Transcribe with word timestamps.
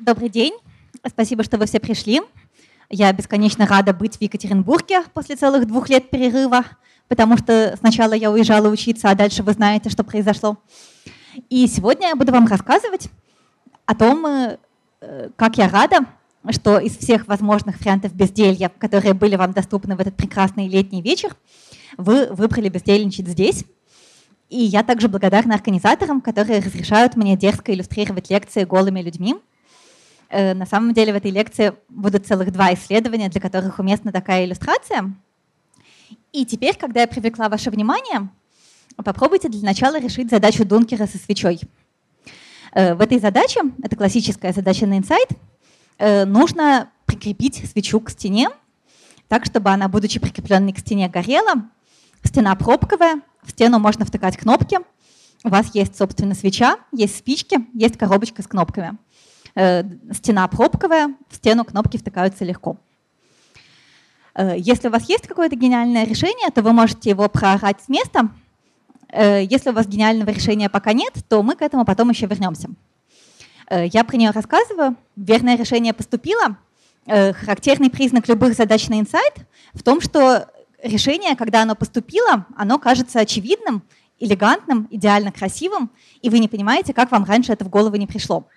Добрый 0.00 0.30
день. 0.30 0.54
Спасибо, 1.06 1.44
что 1.44 1.58
вы 1.58 1.66
все 1.66 1.78
пришли. 1.78 2.22
Я 2.88 3.12
бесконечно 3.12 3.66
рада 3.66 3.92
быть 3.92 4.16
в 4.16 4.22
Екатеринбурге 4.22 5.02
после 5.12 5.36
целых 5.36 5.66
двух 5.66 5.90
лет 5.90 6.08
перерыва, 6.08 6.64
потому 7.06 7.36
что 7.36 7.76
сначала 7.78 8.14
я 8.14 8.30
уезжала 8.30 8.68
учиться, 8.68 9.10
а 9.10 9.14
дальше 9.14 9.42
вы 9.42 9.52
знаете, 9.52 9.90
что 9.90 10.02
произошло. 10.02 10.56
И 11.50 11.66
сегодня 11.66 12.08
я 12.08 12.16
буду 12.16 12.32
вам 12.32 12.46
рассказывать 12.46 13.10
о 13.84 13.94
том, 13.94 14.26
э, 14.26 14.56
как 15.36 15.58
я 15.58 15.68
рада, 15.68 16.06
что 16.48 16.78
из 16.78 16.96
всех 16.96 17.28
возможных 17.28 17.78
вариантов 17.80 18.14
безделья, 18.14 18.70
которые 18.70 19.12
были 19.12 19.36
вам 19.36 19.52
доступны 19.52 19.96
в 19.96 20.00
этот 20.00 20.16
прекрасный 20.16 20.66
летний 20.66 21.02
вечер, 21.02 21.36
вы 21.98 22.28
выбрали 22.28 22.70
бездельничать 22.70 23.28
здесь. 23.28 23.66
И 24.48 24.62
я 24.62 24.82
также 24.82 25.08
благодарна 25.08 25.54
организаторам, 25.54 26.22
которые 26.22 26.60
разрешают 26.60 27.16
мне 27.16 27.36
дерзко 27.36 27.74
иллюстрировать 27.74 28.30
лекции 28.30 28.64
голыми 28.64 29.02
людьми. 29.02 29.36
Э, 30.30 30.54
на 30.54 30.64
самом 30.64 30.94
деле 30.94 31.12
в 31.12 31.16
этой 31.16 31.32
лекции 31.32 31.74
будут 31.88 32.26
целых 32.26 32.52
два 32.52 32.72
исследования, 32.72 33.28
для 33.28 33.40
которых 33.40 33.80
уместна 33.80 34.12
такая 34.12 34.44
иллюстрация. 34.44 35.12
И 36.32 36.46
теперь, 36.46 36.76
когда 36.76 37.00
я 37.00 37.08
привлекла 37.08 37.48
ваше 37.48 37.70
внимание, 37.70 38.28
попробуйте 38.96 39.48
для 39.48 39.62
начала 39.62 39.98
решить 39.98 40.30
задачу 40.30 40.64
Дункера 40.64 41.06
со 41.06 41.18
свечой. 41.18 41.60
Э, 42.72 42.94
в 42.94 43.00
этой 43.00 43.18
задаче, 43.18 43.60
это 43.82 43.96
классическая 43.96 44.52
задача 44.52 44.86
на 44.86 44.98
инсайт, 44.98 45.28
э, 45.98 46.24
нужно 46.24 46.90
прикрепить 47.06 47.68
свечу 47.68 47.98
к 47.98 48.10
стене, 48.10 48.50
так, 49.26 49.44
чтобы 49.44 49.70
она, 49.70 49.88
будучи 49.88 50.20
прикрепленной 50.20 50.72
к 50.72 50.78
стене, 50.78 51.08
горела. 51.08 51.68
Стена 52.22 52.54
пробковая, 52.54 53.20
в 53.42 53.50
стену 53.50 53.80
можно 53.80 54.04
втыкать 54.04 54.36
кнопки. 54.36 54.78
У 55.42 55.48
вас 55.48 55.74
есть, 55.74 55.96
собственно, 55.96 56.34
свеча, 56.34 56.76
есть 56.92 57.16
спички, 57.16 57.58
есть 57.74 57.96
коробочка 57.96 58.42
с 58.42 58.46
кнопками. 58.46 58.98
Э, 59.54 59.82
стена 60.12 60.46
пробковая, 60.48 61.14
в 61.28 61.36
стену 61.36 61.64
кнопки 61.64 61.96
втыкаются 61.96 62.44
легко. 62.44 62.76
Э, 64.34 64.54
если 64.56 64.88
у 64.88 64.90
вас 64.90 65.08
есть 65.08 65.26
какое-то 65.26 65.56
гениальное 65.56 66.04
решение, 66.04 66.50
то 66.50 66.62
вы 66.62 66.72
можете 66.72 67.10
его 67.10 67.28
проорать 67.28 67.80
с 67.82 67.88
места. 67.88 68.30
Э, 69.08 69.44
если 69.44 69.70
у 69.70 69.72
вас 69.72 69.86
гениального 69.86 70.30
решения 70.30 70.68
пока 70.68 70.92
нет, 70.92 71.14
то 71.28 71.42
мы 71.42 71.56
к 71.56 71.62
этому 71.62 71.84
потом 71.84 72.10
еще 72.10 72.26
вернемся. 72.26 72.68
Я 73.70 74.02
про 74.02 74.16
нее 74.16 74.30
рассказываю. 74.30 74.96
Верное 75.14 75.56
решение 75.56 75.92
поступило. 75.92 76.56
Характерный 77.06 77.88
признак 77.88 78.26
любых 78.26 78.54
задач 78.54 78.88
на 78.88 78.98
инсайт 78.98 79.34
в 79.74 79.84
том, 79.84 80.00
что 80.00 80.48
решение, 80.82 81.36
когда 81.36 81.62
оно 81.62 81.76
поступило, 81.76 82.46
оно 82.56 82.80
кажется 82.80 83.20
очевидным, 83.20 83.84
элегантным, 84.18 84.88
идеально 84.90 85.30
красивым, 85.30 85.90
и 86.20 86.30
вы 86.30 86.40
не 86.40 86.48
понимаете, 86.48 86.92
как 86.92 87.12
вам 87.12 87.22
раньше 87.22 87.52
это 87.52 87.64
в 87.64 87.68
голову 87.68 87.94
не 87.94 88.08
пришло. 88.08 88.48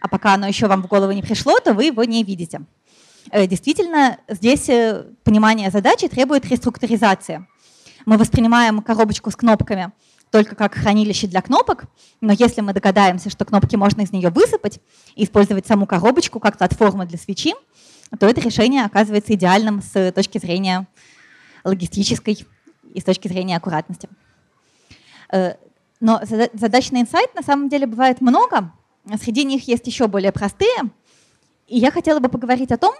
А 0.00 0.08
пока 0.08 0.34
оно 0.34 0.46
еще 0.46 0.66
вам 0.66 0.82
в 0.82 0.86
голову 0.86 1.12
не 1.12 1.22
пришло, 1.22 1.58
то 1.60 1.72
вы 1.74 1.84
его 1.84 2.04
не 2.04 2.22
видите. 2.24 2.62
Э, 3.30 3.46
действительно, 3.46 4.18
здесь 4.28 4.68
э, 4.68 5.04
понимание 5.24 5.70
задачи 5.70 6.08
требует 6.08 6.46
реструктуризации. 6.46 7.46
Мы 8.06 8.16
воспринимаем 8.16 8.80
коробочку 8.82 9.30
с 9.30 9.36
кнопками 9.36 9.92
только 10.30 10.54
как 10.54 10.74
хранилище 10.74 11.26
для 11.26 11.42
кнопок, 11.42 11.84
но 12.20 12.32
если 12.32 12.60
мы 12.60 12.72
догадаемся, 12.72 13.30
что 13.30 13.44
кнопки 13.44 13.76
можно 13.76 14.02
из 14.02 14.12
нее 14.12 14.30
высыпать 14.30 14.80
и 15.14 15.24
использовать 15.24 15.66
саму 15.66 15.86
коробочку 15.86 16.38
как 16.38 16.58
платформу 16.58 17.06
для 17.06 17.18
свечи, 17.18 17.54
то 18.18 18.26
это 18.26 18.40
решение 18.40 18.84
оказывается 18.84 19.34
идеальным 19.34 19.82
с 19.82 20.12
точки 20.12 20.38
зрения 20.38 20.86
логистической 21.64 22.46
и 22.94 23.00
с 23.00 23.04
точки 23.04 23.28
зрения 23.28 23.56
аккуратности. 23.56 24.08
Э, 25.30 25.54
но 26.00 26.20
задач 26.52 26.90
на 26.90 27.00
инсайт 27.00 27.34
на 27.34 27.42
самом 27.42 27.68
деле 27.68 27.86
бывает 27.86 28.20
много. 28.20 28.72
Среди 29.16 29.44
них 29.44 29.66
есть 29.68 29.86
еще 29.86 30.06
более 30.06 30.32
простые. 30.32 30.76
И 31.66 31.78
я 31.78 31.90
хотела 31.90 32.18
бы 32.18 32.28
поговорить 32.28 32.72
о 32.72 32.76
том, 32.76 32.94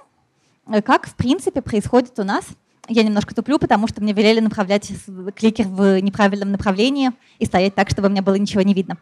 э, 0.66 0.82
как 0.82 1.06
в 1.08 1.14
принципе 1.14 1.62
происходит 1.62 2.18
у 2.18 2.24
нас. 2.24 2.44
Я 2.88 3.02
немножко 3.02 3.34
туплю, 3.34 3.58
потому 3.58 3.86
что 3.86 4.02
мне 4.02 4.12
велели 4.12 4.40
направлять 4.40 4.90
кликер 5.36 5.66
в 5.66 6.00
неправильном 6.00 6.52
направлении 6.52 7.10
и 7.38 7.44
стоять 7.44 7.74
так, 7.74 7.90
чтобы 7.90 8.08
мне 8.08 8.22
было 8.22 8.36
ничего 8.36 8.62
не 8.62 8.74
видно. 8.74 8.96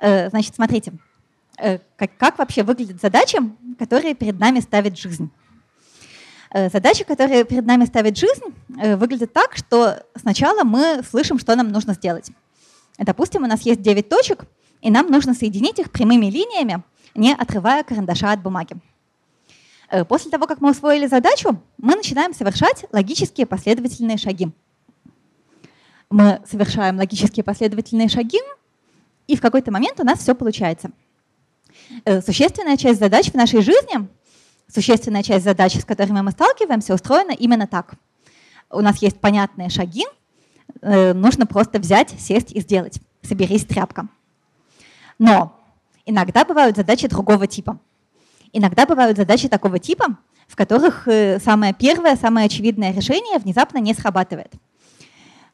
Э, 0.00 0.30
значит, 0.30 0.54
смотрите, 0.54 0.92
как, 1.96 2.16
как 2.16 2.38
вообще 2.38 2.62
выглядят 2.62 3.00
задачи, 3.00 3.38
которые 3.78 4.14
перед 4.14 4.38
нами 4.38 4.60
ставит 4.60 4.98
жизнь. 4.98 5.30
Э, 6.54 6.68
задача, 6.68 7.04
которая 7.04 7.44
перед 7.44 7.64
нами 7.64 7.86
ставит 7.86 8.18
жизнь, 8.18 8.44
э, 8.78 8.96
выглядит 8.96 9.32
так, 9.32 9.56
что 9.56 10.04
сначала 10.14 10.64
мы 10.64 11.02
слышим, 11.08 11.38
что 11.38 11.56
нам 11.56 11.68
нужно 11.68 11.94
сделать. 11.94 12.30
Допустим, 12.98 13.44
у 13.44 13.46
нас 13.46 13.62
есть 13.62 13.80
9 13.80 14.08
точек, 14.08 14.44
и 14.82 14.90
нам 14.90 15.10
нужно 15.10 15.32
соединить 15.32 15.78
их 15.78 15.90
прямыми 15.90 16.26
линиями, 16.26 16.82
не 17.14 17.32
отрывая 17.32 17.82
карандаша 17.82 18.32
от 18.32 18.42
бумаги. 18.42 18.76
Э, 19.90 20.04
после 20.04 20.30
того, 20.30 20.46
как 20.46 20.60
мы 20.60 20.70
усвоили 20.70 21.06
задачу, 21.06 21.58
мы 21.78 21.94
начинаем 21.96 22.34
совершать 22.34 22.84
логические 22.92 23.46
последовательные 23.46 24.18
шаги. 24.18 24.50
Мы 26.10 26.42
совершаем 26.46 26.98
логические 26.98 27.44
последовательные 27.44 28.10
шаги, 28.10 28.38
и 29.26 29.36
в 29.36 29.40
какой-то 29.40 29.72
момент 29.72 29.98
у 29.98 30.04
нас 30.04 30.18
все 30.18 30.34
получается. 30.34 30.90
Существенная 32.26 32.76
часть 32.76 33.00
задач 33.00 33.30
в 33.30 33.34
нашей 33.34 33.62
жизни 33.62 34.08
существенная 34.72 35.22
часть 35.22 35.44
задач, 35.44 35.78
с 35.78 35.84
которыми 35.84 36.20
мы 36.20 36.30
сталкиваемся, 36.30 36.94
устроена 36.94 37.32
именно 37.32 37.66
так. 37.66 37.94
У 38.70 38.80
нас 38.80 38.98
есть 39.02 39.20
понятные 39.20 39.68
шаги, 39.68 40.04
э, 40.80 41.12
нужно 41.12 41.46
просто 41.46 41.78
взять, 41.78 42.14
сесть 42.18 42.52
и 42.52 42.60
сделать. 42.60 42.98
Соберись, 43.22 43.64
тряпка. 43.64 44.08
Но 45.22 45.56
иногда 46.04 46.44
бывают 46.44 46.76
задачи 46.76 47.06
другого 47.06 47.46
типа. 47.46 47.78
Иногда 48.52 48.86
бывают 48.86 49.16
задачи 49.16 49.48
такого 49.48 49.78
типа, 49.78 50.16
в 50.48 50.56
которых 50.56 51.06
э, 51.06 51.38
самое 51.38 51.72
первое, 51.72 52.16
самое 52.16 52.46
очевидное 52.46 52.92
решение 52.92 53.38
внезапно 53.38 53.78
не 53.78 53.94
срабатывает. 53.94 54.52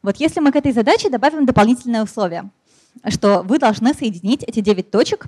Вот 0.01 0.17
если 0.17 0.39
мы 0.39 0.51
к 0.51 0.55
этой 0.55 0.71
задаче 0.71 1.11
добавим 1.11 1.45
дополнительное 1.45 2.03
условие, 2.03 2.49
что 3.09 3.43
вы 3.43 3.59
должны 3.59 3.93
соединить 3.93 4.41
эти 4.41 4.59
9 4.59 4.89
точек 4.89 5.27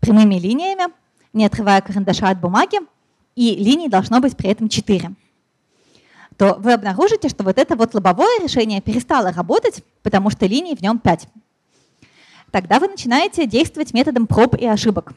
прямыми 0.00 0.34
линиями, 0.34 0.92
не 1.32 1.46
отрывая 1.46 1.80
карандаша 1.80 2.28
от 2.28 2.40
бумаги, 2.40 2.80
и 3.36 3.54
линий 3.54 3.88
должно 3.88 4.18
быть 4.18 4.36
при 4.36 4.50
этом 4.50 4.68
4, 4.68 5.12
то 6.36 6.56
вы 6.58 6.72
обнаружите, 6.72 7.28
что 7.28 7.44
вот 7.44 7.56
это 7.56 7.76
вот 7.76 7.94
лобовое 7.94 8.40
решение 8.42 8.80
перестало 8.80 9.30
работать, 9.30 9.84
потому 10.02 10.30
что 10.30 10.46
линий 10.46 10.74
в 10.74 10.82
нем 10.82 10.98
5. 10.98 11.28
Тогда 12.56 12.78
вы 12.78 12.88
начинаете 12.88 13.44
действовать 13.46 13.92
методом 13.92 14.26
проб 14.26 14.54
и 14.54 14.64
ошибок. 14.64 15.12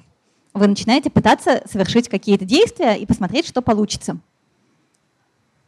Вы 0.54 0.68
начинаете 0.68 1.10
пытаться 1.10 1.64
совершить 1.72 2.10
какие-то 2.10 2.44
действия 2.44 2.96
и 2.96 3.06
посмотреть, 3.06 3.48
что 3.48 3.62
получится. 3.62 4.18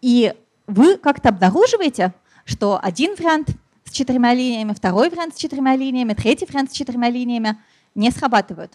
И 0.02 0.34
вы 0.68 0.98
как-то 0.98 1.30
обнаруживаете, 1.30 2.14
что 2.44 2.78
один 2.84 3.16
вариант 3.16 3.52
с 3.86 3.92
четырьмя 3.92 4.34
линиями, 4.34 4.74
второй 4.74 5.10
вариант 5.10 5.36
с 5.36 5.38
четырьмя 5.38 5.78
линиями, 5.78 6.14
третий 6.14 6.46
вариант 6.46 6.72
с 6.72 6.76
четырьмя 6.76 7.10
линиями 7.10 7.58
не 7.96 8.12
срабатывают. 8.12 8.74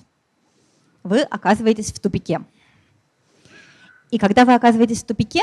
Вы 1.03 1.21
оказываетесь 1.21 1.93
в 1.93 2.01
тупике. 2.01 2.47
И 4.11 4.17
когда 4.17 4.47
вы 4.47 4.55
оказываетесь 4.55 5.03
в 5.03 5.07
тупике, 5.07 5.43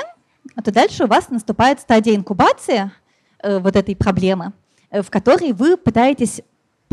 то 0.64 0.72
дальше 0.72 1.04
у 1.04 1.08
вас 1.08 1.30
наступает 1.30 1.82
стадия 1.82 2.16
инкубации 2.16 2.90
э, 3.44 3.60
вот 3.60 3.76
этой 3.76 3.96
проблемы, 3.96 4.54
э, 4.90 5.04
в 5.04 5.12
которой 5.12 5.54
вы 5.54 5.78
пытаетесь 5.78 6.42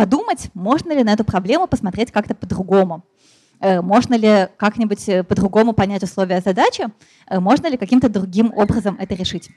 подумать, 0.01 0.49
можно 0.55 0.93
ли 0.93 1.05
на 1.05 1.13
эту 1.13 1.25
проблему 1.25 1.67
посмотреть 1.67 2.11
как-то 2.11 2.35
по-другому. 2.35 3.05
Э, 3.61 3.83
можно 3.83 4.15
ли 4.15 4.49
как-нибудь 4.57 5.05
по-другому 5.29 5.75
понять 5.75 6.03
условия 6.03 6.41
задачи, 6.41 6.87
можно 7.29 7.67
ли 7.67 7.77
каким-то 7.77 8.09
другим 8.09 8.51
образом 8.57 8.97
это 8.99 9.15
решить. 9.15 9.51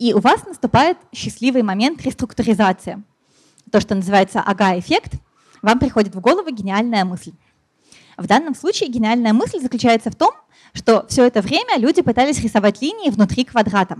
И 0.00 0.12
у 0.12 0.18
вас 0.18 0.44
наступает 0.44 0.98
счастливый 1.14 1.62
момент 1.62 2.02
реструктуризации. 2.02 3.00
То, 3.70 3.80
что 3.80 3.94
называется 3.94 4.40
ага-эффект, 4.40 5.12
вам 5.62 5.78
приходит 5.78 6.16
в 6.16 6.20
голову 6.20 6.50
гениальная 6.50 7.04
мысль. 7.04 7.32
В 8.16 8.26
данном 8.26 8.56
случае 8.56 8.90
гениальная 8.90 9.32
мысль 9.32 9.60
заключается 9.60 10.10
в 10.10 10.16
том, 10.16 10.32
что 10.72 11.06
все 11.08 11.24
это 11.24 11.42
время 11.42 11.78
люди 11.78 12.02
пытались 12.02 12.42
рисовать 12.42 12.82
линии 12.82 13.10
внутри 13.10 13.44
квадрата. 13.44 13.98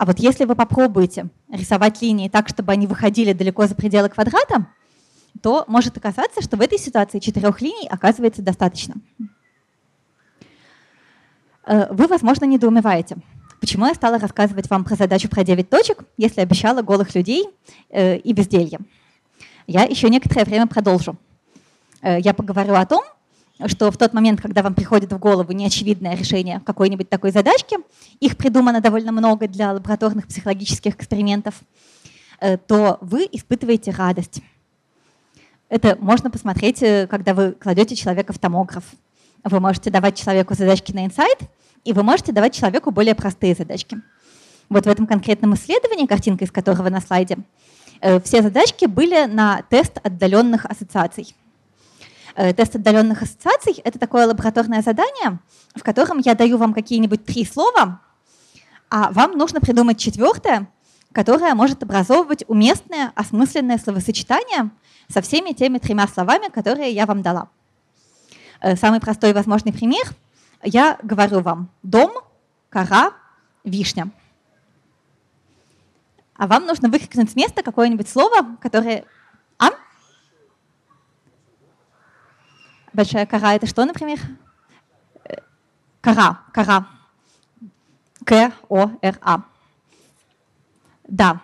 А 0.00 0.06
вот 0.06 0.18
если 0.18 0.46
вы 0.46 0.54
попробуете 0.54 1.28
рисовать 1.52 2.00
линии 2.00 2.30
так, 2.30 2.48
чтобы 2.48 2.72
они 2.72 2.86
выходили 2.86 3.34
далеко 3.34 3.66
за 3.66 3.74
пределы 3.74 4.08
квадрата, 4.08 4.66
то 5.42 5.66
может 5.68 5.94
оказаться, 5.94 6.40
что 6.40 6.56
в 6.56 6.62
этой 6.62 6.78
ситуации 6.78 7.18
четырех 7.18 7.60
линий 7.60 7.86
оказывается 7.86 8.40
достаточно. 8.40 8.94
Э, 11.66 11.92
вы, 11.92 12.06
возможно, 12.06 12.46
недоумеваете, 12.46 13.18
почему 13.60 13.84
я 13.84 13.92
стала 13.92 14.18
рассказывать 14.18 14.70
вам 14.70 14.84
про 14.84 14.96
задачу 14.96 15.28
про 15.28 15.44
9 15.44 15.68
точек, 15.68 16.04
если 16.16 16.40
обещала 16.40 16.80
голых 16.80 17.14
людей 17.14 17.44
э, 17.90 18.16
и 18.16 18.32
безделье. 18.32 18.78
Я 19.66 19.82
еще 19.82 20.08
некоторое 20.08 20.46
время 20.46 20.66
продолжу. 20.66 21.18
Э, 22.00 22.18
я 22.18 22.32
поговорю 22.32 22.72
о 22.72 22.86
том, 22.86 23.02
что 23.66 23.90
в 23.90 23.96
тот 23.96 24.12
момент, 24.12 24.40
когда 24.40 24.62
вам 24.62 24.74
приходит 24.74 25.12
в 25.12 25.18
голову 25.18 25.52
неочевидное 25.52 26.16
решение 26.16 26.60
какой-нибудь 26.64 27.08
такой 27.08 27.30
задачки, 27.30 27.76
их 28.20 28.36
придумано 28.36 28.80
довольно 28.80 29.12
много 29.12 29.48
для 29.48 29.72
лабораторных 29.72 30.26
психологических 30.26 30.94
экспериментов, 30.94 31.54
э, 32.40 32.56
то 32.56 32.98
вы 33.00 33.28
испытываете 33.30 33.90
радость. 33.90 34.40
Это 35.68 35.96
можно 36.00 36.30
посмотреть, 36.30 36.82
э, 36.82 37.06
когда 37.06 37.34
вы 37.34 37.52
кладете 37.52 37.94
человека 37.94 38.32
в 38.32 38.38
томограф. 38.38 38.84
Вы 39.44 39.60
можете 39.60 39.90
давать 39.90 40.16
человеку 40.16 40.54
задачки 40.54 40.92
на 40.92 41.06
инсайт, 41.06 41.38
и 41.84 41.92
вы 41.92 42.02
можете 42.02 42.32
давать 42.32 42.54
человеку 42.54 42.90
более 42.90 43.14
простые 43.14 43.54
задачки. 43.54 43.98
Вот 44.68 44.86
в 44.86 44.88
этом 44.88 45.06
конкретном 45.06 45.54
исследовании, 45.54 46.06
картинка 46.06 46.44
из 46.44 46.50
которого 46.50 46.88
на 46.88 47.00
слайде, 47.00 47.38
э, 48.00 48.20
все 48.20 48.42
задачки 48.42 48.86
были 48.86 49.26
на 49.26 49.62
тест 49.62 49.98
отдаленных 50.02 50.64
ассоциаций. 50.64 51.34
Э, 52.34 52.52
тест 52.52 52.76
отдаленных 52.76 53.22
ассоциаций— 53.22 53.74
это 53.84 53.98
такое 53.98 54.26
лабораторное 54.26 54.82
задание, 54.82 55.38
в 55.74 55.82
котором 55.82 56.18
я 56.18 56.34
даю 56.34 56.58
вам 56.58 56.74
какие-нибудь 56.74 57.24
три 57.24 57.44
слова, 57.44 58.00
а 58.88 59.10
вам 59.12 59.32
нужно 59.32 59.60
придумать 59.60 59.98
четвертое, 59.98 60.68
которое 61.12 61.54
может 61.54 61.82
образовывать 61.82 62.44
уместное, 62.48 63.12
осмысленное 63.14 63.78
словосочетание 63.78 64.70
со 65.08 65.22
всеми 65.22 65.52
теми 65.52 65.78
тремя 65.78 66.06
словами, 66.06 66.48
которые 66.48 66.92
я 66.92 67.06
вам 67.06 67.22
дала. 67.22 67.48
Э, 68.60 68.76
самый 68.76 69.00
простой 69.00 69.32
возможный 69.32 69.72
пример. 69.72 70.04
Я 70.62 70.98
говорю 71.02 71.40
вам 71.40 71.70
«дом», 71.82 72.12
«кора», 72.68 73.12
«вишня». 73.64 74.10
А 76.34 76.46
вам 76.46 76.64
нужно 76.64 76.88
выкрикнуть 76.88 77.30
с 77.30 77.36
места 77.36 77.62
какое-нибудь 77.62 78.08
слово, 78.08 78.56
которое... 78.62 79.04
А? 79.58 79.70
Большая 82.92 83.26
кора— 83.26 83.54
это 83.56 83.66
что, 83.66 83.84
например? 83.84 84.18
Э, 85.24 85.36
кора, 86.00 86.40
кора. 86.52 86.86
К-О-Р-А. 88.24 89.42
Да, 91.08 91.40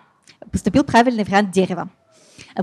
поступил 0.51 0.83
правильный 0.83 1.23
вариант 1.23 1.51
дерева. 1.51 1.89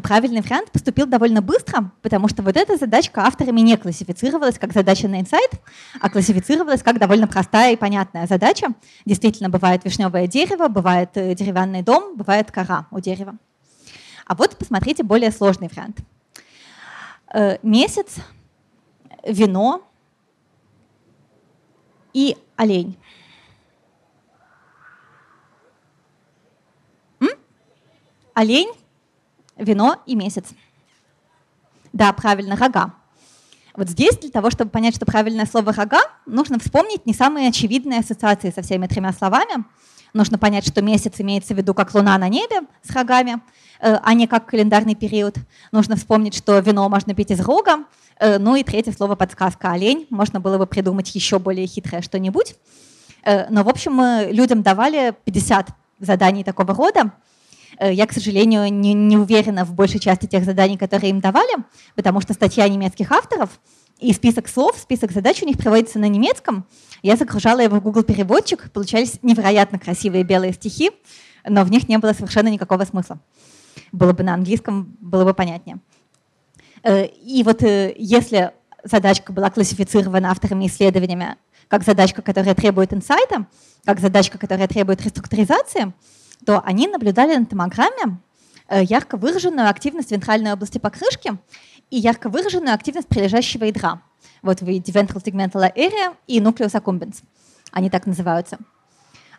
Правильный 0.02 0.40
вариант 0.40 0.72
поступил 0.72 1.06
довольно 1.06 1.40
быстро, 1.40 1.92
потому 2.02 2.28
что 2.28 2.42
вот 2.42 2.56
эта 2.56 2.76
задачка 2.76 3.22
авторами 3.22 3.60
не 3.60 3.76
классифицировалась 3.76 4.58
как 4.58 4.72
задача 4.72 5.08
на 5.08 5.20
инсайт, 5.20 5.50
а 6.00 6.10
классифицировалась 6.10 6.82
как 6.82 6.98
довольно 6.98 7.28
простая 7.28 7.72
и 7.72 7.76
понятная 7.76 8.26
задача. 8.26 8.68
Действительно, 9.04 9.48
бывает 9.50 9.84
вишневое 9.84 10.26
дерево, 10.26 10.68
бывает 10.68 11.10
э, 11.14 11.34
деревянный 11.34 11.82
дом, 11.82 12.16
бывает 12.16 12.50
кора 12.50 12.86
у 12.90 13.00
дерева. 13.00 13.36
А 14.26 14.34
вот 14.34 14.56
посмотрите 14.56 15.02
более 15.04 15.30
сложный 15.30 15.68
вариант. 15.68 15.98
Э, 17.32 17.58
месяц, 17.62 18.16
вино 19.24 19.82
и 22.12 22.36
олень. 22.56 22.96
олень, 28.34 28.70
вино 29.56 29.96
и 30.06 30.16
месяц. 30.16 30.44
Да, 31.92 32.12
правильно, 32.12 32.56
рога. 32.56 32.94
Вот 33.76 33.88
здесь 33.88 34.18
для 34.18 34.30
того, 34.30 34.50
чтобы 34.50 34.70
понять, 34.70 34.94
что 34.94 35.06
правильное 35.06 35.46
слово 35.46 35.72
«рога», 35.72 36.00
нужно 36.26 36.58
вспомнить 36.58 37.06
не 37.06 37.14
самые 37.14 37.48
очевидные 37.48 38.00
ассоциации 38.00 38.50
со 38.50 38.62
всеми 38.62 38.86
тремя 38.86 39.12
словами. 39.12 39.64
Нужно 40.14 40.38
понять, 40.38 40.64
что 40.64 40.80
месяц 40.80 41.14
имеется 41.18 41.54
в 41.54 41.56
виду 41.56 41.74
как 41.74 41.92
луна 41.92 42.16
на 42.18 42.28
небе 42.28 42.60
с 42.82 42.90
рогами, 42.94 43.40
э, 43.80 43.98
а 44.00 44.14
не 44.14 44.28
как 44.28 44.46
календарный 44.46 44.94
период. 44.94 45.34
Нужно 45.72 45.96
вспомнить, 45.96 46.36
что 46.36 46.56
вино 46.60 46.88
можно 46.88 47.16
пить 47.16 47.32
из 47.32 47.40
рога. 47.40 47.80
Э, 48.20 48.38
ну 48.38 48.54
и 48.54 48.62
третье 48.62 48.92
слово 48.92 49.16
подсказка 49.16 49.72
«олень». 49.72 50.06
Можно 50.10 50.38
было 50.38 50.56
бы 50.56 50.68
придумать 50.68 51.12
еще 51.16 51.40
более 51.40 51.66
хитрое 51.66 52.00
что-нибудь. 52.00 52.54
Э, 53.24 53.50
но, 53.50 53.64
в 53.64 53.68
общем, 53.68 53.94
мы 53.94 54.28
людям 54.30 54.62
давали 54.62 55.16
50 55.24 55.70
заданий 55.98 56.44
такого 56.44 56.74
рода, 56.74 57.12
я, 57.80 58.06
к 58.06 58.12
сожалению, 58.12 58.72
не, 58.72 58.94
не 58.94 59.16
уверена 59.16 59.64
в 59.64 59.74
большей 59.74 59.98
части 59.98 60.26
тех 60.26 60.44
заданий, 60.44 60.78
которые 60.78 61.10
им 61.10 61.18
давали, 61.18 61.56
потому 61.96 62.20
что 62.20 62.32
статья 62.32 62.68
немецких 62.68 63.10
авторов 63.10 63.50
и 63.98 64.12
список 64.12 64.48
слов, 64.48 64.76
список 64.78 65.10
задач 65.10 65.42
у 65.42 65.46
них 65.46 65.58
приводится 65.58 65.98
на 65.98 66.08
немецком. 66.08 66.66
Я 67.04 67.16
загружала 67.16 67.60
его 67.60 67.76
в 67.76 67.82
Google 67.82 68.02
переводчик, 68.02 68.70
получались 68.72 69.18
невероятно 69.20 69.78
красивые 69.78 70.24
белые 70.24 70.54
стихи, 70.54 70.90
но 71.46 71.62
в 71.62 71.70
них 71.70 71.86
не 71.86 71.98
было 71.98 72.14
совершенно 72.14 72.48
никакого 72.48 72.86
смысла. 72.86 73.18
Было 73.92 74.14
бы 74.14 74.22
на 74.22 74.32
английском, 74.32 74.96
было 75.00 75.24
бы 75.26 75.34
понятнее. 75.34 75.80
Э, 76.82 77.04
и 77.04 77.42
вот 77.42 77.62
э, 77.62 77.94
если 77.98 78.52
задачка 78.84 79.34
была 79.34 79.50
классифицирована 79.50 80.30
авторами 80.30 80.66
исследованиями 80.66 81.36
как 81.68 81.84
задачка, 81.84 82.22
которая 82.22 82.54
требует 82.54 82.94
инсайта, 82.94 83.48
как 83.84 84.00
задачка, 84.00 84.38
которая 84.38 84.66
требует 84.66 85.02
реструктуризации, 85.02 85.92
то 86.46 86.62
они 86.64 86.88
наблюдали 86.88 87.36
на 87.36 87.44
томограмме 87.44 88.18
э, 88.68 88.82
ярко 88.82 89.18
выраженную 89.18 89.68
активность 89.68 90.10
вентральной 90.10 90.54
области 90.54 90.78
покрышки 90.78 91.36
и 91.90 91.98
ярко 91.98 92.30
выраженную 92.30 92.74
активность 92.74 93.08
прилежащего 93.08 93.64
ядра. 93.64 94.00
Вот 94.44 94.60
вы 94.60 94.76
ventral 94.78 95.24
tegmental 95.24 95.74
area 95.74 96.14
и 96.26 96.38
nucleus 96.38 96.72
accumbens. 96.72 97.22
Они 97.72 97.88
так 97.88 98.06
называются. 98.06 98.58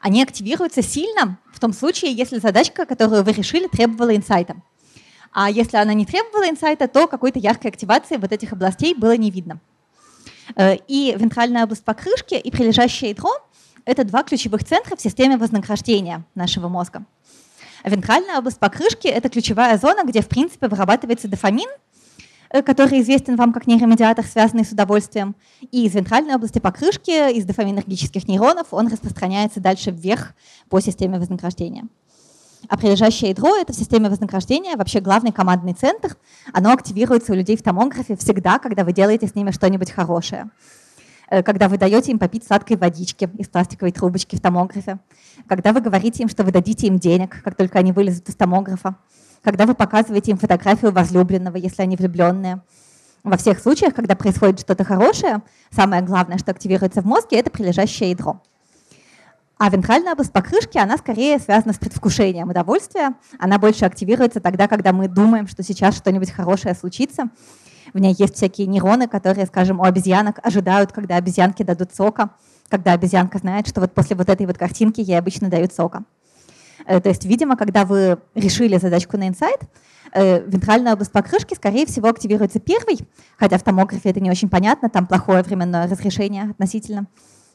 Они 0.02 0.22
активируются 0.24 0.82
сильно 0.82 1.38
в 1.54 1.60
том 1.60 1.74
случае, 1.74 2.12
если 2.12 2.40
задачка, 2.40 2.88
которую 2.88 3.24
вы 3.24 3.32
решили, 3.32 3.68
требовала 3.68 4.16
инсайта. 4.16 4.56
А 5.32 5.50
если 5.52 5.78
она 5.78 5.94
не 5.94 6.08
требовала 6.08 6.50
инсайта, 6.50 6.88
то 6.88 7.08
какой-то 7.08 7.38
яркой 7.38 7.70
активации 7.70 8.18
вот 8.18 8.32
этих 8.32 8.52
областей 8.52 8.96
было 8.96 9.16
не 9.16 9.30
видно. 9.30 9.60
Э, 10.56 10.78
и 10.88 11.16
вентральная 11.18 11.66
область 11.66 11.84
покрышки 11.84 12.34
и 12.34 12.50
прилежащее 12.50 13.12
ядро 13.12 13.30
это 13.86 14.06
два 14.06 14.24
ключевых 14.24 14.64
центра 14.64 14.96
в 14.96 15.02
системе 15.02 15.38
вознаграждения 15.38 16.24
нашего 16.34 16.68
мозга. 16.68 17.06
Вентральная 17.84 18.40
область 18.40 18.58
покрышки– 18.58 19.08
это 19.10 19.30
ключевая 19.30 19.78
зона, 19.78 20.04
где, 20.04 20.22
в 20.22 20.28
принципе, 20.28 20.68
вырабатывается 20.68 21.28
дофамин, 21.28 21.70
который 22.64 23.02
известен 23.02 23.36
вам 23.36 23.54
как 23.54 23.68
нейромедиатор, 23.68 24.26
связанный 24.26 24.66
с 24.66 24.72
удовольствием. 24.72 25.36
И 25.72 25.86
из 25.86 25.96
вентральной 25.96 26.36
области 26.36 26.60
покрышки, 26.60 27.34
из 27.34 27.46
дофаминергических 27.46 28.28
нейронов, 28.28 28.68
он 28.72 28.88
распространяется 28.88 29.60
дальше 29.60 29.92
вверх 29.92 30.34
по 30.70 30.80
системе 30.80 31.20
вознаграждения. 31.20 31.86
А 32.68 32.78
прилежащее 32.78 33.32
ядро– 33.32 33.56
это 33.58 33.74
в 33.74 33.76
системе 33.76 34.10
вознаграждения 34.10 34.76
вообще 34.76 35.00
главный 35.00 35.32
командный 35.32 35.74
центр. 35.74 36.18
Оно 36.54 36.72
активируется 36.72 37.34
у 37.34 37.36
людей 37.36 37.58
в 37.58 37.62
томографе 37.62 38.16
всегда, 38.16 38.60
когда 38.60 38.84
вы 38.84 38.94
делаете 38.94 39.28
с 39.28 39.36
ними 39.36 39.52
что-нибудь 39.52 39.92
хорошее. 39.92 40.50
Э, 41.30 41.44
когда 41.44 41.68
вы 41.68 41.78
даете 41.78 42.12
им 42.12 42.20
попить 42.20 42.46
сладкой 42.46 42.78
водички 42.78 43.30
из 43.38 43.48
пластиковой 43.48 43.92
трубочки 43.92 44.36
в 44.36 44.42
томографе, 44.42 45.00
когда 45.48 45.74
вы 45.74 45.82
говорите 45.82 46.24
им, 46.24 46.30
что 46.30 46.44
вы 46.44 46.52
дадите 46.52 46.88
им 46.88 46.98
денег, 46.98 47.42
как 47.44 47.56
только 47.56 47.80
они 47.80 47.92
вылезут 47.92 48.30
из 48.30 48.36
томографа, 48.36 48.96
когда 49.46 49.68
вы 49.68 49.76
показываете 49.76 50.32
им 50.32 50.38
фотографию 50.38 50.92
возлюбленного, 50.92 51.58
если 51.58 51.84
они 51.84 51.96
влюбленные. 51.96 52.62
Во 53.24 53.38
всех 53.38 53.60
случаях, 53.60 53.94
когда 53.94 54.16
происходит 54.16 54.60
что-то 54.60 54.84
хорошее, 54.84 55.44
самое 55.70 56.02
главное, 56.02 56.40
что 56.40 56.50
активируется 56.50 57.02
в 57.02 57.06
мозге, 57.06 57.38
это 57.38 57.52
прилежащее 57.52 58.10
ядро. 58.10 58.42
А 59.60 59.70
вентральная 59.70 60.14
область 60.14 60.34
покрышки, 60.34 60.80
она 60.80 60.98
скорее 60.98 61.38
связана 61.38 61.74
с 61.74 61.78
предвкушением 61.78 62.50
удовольствия. 62.50 63.14
Она 63.38 63.60
больше 63.60 63.86
активируется 63.86 64.40
тогда, 64.40 64.68
когда 64.68 64.92
мы 64.92 65.08
думаем, 65.08 65.48
что 65.48 65.62
сейчас 65.62 65.96
что-нибудь 65.96 66.32
хорошее 66.32 66.74
случится. 66.74 67.26
В 67.94 68.00
ней 68.00 68.16
есть 68.18 68.36
всякие 68.36 68.66
нейроны, 68.66 69.08
которые, 69.08 69.46
скажем, 69.46 69.80
у 69.80 69.84
обезьянок 69.84 70.40
ожидают, 70.42 70.92
когда 70.92 71.18
обезьянки 71.18 71.62
дадут 71.62 71.94
сока, 71.94 72.32
когда 72.68 72.94
обезьянка 72.94 73.38
знает, 73.38 73.68
что 73.68 73.80
вот 73.80 73.94
после 73.94 74.16
вот 74.16 74.28
этой 74.28 74.48
вот 74.48 74.58
картинки 74.58 75.02
ей 75.02 75.20
обычно 75.20 75.50
дают 75.50 75.72
сока. 75.72 76.04
Э, 76.86 77.00
то 77.00 77.10
есть, 77.10 77.26
видимо, 77.26 77.58
когда 77.58 77.86
вы 77.86 78.20
решили 78.36 78.78
задачку 78.78 79.18
на 79.18 79.28
инсайт, 79.28 79.60
э, 80.14 80.42
вентральная 80.48 80.94
область 80.94 81.12
покрышки, 81.12 81.56
скорее 81.56 81.86
всего, 81.86 82.10
активируется 82.10 82.60
первой, 82.60 83.00
хотя 83.38 83.58
в 83.58 83.64
томографе 83.64 84.10
это 84.10 84.20
не 84.20 84.30
очень 84.30 84.50
понятно, 84.50 84.90
там 84.90 85.08
плохое 85.08 85.42
временное 85.44 85.88
разрешение 85.90 86.52
относительно, 86.52 87.08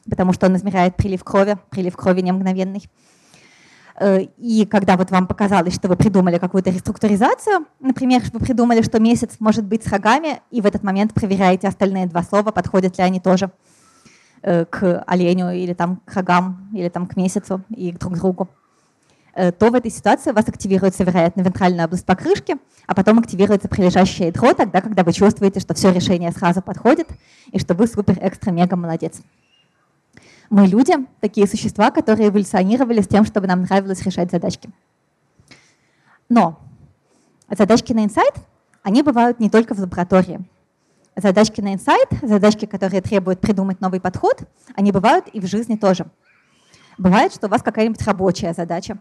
потому 0.09 0.33
что 0.33 0.47
он 0.47 0.55
измеряет 0.55 0.97
прилив 0.97 1.23
крови, 1.23 1.57
прилив 1.69 1.95
крови 1.95 2.21
не 2.21 2.31
мгновенный. 2.31 2.83
Э, 3.99 4.21
и 4.37 4.65
когда 4.65 4.97
вот 4.97 5.11
вам 5.11 5.27
показалось, 5.27 5.75
что 5.75 5.87
вы 5.87 5.95
придумали 5.95 6.37
какую-то 6.37 6.69
реструктуризацию, 6.69 7.65
например, 7.79 8.21
вы 8.33 8.39
придумали, 8.39 8.81
что 8.81 8.99
месяц 8.99 9.37
может 9.39 9.65
быть 9.65 9.85
с 9.85 9.87
рогами, 9.87 10.41
и 10.51 10.59
в 10.59 10.65
этот 10.65 10.83
момент 10.83 11.13
проверяете 11.13 11.69
остальные 11.69 12.07
два 12.07 12.23
слова, 12.23 12.51
подходят 12.51 12.97
ли 12.97 13.03
они 13.03 13.19
тоже 13.19 13.51
к 14.43 15.03
оленю 15.05 15.51
или 15.51 15.75
там 15.75 16.01
к 16.03 16.15
рогам, 16.15 16.67
или 16.73 16.89
там 16.89 17.05
к 17.05 17.15
месяцу 17.15 17.63
и 17.69 17.91
друг 17.91 18.13
к 18.13 18.17
другу, 18.17 18.49
то 19.33 19.69
в 19.69 19.75
этой 19.75 19.89
ситуации 19.89 20.31
у 20.31 20.33
вас 20.33 20.47
активируется, 20.47 21.03
вероятно, 21.03 21.41
вентральная 21.41 21.85
область 21.85 22.05
покрышки, 22.05 22.57
а 22.87 22.93
потом 22.93 23.19
активируется 23.19 23.69
прилежащее 23.69 24.27
ядро 24.27 24.53
тогда, 24.53 24.81
когда 24.81 25.03
вы 25.03 25.13
чувствуете, 25.13 25.59
что 25.59 25.73
все 25.73 25.91
решение 25.91 26.31
сразу 26.31 26.61
подходит 26.61 27.07
и 27.51 27.59
что 27.59 27.73
вы 27.73 27.87
супер-экстра-мега 27.87 28.75
молодец. 28.75 29.21
Мы 30.49 30.67
люди, 30.67 30.93
такие 31.21 31.47
существа, 31.47 31.91
которые 31.91 32.27
эволюционировали 32.27 33.01
с 33.01 33.07
тем, 33.07 33.23
чтобы 33.23 33.47
нам 33.47 33.61
нравилось 33.61 34.01
решать 34.03 34.31
задачки. 34.31 34.69
Но 36.27 36.59
задачки 37.49 37.93
на 37.93 38.03
инсайт, 38.03 38.33
они 38.83 39.01
бывают 39.01 39.39
не 39.39 39.49
только 39.49 39.73
в 39.73 39.79
лаборатории. 39.79 40.41
Задачки 41.15 41.61
на 41.61 41.73
инсайт, 41.73 42.09
задачки, 42.21 42.65
которые 42.65 43.01
требуют 43.01 43.39
придумать 43.39 43.79
новый 43.79 44.01
подход, 44.01 44.43
они 44.75 44.91
бывают 44.91 45.27
и 45.29 45.39
в 45.39 45.45
жизни 45.45 45.75
тоже. 45.75 46.05
Бывает, 47.01 47.33
что 47.33 47.47
у 47.47 47.49
вас 47.49 47.63
какая-нибудь 47.63 48.03
рабочая 48.03 48.53
задача. 48.53 48.99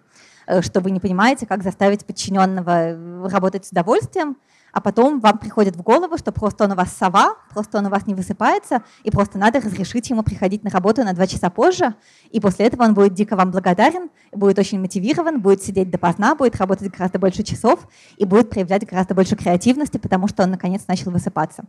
Э, 0.50 0.62
что 0.62 0.80
вы 0.80 0.90
не 0.90 1.00
понимаете, 1.00 1.46
как 1.46 1.62
заставить 1.62 2.04
подчиненного 2.04 3.28
работать 3.28 3.66
с 3.66 3.70
удовольствием, 3.70 4.36
а 4.72 4.80
потом 4.80 5.20
вам 5.20 5.38
приходит 5.38 5.76
в 5.76 5.82
голову, 5.82 6.16
что 6.18 6.32
просто 6.32 6.64
он 6.64 6.72
у 6.72 6.74
вас 6.74 6.92
сова, 6.96 7.34
просто 7.50 7.78
он 7.78 7.86
у 7.86 7.90
вас 7.90 8.06
не 8.06 8.14
высыпается, 8.14 8.82
и 9.02 9.10
просто 9.10 9.38
надо 9.38 9.60
разрешить 9.60 10.10
ему 10.10 10.22
приходить 10.22 10.64
на 10.64 10.70
работу 10.70 11.02
на 11.04 11.12
два 11.12 11.26
часа 11.26 11.50
позже, 11.50 11.94
и 12.30 12.40
после 12.40 12.66
этого 12.66 12.84
он 12.84 12.94
будет 12.94 13.14
дико 13.14 13.36
вам 13.36 13.50
благодарен, 13.50 14.10
будет 14.32 14.58
очень 14.58 14.80
мотивирован, 14.80 15.40
будет 15.40 15.62
сидеть 15.62 15.90
допоздна, 15.90 16.34
будет 16.34 16.56
работать 16.56 16.90
гораздо 16.90 17.18
больше 17.18 17.42
часов 17.42 17.88
и 18.16 18.24
будет 18.24 18.50
проявлять 18.50 18.86
гораздо 18.86 19.14
больше 19.14 19.36
креативности, 19.36 19.98
потому 19.98 20.28
что 20.28 20.44
он 20.44 20.52
наконец 20.52 20.82
начал 20.86 21.10
высыпаться. 21.10 21.64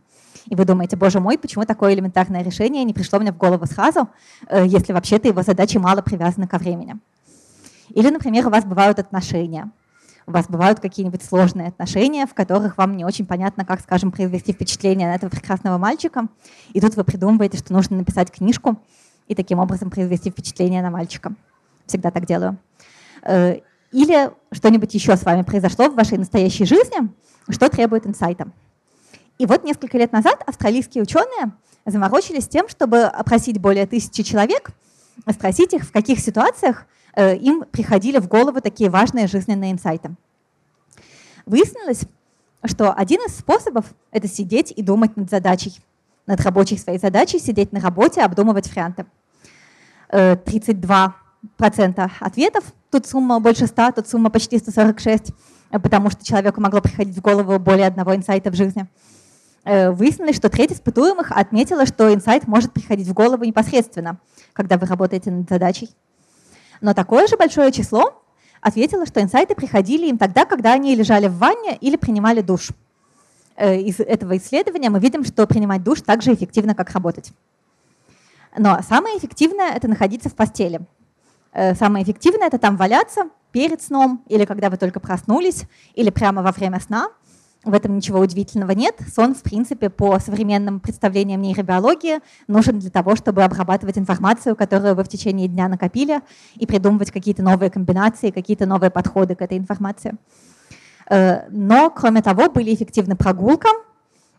И 0.46 0.54
вы 0.54 0.64
думаете, 0.64 0.96
боже 0.96 1.20
мой, 1.20 1.38
почему 1.38 1.64
такое 1.64 1.94
элементарное 1.94 2.42
решение 2.42 2.84
не 2.84 2.94
пришло 2.94 3.18
мне 3.18 3.32
в 3.32 3.36
голову 3.36 3.66
сразу, 3.66 4.08
э, 4.48 4.64
если 4.66 4.92
вообще-то 4.92 5.28
его 5.28 5.42
задачи 5.42 5.78
мало 5.78 6.02
привязаны 6.02 6.46
ко 6.46 6.58
времени. 6.58 6.96
Или, 7.94 8.10
например, 8.10 8.46
у 8.46 8.50
вас 8.50 8.64
бывают 8.64 8.98
отношения– 8.98 9.70
у 10.26 10.32
вас 10.32 10.46
бывают 10.48 10.80
какие-нибудь 10.80 11.22
сложные 11.22 11.68
отношения, 11.68 12.26
в 12.26 12.34
которых 12.34 12.78
вам 12.78 12.96
не 12.96 13.04
очень 13.04 13.26
понятно, 13.26 13.64
как, 13.64 13.80
скажем, 13.80 14.12
произвести 14.12 14.52
впечатление 14.52 15.08
на 15.08 15.14
этого 15.16 15.30
прекрасного 15.30 15.78
мальчика, 15.78 16.28
и 16.72 16.80
тут 16.80 16.96
вы 16.96 17.04
придумываете, 17.04 17.58
что 17.58 17.72
нужно 17.72 17.96
написать 17.96 18.30
книжку 18.30 18.80
и 19.26 19.34
таким 19.34 19.58
образом 19.58 19.90
произвести 19.90 20.30
впечатление 20.30 20.82
на 20.82 20.90
мальчика. 20.90 21.34
Всегда 21.86 22.10
так 22.10 22.26
делаю. 22.26 22.56
Э, 23.22 23.56
или 23.90 24.30
что-нибудь 24.52 24.94
еще 24.94 25.16
с 25.16 25.24
вами 25.24 25.42
произошло 25.42 25.88
в 25.88 25.94
вашей 25.94 26.18
настоящей 26.18 26.64
жизни, 26.64 27.10
что 27.48 27.68
требует 27.68 28.06
инсайта. 28.06 28.48
И 29.38 29.46
вот 29.46 29.64
несколько 29.64 29.98
лет 29.98 30.12
назад 30.12 30.42
австралийские 30.46 31.02
ученые 31.02 31.52
заморочились 31.84 32.46
тем, 32.46 32.68
чтобы 32.68 33.02
опросить 33.02 33.60
более 33.60 33.86
тысячи 33.86 34.22
человек, 34.22 34.70
спросить 35.30 35.72
их, 35.72 35.82
в 35.82 35.92
каких 35.92 36.20
ситуациях 36.20 36.86
им 37.16 37.64
приходили 37.70 38.18
в 38.18 38.28
голову 38.28 38.60
такие 38.60 38.88
важные 38.88 39.26
жизненные 39.26 39.72
инсайты. 39.72 40.14
Выяснилось, 41.46 42.06
что 42.64 42.92
один 42.92 43.20
из 43.26 43.36
способов— 43.36 43.86
это 44.12 44.28
сидеть 44.28 44.72
и 44.74 44.82
думать 44.82 45.16
над 45.16 45.30
задачей, 45.30 45.80
над 46.26 46.40
рабочей 46.40 46.78
своей 46.78 46.98
задачей, 46.98 47.38
сидеть 47.38 47.72
на 47.72 47.80
работе, 47.80 48.22
обдумывать 48.22 48.70
варианты. 48.70 49.06
32% 50.12 51.12
э, 51.60 52.08
ответов, 52.20 52.64
тут 52.90 53.06
сумма 53.06 53.40
больше 53.40 53.66
100, 53.66 53.92
тут 53.92 54.08
сумма 54.08 54.30
почти 54.30 54.58
146, 54.58 55.32
потому 55.70 56.10
что 56.10 56.24
человеку 56.24 56.60
могло 56.60 56.80
приходить 56.80 57.16
в 57.16 57.20
голову 57.20 57.58
более 57.58 57.86
одного 57.86 58.14
инсайта 58.14 58.50
в 58.50 58.54
жизни. 58.54 58.86
Э, 59.64 59.90
выяснилось, 59.90 60.36
что 60.36 60.50
треть 60.50 60.72
испытуемых 60.72 61.32
отметила, 61.32 61.86
что 61.86 62.12
инсайт 62.12 62.46
может 62.46 62.72
приходить 62.72 63.08
в 63.08 63.12
голову 63.12 63.44
непосредственно, 63.44 64.18
когда 64.52 64.76
вы 64.76 64.86
работаете 64.86 65.30
над 65.30 65.48
задачей. 65.48 65.90
Но 66.82 66.94
такое 66.94 67.28
же 67.28 67.36
большое 67.36 67.72
число 67.72 68.22
ответило, 68.60 69.06
что 69.06 69.22
инсайты 69.22 69.54
приходили 69.54 70.08
им 70.08 70.18
тогда, 70.18 70.44
когда 70.44 70.72
они 70.72 70.94
лежали 70.94 71.28
в 71.28 71.38
ванне 71.38 71.78
или 71.80 71.96
принимали 71.96 72.42
душ. 72.42 72.70
Э, 73.56 73.78
из 73.78 74.00
этого 74.00 74.36
исследования 74.36 74.90
мы 74.90 74.98
видим, 74.98 75.24
что 75.24 75.46
принимать 75.46 75.84
душ 75.84 76.02
так 76.02 76.22
же 76.22 76.34
эффективно, 76.34 76.74
как 76.74 76.90
работать. 76.90 77.32
Но 78.58 78.80
самое 78.86 79.16
эффективное– 79.16 79.70
это 79.74 79.88
находиться 79.88 80.28
в 80.28 80.34
постели. 80.34 80.80
Э, 81.52 81.74
самое 81.74 82.04
эффективное– 82.04 82.46
это 82.48 82.58
там 82.58 82.76
валяться 82.76 83.30
перед 83.52 83.80
сном, 83.80 84.24
или 84.28 84.44
когда 84.44 84.68
вы 84.68 84.76
только 84.76 84.98
проснулись, 84.98 85.62
или 85.94 86.10
прямо 86.10 86.42
во 86.42 86.50
время 86.50 86.80
сна– 86.80 87.10
в 87.64 87.74
этом 87.74 87.96
ничего 87.96 88.18
удивительного 88.18 88.72
нет. 88.72 88.96
Сон, 89.14 89.34
в 89.34 89.42
принципе, 89.42 89.88
по 89.88 90.18
современным 90.18 90.80
представлениям 90.80 91.40
нейробиологии 91.42 92.18
нужен 92.48 92.80
для 92.80 92.90
того, 92.90 93.14
чтобы 93.14 93.44
обрабатывать 93.44 93.98
информацию, 93.98 94.56
которую 94.56 94.96
вы 94.96 95.04
в 95.04 95.08
течение 95.08 95.46
дня 95.46 95.68
накопили, 95.68 96.20
и 96.56 96.66
придумывать 96.66 97.12
какие-то 97.12 97.42
новые 97.42 97.70
комбинации, 97.70 98.30
какие-то 98.30 98.66
новые 98.66 98.90
подходы 98.90 99.36
к 99.36 99.42
этой 99.42 99.58
информации. 99.58 100.16
Э, 101.08 101.48
но, 101.50 101.90
кроме 101.90 102.20
того, 102.22 102.50
были 102.50 102.74
эффективны 102.74 103.14
прогулка, 103.14 103.68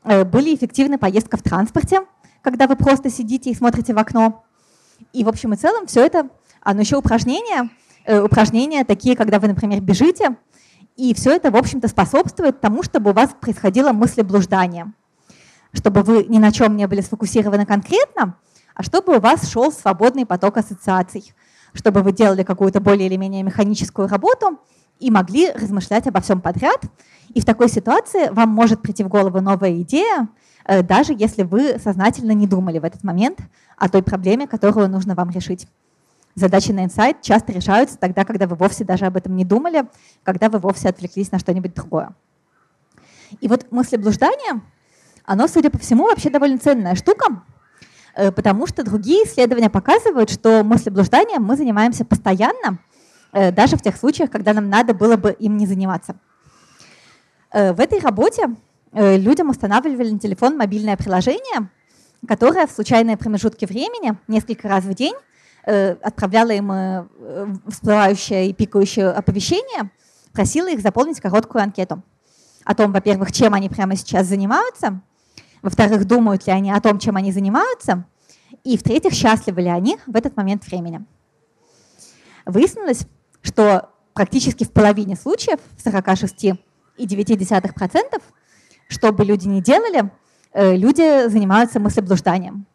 э, 0.04 0.26
были 0.26 0.54
эффективны 0.54 0.98
поездка 0.98 1.38
в 1.38 1.44
транспорте, 1.44 2.02
когда 2.42 2.68
вы 2.68 2.76
просто 2.76 3.10
сидите 3.10 3.52
и 3.52 3.56
смотрите 3.56 3.94
в 3.94 4.00
окно. 4.00 4.44
И 5.14 5.24
в 5.24 5.30
общем 5.30 5.54
и 5.54 5.56
целом 5.56 5.88
все 5.88 6.06
это, 6.06 6.28
ну 6.66 6.80
еще 6.80 6.98
упражнения, 6.98 7.70
э, 8.06 8.20
упражнения 8.22 8.84
такие, 8.84 9.16
когда 9.16 9.40
вы, 9.40 9.48
например, 9.48 9.80
бежите, 9.80 10.36
и 10.96 11.14
все 11.14 11.32
это, 11.32 11.52
в 11.52 11.56
общем-то, 11.56 11.88
способствует 11.88 12.62
тому, 12.62 12.84
чтобы 12.84 13.12
у 13.12 13.14
вас 13.14 13.32
происходило 13.40 13.92
мыслеблуждание, 13.92 14.94
чтобы 15.74 16.04
вы 16.04 16.26
ни 16.26 16.38
на 16.38 16.52
чем 16.52 16.76
не 16.76 16.88
были 16.88 17.02
сфокусированы 17.02 17.66
конкретно, 17.66 18.38
а 18.76 18.84
чтобы 18.84 19.18
у 19.18 19.20
вас 19.20 19.50
шел 19.50 19.72
свободный 19.72 20.26
поток 20.26 20.58
ассоциаций, 20.58 21.34
чтобы 21.74 22.02
вы 22.02 22.12
делали 22.12 22.44
какую-то 22.44 22.80
более 22.80 23.08
или 23.08 23.16
менее 23.16 23.44
механическую 23.44 24.08
работу 24.08 24.60
и 25.00 25.10
могли 25.10 25.52
размышлять 25.52 26.08
обо 26.08 26.22
всем 26.22 26.42
подряд. 26.42 26.82
И 27.34 27.42
в 27.42 27.46
такой 27.46 27.70
ситуации 27.70 28.30
вам 28.30 28.50
может 28.50 28.82
прийти 28.82 29.04
в 29.04 29.08
голову 29.08 29.42
новая 29.42 29.82
идея, 29.82 30.28
э, 30.66 30.84
даже 30.84 31.14
если 31.18 31.44
вы 31.44 31.80
сознательно 31.80 32.32
не 32.34 32.48
думали 32.48 32.78
в 32.80 32.84
этот 32.84 33.04
момент 33.04 33.40
о 33.78 33.90
той 33.90 34.04
проблеме, 34.04 34.48
которую 34.48 34.90
нужно 34.90 35.16
вам 35.16 35.32
решить. 35.32 35.68
Задачи 36.36 36.72
на 36.72 36.86
инсайт 36.86 37.22
часто 37.22 37.52
решаются 37.52 37.98
тогда, 37.98 38.26
когда 38.26 38.48
вы 38.48 38.56
вовсе 38.56 38.84
даже 38.84 39.06
об 39.06 39.18
этом 39.18 39.36
не 39.36 39.46
думали, 39.46 39.86
когда 40.24 40.50
вы 40.50 40.58
вовсе 40.58 40.90
отвлеклись 40.90 41.32
на 41.32 41.38
что-нибудь 41.38 41.76
другое. 41.76 42.14
И 43.40 43.48
вот 43.48 43.72
мыслеблуждание, 43.72 44.62
оно, 45.26 45.48
судя 45.48 45.70
по 45.70 45.78
всему, 45.78 46.06
вообще 46.06 46.32
довольно 46.32 46.58
ценная 46.58 46.96
штука, 46.96 47.44
э, 48.16 48.32
потому 48.32 48.66
что 48.66 48.84
другие 48.84 49.26
исследования 49.26 49.70
показывают, 49.70 50.32
что 50.32 50.64
мыслеблужданием 50.64 51.44
мы 51.44 51.56
занимаемся 51.56 52.04
постоянно, 52.04 52.80
э, 53.32 53.52
даже 53.52 53.78
в 53.78 53.82
тех 53.82 53.96
случаях, 53.96 54.32
когда 54.32 54.54
нам 54.54 54.70
надо 54.70 54.96
было 54.96 55.18
бы 55.18 55.32
им 55.34 55.58
не 55.58 55.68
заниматься. 55.68 56.16
Э, 57.52 57.74
в 57.74 57.80
этой 57.80 58.00
работе 58.00 58.56
людям 58.96 59.50
устанавливали 59.50 60.12
на 60.12 60.20
телефон 60.20 60.56
мобильное 60.56 60.96
приложение, 60.96 61.68
которое 62.28 62.68
в 62.68 62.72
случайные 62.72 63.18
промежутки 63.18 63.66
времени, 63.66 64.16
несколько 64.28 64.68
раз 64.68 64.84
в 64.84 64.94
день, 64.94 65.16
отправляла 65.72 66.52
им 66.52 66.72
э, 66.72 67.06
всплывающее 67.68 68.50
и 68.50 68.54
пикающее 68.54 69.10
оповещение, 69.10 69.90
просила 70.34 70.70
их 70.70 70.82
заполнить 70.82 71.22
короткую 71.22 71.64
анкету 71.64 72.04
о 72.66 72.76
том, 72.76 72.92
во-первых, 72.92 73.32
чем 73.32 73.54
они 73.54 73.70
прямо 73.70 73.96
сейчас 73.96 74.28
занимаются, 74.28 75.02
во-вторых, 75.62 76.06
думают 76.06 76.46
ли 76.48 76.54
они 76.54 76.72
о 76.72 76.82
том, 76.82 77.00
чем 77.00 77.16
они 77.16 77.32
занимаются, 77.32 78.06
и 78.64 78.78
в-третьих, 78.78 79.14
счастливы 79.14 79.62
ли 79.62 79.70
они 79.70 79.98
в 80.06 80.16
этот 80.16 80.38
момент 80.38 80.68
времени. 80.68 81.04
Выяснилось, 82.46 83.08
что 83.42 83.90
практически 84.14 84.64
в 84.64 84.72
половине 84.72 85.16
случаев, 85.16 85.60
в 85.78 85.86
46,9%, 85.86 88.22
что 88.88 89.12
бы 89.12 89.26
люди 89.26 89.48
ни 89.48 89.62
делали, 89.62 90.12
э, 90.52 90.76
люди 90.76 91.28
занимаются 91.30 91.80
мыслеблужданием. 91.80 92.68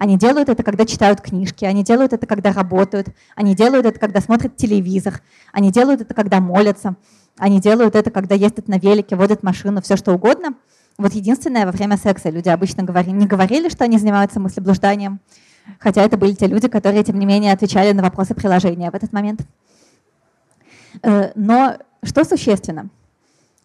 Они 0.00 0.16
делают 0.16 0.48
это, 0.48 0.62
когда 0.62 0.86
читают 0.86 1.20
книжки, 1.20 1.66
они 1.66 1.84
делают 1.84 2.14
это, 2.14 2.26
когда 2.26 2.54
работают, 2.54 3.08
они 3.36 3.54
делают 3.54 3.84
это, 3.84 4.00
когда 4.00 4.22
смотрят 4.22 4.56
телевизор, 4.56 5.20
они 5.52 5.70
делают 5.70 6.00
это, 6.00 6.14
когда 6.14 6.40
молятся, 6.40 6.96
они 7.36 7.60
делают 7.60 7.94
это, 7.94 8.10
когда 8.10 8.34
ездят 8.34 8.66
на 8.66 8.78
велике, 8.78 9.14
водят 9.14 9.42
машину, 9.42 9.82
все 9.82 9.96
что 9.96 10.14
угодно. 10.14 10.54
Вот 10.96 11.12
единственное, 11.12 11.66
во 11.66 11.72
время 11.72 11.98
секса 11.98 12.30
люди 12.30 12.48
обычно 12.48 12.82
говорили, 12.82 13.12
не 13.12 13.26
говорили, 13.26 13.68
что 13.68 13.84
они 13.84 13.98
занимаются 13.98 14.40
мыслеблужданием, 14.40 15.20
хотя 15.78 16.02
это 16.02 16.16
были 16.16 16.32
те 16.32 16.46
люди, 16.46 16.66
которые, 16.66 17.04
тем 17.04 17.18
не 17.18 17.26
менее, 17.26 17.52
отвечали 17.52 17.92
на 17.92 18.02
вопросы 18.02 18.34
приложения 18.34 18.90
в 18.90 18.94
этот 18.94 19.12
момент. 19.12 19.42
Э, 21.02 21.32
но 21.34 21.76
что 22.02 22.24
существенно? 22.24 22.88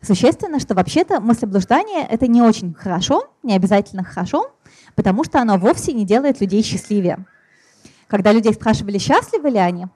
Существенно, 0.01 0.59
что 0.59 0.75
вообще-то 0.75 1.21
мыслеблуждание— 1.21 2.05
это 2.09 2.27
не 2.27 2.41
очень 2.41 2.73
хорошо, 2.73 3.29
не 3.41 3.55
обязательно 3.55 4.03
хорошо, 4.03 4.51
потому 4.95 5.23
что 5.23 5.39
оно 5.39 5.57
вовсе 5.57 5.93
не 5.93 6.05
делает 6.05 6.41
людей 6.41 6.63
счастливее. 6.63 7.25
Когда 8.07 8.31
людей 8.31 8.53
спрашивали, 8.53 8.97
счастливы 8.97 9.49
ли 9.49 9.57
они, 9.57 9.87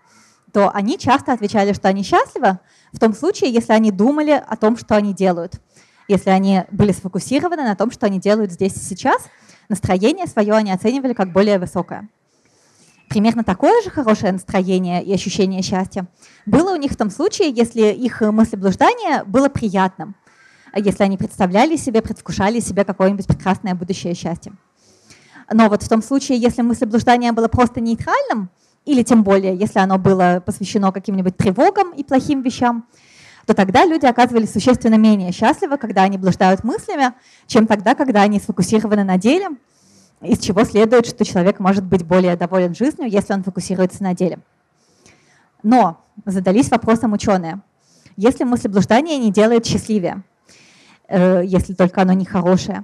то 0.51 0.70
они 0.72 0.98
часто 0.98 1.34
отвечали, 1.34 1.74
что 1.74 1.88
они 1.88 2.03
счастливы 2.03 2.60
в 2.91 3.00
том 3.00 3.13
случае, 3.13 3.51
если 3.51 3.74
они 3.74 3.91
думали 3.91 4.32
о 4.46 4.56
том, 4.56 4.77
что 4.77 4.96
они 4.96 5.13
делают. 5.13 5.62
Если 6.08 6.32
они 6.32 6.63
были 6.72 6.91
сфокусированы 6.91 7.63
на 7.63 7.75
том, 7.75 7.91
что 7.91 8.08
они 8.08 8.20
делают 8.20 8.51
здесь 8.51 8.75
и 8.75 8.79
сейчас, 8.79 9.27
настроение 9.70 10.25
свое 10.25 10.53
они 10.53 10.72
оценивали 10.72 11.13
как 11.13 11.32
более 11.32 11.60
высокое. 11.60 12.10
Примерно 13.10 13.44
такое 13.44 13.82
же 13.84 13.89
хорошее 13.89 14.32
настроение 14.32 15.03
и 15.03 15.13
ощущение 15.13 15.62
счастья 15.62 16.08
было 16.46 16.74
у 16.74 16.75
них 16.75 16.91
в 16.91 16.98
том 16.98 17.10
случае, 17.10 17.51
если 17.51 17.91
их 17.91 18.22
мыслеблуждание 18.22 19.24
было 19.24 19.50
приятным, 19.50 20.15
если 20.75 21.03
они 21.03 21.18
представляли 21.18 21.75
себе, 21.75 22.01
предвкушали 22.01 22.60
себе 22.60 22.86
какое-нибудь 22.86 23.27
прекрасное 23.27 23.74
будущее 23.74 24.13
счастье. 24.13 24.53
Но 25.51 25.70
вот 25.70 25.84
в 25.84 25.89
том 25.89 26.01
случае, 26.01 26.38
если 26.38 26.62
мыслеблуждание 26.62 27.32
было 27.32 27.48
просто 27.48 27.82
нейтральным, 27.82 28.50
или 28.86 29.03
тем 29.03 29.24
более, 29.24 29.56
если 29.56 29.79
оно 29.79 29.98
было 29.98 30.41
посвящено 30.46 30.91
каким-нибудь 30.91 31.38
тревогам 31.38 31.91
и 31.91 32.03
плохим 32.03 32.41
вещам, 32.41 32.88
то 33.46 33.53
тогда 33.53 33.86
люди 33.86 34.06
оказывались 34.06 34.51
существенно 34.51 34.96
менее 34.96 35.32
счастливы, 35.32 35.77
когда 35.77 36.03
они 36.03 36.18
блуждают 36.18 36.63
мыслями, 36.63 37.13
чем 37.48 37.65
тогда, 37.65 37.96
когда 37.96 38.22
они 38.22 38.39
сфокусированы 38.39 39.03
на 39.03 39.18
деле, 39.18 39.50
из 40.22 40.39
чего 40.39 40.63
следует, 40.65 41.08
что 41.08 41.25
человек 41.25 41.60
может 41.60 41.84
быть 41.84 42.03
более 42.03 42.36
доволен 42.36 42.75
жизнью, 42.75 43.10
если 43.10 43.34
он 43.34 43.44
фокусируется 43.44 44.03
на 44.03 44.13
деле. 44.13 44.39
Но 45.63 46.01
задались 46.25 46.70
вопросом 46.70 47.13
ученые. 47.13 47.62
Если 48.18 48.44
мыслеблуждание 48.44 49.18
не 49.18 49.32
делает 49.32 49.65
счастливее, 49.65 50.24
э, 51.08 51.41
если 51.46 51.74
только 51.74 52.01
оно 52.01 52.13
не 52.13 52.25
хорошее, 52.25 52.84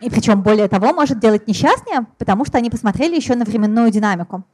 и 0.00 0.10
причем 0.10 0.42
более 0.42 0.68
того, 0.68 0.92
может 0.92 1.20
делать 1.20 1.48
несчастнее, 1.48 2.06
потому 2.18 2.44
что 2.44 2.58
они 2.58 2.70
посмотрели 2.70 3.16
еще 3.16 3.34
на 3.34 3.44
временную 3.44 3.90
динамику. 3.90 4.44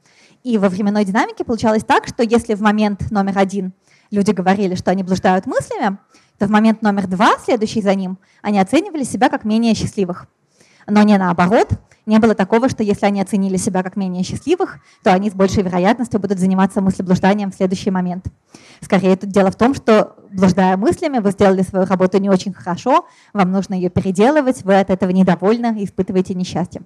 И 0.43 0.57
во 0.57 0.69
временной 0.69 1.05
динамике 1.05 1.43
получалось 1.43 1.83
так, 1.83 2.07
что 2.07 2.23
если 2.23 2.53
в 2.53 2.61
момент 2.61 3.11
номер 3.11 3.37
один 3.37 3.73
люди 4.11 4.31
говорили, 4.31 4.75
что 4.75 4.91
они 4.91 5.03
блуждают 5.03 5.45
мыслями, 5.45 5.97
то 6.37 6.47
в 6.47 6.49
момент 6.49 6.81
номер 6.81 7.07
два, 7.07 7.37
следующий 7.43 7.81
за 7.81 7.95
ним, 7.95 8.17
они 8.41 8.59
оценивали 8.59 9.03
себя 9.03 9.29
как 9.29 9.45
менее 9.45 9.73
счастливых. 9.75 10.27
Но 10.87 11.03
не 11.03 11.17
наоборот, 11.17 11.69
не 12.05 12.19
было 12.19 12.35
такого, 12.35 12.67
что 12.67 12.83
если 12.83 13.05
они 13.05 13.21
оценили 13.21 13.55
себя 13.57 13.81
как 13.81 13.95
менее 13.95 14.23
счастливых, 14.23 14.79
то 15.03 15.13
они 15.13 15.29
с 15.29 15.33
большей 15.33 15.63
вероятностью 15.63 16.19
будут 16.19 16.39
заниматься 16.39 16.81
мыслеблужданием 16.81 17.51
в 17.51 17.55
следующий 17.55 17.91
момент. 17.91 18.25
Скорее, 18.81 19.15
тут 19.15 19.29
дело 19.29 19.51
в 19.51 19.55
том, 19.55 19.73
что, 19.73 20.15
блуждая 20.31 20.75
мыслями, 20.75 21.19
вы 21.19 21.31
сделали 21.31 21.61
свою 21.61 21.85
работу 21.85 22.17
не 22.17 22.29
очень 22.29 22.53
хорошо, 22.53 23.05
вам 23.31 23.51
нужно 23.51 23.73
ее 23.73 23.89
переделывать, 23.89 24.63
вы 24.63 24.79
от 24.79 24.89
этого 24.89 25.11
недовольны 25.11 25.83
испытываете 25.83 26.33
несчастье. 26.33 26.81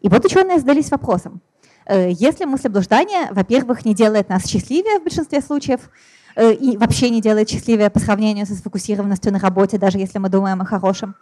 И 0.00 0.08
вот 0.08 0.24
ученые 0.24 0.60
задались 0.60 0.90
вопросом. 0.90 1.40
Э, 1.86 2.10
если 2.12 2.44
мыслеблуждание, 2.44 3.28
во-первых, 3.32 3.84
не 3.84 3.94
делает 3.94 4.28
нас 4.28 4.46
счастливее 4.46 5.00
в 5.00 5.02
большинстве 5.02 5.40
случаев, 5.40 5.90
э, 6.36 6.52
и 6.52 6.76
вообще 6.76 7.10
не 7.10 7.20
делает 7.20 7.48
счастливее 7.48 7.90
по 7.90 7.98
сравнению 7.98 8.46
со 8.46 8.54
сфокусированностью 8.54 9.32
на 9.32 9.40
работе, 9.40 9.78
даже 9.78 9.98
если 9.98 10.18
мы 10.18 10.28
думаем 10.28 10.60
о 10.60 10.64
хорошем, 10.64 11.16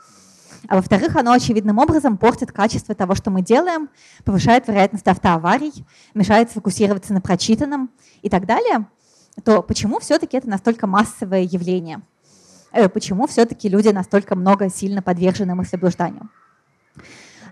а 0.68 0.76
во-вторых, 0.76 1.16
оно 1.16 1.32
очевидным 1.32 1.78
образом 1.78 2.16
портит 2.16 2.52
качество 2.52 2.94
того, 2.94 3.14
что 3.14 3.30
мы 3.30 3.42
делаем, 3.42 3.88
повышает 4.24 4.68
вероятность 4.68 5.06
автоаварий, 5.06 5.72
мешает 6.14 6.50
сфокусироваться 6.50 7.12
на 7.12 7.20
прочитанном 7.20 7.90
и 8.22 8.28
так 8.28 8.46
далее, 8.46 8.86
то 9.42 9.62
почему 9.62 10.00
все-таки 10.00 10.36
это 10.36 10.48
настолько 10.48 10.86
массовое 10.86 11.42
явление? 11.42 12.02
Э, 12.72 12.88
почему 12.88 13.26
все-таки 13.26 13.68
люди 13.68 13.88
настолько 13.88 14.34
много 14.36 14.68
сильно 14.68 15.02
подвержены 15.02 15.54
мыслеблужданию? 15.54 16.28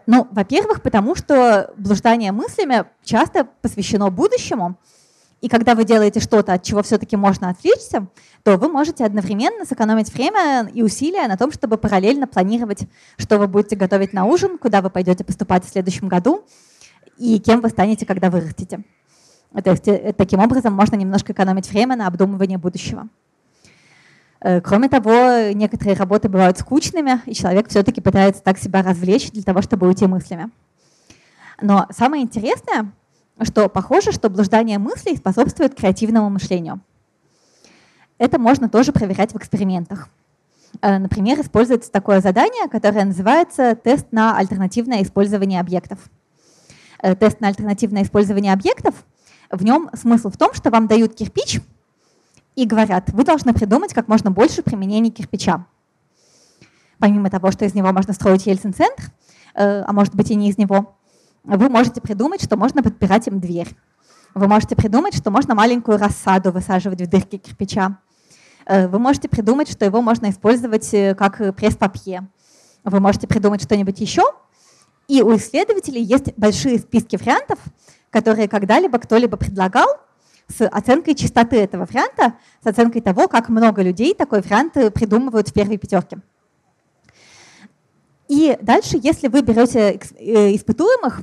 Ну, 0.07 0.27
во-первых, 0.31 0.83
потому 0.83 1.15
что 1.15 1.73
блуждание 1.77 2.33
мыслями 2.33 2.87
часто 3.05 3.47
посвящено 3.63 4.11
будущему, 4.11 4.77
и 5.43 5.49
когда 5.49 5.75
вы 5.75 5.85
делаете 5.85 6.21
что-то, 6.21 6.53
от 6.53 6.63
чего 6.63 6.85
все-таки 6.85 7.17
можно 7.17 7.51
отвлечься, 7.51 8.07
то 8.45 8.57
вы 8.57 8.69
можете 8.69 9.05
одновременно 9.05 9.65
сэкономить 9.65 10.15
время 10.15 10.71
и 10.73 10.83
усилия 10.83 11.27
на 11.27 11.37
том, 11.37 11.51
чтобы 11.51 11.79
параллельно 11.79 12.29
планировать, 12.29 12.85
что 13.19 13.39
вы 13.39 13.49
будете 13.49 13.75
готовить 13.75 14.13
на 14.13 14.25
ужин, 14.25 14.57
куда 14.57 14.81
вы 14.81 14.89
пойдете 14.89 15.25
поступать 15.25 15.65
в 15.65 15.69
следующем 15.69 16.07
году 16.07 16.45
и 17.19 17.41
кем 17.41 17.61
вы 17.61 17.71
станете, 17.71 18.07
когда 18.07 18.31
вырастете. 18.31 18.85
То 19.65 19.71
есть 19.73 19.89
э, 19.89 20.15
таким 20.17 20.39
образом 20.39 20.73
можно 20.75 20.95
немножко 20.95 21.33
экономить 21.33 21.69
время 21.69 21.97
на 21.97 22.07
обдумывание 22.07 22.57
будущего. 22.57 23.09
Э, 24.41 24.61
кроме 24.61 24.89
того, 24.89 25.51
некоторые 25.53 25.97
работы 25.97 26.29
бывают 26.29 26.57
скучными, 26.57 27.21
и 27.27 27.35
человек 27.35 27.69
все-таки 27.69 28.01
пытается 28.01 28.45
так 28.45 28.59
себя 28.59 28.83
развлечь 28.83 29.33
для 29.33 29.43
того, 29.43 29.61
чтобы 29.61 29.89
уйти 29.89 30.07
мыслями. 30.07 30.51
Но 31.61 31.89
самое 31.91 32.23
интересное, 32.23 32.93
что 33.45 33.69
похоже, 33.69 34.13
что 34.13 34.31
блуждание 34.31 34.79
мыслей 34.79 35.17
способствует 35.17 35.75
креативному 35.75 36.31
мышлению. 36.31 36.81
Это 38.19 38.39
можно 38.39 38.69
тоже 38.69 38.93
проверять 38.93 39.33
в 39.33 39.37
экспериментах. 39.37 40.09
Э, 40.81 40.99
например, 40.99 41.41
используется 41.41 41.91
такое 41.91 42.21
задание, 42.21 42.69
которое 42.69 43.05
называется 43.05 43.75
тест 43.75 44.07
на 44.13 44.37
альтернативное 44.37 45.03
использование 45.03 45.61
объектов. 45.61 45.99
Э, 47.03 47.15
тест 47.15 47.41
на 47.41 47.49
альтернативное 47.49 48.05
использование 48.05 48.53
объектов, 48.53 48.95
в 49.51 49.63
нем 49.65 49.91
смысл 49.95 50.31
в 50.31 50.37
том, 50.37 50.55
что 50.55 50.71
вам 50.71 50.87
дают 50.87 51.15
кирпич 51.15 51.61
и 52.55 52.67
говорят, 52.67 53.11
вы 53.11 53.25
должны 53.25 53.53
придумать 53.53 53.93
как 53.93 54.09
можно 54.09 54.31
больше 54.31 54.63
применений 54.63 55.11
кирпича. 55.11 55.67
Помимо 56.99 57.29
того, 57.29 57.51
что 57.51 57.65
из 57.65 57.75
него 57.75 57.93
можно 57.93 58.13
строить 58.13 58.47
Ельцин-центр, 58.47 59.11
э, 59.55 59.83
а 59.83 59.93
может 59.93 60.15
быть 60.15 60.31
и 60.31 60.37
не 60.37 60.49
из 60.49 60.59
него, 60.59 60.95
вы 61.45 61.69
можете 61.69 62.01
придумать, 62.01 62.43
что 62.43 62.57
можно 62.57 62.83
подпирать 62.83 63.27
им 63.27 63.41
дверь. 63.41 63.69
Вы 64.35 64.49
можете 64.49 64.77
придумать, 64.77 65.15
что 65.15 65.31
можно 65.31 65.55
маленькую 65.55 65.99
рассаду 65.99 66.53
высаживать 66.53 67.01
в 67.03 67.07
дырке 67.09 67.39
кирпича. 67.39 67.99
Э, 68.65 68.89
вы 68.89 68.99
можете 68.99 69.29
придумать, 69.29 69.71
что 69.71 69.85
его 69.85 70.01
можно 70.01 70.31
использовать 70.31 70.93
э, 70.95 71.15
как 71.15 71.55
пресс-папье. 71.57 72.29
Вы 72.85 73.01
можете 73.01 73.27
придумать 73.27 73.63
что-нибудь 73.63 74.01
еще. 74.01 74.23
И 75.09 75.21
у 75.23 75.37
исследователей 75.37 76.03
есть 76.03 76.33
большие 76.37 76.79
списки 76.79 77.17
вариантов, 77.17 77.59
которые 78.11 78.49
когда-либо 78.49 78.99
кто-либо 78.99 79.37
предлагал 79.37 79.87
с 80.49 80.67
оценкой 80.67 81.15
чистоты 81.15 81.57
этого 81.57 81.87
варианта, 81.87 82.35
с 82.63 82.67
оценкой 82.67 83.01
того, 83.03 83.29
как 83.29 83.49
много 83.49 83.83
людей 83.83 84.15
такой 84.15 84.41
вариант 84.41 84.77
э, 84.77 84.91
придумывают 84.91 85.49
в 85.49 85.53
первой 85.53 85.77
пятерке. 85.77 86.19
И 88.29 88.57
дальше, 88.63 88.99
если 89.03 89.29
вы 89.29 89.43
берете 89.43 89.97
испытуемых 90.19 91.23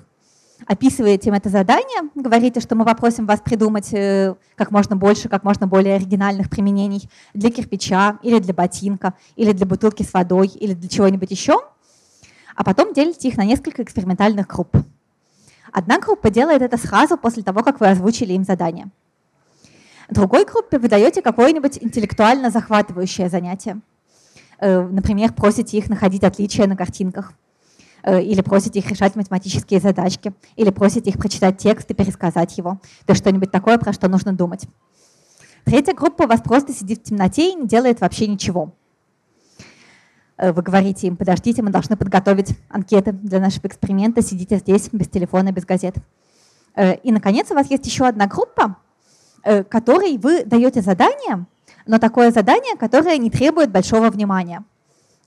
описываете 0.66 1.30
им 1.30 1.36
это 1.36 1.50
задание, 1.50 2.10
говорите, 2.16 2.60
что 2.60 2.76
мы 2.76 2.86
попросим 2.86 3.26
вас 3.26 3.42
придумать 3.42 3.94
э, 3.94 4.36
как 4.56 4.72
можно 4.72 4.96
больше, 4.96 5.30
как 5.30 5.44
можно 5.44 5.68
более 5.68 5.96
оригинальных 5.96 6.50
применений 6.50 7.10
для 7.34 7.52
кирпича 7.52 8.20
или 8.24 8.40
для 8.40 8.54
ботинка, 8.54 9.14
или 9.36 9.52
для 9.52 9.66
бутылки 9.66 10.04
с 10.04 10.14
водой, 10.14 10.48
или 10.48 10.74
для 10.74 10.90
чего-нибудь 10.90 11.32
еще, 11.32 11.60
а 12.56 12.64
потом 12.64 12.94
делите 12.94 13.28
их 13.28 13.38
на 13.38 13.46
несколько 13.46 13.84
экспериментальных 13.84 14.48
групп. 14.48 14.76
Одна 15.72 16.00
группа 16.00 16.30
делает 16.30 16.62
это 16.62 16.78
сразу 16.78 17.18
после 17.18 17.44
того, 17.44 17.64
как 17.64 17.80
вы 17.80 17.88
озвучили 17.88 18.34
им 18.34 18.44
задание. 18.44 18.88
Другой 20.10 20.46
группе 20.46 20.80
вы 20.80 20.88
даете 20.88 21.22
какое-нибудь 21.22 21.78
интеллектуально 21.82 22.50
захватывающее 22.50 23.30
занятие. 23.30 23.80
Э, 24.60 24.82
например, 24.82 25.34
просите 25.34 25.78
их 25.78 25.90
находить 25.90 26.24
отличия 26.24 26.68
на 26.68 26.76
картинках– 26.76 27.34
или 28.06 28.42
просите 28.42 28.80
их 28.80 28.90
решать 28.90 29.16
математические 29.16 29.80
задачки, 29.80 30.34
или 30.56 30.70
просите 30.70 31.10
их 31.10 31.18
прочитать 31.18 31.58
текст 31.58 31.92
и 31.92 31.94
пересказать 31.94 32.58
его. 32.58 32.80
То 33.06 33.12
есть 33.12 33.22
что-нибудь 33.22 33.52
такое, 33.52 33.78
про 33.78 33.94
что 33.94 34.08
нужно 34.08 34.34
думать. 34.34 34.66
Третья 35.66 35.94
группа 35.94 36.24
у 36.24 36.28
вас 36.28 36.42
просто 36.42 36.74
сидит 36.74 37.00
в 37.00 37.04
темноте 37.04 37.52
и 37.52 37.56
не 37.56 37.68
делает 37.68 38.02
вообще 38.02 38.28
ничего. 38.28 38.74
Э, 40.38 40.52
вы 40.52 40.62
говорите 40.62 41.08
им, 41.08 41.18
подождите, 41.18 41.62
мы 41.62 41.70
должны 41.70 41.98
подготовить 41.98 42.58
анкеты 42.70 43.12
для 43.12 43.40
нашего 43.40 43.68
эксперимента, 43.68 44.22
сидите 44.22 44.58
здесь 44.58 44.90
без 44.92 45.10
телефона, 45.10 45.52
без 45.52 45.66
газет. 45.66 45.96
Э, 46.76 46.96
и, 46.96 47.12
наконец, 47.12 47.52
у 47.52 47.54
вас 47.54 47.70
есть 47.70 47.86
еще 47.86 48.06
одна 48.08 48.28
группа, 48.28 48.78
которой 49.70 50.18
вы 50.18 50.44
даете 50.44 50.82
задание, 50.82 51.46
но 51.86 51.98
такое 51.98 52.32
задание, 52.32 52.76
которое 52.76 53.18
не 53.18 53.32
требует 53.32 53.72
большого 53.72 54.10
внимания. 54.10 54.66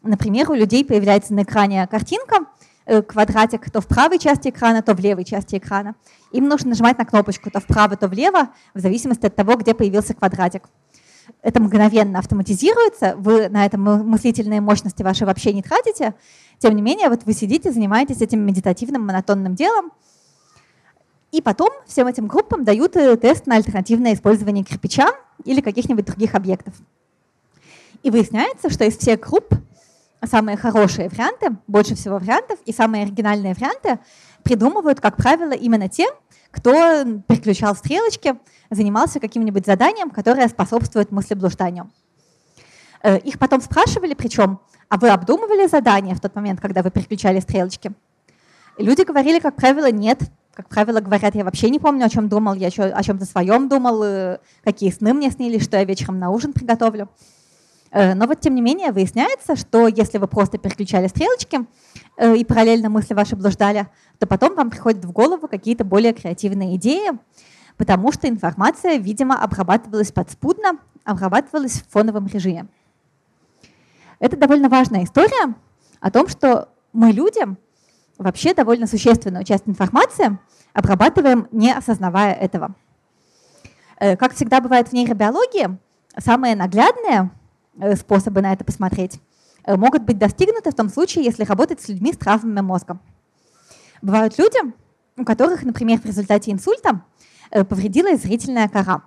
Например, 0.03 0.51
у 0.51 0.55
людей 0.55 0.85
появляется 0.85 1.33
на 1.33 1.43
экране 1.43 1.87
картинка, 1.87 2.41
э, 2.41 2.45
квадратик 2.87 3.71
то 3.71 3.81
в 3.81 3.87
правой 3.87 4.19
части 4.19 4.49
экрана, 4.49 4.83
то 4.83 4.95
в 4.95 5.01
левой 5.01 5.25
части 5.25 5.57
экрана. 5.57 5.95
Им 6.33 6.49
нужно 6.49 6.71
нажимать 6.71 6.99
на 6.99 7.05
кнопочку 7.05 7.51
то 7.51 7.61
вправо, 7.61 7.97
то 7.97 8.09
влево, 8.09 8.49
в 8.75 8.81
зависимости 8.81 9.27
от 9.27 9.37
того, 9.37 9.57
где 9.57 9.75
появился 9.75 10.15
квадратик. 10.15 10.65
Это 11.43 11.61
мгновенно 11.61 12.19
автоматизируется, 12.19 13.15
вы 13.17 13.49
на 13.49 13.65
это 13.65 13.79
мыслительные 13.79 14.61
мощности 14.61 15.03
ваши 15.03 15.25
вообще 15.25 15.53
не 15.53 15.63
тратите. 15.63 16.15
Тем 16.59 16.75
не 16.75 16.83
менее, 16.83 17.09
вот 17.09 17.25
вы 17.25 17.33
сидите, 17.33 17.73
занимаетесь 17.73 18.21
этим 18.21 18.41
медитативным 18.41 19.07
монотонным 19.07 19.55
делом, 19.55 19.93
и 21.33 21.41
потом 21.41 21.71
всем 21.87 22.07
этим 22.07 22.27
группам 22.27 22.63
дают 22.63 22.95
э, 22.95 23.17
тест 23.17 23.47
на 23.47 23.57
альтернативное 23.57 24.13
использование 24.13 24.65
кирпича 24.65 25.09
или 25.45 25.63
каких-нибудь 25.63 26.05
других 26.05 26.35
объектов. 26.35 26.75
И 28.03 28.11
выясняется, 28.11 28.69
что 28.69 28.85
из 28.85 28.99
всех 28.99 29.21
групп 29.21 29.55
самые 30.27 30.57
хорошие 30.57 31.09
варианты, 31.09 31.57
больше 31.67 31.95
всего 31.95 32.19
вариантов, 32.19 32.59
и 32.65 32.73
самые 32.73 33.05
оригинальные 33.05 33.55
варианты 33.55 33.99
придумывают, 34.43 35.01
как 35.01 35.17
правило, 35.17 35.53
именно 35.53 35.89
те, 35.89 36.07
кто 36.51 36.73
переключал 37.27 37.75
стрелочки, 37.75 38.35
занимался 38.71 39.21
каким-нибудь 39.21 39.67
заданием, 39.67 40.11
которое 40.11 40.49
способствует 40.49 41.11
мыслеблужданию. 41.11 41.91
Э, 43.03 43.19
их 43.19 43.39
потом 43.39 43.61
спрашивали, 43.61 44.15
причем, 44.15 44.61
а 44.89 44.99
вы 44.99 45.09
обдумывали 45.09 45.67
задание 45.67 46.15
в 46.15 46.21
тот 46.21 46.35
момент, 46.35 46.61
когда 46.61 46.83
вы 46.83 46.91
переключали 46.91 47.41
стрелочки? 47.41 47.93
И 48.79 48.85
люди 48.85 49.03
говорили, 49.03 49.39
как 49.39 49.57
правило, 49.57 49.91
нет. 49.91 50.21
Как 50.55 50.69
правило, 50.69 51.01
говорят, 51.01 51.35
я 51.35 51.45
вообще 51.45 51.71
не 51.71 51.79
помню, 51.79 52.05
о 52.05 52.11
чем 52.11 52.29
думал, 52.29 52.55
я 52.55 52.69
о 52.69 53.03
чем-то 53.03 53.25
своем 53.25 53.69
думал, 53.69 54.03
э, 54.05 54.39
какие 54.63 54.91
сны 54.91 55.15
мне 55.15 55.31
снились, 55.31 55.65
что 55.65 55.79
я 55.79 55.85
вечером 55.85 56.19
на 56.19 56.31
ужин 56.31 56.53
приготовлю. 56.53 57.09
Э, 57.93 58.15
но 58.15 58.27
вот 58.27 58.41
тем 58.41 58.55
не 58.55 58.63
менее 58.63 58.91
выясняется, 58.91 59.55
что 59.55 59.87
если 59.87 60.19
вы 60.19 60.27
просто 60.27 60.59
переключали 60.59 61.09
стрелочки 61.09 61.61
э, 62.17 62.37
и 62.37 62.45
параллельно 62.45 62.89
мысли 62.89 63.13
ваши 63.13 63.37
блуждали, 63.37 63.87
то 64.19 64.27
потом 64.27 64.55
вам 64.55 64.71
приходят 64.71 65.05
в 65.05 65.13
голову 65.13 65.47
какие-то 65.47 65.85
более 65.85 66.15
креативные 66.15 66.77
идеи, 66.77 67.11
потому 67.77 68.11
что 68.11 68.29
информация, 68.29 68.97
видимо, 68.97 69.43
обрабатывалась 69.43 70.11
подспудно, 70.11 70.79
обрабатывалась 71.05 71.83
в 71.83 71.91
фоновом 71.91 72.27
режиме. 72.29 72.67
Это 74.19 74.37
довольно 74.37 74.69
важная 74.71 75.05
история 75.05 75.55
о 76.01 76.11
том, 76.11 76.29
что 76.29 76.69
мы 76.93 77.11
люди 77.11 77.43
вообще 78.17 78.55
довольно 78.55 78.87
существенную 78.87 79.45
часть 79.45 79.69
информации 79.69 80.39
обрабатываем, 80.73 81.49
не 81.53 81.73
осознавая 81.73 82.33
этого. 82.33 82.75
Э, 83.99 84.17
как 84.17 84.33
всегда 84.33 84.63
бывает 84.63 84.89
в 84.89 84.93
нейробиологии, 84.95 85.77
самые 86.17 86.57
наглядные 86.57 87.31
э, 87.31 87.42
способы 87.97 88.43
на 88.43 88.53
это 88.53 88.65
посмотреть 88.65 89.21
могут 89.67 90.03
быть 90.03 90.19
достигнуты 90.19 90.71
в 90.71 90.75
том 90.75 90.89
случае, 90.89 91.25
если 91.25 91.45
работать 91.45 91.81
с 91.81 91.89
людьми 91.89 92.13
с 92.13 92.17
травмами 92.17 92.61
мозга. 92.61 92.99
Бывают 94.03 94.39
люди, 94.39 94.59
у 95.17 95.25
которых, 95.25 95.63
например, 95.63 96.01
в 96.01 96.05
результате 96.05 96.51
инсульта 96.51 97.05
повредилась 97.51 98.23
зрительная 98.23 98.69
кора. 98.69 99.03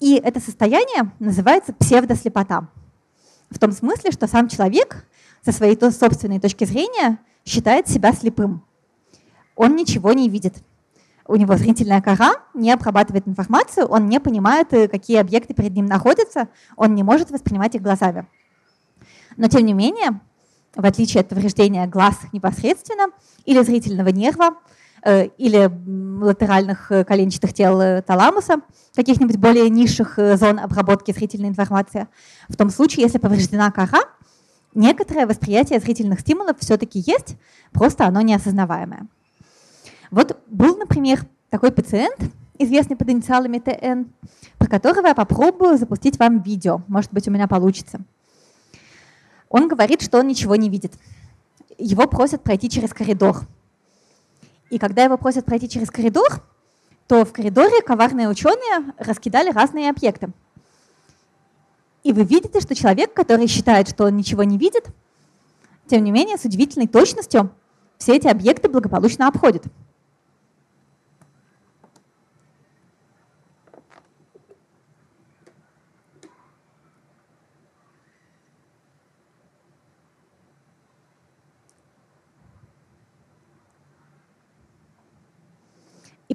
И 0.00 0.16
это 0.16 0.40
состояние 0.40 1.12
называется 1.18 1.72
псевдослепота. 1.72 2.68
В 3.50 3.58
том 3.58 3.72
смысле, 3.72 4.12
что 4.12 4.26
сам 4.26 4.48
человек 4.48 5.06
со 5.44 5.52
своей 5.52 5.78
собственной 5.78 6.38
точки 6.38 6.64
зрения 6.64 7.18
считает 7.44 7.88
себя 7.88 8.12
слепым. 8.12 8.64
Он 9.56 9.76
ничего 9.76 10.12
не 10.12 10.28
видит. 10.28 10.56
У 11.26 11.36
него 11.36 11.56
зрительная 11.56 12.00
кора 12.00 12.34
не 12.54 12.72
обрабатывает 12.72 13.28
информацию, 13.28 13.86
он 13.86 14.06
не 14.06 14.20
понимает, 14.20 14.72
э, 14.72 14.88
какие 14.88 15.18
объекты 15.18 15.54
перед 15.54 15.72
ним 15.72 15.86
находятся, 15.86 16.48
он 16.76 16.94
не 16.94 17.02
может 17.02 17.30
воспринимать 17.30 17.74
их 17.74 17.82
глазами. 17.82 18.26
Но 19.36 19.48
тем 19.48 19.64
не 19.64 19.72
менее, 19.72 20.20
в 20.74 20.84
отличие 20.84 21.20
от 21.20 21.28
повреждения 21.28 21.86
глаз 21.86 22.16
непосредственно 22.32 23.08
или 23.44 23.62
зрительного 23.62 24.08
нерва, 24.08 24.54
э, 25.04 25.26
или 25.38 25.70
латеральных 26.22 26.90
э, 26.90 27.04
коленчатых 27.04 27.52
тел 27.52 28.02
таламуса, 28.02 28.56
каких-нибудь 28.94 29.36
более 29.36 29.68
низших 29.70 30.18
зон 30.34 30.58
обработки 30.58 31.12
зрительной 31.12 31.48
информации, 31.50 32.08
в 32.48 32.56
том 32.56 32.70
случае, 32.70 33.04
если 33.04 33.18
повреждена 33.18 33.70
кора, 33.70 34.00
некоторое 34.74 35.26
восприятие 35.26 35.80
зрительных 35.80 36.20
стимулов 36.20 36.56
все-таки 36.60 36.98
есть, 36.98 37.36
просто 37.72 38.06
оно 38.06 38.20
неосознаваемое. 38.20 39.06
Вот 40.10 40.40
был, 40.48 40.76
например, 40.76 41.24
такой 41.50 41.70
пациент, 41.72 42.18
известный 42.58 42.96
под 42.96 43.08
инициалами 43.10 43.58
ТН, 43.58 44.10
про 44.58 44.68
которого 44.68 45.06
я 45.06 45.14
попробую 45.14 45.78
запустить 45.78 46.18
вам 46.18 46.40
видео. 46.40 46.82
Может 46.88 47.12
быть, 47.12 47.28
у 47.28 47.30
меня 47.30 47.46
получится. 47.46 48.00
Он 49.48 49.68
говорит, 49.68 50.02
что 50.02 50.18
он 50.18 50.26
ничего 50.26 50.56
не 50.56 50.68
видит. 50.68 50.92
Его 51.78 52.06
просят 52.06 52.42
пройти 52.42 52.68
через 52.68 52.92
коридор. 52.92 53.40
И 54.68 54.78
когда 54.78 55.04
его 55.04 55.16
просят 55.16 55.44
пройти 55.44 55.68
через 55.68 55.90
коридор, 55.90 56.42
то 57.08 57.24
в 57.24 57.32
коридоре 57.32 57.82
коварные 57.82 58.28
ученые 58.28 58.92
раскидали 58.98 59.50
разные 59.50 59.90
объекты. 59.90 60.30
И 62.04 62.12
вы 62.12 62.22
видите, 62.24 62.60
что 62.60 62.74
человек, 62.74 63.12
который 63.12 63.46
считает, 63.46 63.88
что 63.88 64.04
он 64.04 64.16
ничего 64.16 64.44
не 64.44 64.58
видит, 64.58 64.86
тем 65.86 66.04
не 66.04 66.12
менее, 66.12 66.38
с 66.38 66.44
удивительной 66.44 66.86
точностью 66.86 67.50
все 67.98 68.16
эти 68.16 68.28
объекты 68.28 68.68
благополучно 68.68 69.26
обходит. 69.26 69.64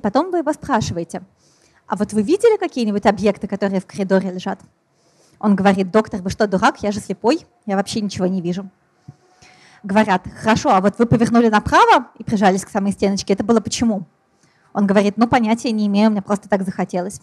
Потом 0.06 0.30
вы 0.30 0.38
его 0.38 0.54
спрашиваете, 0.54 1.24
а 1.88 1.96
вот 1.96 2.14
вы 2.14 2.22
видели 2.22 2.58
какие-нибудь 2.58 3.08
объекты, 3.08 3.48
которые 3.48 3.82
в 3.82 3.88
коридоре 3.88 4.30
лежат? 4.30 4.60
Он 5.40 5.56
говорит, 5.56 5.90
доктор, 5.90 6.22
вы 6.22 6.30
что, 6.30 6.46
дурак? 6.46 6.84
Я 6.84 6.92
же 6.92 7.00
слепой, 7.00 7.40
я 7.66 7.76
вообще 7.76 8.02
ничего 8.02 8.28
не 8.28 8.40
вижу. 8.40 8.70
Говорят, 9.82 10.28
хорошо, 10.40 10.70
а 10.70 10.80
вот 10.80 11.00
вы 11.00 11.08
повернули 11.08 11.50
направо 11.50 12.10
и 12.20 12.24
прижались 12.24 12.64
к 12.64 12.70
самой 12.70 12.92
стеночке, 12.92 13.34
это 13.34 13.44
было 13.44 13.62
почему? 13.62 14.04
Он 14.74 14.86
говорит, 14.86 15.18
ну 15.18 15.28
понятия 15.28 15.72
не 15.72 15.88
имею, 15.88 16.12
мне 16.12 16.22
просто 16.22 16.50
так 16.50 16.62
захотелось. 16.62 17.20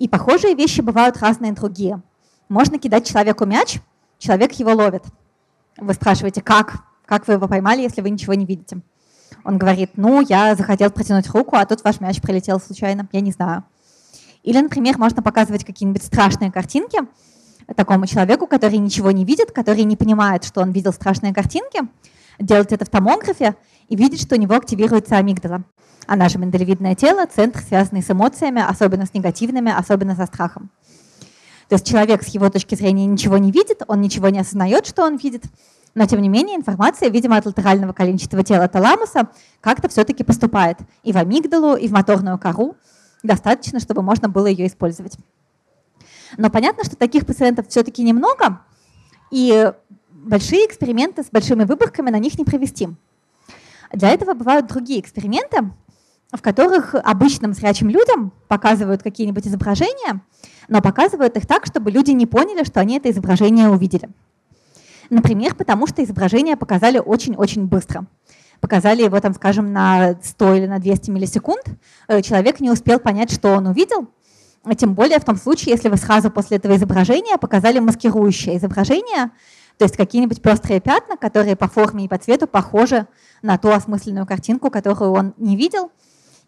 И 0.00 0.08
похожие 0.08 0.56
вещи 0.56 0.80
бывают 0.80 1.18
разные 1.18 1.52
другие. 1.52 2.02
Можно 2.48 2.80
кидать 2.80 3.06
человеку 3.06 3.46
мяч, 3.46 3.78
человек 4.18 4.54
его 4.54 4.72
ловит. 4.72 5.04
Вы 5.76 5.94
спрашиваете, 5.94 6.42
как? 6.42 6.82
Как 7.06 7.28
вы 7.28 7.34
его 7.34 7.46
поймали, 7.46 7.82
если 7.82 8.00
вы 8.00 8.10
ничего 8.10 8.34
не 8.34 8.44
видите? 8.44 8.80
Он 9.44 9.58
говорит, 9.58 9.92
ну, 9.96 10.20
я 10.20 10.54
захотел 10.54 10.90
протянуть 10.90 11.28
руку, 11.30 11.56
а 11.56 11.66
тут 11.66 11.84
ваш 11.84 12.00
мяч 12.00 12.20
прилетел 12.20 12.60
случайно, 12.60 13.08
я 13.12 13.20
не 13.20 13.32
знаю. 13.32 13.64
Или, 14.42 14.60
например, 14.60 14.98
можно 14.98 15.22
показывать 15.22 15.64
какие-нибудь 15.64 16.02
страшные 16.02 16.52
картинки 16.52 17.00
такому 17.74 18.06
человеку, 18.06 18.46
который 18.46 18.78
ничего 18.78 19.10
не 19.10 19.24
видит, 19.24 19.52
который 19.52 19.84
не 19.84 19.96
понимает, 19.96 20.44
что 20.44 20.60
он 20.60 20.70
видел 20.70 20.92
страшные 20.92 21.34
картинки, 21.34 21.80
делать 22.38 22.72
это 22.72 22.84
в 22.84 22.88
томографе 22.88 23.56
и 23.88 23.96
видеть, 23.96 24.22
что 24.22 24.36
у 24.36 24.38
него 24.38 24.54
активируется 24.54 25.16
амигдала. 25.16 25.64
А 26.06 26.16
наше 26.16 26.38
миндалевидное 26.38 26.94
тело– 26.94 27.26
центр, 27.34 27.60
связанный 27.60 28.02
с 28.02 28.10
эмоциями, 28.10 28.64
особенно 28.66 29.04
с 29.04 29.12
негативными, 29.12 29.70
особенно 29.70 30.16
со 30.16 30.24
страхом. 30.26 30.70
То 31.68 31.74
есть 31.74 31.86
человек 31.86 32.22
с 32.22 32.28
его 32.28 32.48
точки 32.48 32.74
зрения 32.74 33.04
ничего 33.04 33.36
не 33.36 33.52
видит, 33.52 33.82
он 33.86 34.00
ничего 34.00 34.30
не 34.30 34.38
осознает, 34.38 34.86
что 34.86 35.04
он 35.04 35.16
видит, 35.16 35.44
но 35.94 36.06
тем 36.06 36.20
не 36.20 36.28
менее 36.28 36.56
информация, 36.56 37.08
видимо, 37.08 37.36
от 37.36 37.46
латерального 37.46 37.92
коленчатого 37.92 38.42
тела 38.42 38.68
таламуса 38.68 39.28
как-то 39.60 39.88
все-таки 39.88 40.24
поступает 40.24 40.78
и 41.02 41.12
в 41.12 41.16
амигдалу, 41.16 41.76
и 41.76 41.88
в 41.88 41.92
моторную 41.92 42.38
кору, 42.38 42.76
достаточно, 43.22 43.80
чтобы 43.80 44.02
можно 44.02 44.28
было 44.28 44.46
ее 44.46 44.66
использовать. 44.66 45.16
Но 46.36 46.50
понятно, 46.50 46.84
что 46.84 46.96
таких 46.96 47.26
пациентов 47.26 47.68
все-таки 47.68 48.02
немного, 48.02 48.60
и 49.30 49.72
большие 50.10 50.66
эксперименты 50.66 51.22
с 51.22 51.30
большими 51.30 51.64
выборками 51.64 52.10
на 52.10 52.18
них 52.18 52.38
не 52.38 52.44
провести. 52.44 52.88
Для 53.92 54.10
этого 54.10 54.34
бывают 54.34 54.66
другие 54.66 55.00
эксперименты, 55.00 55.70
в 56.30 56.42
которых 56.42 56.94
обычным 56.94 57.54
зрячим 57.54 57.88
людям 57.88 58.32
показывают 58.48 59.02
какие-нибудь 59.02 59.46
изображения, 59.46 60.20
но 60.68 60.82
показывают 60.82 61.36
их 61.36 61.46
так, 61.46 61.64
чтобы 61.64 61.90
люди 61.90 62.10
не 62.10 62.26
поняли, 62.26 62.64
что 62.64 62.80
они 62.80 62.98
это 62.98 63.10
изображение 63.10 63.70
увидели. 63.70 64.10
Например, 65.10 65.54
потому 65.54 65.86
что 65.86 66.04
изображение 66.04 66.56
показали 66.56 66.98
очень-очень 66.98 67.66
быстро. 67.66 68.06
Показали 68.60 69.02
его, 69.02 69.20
там, 69.20 69.34
скажем, 69.34 69.72
на 69.72 70.18
100 70.22 70.54
или 70.54 70.66
на 70.66 70.78
200 70.78 71.10
миллисекунд, 71.10 71.64
э, 72.08 72.22
человек 72.22 72.60
не 72.60 72.70
успел 72.70 72.98
понять, 72.98 73.32
что 73.32 73.50
он 73.50 73.68
увидел, 73.68 74.08
тем 74.76 74.94
более 74.94 75.18
в 75.18 75.24
том 75.24 75.36
случае, 75.36 75.72
если 75.72 75.88
вы 75.88 75.96
сразу 75.96 76.30
после 76.30 76.56
этого 76.56 76.76
изображения 76.76 77.38
показали 77.38 77.78
маскирующее 77.78 78.56
изображение, 78.58 79.30
то 79.78 79.84
есть 79.84 79.96
какие-нибудь 79.96 80.42
пестрые 80.42 80.80
пятна, 80.80 81.16
которые 81.16 81.56
по 81.56 81.68
форме 81.68 82.04
и 82.04 82.08
по 82.08 82.18
цвету 82.18 82.46
похожи 82.46 83.06
на 83.42 83.56
ту 83.58 83.70
осмысленную 83.70 84.26
картинку, 84.26 84.70
которую 84.70 85.12
он 85.12 85.34
не 85.38 85.56
видел, 85.56 85.92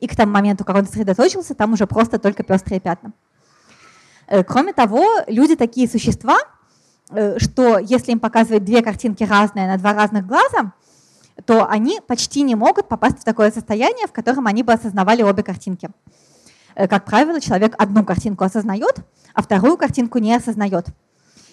и 0.01 0.09
к 0.09 0.17
тому 0.17 0.33
моменту, 0.33 0.65
как 0.65 0.77
он 0.77 0.87
сосредоточился, 0.87 1.55
там 1.55 1.75
уже 1.75 1.87
просто 1.87 2.19
только 2.19 2.43
пестрые 2.43 2.81
пятна. 2.81 3.13
Э, 4.27 4.43
кроме 4.43 4.73
того, 4.73 5.05
люди 5.29 5.55
такие 5.55 5.89
существа, 5.89 6.39
что 7.39 7.79
если 7.79 8.13
им 8.13 8.21
показывать 8.21 8.65
две 8.65 8.83
картинки 8.83 9.25
разные 9.25 9.67
на 9.67 9.79
два 9.79 9.95
разных 9.95 10.27
глаза, 10.27 10.73
то 11.45 11.69
они 11.69 12.01
почти 12.07 12.43
не 12.43 12.55
могут 12.55 12.89
попасть 12.89 13.21
в 13.21 13.25
такое 13.25 13.51
состояние, 13.51 14.07
в 14.07 14.13
котором 14.13 14.47
они 14.47 14.63
бы 14.63 14.73
осознавали 14.73 15.23
обе 15.23 15.43
картинки. 15.43 15.91
Э, 16.75 16.89
как 16.89 17.05
правило, 17.05 17.41
человек 17.41 17.75
одну 17.79 18.05
картинку 18.05 18.45
осознает, 18.45 18.97
а 19.35 19.43
вторую 19.43 19.77
картинку 19.77 20.19
не 20.19 20.35
осознает. 20.35 20.87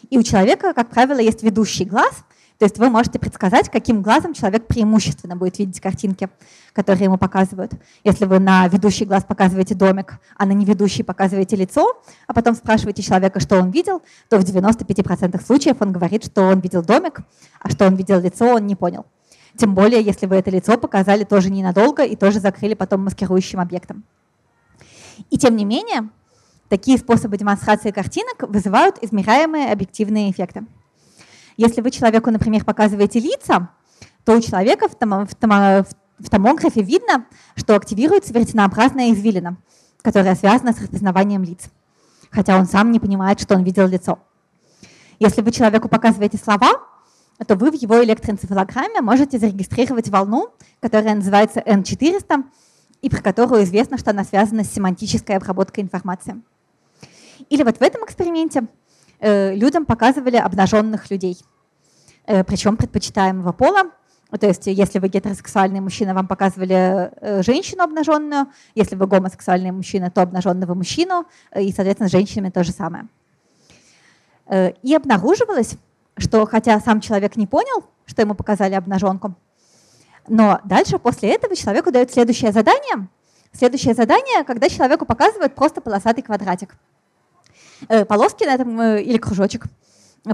И 0.10 0.18
у 0.18 0.24
человека, 0.24 0.74
как 0.74 0.90
правило, 0.90 1.20
есть 1.20 1.44
ведущий 1.44 1.86
глаз, 1.86 2.24
то 2.60 2.66
есть 2.66 2.80
вы 2.80 2.90
можете 2.90 3.20
предсказать, 3.20 3.70
каким 3.70 4.02
глазом 4.02 4.34
человек 4.34 4.66
преимущественно 4.66 5.36
будет 5.36 5.60
видеть 5.60 5.80
картинки, 5.80 6.28
которые 6.74 7.06
ему 7.06 7.18
показывают. 7.18 7.74
Если 8.04 8.26
вы 8.26 8.40
на 8.40 8.68
ведущий 8.68 9.06
глаз 9.06 9.24
показываете 9.24 9.76
домик, 9.76 10.20
а 10.36 10.46
на 10.46 10.54
неведущий 10.54 11.04
показываете 11.04 11.56
лицо, 11.56 12.02
а 12.26 12.34
потом 12.34 12.56
спрашиваете 12.56 13.04
человека, 13.04 13.40
что 13.40 13.58
он 13.58 13.70
видел, 13.70 14.02
то 14.30 14.40
в 14.40 14.44
95% 14.44 15.44
случаев 15.46 15.78
он 15.82 15.92
говорит, 15.92 16.26
что 16.26 16.44
он 16.44 16.60
видел 16.60 16.82
домик, 16.82 17.20
а 17.60 17.70
что 17.70 17.86
он 17.86 17.96
видел 17.96 18.20
лицо, 18.20 18.56
он 18.56 18.66
не 18.66 18.76
понял. 18.76 19.06
Тем 19.56 19.76
более, 19.76 20.02
если 20.02 20.26
вы 20.26 20.36
это 20.36 20.50
лицо 20.50 20.78
показали 20.78 21.24
тоже 21.24 21.52
ненадолго 21.52 22.04
и 22.04 22.16
тоже 22.16 22.40
закрыли 22.40 22.74
потом 22.74 23.04
маскирующим 23.04 23.60
объектом. 23.60 24.04
И 25.30 25.38
тем 25.38 25.56
не 25.56 25.66
менее, 25.66 26.10
такие 26.70 26.98
способы 26.98 27.38
демонстрации 27.38 27.92
картинок 27.92 28.50
вызывают 28.50 28.98
измеряемые 29.02 29.72
объективные 29.72 30.32
эффекты. 30.32 30.66
Если 31.58 31.82
вы 31.82 31.90
человеку, 31.90 32.30
например, 32.30 32.64
показываете 32.64 33.20
лица, 33.20 33.70
то 34.24 34.34
у 34.38 34.42
человека 34.42 34.88
в, 34.88 34.96
том, 34.96 35.26
в, 35.26 35.36
том, 35.36 35.52
в 36.20 36.30
томографе 36.30 36.82
видно, 36.82 37.26
что 37.56 37.76
активируется 37.76 38.32
веретенообразная 38.32 39.12
извилина, 39.12 39.58
которая 40.04 40.36
связана 40.36 40.74
с 40.74 40.82
распознаванием 40.82 41.44
лиц, 41.44 41.70
хотя 42.30 42.58
он 42.58 42.68
сам 42.68 42.92
не 42.92 43.00
понимает, 43.00 43.42
что 43.42 43.56
он 43.56 43.64
видел 43.64 43.88
лицо. 43.88 44.20
Если 45.20 45.42
вы 45.42 45.52
человеку 45.52 45.90
показываете 45.90 46.38
слова, 46.38 46.74
то 47.46 47.56
вы 47.56 47.72
в 47.72 47.76
его 47.76 48.04
электроэнцефалограмме 48.04 49.02
можете 49.02 49.40
зарегистрировать 49.40 50.10
волну, 50.10 50.50
которая 50.80 51.16
называется 51.16 51.60
N400, 51.60 52.44
и 53.02 53.10
про 53.10 53.22
которую 53.22 53.64
известно, 53.64 53.98
что 53.98 54.12
она 54.12 54.24
связана 54.24 54.64
с 54.64 54.72
семантической 54.72 55.38
обработкой 55.38 55.84
информации. 55.84 56.42
Или 57.50 57.64
вот 57.64 57.78
в 57.78 57.82
этом 57.82 58.04
эксперименте 58.06 58.68
людям 59.20 59.86
показывали 59.86 60.38
обнаженных 60.38 61.10
людей, 61.10 61.38
э, 62.26 62.44
причем 62.44 62.78
предпочитаемого 62.78 63.52
пола, 63.52 63.92
То 64.40 64.46
есть, 64.46 64.68
если 64.68 65.00
вы 65.00 65.08
гетеросексуальный 65.08 65.80
мужчина, 65.80 66.14
вам 66.14 66.28
показывали 66.28 66.76
э, 66.76 67.42
женщину 67.44 67.84
обнаженную, 67.84 68.48
если 68.76 68.96
вы 68.98 69.08
гомосексуальный 69.08 69.72
мужчина, 69.72 70.12
то 70.12 70.22
обнаженного 70.22 70.74
мужчину, 70.74 71.26
э, 71.52 71.64
и, 71.64 71.72
соответственно, 71.72 72.10
с 72.10 72.12
женщинами 72.12 72.50
то 72.50 72.64
же 72.64 72.74
самое. 72.74 73.08
Э, 74.48 74.72
и 74.84 74.94
обнаруживалось, 74.94 75.78
что 76.18 76.46
хотя 76.46 76.80
сам 76.82 77.00
человек 77.00 77.38
не 77.38 77.48
понял, 77.48 77.86
что 78.06 78.22
ему 78.22 78.36
показали 78.36 78.74
обнаженку, 78.74 79.34
но 80.28 80.60
дальше 80.66 81.00
после 81.00 81.30
этого 81.30 81.56
человеку 81.56 81.92
дают 81.92 82.12
следующее 82.12 82.52
задание. 82.52 83.08
Следующее 83.54 83.94
задание, 83.94 84.44
когда 84.44 84.68
человеку 84.68 85.06
показывают 85.06 85.56
просто 85.56 85.80
полосатый 85.80 86.22
квадратик. 86.22 86.76
Полоски 88.08 88.44
на 88.44 88.54
этом 88.56 88.82
или 88.82 89.18
кружочек– 89.18 89.66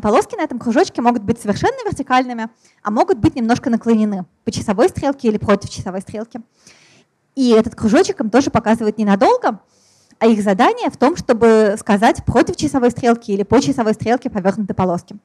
полоски 0.01 0.36
на 0.36 0.41
этом 0.41 0.60
кружочке 0.60 1.01
могут 1.01 1.23
быть 1.23 1.39
совершенно 1.39 1.77
вертикальными, 1.86 2.49
а 2.82 2.91
могут 2.91 3.19
быть 3.19 3.36
немножко 3.36 3.69
наклонены 3.69 4.25
по 4.43 4.51
часовой 4.51 4.89
стрелке 4.89 5.27
или 5.27 5.38
против 5.38 5.69
часовой 5.69 6.01
стрелки. 6.01 6.41
И 7.36 7.49
этот 7.51 7.75
кружочек 7.75 8.19
им 8.19 8.29
тоже 8.29 8.49
показывает 8.51 8.97
ненадолго, 8.97 9.60
а 10.19 10.27
их 10.27 10.41
задание 10.41 10.89
в 10.89 10.97
том, 10.97 11.15
чтобы 11.15 11.75
сказать 11.79 12.23
против 12.25 12.56
часовой 12.56 12.91
стрелки 12.91 13.32
или 13.32 13.43
по 13.43 13.60
часовой 13.62 13.93
стрелке 13.93 14.29
повернуты 14.29 14.73
полоски. 14.73 15.17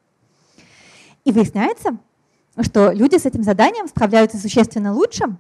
И 1.25 1.33
выясняется, 1.33 1.99
что 2.61 2.91
люди 2.93 3.17
с 3.17 3.27
этим 3.27 3.43
заданием 3.43 3.87
справляются 3.89 4.39
существенно 4.39 4.93
лучше, 4.93 5.37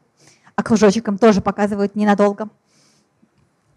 а 0.54 0.62
кружочек 0.62 1.08
им 1.08 1.18
тоже 1.18 1.40
показывают 1.40 1.96
ненадолго. 1.96 2.48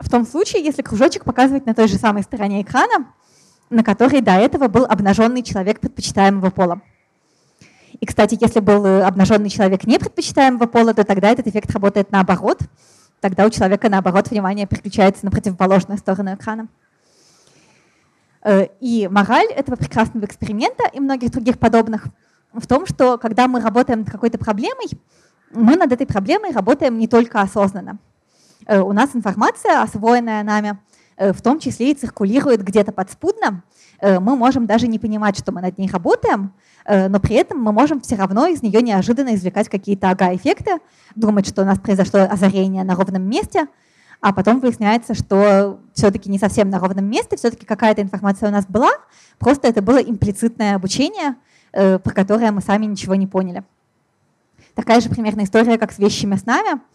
В 0.01 0.09
том 0.09 0.25
случае, 0.25 0.63
если 0.63 0.81
кружочек 0.81 1.23
показывает 1.23 1.65
на 1.65 1.75
той 1.75 1.87
же 1.87 1.97
самой 1.97 2.23
стороне 2.23 2.61
экрана, 2.61 3.05
на 3.69 3.83
которой 3.83 4.21
до 4.21 4.31
этого 4.31 4.67
был 4.67 4.85
обнаженный 4.85 5.43
человек 5.43 5.79
предпочитаемого 5.79 6.49
пола. 6.49 6.81
И, 7.99 8.05
кстати, 8.05 8.35
если 8.39 8.59
был 8.59 8.83
э, 8.85 9.03
обнаженный 9.03 9.49
человек 9.49 9.85
не 9.85 9.99
предпочитаемого 9.99 10.65
пола, 10.65 10.93
то 10.95 11.03
тогда 11.03 11.29
этот 11.29 11.47
эффект 11.47 11.71
работает 11.71 12.11
наоборот. 12.11 12.59
Тогда 13.19 13.45
у 13.45 13.51
человека, 13.51 13.89
наоборот, 13.89 14.31
внимание 14.31 14.65
переключается 14.65 15.23
на 15.23 15.31
противоположную 15.31 15.99
сторону 15.99 16.33
экрана. 16.33 16.67
Э, 18.43 18.67
и 18.79 19.07
мораль 19.07 19.51
этого 19.51 19.75
прекрасного 19.75 20.25
эксперимента 20.25 20.85
и 20.91 20.99
многих 20.99 21.29
других 21.31 21.59
подобных 21.59 22.07
в 22.53 22.65
том, 22.65 22.87
что 22.87 23.19
когда 23.19 23.47
мы 23.47 23.61
работаем 23.61 23.99
над 23.99 24.09
какой-то 24.09 24.39
проблемой, 24.39 24.87
мы 25.53 25.75
над 25.75 25.91
этой 25.91 26.07
проблемой 26.07 26.51
работаем 26.51 26.97
не 26.97 27.07
только 27.07 27.39
осознанно. 27.39 27.99
Э, 28.65 28.79
у 28.79 28.93
нас 28.93 29.11
информация, 29.15 29.81
освоенная 29.81 30.43
нами, 30.43 30.77
Э, 31.21 31.33
в 31.33 31.41
том 31.43 31.59
числе 31.59 31.91
и 31.91 31.93
циркулирует 31.93 32.63
где-то 32.63 32.91
подспудно. 32.91 33.63
Э, 33.99 34.19
мы 34.19 34.35
можем 34.35 34.65
даже 34.65 34.87
не 34.87 34.97
понимать, 34.97 35.37
что 35.37 35.51
мы 35.51 35.61
над 35.61 35.77
ней 35.77 35.87
работаем, 35.87 36.53
но 36.87 37.19
при 37.19 37.35
этом 37.35 37.59
мы 37.59 37.71
можем 37.71 38.01
все 38.01 38.15
равно 38.15 38.47
из 38.47 38.63
нее 38.63 38.81
неожиданно 38.81 39.35
извлекать 39.35 39.69
какие-то 39.69 40.09
ага-эффекты, 40.09 40.79
думать, 41.13 41.47
что 41.47 41.61
у 41.61 41.65
нас 41.65 41.77
произошло 41.77 42.21
озарение 42.21 42.83
на 42.83 42.95
ровном 42.95 43.21
месте, 43.21 43.67
а 44.19 44.33
потом 44.33 44.59
выясняется, 44.59 45.13
что 45.13 45.79
все-таки 45.93 46.27
не 46.27 46.39
совсем 46.39 46.71
на 46.71 46.79
ровном 46.79 47.05
месте, 47.05 47.37
все-таки 47.37 47.67
какая-то 47.67 48.01
информация 48.01 48.49
у 48.49 48.51
нас 48.51 48.65
была, 48.65 48.89
просто 49.37 49.67
это 49.67 49.83
было 49.83 49.99
имплицитное 49.99 50.73
обучение, 50.73 51.35
про 51.71 51.99
которое 51.99 52.51
мы 52.51 52.61
сами 52.61 52.87
ничего 52.87 53.13
не 53.13 53.27
поняли. 53.27 53.63
Такая 54.73 55.01
же 55.01 55.09
примерная 55.09 55.45
история, 55.45 55.77
как 55.77 55.91
с 55.91 55.99
вещами 55.99 56.35
с 56.35 56.47
нами– 56.47 56.81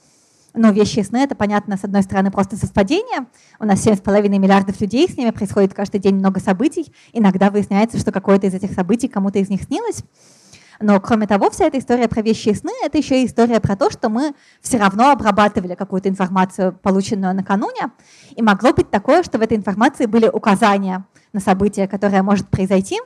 ну, 0.56 0.72
вещи 0.72 1.00
сны— 1.00 1.18
это, 1.24 1.34
понятно, 1.34 1.76
с 1.76 1.84
одной 1.84 2.02
стороны, 2.02 2.30
просто 2.30 2.56
совпадение. 2.56 3.26
У 3.60 3.66
нас 3.66 3.86
7,5 3.86 4.28
миллиардов 4.28 4.80
людей, 4.80 5.08
с 5.08 5.16
ними 5.16 5.30
происходит 5.30 5.74
каждый 5.74 6.00
день 6.00 6.16
много 6.16 6.40
событий. 6.40 6.92
Иногда 7.12 7.50
выясняется, 7.50 7.98
что 7.98 8.10
какое-то 8.10 8.46
из 8.46 8.54
этих 8.54 8.72
событий 8.72 9.08
кому-то 9.08 9.38
из 9.38 9.50
них 9.50 9.62
снилось. 9.62 10.02
Но 10.80 11.00
кроме 11.00 11.26
того, 11.26 11.50
вся 11.50 11.66
эта 11.66 11.78
история 11.78 12.08
про 12.08 12.22
вещи 12.22 12.50
и 12.50 12.54
сны— 12.54 12.72
это 12.84 12.98
еще 12.98 13.22
и 13.22 13.26
история 13.26 13.60
про 13.60 13.76
то, 13.76 13.90
что 13.90 14.08
мы 14.08 14.34
все 14.60 14.78
равно 14.78 15.10
обрабатывали 15.10 15.74
какую-то 15.74 16.08
информацию, 16.08 16.78
полученную 16.82 17.34
накануне, 17.34 17.90
и 18.34 18.42
могло 18.42 18.72
быть 18.72 18.90
такое, 18.90 19.22
что 19.22 19.38
в 19.38 19.42
этой 19.42 19.56
информации 19.56 20.06
были 20.06 20.28
указания 20.28 21.06
на 21.32 21.40
событие, 21.40 21.88
которое 21.88 22.22
может 22.22 22.48
произойти. 22.48 22.98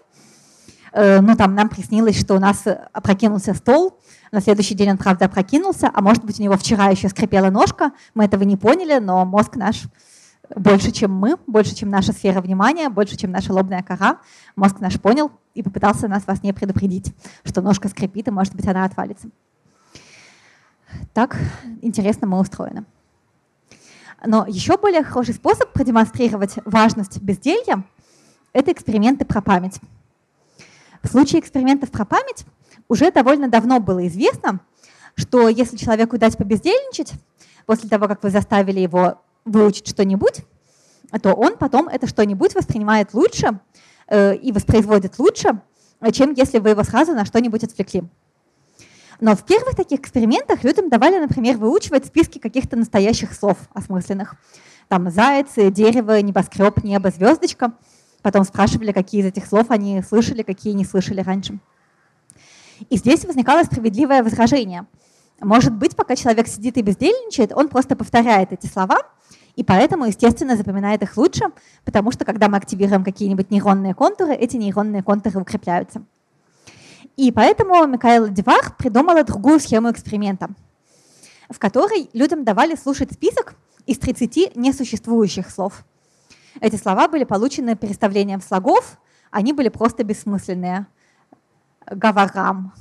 Э, 0.92 1.20
ну, 1.20 1.36
там 1.36 1.54
нам 1.54 1.68
приснилось, 1.68 2.18
что 2.18 2.34
у 2.34 2.38
нас 2.38 2.64
опрокинулся 2.92 3.54
стол, 3.54 3.98
на 4.32 4.40
следующий 4.40 4.74
день 4.74 4.90
он, 4.90 4.98
правда, 4.98 5.24
опрокинулся, 5.24 5.90
а 5.92 6.00
может 6.02 6.24
быть, 6.24 6.38
у 6.38 6.42
него 6.42 6.56
вчера 6.56 6.88
еще 6.88 7.08
скрипела 7.08 7.50
ножка. 7.50 7.92
Мы 8.14 8.24
этого 8.24 8.44
не 8.44 8.56
поняли, 8.56 8.98
но 8.98 9.24
мозг 9.24 9.56
наш 9.56 9.82
больше, 10.54 10.92
чем 10.92 11.12
мы, 11.12 11.36
больше, 11.46 11.74
чем 11.74 11.90
наша 11.90 12.12
сфера 12.12 12.40
внимания, 12.40 12.88
больше, 12.88 13.16
чем 13.16 13.30
наша 13.32 13.52
лобная 13.52 13.82
кора. 13.82 14.18
Мозг 14.56 14.80
наш 14.80 15.00
понял 15.00 15.32
и 15.54 15.62
попытался 15.62 16.06
нас 16.06 16.26
вас 16.26 16.42
не 16.42 16.52
предупредить, 16.52 17.12
что 17.44 17.60
ножка 17.60 17.88
скрипит, 17.88 18.28
и, 18.28 18.30
может 18.30 18.54
быть, 18.54 18.66
она 18.66 18.84
отвалится. 18.84 19.28
Так 21.12 21.36
интересно 21.82 22.26
мы 22.26 22.38
устроены. 22.38 22.84
Но 24.24 24.44
еще 24.46 24.76
более 24.76 25.02
хороший 25.02 25.34
способ 25.34 25.72
продемонстрировать 25.72 26.54
важность 26.64 27.20
безделья– 27.20 27.84
это 28.52 28.70
эксперименты 28.72 29.24
про 29.24 29.40
память. 29.40 29.80
В 31.02 31.08
случае 31.08 31.40
экспериментов 31.40 31.90
про 31.90 32.04
память 32.04 32.44
уже 32.88 33.10
довольно 33.10 33.48
давно 33.48 33.80
было 33.80 34.06
известно, 34.08 34.60
что 35.14 35.48
если 35.48 35.76
человеку 35.76 36.18
дать 36.18 36.36
побездельничать, 36.36 37.12
после 37.66 37.88
того, 37.88 38.08
как 38.08 38.22
вы 38.22 38.30
заставили 38.30 38.80
его 38.80 39.22
выучить 39.44 39.88
что-нибудь, 39.88 40.44
то 41.22 41.34
он 41.34 41.56
потом 41.56 41.88
это 41.88 42.06
что-нибудь 42.06 42.54
воспринимает 42.54 43.14
лучше 43.14 43.60
э, 44.08 44.36
и 44.36 44.52
воспроизводит 44.52 45.18
лучше, 45.18 45.60
чем 46.12 46.32
если 46.32 46.58
вы 46.58 46.70
его 46.70 46.82
сразу 46.84 47.14
на 47.14 47.24
что-нибудь 47.24 47.64
отвлекли. 47.64 48.02
Но 49.20 49.36
в 49.36 49.44
первых 49.44 49.76
таких 49.76 50.00
экспериментах 50.00 50.64
людям 50.64 50.88
давали, 50.88 51.18
например, 51.18 51.58
выучивать 51.58 52.06
списки 52.06 52.38
каких-то 52.38 52.76
настоящих 52.76 53.34
слов 53.34 53.58
осмысленных. 53.74 54.34
Там 54.88 55.10
заяц, 55.10 55.50
дерево, 55.56 56.20
небоскреб, 56.20 56.82
небо, 56.82 57.10
звездочка. 57.10 57.72
Потом 58.22 58.44
спрашивали, 58.44 58.92
какие 58.92 59.22
из 59.22 59.26
этих 59.26 59.46
слов 59.46 59.66
они 59.70 60.02
слышали, 60.02 60.42
какие 60.42 60.74
не 60.74 60.84
слышали 60.84 61.20
раньше. 61.20 61.58
И 62.88 62.96
здесь 62.96 63.24
возникало 63.24 63.62
справедливое 63.64 64.22
возражение. 64.22 64.86
Может 65.40 65.74
быть, 65.74 65.96
пока 65.96 66.16
человек 66.16 66.48
сидит 66.48 66.76
и 66.76 66.82
бездельничает, 66.82 67.52
он 67.54 67.68
просто 67.68 67.96
повторяет 67.96 68.52
эти 68.52 68.66
слова, 68.66 68.98
и 69.56 69.64
поэтому, 69.64 70.04
естественно, 70.04 70.56
запоминает 70.56 71.02
их 71.02 71.16
лучше, 71.16 71.44
потому 71.84 72.12
что 72.12 72.24
когда 72.24 72.48
мы 72.48 72.58
активируем 72.58 73.04
какие-нибудь 73.04 73.50
нейронные 73.50 73.94
контуры, 73.94 74.34
эти 74.34 74.56
нейронные 74.56 75.02
контуры 75.02 75.40
укрепляются. 75.40 76.02
И 77.16 77.32
поэтому 77.32 77.86
Микаэла 77.86 78.28
Девар 78.28 78.74
придумала 78.78 79.24
другую 79.24 79.60
схему 79.60 79.90
эксперимента, 79.90 80.48
в 81.48 81.58
которой 81.58 82.08
людям 82.12 82.44
давали 82.44 82.74
слушать 82.76 83.12
список 83.12 83.54
из 83.86 83.98
30 83.98 84.56
несуществующих 84.56 85.50
слов. 85.50 85.84
Эти 86.60 86.76
слова 86.76 87.08
были 87.08 87.24
получены 87.24 87.76
переставлением 87.76 88.40
слогов, 88.40 88.98
они 89.30 89.52
были 89.52 89.68
просто 89.68 90.04
бессмысленные– 90.04 90.86
говорам, 91.90 92.72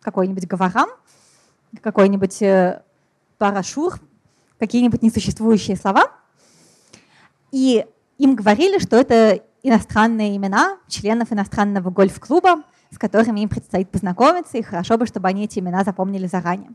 какой-нибудь 0.00 0.46
говорам, 0.46 0.88
какой-нибудь 1.82 2.42
э, 2.42 2.82
парашур, 3.38 4.00
какие-нибудь 4.58 5.02
несуществующие 5.02 5.76
слова. 5.76 6.10
И 7.52 7.86
им 8.18 8.34
говорили, 8.34 8.78
что 8.78 8.96
это 8.96 9.42
иностранные 9.62 10.36
имена 10.36 10.78
членов 10.88 11.32
иностранного 11.32 11.90
гольф-клуба, 11.90 12.62
с 12.90 12.98
которыми 12.98 13.40
им 13.40 13.48
предстоит 13.48 13.90
познакомиться, 13.90 14.58
и 14.58 14.62
хорошо 14.62 14.96
бы, 14.96 15.06
чтобы 15.06 15.28
они 15.28 15.44
эти 15.44 15.58
имена 15.58 15.84
запомнили 15.84 16.26
заранее. 16.26 16.70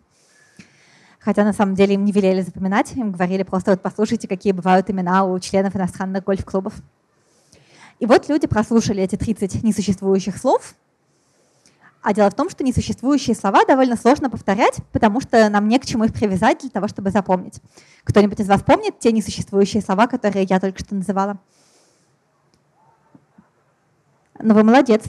Хотя 1.24 1.44
на 1.44 1.54
самом 1.54 1.76
деле 1.76 1.94
им 1.94 2.04
не 2.04 2.12
велели 2.12 2.42
запоминать, 2.42 2.94
им 2.96 3.12
говорили 3.12 3.44
просто 3.44 3.72
вот 3.72 3.82
послушайте, 3.82 4.28
какие 4.28 4.54
бывают 4.54 4.90
имена 4.90 5.24
у 5.24 5.40
членов 5.40 5.76
иностранных 5.76 6.24
гольф-клубов. 6.24 6.74
И 8.00 8.06
вот 8.06 8.28
люди 8.28 8.48
прослушали 8.48 9.04
эти 9.04 9.16
30 9.16 9.64
несуществующих 9.64 10.38
слов– 10.38 10.76
а 12.02 12.14
дело 12.14 12.32
в 12.32 12.34
том, 12.34 12.50
что 12.50 12.64
несуществующие 12.64 13.36
слова 13.36 13.64
довольно 13.66 13.96
сложно 13.96 14.30
повторять, 14.30 14.78
потому 14.92 15.22
что 15.22 15.48
нам 15.50 15.68
не 15.68 15.78
к 15.78 15.86
чему 15.86 16.06
их 16.06 16.14
привязать 16.14 16.60
для 16.60 16.70
того, 16.72 16.88
чтобы 16.88 17.12
запомнить. 17.12 17.62
Кто-нибудь 18.04 18.40
из 18.40 18.48
вас 18.48 18.64
помнит 18.64 18.98
те 18.98 19.12
несуществующие 19.12 19.84
слова, 19.84 20.08
которые 20.08 20.46
я 20.50 20.60
только 20.60 20.80
что 20.80 20.96
называла? 20.96 21.38
Ну, 24.40 24.56
вы 24.56 24.64
молодец. 24.64 25.04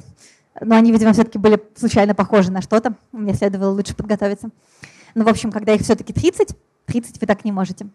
Но 0.61 0.77
они, 0.77 0.92
видимо, 0.92 1.14
все-таки 1.14 1.38
были 1.38 1.62
случайно 1.77 2.14
похожи 2.14 2.53
на 2.53 2.61
что-то. 2.61 2.94
Мне 3.11 3.33
следовало 3.33 3.72
лучше 3.72 3.96
подготовиться. 3.96 4.51
Ну, 5.14 5.25
в 5.25 5.29
общем, 5.29 5.53
когда 5.53 5.72
их 5.75 5.83
все-таки 5.83 6.12
30, 6.12 6.57
30 6.87 7.20
вы 7.20 7.27
так 7.27 7.44
не 7.44 7.53
можете. 7.53 7.87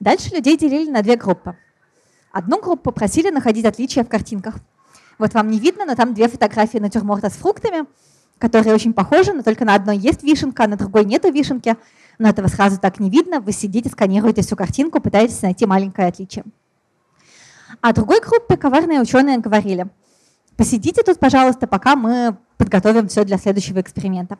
Дальше 0.00 0.34
людей 0.34 0.56
делили 0.56 0.90
на 0.90 1.02
две 1.02 1.16
группы. 1.16 1.56
Одну 2.32 2.60
группу 2.60 2.92
просили 2.92 3.30
находить 3.30 3.64
отличия 3.64 4.04
в 4.04 4.08
картинках– 4.08 4.56
вот 5.18 5.32
вам 5.34 5.50
не 5.50 5.58
видно, 5.58 5.86
но 5.86 5.94
там 5.94 6.14
две 6.14 6.28
фотографии 6.28 6.78
натюрморта 6.78 7.30
с 7.30 7.34
фруктами, 7.34 7.86
которые 8.38 8.74
очень 8.74 8.92
похожи, 8.92 9.32
но 9.32 9.42
только 9.42 9.64
на 9.64 9.74
одной 9.74 9.96
есть 9.96 10.22
вишенка, 10.22 10.64
а 10.64 10.68
на 10.68 10.76
другой 10.76 11.04
нету 11.04 11.32
вишенки. 11.32 11.76
Но 12.18 12.28
этого 12.28 12.48
сразу 12.48 12.78
так 12.78 13.00
не 13.00 13.10
видно. 13.10 13.40
Вы 13.40 13.52
сидите, 13.52 13.88
сканируете 13.88 14.42
всю 14.42 14.56
картинку, 14.56 15.00
пытаетесь 15.00 15.42
найти 15.42 15.64
маленькое 15.66 16.08
отличие. 16.08 16.44
А 17.80 17.92
другой 17.92 18.20
группе 18.20 18.56
коварные 18.56 19.00
ученые 19.00 19.38
говорили, 19.38 19.86
посидите 20.56 21.02
тут, 21.02 21.18
пожалуйста, 21.18 21.66
пока 21.66 21.96
мы 21.96 22.36
подготовим 22.58 23.08
все 23.08 23.24
для 23.24 23.38
следующего 23.38 23.80
эксперимента. 23.80 24.38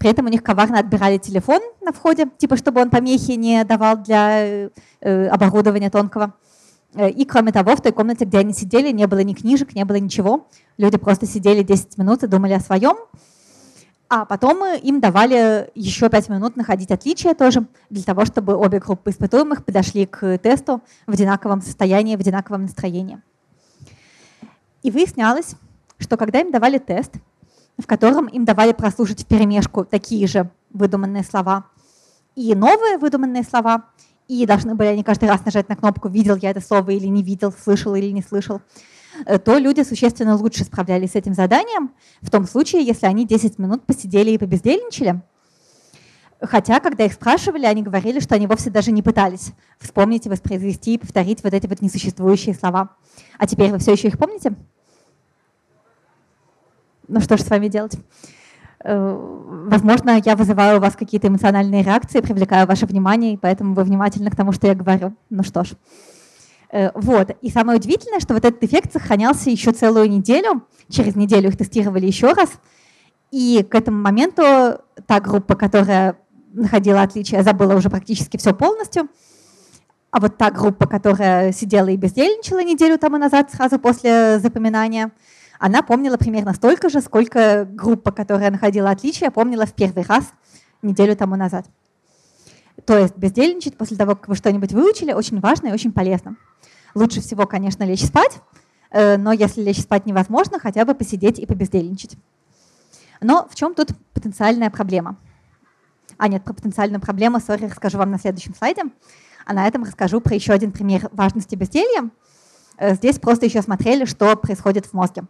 При 0.00 0.08
этом 0.08 0.24
у 0.24 0.28
них 0.30 0.42
коварно 0.42 0.78
отбирали 0.78 1.18
телефон 1.18 1.60
на 1.82 1.92
входе, 1.92 2.26
типа 2.38 2.56
чтобы 2.56 2.80
он 2.80 2.88
помехи 2.88 3.32
не 3.32 3.62
давал 3.64 3.98
для 3.98 4.70
э, 5.00 5.26
оборудования 5.26 5.90
тонкого. 5.90 6.32
Э, 6.94 7.10
и 7.10 7.26
кроме 7.26 7.52
того, 7.52 7.76
в 7.76 7.82
той 7.82 7.92
комнате, 7.92 8.24
где 8.24 8.38
они 8.38 8.54
сидели, 8.54 8.92
не 8.92 9.06
было 9.06 9.18
ни 9.18 9.34
книжек, 9.34 9.74
не 9.74 9.84
было 9.84 9.96
ничего. 9.96 10.48
Люди 10.78 10.96
просто 10.96 11.26
сидели 11.26 11.62
10 11.62 11.98
минут 11.98 12.22
и 12.22 12.28
думали 12.28 12.54
о 12.54 12.60
своем. 12.60 12.96
А 14.08 14.24
потом 14.24 14.64
им 14.64 15.00
давали 15.00 15.70
еще 15.74 16.08
5 16.08 16.30
минут 16.30 16.56
находить 16.56 16.90
отличия 16.90 17.34
тоже, 17.34 17.66
для 17.90 18.02
того, 18.02 18.24
чтобы 18.24 18.56
обе 18.56 18.78
группы 18.78 19.10
испытуемых 19.10 19.66
подошли 19.66 20.06
к 20.06 20.38
тесту 20.38 20.80
в 21.06 21.12
одинаковом 21.12 21.60
состоянии, 21.60 22.16
в 22.16 22.20
одинаковом 22.20 22.62
настроении. 22.62 23.20
И 24.82 24.90
выяснялось, 24.90 25.56
что 25.98 26.16
когда 26.16 26.40
им 26.40 26.50
давали 26.50 26.78
тест, 26.78 27.12
в 27.80 27.86
котором 27.86 28.26
им 28.26 28.44
давали 28.44 28.72
прослушать 28.72 29.22
в 29.22 29.26
перемешку 29.26 29.84
такие 29.84 30.26
же 30.26 30.50
выдуманные 30.72 31.24
слова 31.24 31.66
и 32.36 32.54
новые 32.54 32.98
выдуманные 32.98 33.42
слова, 33.42 33.86
и 34.28 34.46
должны 34.46 34.74
были 34.74 34.88
они 34.88 35.02
каждый 35.02 35.28
раз 35.28 35.44
нажать 35.44 35.68
на 35.68 35.76
кнопку 35.76 36.08
«видел 36.08 36.36
я 36.36 36.50
это 36.50 36.60
слово 36.60 36.90
или 36.90 37.06
не 37.06 37.22
видел, 37.22 37.52
слышал 37.52 37.94
или 37.94 38.10
не 38.10 38.22
слышал», 38.22 38.60
э, 39.26 39.38
то 39.38 39.58
люди 39.58 39.82
существенно 39.82 40.36
лучше 40.36 40.64
справлялись 40.64 41.12
с 41.12 41.16
этим 41.16 41.34
заданием, 41.34 41.90
в 42.22 42.30
том 42.30 42.46
случае, 42.46 42.84
если 42.84 43.06
они 43.06 43.26
10 43.26 43.58
минут 43.58 43.84
посидели 43.84 44.30
и 44.30 44.38
побездельничали. 44.38 45.20
Хотя, 46.40 46.80
когда 46.80 47.04
их 47.04 47.12
спрашивали, 47.12 47.66
они 47.66 47.82
говорили, 47.82 48.18
что 48.20 48.34
они 48.34 48.46
вовсе 48.46 48.70
даже 48.70 48.92
не 48.92 49.02
пытались 49.02 49.52
вспомнить, 49.78 50.26
воспроизвести 50.26 50.94
и 50.94 50.98
повторить 50.98 51.44
вот 51.44 51.52
эти 51.52 51.66
вот 51.66 51.82
несуществующие 51.82 52.54
слова. 52.54 52.96
А 53.38 53.46
теперь 53.46 53.70
вы 53.70 53.78
все 53.78 53.92
еще 53.92 54.08
их 54.08 54.16
помните? 54.16 54.54
Ну 57.10 57.20
что 57.20 57.36
же 57.36 57.42
с 57.42 57.50
вами 57.50 57.66
делать? 57.66 57.94
Э, 58.84 59.16
возможно, 59.66 60.20
я 60.24 60.36
вызываю 60.36 60.78
у 60.78 60.80
вас 60.80 60.94
какие-то 60.94 61.26
эмоциональные 61.26 61.82
реакции, 61.82 62.20
привлекаю 62.20 62.68
ваше 62.68 62.86
внимание, 62.86 63.34
и 63.34 63.36
поэтому 63.36 63.74
вы 63.74 63.82
внимательны 63.82 64.30
к 64.30 64.36
тому, 64.36 64.52
что 64.52 64.68
я 64.68 64.76
говорю. 64.76 65.12
Ну 65.28 65.42
что 65.42 65.64
ж. 65.64 65.72
Э, 66.70 66.90
вот. 66.94 67.36
И 67.42 67.50
самое 67.50 67.80
удивительное, 67.80 68.20
что 68.20 68.34
вот 68.34 68.44
этот 68.44 68.62
эффект 68.62 68.92
сохранялся 68.92 69.50
еще 69.50 69.72
целую 69.72 70.08
неделю. 70.08 70.62
Через 70.88 71.16
неделю 71.16 71.48
их 71.48 71.56
тестировали 71.56 72.06
еще 72.06 72.32
раз. 72.32 72.50
И 73.32 73.66
к 73.68 73.74
этому 73.74 74.00
моменту 74.00 74.42
та 75.06 75.18
группа, 75.18 75.56
которая 75.56 76.16
находила 76.52 77.02
отличия, 77.02 77.42
забыла 77.42 77.74
уже 77.74 77.90
практически 77.90 78.36
все 78.36 78.54
полностью. 78.54 79.08
А 80.12 80.20
вот 80.20 80.36
та 80.36 80.52
группа, 80.52 80.86
которая 80.86 81.50
сидела 81.52 81.88
и 81.88 81.96
бездельничала 81.96 82.62
неделю 82.62 82.98
тому 82.98 83.18
назад, 83.18 83.50
сразу 83.50 83.80
после 83.80 84.38
запоминания– 84.38 85.10
она 85.60 85.82
помнила 85.82 86.16
примерно 86.16 86.54
столько 86.54 86.88
же, 86.88 87.02
сколько 87.02 87.66
группа, 87.66 88.12
которая 88.12 88.50
находила 88.50 88.88
отличия, 88.88 89.30
помнила 89.30 89.66
в 89.66 89.74
первый 89.74 90.04
раз 90.04 90.32
неделю 90.80 91.14
тому 91.14 91.36
назад. 91.36 91.66
То 92.86 92.96
есть 92.96 93.14
бездельничать 93.18 93.76
после 93.76 93.98
того, 93.98 94.16
как 94.16 94.28
вы 94.28 94.36
что-нибудь 94.36 94.72
выучили, 94.72 95.12
очень 95.12 95.38
важно 95.38 95.68
и 95.68 95.72
очень 95.72 95.92
полезно. 95.92 96.36
Лучше 96.94 97.20
всего, 97.20 97.46
конечно, 97.46 97.84
лечь 97.84 98.02
спать, 98.02 98.40
э, 98.90 99.18
но 99.18 99.32
если 99.32 99.60
лечь 99.60 99.82
спать 99.82 100.06
невозможно, 100.06 100.58
хотя 100.58 100.86
бы 100.86 100.94
посидеть 100.94 101.38
и 101.38 101.44
побездельничать. 101.44 102.16
Но 103.20 103.46
в 103.50 103.54
чем 103.54 103.74
тут 103.74 103.90
потенциальная 104.14 104.70
проблема? 104.70 105.18
А 106.16 106.28
нет, 106.28 106.42
про 106.42 106.54
потенциальную 106.54 107.02
проблему, 107.02 107.38
сори, 107.38 107.66
расскажу 107.66 107.98
вам 107.98 108.10
на 108.10 108.18
следующем 108.18 108.54
слайде. 108.54 108.84
А 109.44 109.52
на 109.52 109.68
этом 109.68 109.84
расскажу 109.84 110.22
про 110.22 110.34
еще 110.34 110.54
один 110.54 110.72
пример 110.72 111.10
важности 111.12 111.54
безделья. 111.54 112.08
Э, 112.78 112.94
здесь 112.94 113.18
просто 113.18 113.44
еще 113.44 113.60
смотрели, 113.60 114.06
что 114.06 114.34
происходит 114.36 114.86
в 114.86 114.94
мозге. 114.94 115.24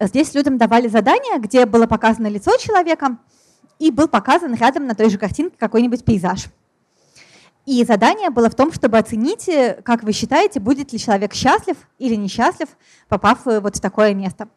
Здесь 0.00 0.34
людям 0.34 0.58
давали 0.58 0.88
задание, 0.88 1.38
где 1.38 1.66
было 1.66 1.86
показано 1.86 2.26
лицо 2.26 2.56
человека 2.56 3.18
и 3.78 3.90
был 3.90 4.08
показан 4.08 4.54
рядом 4.54 4.86
на 4.86 4.94
той 4.94 5.10
же 5.10 5.18
картинке 5.18 5.56
какой-нибудь 5.58 6.04
пейзаж. 6.04 6.46
И 7.66 7.84
задание 7.84 8.30
было 8.30 8.48
в 8.48 8.54
том, 8.54 8.72
чтобы 8.72 8.96
оценить, 8.96 9.50
как 9.82 10.04
вы 10.04 10.12
считаете, 10.12 10.60
будет 10.60 10.92
ли 10.92 10.98
человек 10.98 11.34
счастлив 11.34 11.76
или 11.98 12.14
несчастлив, 12.14 12.68
попав 13.08 13.40
вот 13.44 13.76
в 13.76 13.80
такое 13.80 14.14
место. 14.14 14.48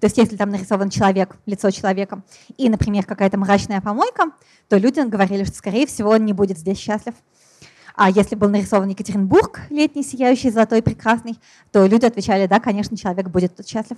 То 0.00 0.06
есть 0.06 0.18
если 0.18 0.36
там 0.36 0.50
нарисован 0.50 0.90
человек, 0.90 1.36
лицо 1.46 1.70
человека, 1.70 2.22
и, 2.58 2.68
например, 2.68 3.06
какая-то 3.06 3.38
мрачная 3.38 3.80
помойка, 3.80 4.32
то 4.68 4.76
люди 4.76 5.00
говорили, 5.00 5.44
что, 5.44 5.56
скорее 5.56 5.86
всего, 5.86 6.10
он 6.10 6.26
не 6.26 6.34
будет 6.34 6.58
здесь 6.58 6.78
счастлив. 6.78 7.14
А 7.94 8.10
если 8.10 8.34
был 8.34 8.50
нарисован 8.50 8.88
Екатеринбург, 8.88 9.60
летний, 9.70 10.02
сияющий, 10.02 10.50
золотой, 10.50 10.82
прекрасный, 10.82 11.38
то 11.72 11.86
люди 11.86 12.04
отвечали, 12.04 12.46
да, 12.46 12.60
конечно, 12.60 12.96
человек 12.96 13.28
будет 13.28 13.56
тут 13.56 13.66
счастлив. 13.66 13.96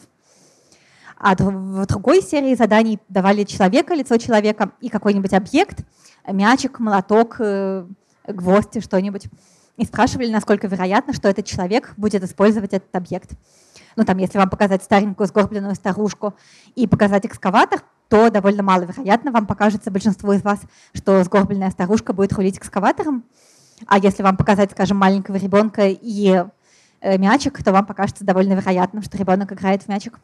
А 1.19 1.35
в 1.35 1.87
другой 1.87 2.21
серии 2.21 2.55
заданий 2.55 2.99
давали 3.09 3.45
человека, 3.45 3.95
лицо 3.95 4.19
человека 4.19 4.73
и 4.81 4.89
какой-нибудь 4.89 5.33
объект, 5.33 5.85
мячик, 6.29 6.79
молоток, 6.79 7.37
э, 7.39 7.87
гвоздь, 8.27 8.83
что-нибудь. 8.83 9.29
И 9.77 9.85
спрашивали, 9.85 10.31
насколько 10.31 10.67
вероятно, 10.67 11.13
что 11.13 11.29
этот 11.29 11.47
человек 11.47 11.95
будет 11.97 12.23
использовать 12.23 12.73
этот 12.73 12.95
объект. 12.95 13.31
Ну, 13.97 14.05
там, 14.05 14.19
если 14.19 14.39
вам 14.39 14.51
показать 14.51 14.83
старенькую 14.83 15.27
сгорбленную 15.27 15.75
старушку 15.75 16.35
и 16.75 16.87
показать 16.87 17.25
экскаватор, 17.25 17.83
то 18.09 18.31
довольно 18.31 18.63
маловероятно 18.63 19.33
вам 19.33 19.47
покажется 19.47 19.91
большинству 19.91 20.33
из 20.33 20.43
вас, 20.43 20.61
что 20.93 21.23
сгорбленная 21.25 21.71
старушка 21.71 22.13
будет 22.13 22.33
рулить 22.35 22.59
экскаватором. 22.59 23.25
А 23.87 23.99
если 23.99 24.23
вам 24.23 24.37
показать, 24.37 24.71
скажем, 24.73 24.97
маленького 24.99 25.37
ребенка 25.37 25.89
и 25.89 26.45
э, 27.01 27.19
мячик, 27.19 27.63
то 27.63 27.73
вам 27.73 27.87
покажется 27.87 28.25
довольно 28.25 28.53
вероятным, 28.53 29.03
что 29.03 29.19
ребенок 29.19 29.53
играет 29.53 29.83
в 29.83 29.89
мячик. 29.89 30.21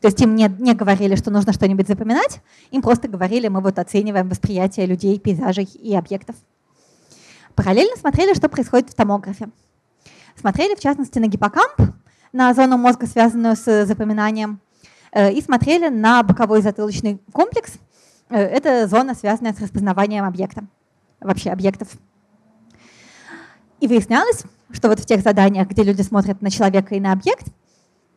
То 0.00 0.08
есть 0.08 0.20
им 0.20 0.34
не, 0.34 0.48
не 0.58 0.74
говорили, 0.74 1.14
что 1.14 1.30
нужно 1.30 1.52
что-нибудь 1.52 1.86
запоминать, 1.86 2.40
им 2.70 2.80
просто 2.80 3.06
говорили, 3.08 3.48
мы 3.48 3.60
вот 3.60 3.78
оцениваем 3.78 4.28
восприятие 4.28 4.86
людей, 4.86 5.18
пейзажей 5.18 5.64
и 5.64 5.94
объектов. 5.94 6.36
Параллельно 7.54 7.96
смотрели, 7.96 8.32
что 8.34 8.48
происходит 8.48 8.90
в 8.90 8.94
томографе. 8.94 9.50
Смотрели, 10.36 10.74
в 10.74 10.80
частности, 10.80 11.18
на 11.18 11.26
гиппокамп, 11.26 11.94
на 12.32 12.54
зону 12.54 12.78
мозга, 12.78 13.06
связанную 13.06 13.56
с 13.56 13.84
запоминанием, 13.84 14.60
э, 15.12 15.32
и 15.32 15.42
смотрели 15.42 15.88
на 15.88 16.22
боковой 16.22 16.62
затылочный 16.62 17.20
комплекс. 17.32 17.74
Э, 18.30 18.38
это 18.38 18.86
зона, 18.86 19.14
связанная 19.14 19.52
с 19.52 19.60
распознаванием 19.60 20.24
объекта, 20.24 20.64
вообще 21.20 21.50
объектов. 21.50 21.88
И 23.80 23.88
выяснялось, 23.88 24.44
что 24.70 24.88
вот 24.88 25.00
в 25.00 25.04
тех 25.04 25.20
заданиях, 25.20 25.68
где 25.68 25.82
люди 25.82 26.00
смотрят 26.00 26.40
на 26.40 26.50
человека 26.50 26.94
и 26.94 27.00
на 27.00 27.12
объект, 27.12 27.46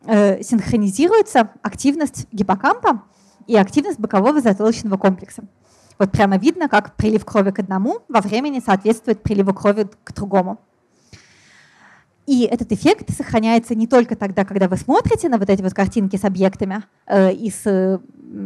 Э, 0.06 0.42
синхронизируется 0.42 1.50
активность 1.62 2.26
гиппокампа 2.30 3.02
и 3.46 3.56
активность 3.56 3.98
бокового 3.98 4.40
затылочного 4.40 4.98
комплекса. 4.98 5.44
Вот 5.98 6.10
прямо 6.10 6.36
видно, 6.36 6.68
как 6.68 6.94
прилив 6.96 7.24
крови 7.24 7.52
к 7.52 7.58
одному 7.60 8.00
во 8.08 8.20
времени 8.20 8.60
соответствует 8.64 9.22
приливу 9.22 9.54
крови 9.54 9.88
к 10.02 10.12
другому. 10.12 10.58
И 12.26 12.44
этот 12.44 12.72
эффект 12.72 13.14
сохраняется 13.16 13.74
не 13.74 13.86
только 13.86 14.16
тогда, 14.16 14.44
когда 14.44 14.68
вы 14.68 14.76
смотрите 14.76 15.28
на 15.28 15.38
вот 15.38 15.48
эти 15.48 15.62
вот 15.62 15.72
картинки 15.72 16.16
с 16.16 16.24
объектами 16.24 16.82
э, 17.06 17.32
и 17.32 17.50
с 17.50 17.62
э, 17.64 17.98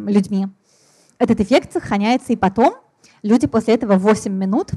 людьми. 0.07 0.49
Этот 1.19 1.41
эффект 1.41 1.73
сохраняется 1.73 2.33
и 2.33 2.37
потом. 2.37 2.75
Люди 3.23 3.49
после 3.49 3.75
этого 3.75 3.95
8 3.95 4.33
минут 4.33 4.71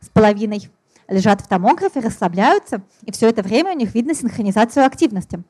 с 0.00 0.08
половиной 0.08 0.70
лежат 1.08 1.40
в 1.40 1.48
томографе, 1.48 2.00
расслабляются, 2.00 2.82
и 3.02 3.12
все 3.12 3.28
это 3.28 3.42
время 3.42 3.72
у 3.72 3.76
них 3.76 3.94
видно 3.94 4.14
синхронизацию 4.14 4.86
активности 4.86 5.42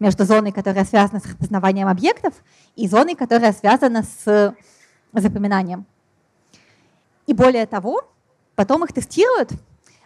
между 0.00 0.24
зоной, 0.24 0.52
которая 0.52 0.84
связана 0.84 1.20
с 1.20 1.26
распознаванием 1.26 1.88
объектов, 1.88 2.34
и 2.76 2.88
зоной, 2.88 3.14
которая 3.14 3.52
связана 3.52 4.02
с 4.02 4.54
запоминанием. 5.12 5.86
И 7.26 7.34
более 7.34 7.66
того, 7.66 8.02
потом 8.54 8.84
их 8.84 8.92
тестируют, 8.92 9.50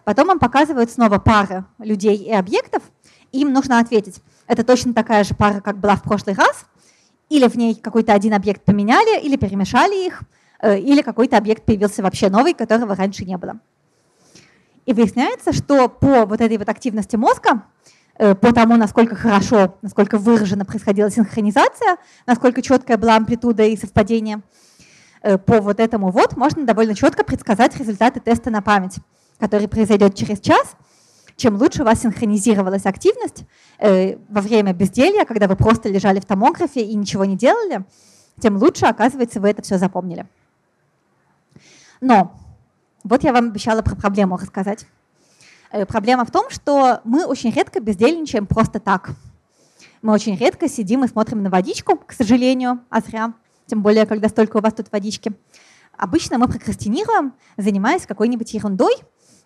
потом 0.04 0.30
им 0.32 0.38
показывают 0.38 0.90
снова 0.90 1.18
пары 1.18 1.64
людей 1.78 2.16
и 2.16 2.32
объектов, 2.32 2.82
и 3.32 3.40
им 3.40 3.52
нужно 3.52 3.78
ответить, 3.78 4.20
это 4.46 4.64
точно 4.64 4.94
такая 4.94 5.24
же 5.24 5.34
пара, 5.34 5.60
как 5.60 5.78
была 5.78 5.96
в 5.96 6.02
прошлый 6.02 6.34
раз, 6.34 6.66
или 7.28 7.48
в 7.48 7.56
ней 7.56 7.74
какой-то 7.74 8.12
один 8.12 8.34
объект 8.34 8.64
поменяли, 8.64 9.20
или 9.20 9.36
перемешали 9.36 10.06
их, 10.06 10.22
э, 10.60 10.78
или 10.78 11.02
какой-то 11.02 11.36
объект 11.36 11.64
появился 11.64 12.02
вообще 12.02 12.28
новый, 12.28 12.54
которого 12.54 12.94
раньше 12.94 13.24
не 13.24 13.36
было. 13.36 13.58
И 14.86 14.92
выясняется, 14.92 15.52
что 15.52 15.88
по 15.88 16.24
вот 16.26 16.40
этой 16.40 16.56
вот 16.56 16.68
активности 16.68 17.16
мозга, 17.16 17.64
э, 18.18 18.36
по 18.36 18.54
тому, 18.54 18.76
насколько 18.76 19.16
хорошо, 19.16 19.76
насколько 19.82 20.16
выраженно 20.16 20.64
происходила 20.64 21.10
синхронизация, 21.10 21.98
насколько 22.24 22.62
четкая 22.62 22.96
была 22.96 23.16
амплитуда 23.16 23.64
и 23.64 23.76
совпадение, 23.76 24.42
э, 25.22 25.38
по 25.38 25.60
вот 25.60 25.80
этому 25.80 26.10
вот 26.12 26.36
можно 26.36 26.64
довольно 26.64 26.94
четко 26.94 27.24
предсказать 27.24 27.76
результаты 27.76 28.20
теста 28.20 28.50
на 28.50 28.62
память, 28.62 28.96
который 29.40 29.66
произойдет 29.66 30.14
через 30.14 30.38
час. 30.38 30.76
Чем 31.34 31.56
лучше 31.56 31.82
у 31.82 31.84
вас 31.84 32.00
синхронизировалась 32.00 32.86
активность 32.86 33.44
э, 33.78 34.16
во 34.28 34.40
время 34.40 34.72
безделья, 34.72 35.24
когда 35.24 35.48
вы 35.48 35.56
просто 35.56 35.88
лежали 35.88 36.20
в 36.20 36.24
томографе 36.24 36.82
и 36.82 36.94
ничего 36.94 37.24
не 37.24 37.36
делали, 37.36 37.84
тем 38.40 38.56
лучше, 38.56 38.86
оказывается, 38.86 39.40
вы 39.40 39.50
это 39.50 39.62
все 39.62 39.78
запомнили. 39.78 40.26
Но 42.00 42.36
вот 43.08 43.22
я 43.22 43.32
вам 43.32 43.46
обещала 43.46 43.82
про 43.82 43.94
проблему 43.94 44.36
рассказать. 44.36 44.86
Э, 45.70 45.86
проблема 45.86 46.24
в 46.24 46.30
том, 46.30 46.50
что 46.50 47.00
мы 47.04 47.24
очень 47.24 47.50
редко 47.52 47.80
бездельничаем 47.80 48.46
просто 48.46 48.80
так. 48.80 49.10
Мы 50.02 50.12
очень 50.12 50.36
редко 50.36 50.68
сидим 50.68 51.04
и 51.04 51.08
смотрим 51.08 51.42
на 51.42 51.50
водичку, 51.50 51.96
к 51.96 52.12
сожалению, 52.12 52.80
а 52.90 53.00
зря. 53.00 53.32
тем 53.66 53.82
более, 53.82 54.06
когда 54.06 54.28
столько 54.28 54.56
у 54.58 54.60
вас 54.60 54.74
тут 54.74 54.90
водички. 54.90 55.32
Обычно 55.96 56.38
мы 56.38 56.48
прокрастинируем, 56.48 57.32
занимаясь 57.56 58.06
какой-нибудь 58.06 58.52
ерундой, 58.52 58.94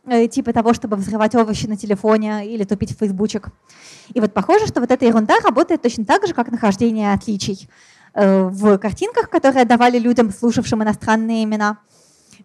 э, 0.07 0.27
типа 0.27 0.53
того, 0.55 0.73
чтобы 0.73 0.97
взрывать 0.97 1.35
овощи 1.35 1.67
на 1.67 1.77
телефоне 1.77 2.47
или 2.47 2.65
тупить 2.65 2.95
в 2.95 2.99
фейсбучек. 2.99 3.49
И 4.15 4.21
вот 4.21 4.33
похоже, 4.33 4.67
что 4.67 4.81
вот 4.81 4.91
эта 4.91 5.05
ерунда 5.05 5.39
работает 5.45 5.83
точно 5.83 6.07
так 6.07 6.27
же, 6.27 6.33
как 6.33 6.51
нахождение 6.51 7.13
отличий 7.13 7.69
э, 8.15 8.43
в 8.45 8.79
картинках, 8.79 9.29
которые 9.29 9.67
давали 9.67 9.99
людям, 9.99 10.33
слушавшим 10.33 10.83
иностранные 10.83 11.45
имена. 11.45 11.79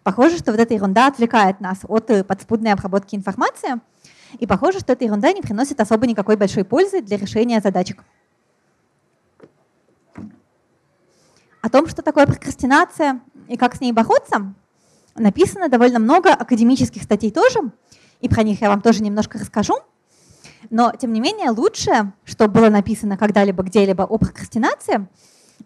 Похоже, 0.06 0.38
что 0.38 0.52
вот 0.52 0.60
эта 0.60 0.72
ерунда 0.72 1.08
отвлекает 1.08 1.60
нас 1.60 1.80
от 1.82 2.10
э, 2.10 2.22
подспудной 2.22 2.72
обработки 2.72 3.16
информации, 3.16 3.80
и 4.38 4.46
похоже, 4.46 4.78
что 4.78 4.92
эта 4.92 5.04
ерунда 5.04 5.32
не 5.32 5.42
приносит 5.42 5.80
особо 5.80 6.06
никакой 6.06 6.36
большой 6.36 6.62
пользы 6.62 7.02
для 7.02 7.16
решения 7.16 7.60
задачек. 7.60 8.04
О 11.60 11.68
том, 11.68 11.88
что 11.88 12.02
такое 12.02 12.24
прокрастинация 12.24 13.20
и 13.48 13.56
как 13.56 13.74
с 13.74 13.80
ней 13.80 13.90
бороться, 13.90 14.54
написано 15.16 15.68
довольно 15.68 15.98
много 15.98 16.32
академических 16.32 17.02
статей 17.02 17.32
тоже, 17.32 17.58
и 18.20 18.28
про 18.28 18.44
них 18.44 18.60
я 18.60 18.68
вам 18.68 18.82
тоже 18.82 19.02
немножко 19.02 19.40
расскажу. 19.40 19.74
Но, 20.70 20.92
тем 20.92 21.12
не 21.12 21.20
менее, 21.20 21.50
лучшее, 21.50 22.12
что 22.22 22.46
было 22.46 22.68
написано 22.68 23.16
когда-либо 23.16 23.64
где-либо 23.64 24.02
о 24.02 24.18
прокрастинации, 24.18 25.08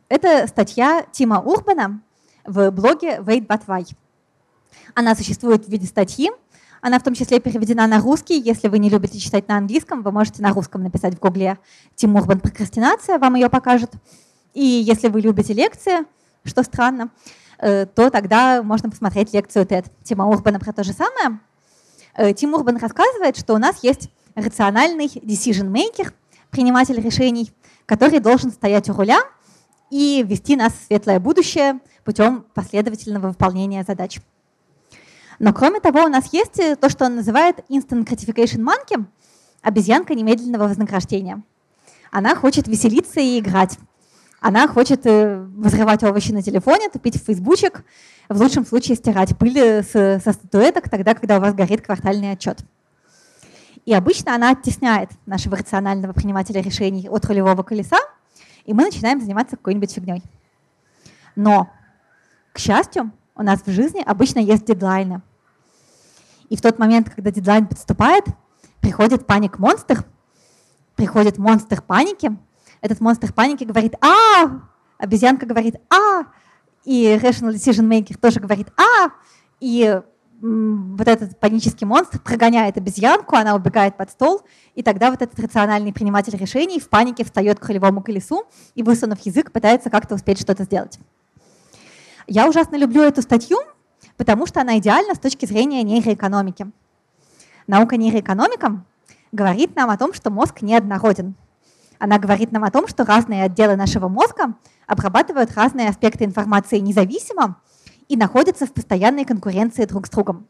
это 0.08 0.46
статья 0.46 1.04
Тима 1.12 1.42
Урбана 1.42 2.00
в 2.46 2.70
блоге 2.70 3.18
Wait 3.18 3.46
But 3.46 3.66
Why. 3.66 3.86
Она 4.94 5.14
существует 5.14 5.66
в 5.66 5.68
виде 5.68 5.86
статьи, 5.86 6.30
она 6.80 6.98
в 6.98 7.02
том 7.02 7.14
числе 7.14 7.40
переведена 7.40 7.86
на 7.86 8.00
русский. 8.00 8.40
Если 8.40 8.68
вы 8.68 8.78
не 8.78 8.88
любите 8.88 9.18
читать 9.18 9.48
на 9.48 9.56
английском, 9.58 10.02
вы 10.02 10.12
можете 10.12 10.42
на 10.42 10.52
русском 10.52 10.82
написать 10.82 11.14
в 11.14 11.18
гугле 11.18 11.58
«Тим 11.94 12.16
Урбан 12.16 12.40
прокрастинация», 12.40 13.18
вам 13.18 13.34
ее 13.34 13.50
покажут. 13.50 13.90
И 14.54 14.64
если 14.64 15.08
вы 15.08 15.20
любите 15.20 15.52
лекции, 15.52 16.06
что 16.44 16.62
странно, 16.62 17.10
э, 17.58 17.86
то 17.86 18.10
тогда 18.10 18.62
можно 18.62 18.90
посмотреть 18.90 19.32
лекцию 19.32 19.66
TED 19.66 19.86
Тима 20.02 20.26
Урбана 20.26 20.58
про 20.58 20.72
то 20.72 20.82
же 20.82 20.92
самое. 20.92 21.40
Э, 22.14 22.32
Тим 22.32 22.54
Урбан 22.54 22.78
рассказывает, 22.78 23.36
что 23.36 23.54
у 23.54 23.58
нас 23.58 23.82
есть 23.82 24.10
рациональный 24.34 25.06
decision-maker, 25.06 26.12
приниматель 26.50 27.00
решений, 27.00 27.52
который 27.86 28.20
должен 28.20 28.50
стоять 28.50 28.88
у 28.88 28.94
руля 28.94 29.20
и 29.90 30.24
вести 30.26 30.56
нас 30.56 30.72
в 30.72 30.86
светлое 30.86 31.20
будущее 31.20 31.80
путем 32.04 32.44
последовательного 32.54 33.28
выполнения 33.28 33.84
задач. 33.86 34.20
Но 35.40 35.54
кроме 35.54 35.80
того, 35.80 36.04
у 36.04 36.08
нас 36.08 36.32
есть 36.32 36.60
то, 36.80 36.90
что 36.90 37.06
он 37.06 37.16
называет 37.16 37.60
Instant 37.70 38.04
Gratification 38.04 38.60
Monkey, 38.62 39.02
обезьянка 39.62 40.14
немедленного 40.14 40.68
вознаграждения. 40.68 41.42
Она 42.10 42.36
хочет 42.36 42.68
веселиться 42.68 43.20
и 43.20 43.38
играть. 43.38 43.78
Она 44.40 44.68
хочет 44.68 45.06
э, 45.06 45.38
взрывать 45.56 46.04
овощи 46.04 46.32
на 46.32 46.42
телефоне, 46.42 46.90
тупить 46.90 47.16
в 47.16 47.24
фейсбучек, 47.24 47.84
в 48.28 48.38
лучшем 48.38 48.66
случае 48.66 48.96
стирать 48.96 49.36
пыль 49.38 49.82
со 49.82 50.18
статуэток 50.18 50.90
тогда, 50.90 51.14
когда 51.14 51.38
у 51.38 51.40
вас 51.40 51.54
горит 51.54 51.80
квартальный 51.80 52.32
отчет. 52.32 52.58
И 53.86 53.94
обычно 53.94 54.34
она 54.34 54.50
оттесняет 54.50 55.08
нашего 55.24 55.56
рационального 55.56 56.12
принимателя 56.12 56.60
решений 56.60 57.08
от 57.08 57.24
рулевого 57.24 57.62
колеса, 57.62 57.98
и 58.66 58.74
мы 58.74 58.84
начинаем 58.84 59.22
заниматься 59.22 59.56
какой-нибудь 59.56 59.92
фигней. 59.92 60.22
Но, 61.34 61.70
к 62.52 62.58
счастью, 62.58 63.10
у 63.34 63.42
нас 63.42 63.62
в 63.64 63.70
жизни 63.70 64.02
обычно 64.04 64.40
есть 64.40 64.66
дедлайны. 64.66 65.22
И 66.50 66.56
в 66.56 66.60
тот 66.60 66.78
момент, 66.78 67.08
когда 67.08 67.30
дедлайн 67.30 67.66
подступает, 67.66 68.24
приходит 68.80 69.26
паник-монстр, 69.26 70.04
приходит 70.96 71.38
монстр 71.38 71.80
паники— 71.80 72.36
этот 72.80 73.00
монстр 73.00 73.32
паники 73.32 73.64
говорит 73.64 73.94
«А!», 74.00 74.62
обезьянка 74.98 75.46
говорит 75.46 75.76
«А!», 75.90 76.24
и 76.84 77.18
Rational 77.20 77.52
Decision 77.52 77.88
Maker 77.88 78.18
тоже 78.18 78.40
говорит 78.40 78.68
«А!», 78.78 79.10
и 79.60 80.00
вот 80.40 81.06
этот 81.06 81.38
панический 81.38 81.86
монстр 81.86 82.18
прогоняет 82.18 82.78
обезьянку, 82.78 83.36
она 83.36 83.54
убегает 83.54 83.98
под 83.98 84.10
стол, 84.10 84.40
и 84.74 84.82
тогда 84.82 85.10
вот 85.10 85.20
этот 85.20 85.38
рациональный 85.38 85.92
приниматель 85.92 86.34
решений 86.34 86.80
в 86.80 86.88
панике 86.88 87.24
встает 87.24 87.60
к 87.60 87.66
рулевому 87.66 88.02
колесу 88.02 88.44
и, 88.74 88.82
высунув 88.82 89.20
язык, 89.20 89.52
пытается 89.52 89.90
как-то 89.90 90.14
успеть 90.14 90.40
что-то 90.40 90.64
сделать. 90.64 90.98
Я 92.26 92.48
ужасно 92.48 92.76
люблю 92.76 93.02
эту 93.02 93.20
статью, 93.20 93.58
потому 94.20 94.44
что 94.44 94.60
она 94.60 94.76
идеальна 94.76 95.14
с 95.14 95.18
точки 95.18 95.46
зрения 95.46 95.82
нейроэкономики. 95.82 96.70
Наука 97.66 97.96
нейроэкономика 97.96 98.84
говорит 99.32 99.74
нам 99.76 99.88
о 99.88 99.96
том, 99.96 100.12
что 100.12 100.28
мозг 100.30 100.60
неоднороден. 100.60 101.34
Она 101.98 102.18
говорит 102.18 102.52
нам 102.52 102.64
о 102.64 102.70
том, 102.70 102.86
что 102.86 103.06
разные 103.06 103.44
отделы 103.44 103.76
нашего 103.76 104.08
мозга 104.08 104.56
обрабатывают 104.86 105.54
разные 105.54 105.88
аспекты 105.88 106.26
информации 106.26 106.80
независимо 106.80 107.62
и 108.08 108.16
находятся 108.18 108.66
в 108.66 108.74
постоянной 108.74 109.24
конкуренции 109.24 109.86
друг 109.86 110.06
с 110.06 110.10
другом. 110.10 110.46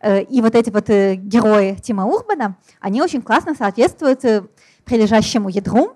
Э, 0.00 0.22
и 0.22 0.40
вот 0.40 0.54
эти 0.54 0.70
вот 0.70 0.88
э, 0.88 1.16
герои 1.16 1.74
Тима 1.74 2.06
Урбана, 2.06 2.56
они 2.80 3.02
очень 3.02 3.20
классно 3.20 3.54
соответствуют 3.54 4.24
э, 4.24 4.46
прилежащему 4.86 5.50
ядру, 5.50 5.94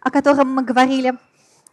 о 0.00 0.12
котором 0.12 0.54
мы 0.54 0.62
говорили, 0.62 1.14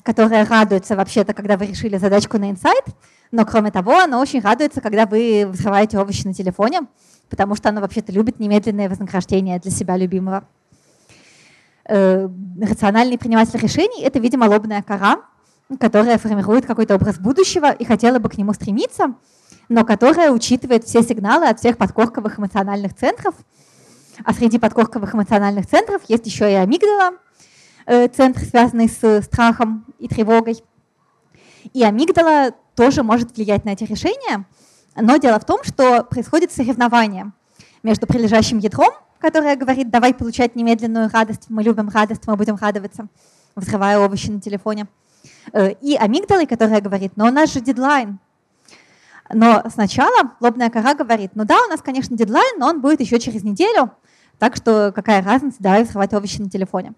которое 0.01 0.43
радуется 0.43 0.95
вообще-то, 0.95 1.35
когда 1.35 1.55
вы 1.55 1.67
решили 1.67 1.97
задачку 1.97 2.39
на 2.39 2.49
инсайт, 2.49 2.85
но 3.31 3.45
кроме 3.45 3.71
того, 3.71 3.97
оно 3.97 4.19
очень 4.19 4.41
радуется, 4.41 4.81
когда 4.81 5.05
вы 5.05 5.45
взрываете 5.47 5.99
овощи 5.99 6.25
на 6.25 6.33
телефоне, 6.33 6.81
потому 7.29 7.55
что 7.55 7.69
оно 7.69 7.81
вообще-то 7.81 8.11
любит 8.11 8.39
немедленное 8.39 8.89
вознаграждение 8.89 9.59
для 9.59 9.71
себя 9.71 9.97
любимого 9.97 10.45
э, 11.89 12.29
рациональный 12.61 13.17
приниматель 13.17 13.59
решений— 13.59 14.01
это, 14.03 14.19
видимо, 14.19 14.45
лобная 14.45 14.81
кора, 14.81 15.21
которая 15.79 16.17
формирует 16.17 16.65
какой-то 16.65 16.95
образ 16.95 17.19
будущего 17.19 17.71
и 17.71 17.83
хотела 17.83 18.19
бы 18.19 18.29
к 18.29 18.37
нему 18.37 18.53
стремиться, 18.53 19.15
но 19.67 19.83
которая 19.83 20.31
учитывает 20.31 20.85
все 20.85 21.01
сигналы 21.01 21.47
от 21.47 21.59
всех 21.59 21.77
подкорковых 21.77 22.39
эмоциональных 22.39 22.95
центров. 22.95 23.35
А 24.23 24.33
среди 24.33 24.59
подкорковых 24.59 25.15
эмоциональных 25.15 25.67
центров 25.67 26.01
есть 26.07 26.25
еще 26.25 26.51
и 26.51 26.55
амигдала, 26.55 27.13
э, 27.85 28.07
центр, 28.07 28.41
связанный 28.41 28.89
с 28.89 29.21
страхом 29.23 29.85
и 29.97 30.07
тревогой. 30.07 30.63
И 31.73 31.83
амигдала 31.83 32.51
тоже 32.79 33.03
может 33.03 33.35
влиять 33.35 33.65
на 33.65 33.71
эти 33.71 33.83
решения, 33.83 34.45
но 34.95 35.17
дело 35.17 35.39
в 35.39 35.45
том, 35.45 35.63
что 35.63 36.03
происходит 36.03 36.51
соревнование 36.51 37.31
между 37.83 38.07
прилежащим 38.07 38.57
ядром— 38.59 38.91
которая 39.19 39.55
говорит, 39.55 39.89
давай 39.89 40.13
получать 40.13 40.55
немедленную 40.55 41.09
радость, 41.09 41.45
мы 41.49 41.61
любим 41.61 41.89
радость, 41.89 42.25
мы 42.25 42.35
будем 42.35 42.55
радоваться, 42.55 43.07
взрывая 43.55 43.99
овощи 43.99 44.29
на 44.29 44.41
телефоне. 44.41 44.87
Э, 45.53 45.71
и 45.73 45.95
амигдалой, 45.95 46.45
которая 46.45 46.81
говорит, 46.81 47.13
но 47.17 47.27
у 47.27 47.31
нас 47.31 47.53
же 47.53 47.59
дедлайн. 47.59 48.19
Но 49.31 49.63
сначала 49.69 50.31
лобная 50.39 50.69
кора 50.69 50.95
говорит, 50.95 51.31
ну 51.35 51.45
да, 51.45 51.57
у 51.65 51.69
нас, 51.69 51.81
конечно, 51.81 52.17
дедлайн, 52.17 52.57
но 52.57 52.67
он 52.67 52.81
будет 52.81 53.01
еще 53.01 53.19
через 53.19 53.43
неделю, 53.43 53.91
так 54.39 54.55
что 54.55 54.91
какая 54.95 55.21
разница, 55.21 55.57
давай 55.59 55.83
взрывать 55.83 56.13
овощи 56.13 56.41
на 56.41 56.49
телефоне. 56.49 56.93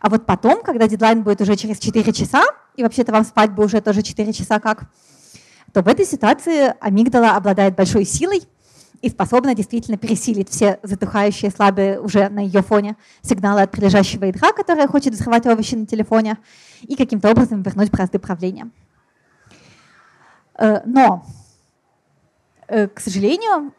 А 0.00 0.08
вот 0.08 0.26
потом, 0.26 0.62
когда 0.62 0.86
дедлайн 0.86 1.22
будет 1.22 1.40
уже 1.40 1.56
через 1.56 1.78
4 1.80 2.12
часа, 2.12 2.44
и 2.76 2.82
вообще-то 2.82 3.12
вам 3.12 3.24
спать 3.24 3.52
бы 3.52 3.64
уже 3.64 3.80
тоже 3.80 4.02
4 4.02 4.32
часа 4.32 4.60
как, 4.60 4.84
то 5.72 5.82
в 5.82 5.88
этой 5.88 6.04
ситуации 6.06 6.74
амигдала 6.80 7.36
обладает 7.36 7.74
большой 7.74 8.04
силой, 8.04 8.42
и 9.04 9.10
способна 9.10 9.54
действительно 9.54 9.98
пересилить 9.98 10.48
все 10.48 10.78
затухающие, 10.82 11.50
слабые 11.50 12.00
уже 12.00 12.30
на 12.30 12.40
ее 12.40 12.62
фоне 12.62 12.96
сигналы 13.20 13.60
от 13.60 13.70
прилежащего 13.70 14.24
ядра, 14.24 14.52
которое 14.52 14.88
хочет 14.88 15.12
взрывать 15.12 15.46
овощи 15.46 15.74
на 15.74 15.84
телефоне, 15.84 16.38
и 16.80 16.96
каким-то 16.96 17.30
образом 17.30 17.60
вернуть 17.60 17.90
бразды 17.90 18.18
правления. 18.18 18.70
Э, 20.56 20.80
но, 20.86 21.26
э, 22.66 22.88
к 22.88 22.98
сожалению, 22.98 23.74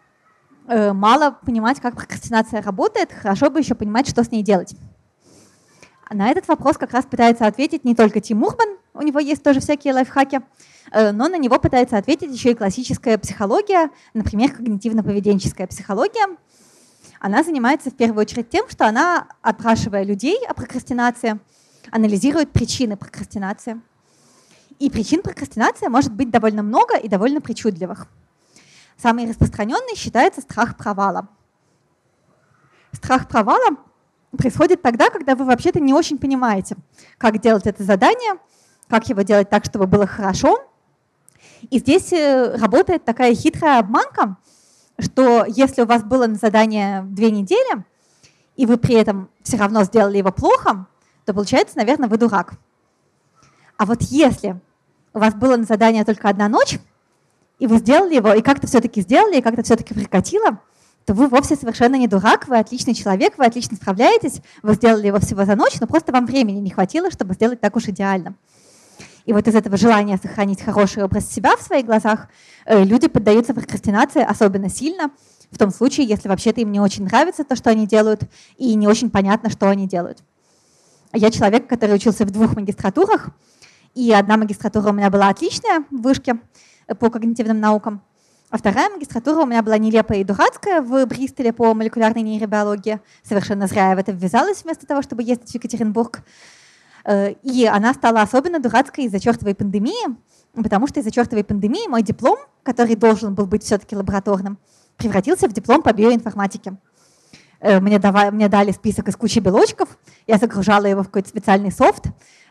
э, 0.68 0.94
мало 0.94 1.32
понимать, 1.32 1.80
как 1.80 1.96
прокрастинация 1.96 2.62
работает, 2.62 3.12
хорошо 3.12 3.50
бы 3.50 3.60
еще 3.60 3.74
понимать, 3.74 4.08
что 4.08 4.24
с 4.24 4.30
ней 4.30 4.44
делать. 4.44 4.76
На 6.12 6.30
этот 6.30 6.48
вопрос 6.48 6.78
как 6.78 6.92
раз 6.92 7.06
пытается 7.06 7.48
ответить 7.48 7.84
не 7.84 7.96
только 7.96 8.22
Тим 8.22 8.44
Урбан, 8.44 8.78
у 8.96 9.02
него 9.02 9.20
есть 9.20 9.44
тоже 9.44 9.60
всякие 9.60 9.94
лайфхаки, 9.94 10.42
Э, 10.92 11.12
но 11.12 11.28
на 11.28 11.38
него 11.38 11.60
пытается 11.60 11.98
ответить 11.98 12.34
еще 12.34 12.52
и 12.52 12.56
классическая 12.56 13.18
психология, 13.18 13.90
например, 14.14 14.52
когнитивно-поведенческая 14.52 15.68
психология. 15.68 16.38
Она 17.20 17.44
занимается 17.44 17.90
в 17.90 17.96
первую 17.96 18.22
очередь 18.22 18.50
тем, 18.50 18.70
что 18.70 18.88
она, 18.88 19.28
опрашивая 19.42 20.04
людей 20.04 20.38
о 20.48 20.54
прокрастинации, 20.54 21.40
анализирует 21.92 22.52
причины 22.52 22.98
прокрастинации. 22.98 23.82
И 24.80 24.90
причин 24.90 25.22
прокрастинации 25.22 25.88
может 25.88 26.14
быть 26.14 26.30
довольно 26.30 26.62
много 26.62 26.98
и 26.98 27.08
довольно 27.08 27.42
причудливых. 27.42 28.08
Самый 28.98 29.28
распространенный 29.28 29.96
считается 29.96 30.42
страх 30.42 30.78
провала. 30.78 31.28
Страх 32.92 33.28
провала 33.28 33.78
происходит 34.38 34.82
тогда, 34.82 35.10
когда 35.10 35.36
вы 35.36 35.46
вообще-то 35.46 35.80
не 35.80 35.94
очень 35.94 36.18
понимаете, 36.18 36.76
как 37.18 37.40
делать 37.40 37.68
это 37.68 37.84
задание, 37.84 38.38
как 38.90 39.10
его 39.10 39.22
делать 39.22 39.50
так, 39.50 39.66
чтобы 39.66 39.88
было 39.88 40.06
хорошо, 40.08 40.60
и 41.70 41.80
здесь 41.80 42.12
э, 42.14 42.56
работает 42.58 43.06
такая 43.06 43.34
хитрая 43.34 43.80
обманка, 43.80 44.38
что 45.00 45.46
если 45.48 45.82
у 45.82 45.86
вас 45.86 46.04
было 46.04 46.28
на 46.28 46.36
задание 46.36 47.04
две 47.04 47.32
недели, 47.32 47.84
и 48.56 48.66
вы 48.66 48.78
при 48.78 48.96
этом 48.96 49.30
все 49.44 49.58
равно 49.58 49.84
сделали 49.84 50.18
его 50.18 50.32
плохо, 50.32 50.88
то 51.26 51.34
получается, 51.34 51.78
наверное, 51.78 52.08
вы 52.08 52.18
дурак. 52.18 52.54
А 53.78 53.86
вот 53.86 54.02
если 54.04 54.60
у 55.14 55.20
вас 55.20 55.34
было 55.34 55.58
на 55.58 55.64
задание 55.64 56.06
только 56.06 56.30
одна 56.30 56.48
ночь, 56.48 56.80
и 57.60 57.68
вы 57.68 57.78
сделали 57.78 58.16
его, 58.16 58.34
и 58.34 58.42
как-то 58.42 58.68
все-таки 58.68 59.02
сделали, 59.02 59.38
и 59.38 59.42
как-то 59.42 59.64
все-таки 59.64 59.94
прикатило, 59.94 60.62
то 61.06 61.14
вы 61.14 61.28
вовсе 61.28 61.56
совершенно 61.56 61.96
не 61.96 62.08
дурак, 62.08 62.48
вы 62.48 62.58
отличный 62.58 62.94
человек, 62.94 63.38
вы 63.38 63.46
отлично 63.46 63.78
справляетесь, 63.78 64.42
вы 64.64 64.74
сделали 64.74 65.08
его 65.08 65.20
всего 65.20 65.46
за 65.46 65.56
ночь, 65.56 65.80
но 65.80 65.88
просто 65.88 66.12
вам 66.12 66.26
времени 66.26 66.60
не 66.60 66.72
хватило, 66.72 67.12
чтобы 67.12 67.34
сделать 67.34 67.62
так 67.62 67.76
уж 67.76 67.88
идеально. 67.88 68.36
И 69.26 69.34
вот 69.34 69.48
из 69.48 69.56
этого 69.56 69.76
желания 69.76 70.18
сохранить 70.22 70.62
хороший 70.62 71.04
образ 71.04 71.30
себя 71.30 71.56
в 71.58 71.62
своих 71.62 71.86
глазах 71.86 72.28
э, 72.66 72.84
люди 72.84 73.08
поддаются 73.08 73.54
прокрастинации 73.54 74.22
особенно 74.22 74.70
сильно, 74.70 75.12
в 75.52 75.58
том 75.58 75.72
случае, 75.72 76.06
если 76.08 76.28
вообще-то 76.28 76.62
им 76.62 76.72
не 76.72 76.80
очень 76.80 77.06
нравится 77.06 77.44
то, 77.44 77.56
что 77.56 77.70
они 77.70 77.88
делают, 77.88 78.24
и 78.58 78.76
не 78.76 78.88
очень 78.88 79.10
понятно, 79.10 79.50
что 79.50 79.70
они 79.70 79.88
делают. 79.88 80.20
Я 81.14 81.32
человек, 81.32 81.68
который 81.68 81.96
учился 81.96 82.26
в 82.26 82.32
двух 82.32 82.56
магистратурах, 82.56 83.30
и 83.94 84.12
одна 84.12 84.38
магистратура 84.38 84.90
у 84.90 84.94
меня 84.94 85.10
была 85.10 85.30
отличная 85.30 85.86
в 85.90 86.02
вышке 86.02 86.40
по 87.00 87.10
когнитивным 87.10 87.60
наукам, 87.60 88.02
а 88.50 88.58
вторая 88.58 88.90
магистратура 88.90 89.42
у 89.42 89.46
меня 89.46 89.62
была 89.64 89.78
нелепая 89.78 90.20
и 90.20 90.24
дурацкая 90.24 90.82
в 90.82 91.06
Бристоле 91.08 91.52
по 91.52 91.74
молекулярной 91.74 92.22
нейробиологии. 92.22 93.00
Совершенно 93.24 93.68
зря 93.68 93.90
я 93.90 93.96
в 93.96 94.00
это 94.00 94.12
ввязалась 94.12 94.64
вместо 94.64 94.86
того, 94.86 95.02
чтобы 95.02 95.24
ездить 95.24 95.52
в 95.52 95.56
Екатеринбург. 95.56 96.22
Э, 97.06 97.34
и 97.44 97.66
она 97.66 97.94
стала 97.94 98.22
особенно 98.22 98.60
дурацкой 98.60 99.06
из-за 99.06 99.20
чертовой 99.20 99.56
пандемии, 99.56 100.16
потому 100.54 100.88
что 100.88 101.00
из-за 101.00 101.12
чертовой 101.12 101.44
пандемии 101.44 101.88
мой 101.88 102.02
диплом, 102.02 102.38
который 102.64 102.96
должен 102.96 103.36
был 103.36 103.46
быть 103.46 103.64
все-таки 103.64 103.96
лабораторным, 103.96 104.58
превратился 104.98 105.48
в 105.48 105.54
диплом 105.54 105.82
по 105.82 105.94
биоинформатике. 105.94 106.78
Э, 107.60 107.80
мне, 107.80 108.00
давали, 108.00 108.32
мне 108.32 108.50
дали 108.50 108.72
список 108.72 109.08
из 109.08 109.16
кучи 109.16 109.40
белочков, 109.40 109.98
я 110.26 110.38
загружала 110.38 110.86
его 110.86 111.04
в 111.04 111.06
какой-то 111.06 111.30
специальный 111.30 111.72
софт, 111.72 112.06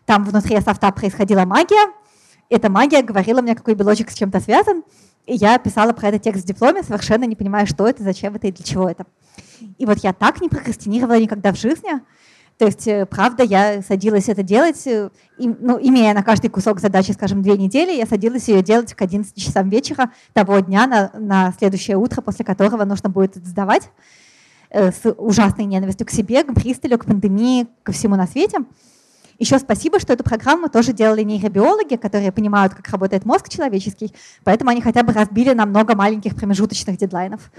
там 0.07 0.25
внутри 0.25 0.61
софта 0.61 0.93
происходила 0.93 1.45
магия, 1.45 1.93
эта 2.49 2.71
магия 2.71 3.03
говорила 3.03 3.41
мне, 3.41 3.57
какой 3.57 3.75
белочек 3.75 4.11
с 4.11 4.15
чем-то 4.15 4.39
связан, 4.41 4.85
и 5.27 5.35
я 5.35 5.59
писала 5.59 5.93
про 5.93 6.09
этот 6.09 6.23
текст 6.23 6.45
в 6.45 6.47
дипломе, 6.47 6.83
совершенно 6.83 7.25
не 7.25 7.35
понимая, 7.35 7.67
что 7.67 7.87
это, 7.87 8.03
зачем 8.03 8.35
это 8.37 8.47
и 8.47 8.53
для 8.53 8.65
чего 8.65 8.89
это. 8.89 9.07
И 9.79 9.87
вот 9.87 9.99
я 9.99 10.13
так 10.13 10.41
не 10.43 10.49
прокрастинировала 10.49 11.19
никогда 11.19 11.53
в 11.53 11.57
жизни. 11.57 12.03
То 12.59 12.67
есть, 12.67 12.87
э, 12.87 13.05
правда, 13.07 13.43
я 13.43 13.83
садилась 13.83 14.29
это 14.29 14.43
делать, 14.45 14.87
э, 14.87 15.11
ну, 15.39 15.79
имея 15.81 16.15
на 16.15 16.23
каждый 16.23 16.49
кусок 16.49 16.81
задачи, 16.81 17.11
скажем, 17.11 17.43
две 17.43 17.59
недели, 17.59 17.93
я 17.93 18.07
садилась 18.07 18.49
ее 18.49 18.63
делать 18.63 18.95
к 18.95 19.03
11 19.03 19.35
часам 19.35 19.69
вечера 19.69 20.11
того 20.33 20.61
дня 20.61 20.87
на, 20.87 21.11
на 21.19 21.53
следующее 21.59 21.97
утро, 21.97 22.23
после 22.23 22.45
которого 22.45 22.85
нужно 22.85 23.09
будет 23.09 23.35
сдавать 23.35 23.91
э, 24.71 24.93
с 24.93 25.11
ужасной 25.17 25.65
ненавистью 25.65 26.07
к 26.07 26.11
себе, 26.11 26.45
к 26.45 26.53
Бристолю, 26.53 26.97
к 26.99 27.07
пандемии, 27.07 27.67
ко 27.83 27.91
всему 27.91 28.15
на 28.15 28.29
свете. 28.29 28.59
Еще 29.41 29.59
спасибо, 29.59 29.99
что 29.99 30.13
эту 30.13 30.23
программу 30.23 30.69
тоже 30.69 30.93
делали 30.93 31.23
нейробиологи, 31.23 31.97
которые 31.97 32.31
понимают, 32.31 32.73
как 32.73 32.89
работает 32.89 33.25
мозг 33.25 33.49
человеческий, 33.49 34.15
поэтому 34.45 34.71
они 34.71 34.81
хотя 34.81 35.03
бы 35.03 35.13
разбили 35.13 35.53
на 35.55 35.67
много 35.67 35.97
маленьких 35.97 36.37
промежуточных 36.37 36.99
дедлайнов 36.99 37.51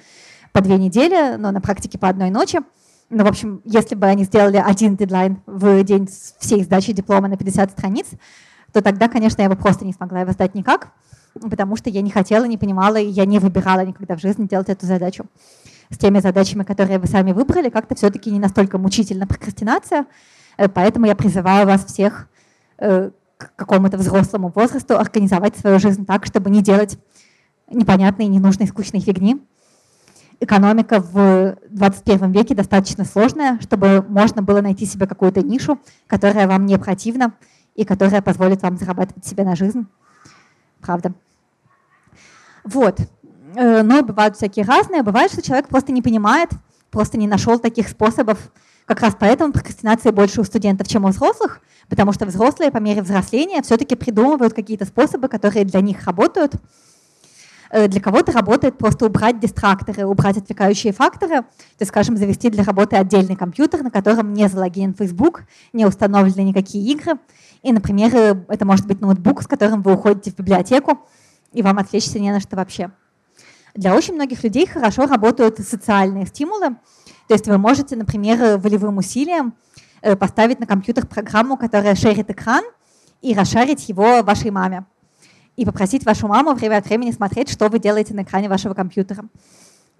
по 0.53 0.61
две 0.61 0.77
недели, 0.77 1.35
но 1.35 1.51
на 1.51 1.59
практике 1.59 1.97
по 1.99 2.07
одной 2.07 2.29
ночи. 2.29 2.61
Ну, 3.09 3.23
в 3.23 3.27
общем, 3.27 3.61
если 3.65 3.95
бы 3.95 4.07
они 4.07 4.23
сделали 4.23 4.57
один 4.57 4.95
дедлайн 4.95 5.41
в 5.45 5.83
день 5.83 6.09
всей 6.39 6.63
сдачи 6.63 6.91
диплома 6.91 7.27
на 7.27 7.37
50 7.37 7.71
страниц, 7.71 8.07
то 8.73 8.81
тогда, 8.81 9.07
конечно, 9.07 9.41
я 9.41 9.49
бы 9.49 9.55
просто 9.55 9.85
не 9.85 9.93
смогла 9.93 10.21
его 10.21 10.31
сдать 10.31 10.55
никак, 10.55 10.91
потому 11.39 11.75
что 11.75 11.89
я 11.89 12.01
не 12.01 12.09
хотела, 12.09 12.45
не 12.45 12.57
понимала, 12.57 12.97
и 12.97 13.07
я 13.07 13.25
не 13.25 13.39
выбирала 13.39 13.85
никогда 13.85 14.15
в 14.15 14.21
жизни 14.21 14.47
делать 14.47 14.69
эту 14.69 14.85
задачу. 14.85 15.25
С 15.91 15.97
теми 15.97 16.19
задачами, 16.19 16.63
которые 16.63 16.97
вы 16.97 17.07
сами 17.07 17.31
выбрали, 17.31 17.69
как-то 17.69 17.95
все-таки 17.95 18.31
не 18.31 18.39
настолько 18.39 18.79
мучительно 18.79 19.27
прокрастинация, 19.27 20.07
Э, 20.57 20.67
поэтому 20.67 21.05
я 21.05 21.15
призываю 21.15 21.65
вас 21.65 21.85
всех 21.85 22.27
э, 22.77 23.11
к 23.37 23.55
какому-то 23.55 23.97
взрослому 23.97 24.51
возрасту 24.53 24.97
организовать 24.97 25.57
свою 25.57 25.79
жизнь 25.79 26.05
так, 26.05 26.25
чтобы 26.25 26.49
не 26.49 26.61
делать 26.61 26.97
непонятной, 27.69 28.27
ненужной, 28.27 28.67
скучной 28.67 29.01
фигни. 29.01 29.41
Экономика 30.39 30.99
в 30.99 31.57
21 31.69 32.31
веке 32.31 32.55
достаточно 32.55 33.05
сложная, 33.05 33.59
чтобы 33.61 34.05
можно 34.07 34.41
было 34.41 34.61
найти 34.61 34.85
себе 34.85 35.07
какую-то 35.07 35.41
нишу, 35.41 35.79
которая 36.07 36.47
вам 36.47 36.65
не 36.65 36.77
противна 36.77 37.33
и 37.73 37.85
которая 37.85 38.21
позволит 38.21 38.61
вам 38.61 38.77
зарабатывать 38.77 39.25
себе 39.25 39.43
на 39.43 39.55
жизнь. 39.55 39.85
Правда. 40.81 41.13
Вот. 42.63 42.99
Э, 43.55 43.81
но 43.83 44.03
бывают 44.03 44.35
всякие 44.35 44.65
разные. 44.65 45.03
Бывает, 45.03 45.31
что 45.31 45.41
человек 45.41 45.67
просто 45.67 45.91
не 45.91 46.01
понимает, 46.01 46.49
просто 46.91 47.17
не 47.17 47.27
нашел 47.27 47.59
таких 47.59 47.87
способов 47.87 48.51
как 48.85 49.01
раз 49.01 49.15
поэтому 49.19 49.51
прокрастинации 49.51 50.11
больше 50.11 50.41
у 50.41 50.43
студентов, 50.43 50.87
чем 50.87 51.05
у 51.05 51.07
взрослых, 51.07 51.61
потому 51.89 52.13
что 52.13 52.25
взрослые 52.25 52.71
по 52.71 52.77
мере 52.77 53.01
взросления 53.01 53.61
все-таки 53.63 53.95
придумывают 53.95 54.53
какие-то 54.53 54.85
способы, 54.85 55.27
которые 55.27 55.65
для 55.65 55.81
них 55.81 56.05
работают. 56.05 56.53
Э, 57.75 57.89
для 57.89 57.99
кого-то 57.99 58.31
работает 58.31 58.77
просто 58.77 59.05
убрать 59.05 59.37
дистракторы, 59.41 60.05
убрать 60.05 60.37
отвлекающие 60.37 60.93
факторы, 60.93 61.41
то 61.41 61.81
есть, 61.81 61.91
скажем, 61.91 62.15
завести 62.15 62.49
для 62.49 62.63
работы 62.63 62.95
отдельный 62.95 63.35
компьютер, 63.35 63.83
на 63.83 63.91
котором 63.91 64.31
не 64.31 64.47
залогинен 64.47 64.93
Facebook, 64.93 65.43
не 65.73 65.85
установлены 65.85 66.47
никакие 66.47 66.89
игры. 66.93 67.19
И, 67.63 67.73
например, 67.73 68.15
э, 68.15 68.45
это 68.47 68.65
может 68.65 68.87
быть 68.87 69.01
ноутбук, 69.01 69.43
с 69.43 69.47
которым 69.47 69.81
вы 69.81 69.91
уходите 69.91 70.31
в 70.31 70.37
библиотеку, 70.37 71.05
и 71.51 71.61
вам 71.61 71.77
отвлечься 71.77 72.17
не 72.17 72.31
на 72.31 72.39
что 72.39 72.55
вообще. 72.55 72.91
Для 73.73 73.93
очень 73.93 74.13
многих 74.13 74.41
людей 74.45 74.67
хорошо 74.67 75.05
работают 75.05 75.59
социальные 75.59 76.27
стимулы, 76.27 76.77
то 77.27 77.33
есть 77.33 77.45
вы 77.45 77.57
можете, 77.57 77.97
например, 77.97 78.57
волевым 78.57 78.99
усилием 78.99 79.53
э, 80.01 80.15
поставить 80.15 80.61
на 80.61 80.65
компьютер 80.65 81.05
программу, 81.07 81.57
которая 81.57 81.95
шерит 81.95 82.29
экран, 82.29 82.63
и 83.21 83.33
расшарить 83.33 83.89
его 83.89 84.23
вашей 84.23 84.51
маме. 84.51 84.85
И 85.55 85.65
попросить 85.65 86.05
вашу 86.05 86.27
маму 86.27 86.53
время 86.53 86.77
от 86.77 86.85
времени 86.85 87.11
смотреть, 87.11 87.49
что 87.49 87.69
вы 87.69 87.79
делаете 87.79 88.13
на 88.13 88.23
экране 88.23 88.49
вашего 88.49 88.73
компьютера. 88.73 89.25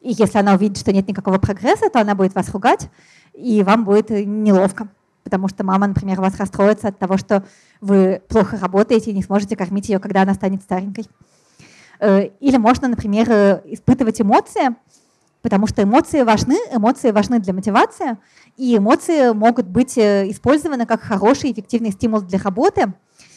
И 0.02 0.12
если 0.12 0.38
она 0.38 0.54
увидит, 0.54 0.78
что 0.78 0.92
нет 0.92 1.08
никакого 1.08 1.38
прогресса, 1.38 1.90
то 1.90 2.00
она 2.00 2.14
будет 2.14 2.36
вас 2.36 2.50
ругать, 2.50 2.90
и 3.34 3.64
вам 3.64 3.86
будет 3.86 4.10
неловко. 4.10 4.88
Потому 5.24 5.48
что 5.48 5.64
мама, 5.64 5.88
например, 5.88 6.22
вас 6.22 6.38
расстроится 6.38 6.90
от 6.90 7.00
того, 7.00 7.18
что 7.18 7.44
вы 7.82 8.22
плохо 8.28 8.60
работаете 8.62 9.10
и 9.10 9.14
не 9.16 9.24
сможете 9.24 9.56
кормить 9.56 9.90
ее, 9.90 10.00
когда 10.00 10.22
она 10.22 10.36
станет 10.36 10.62
старенькой. 10.62 11.08
Э, 12.00 12.28
или 12.40 12.58
можно, 12.58 12.88
например, 12.88 13.28
э, 13.32 13.62
испытывать 13.66 14.22
эмоции, 14.22 14.76
потому 15.42 15.68
что 15.68 15.84
эмоции 15.84 16.22
важны, 16.22 16.58
эмоции 16.72 17.12
важны 17.12 17.40
для 17.40 17.54
мотивации, 17.54 18.18
и 18.58 18.78
эмоции 18.78 19.34
могут 19.34 19.68
быть 19.68 19.98
э, 19.98 20.30
использованы 20.30 20.86
как 20.86 21.02
хороший 21.02 21.52
эффективный 21.52 21.92
стимул 21.92 22.22
для 22.22 22.40
работы. 22.40 22.94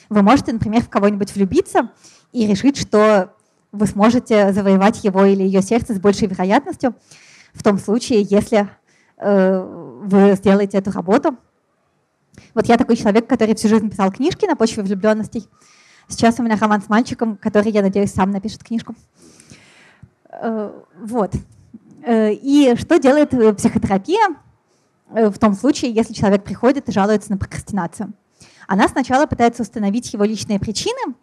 Вы 0.08 0.22
можете, 0.22 0.52
например, 0.52 0.82
в 0.82 0.88
кого-нибудь 0.88 1.34
влюбиться 1.34 1.90
и 2.32 2.46
решить, 2.46 2.76
что 2.76 3.34
вы 3.72 3.86
сможете 3.86 4.52
завоевать 4.52 5.04
его 5.04 5.24
или 5.24 5.42
ее 5.42 5.62
сердце 5.62 5.94
с 5.94 6.00
большей 6.00 6.28
вероятностью 6.28 6.94
в 7.52 7.62
том 7.62 7.78
случае, 7.78 8.22
если 8.22 8.68
э, 9.18 9.60
вы 10.02 10.34
сделаете 10.36 10.78
эту 10.78 10.90
работу. 10.90 11.36
Вот 12.54 12.66
я 12.66 12.76
такой 12.76 12.96
человек, 12.96 13.26
который 13.26 13.54
всю 13.54 13.68
жизнь 13.68 13.90
писал 13.90 14.12
книжки 14.12 14.46
на 14.46 14.56
почве 14.56 14.82
влюбленностей. 14.82 15.48
Сейчас 16.08 16.38
у 16.38 16.42
меня 16.42 16.56
роман 16.56 16.80
с 16.80 16.88
мальчиком, 16.88 17.36
который, 17.36 17.70
я 17.70 17.82
надеюсь, 17.82 18.12
сам 18.12 18.30
напишет 18.30 18.64
книжку. 18.64 18.94
Э, 20.30 20.72
вот. 21.00 21.34
Э, 22.02 22.32
и 22.32 22.74
что 22.76 22.98
делает 22.98 23.34
э, 23.34 23.52
психотерапия 23.52 24.36
э, 25.10 25.28
в 25.28 25.38
том 25.38 25.54
случае, 25.54 25.92
если 25.92 26.14
человек 26.14 26.44
приходит 26.44 26.88
и 26.88 26.92
жалуется 26.92 27.30
на 27.30 27.38
прокрастинацию? 27.38 28.12
Она 28.68 28.86
сначала 28.86 29.26
пытается 29.26 29.62
установить 29.62 30.12
его 30.12 30.22
личные 30.24 30.60
причины 30.60 31.16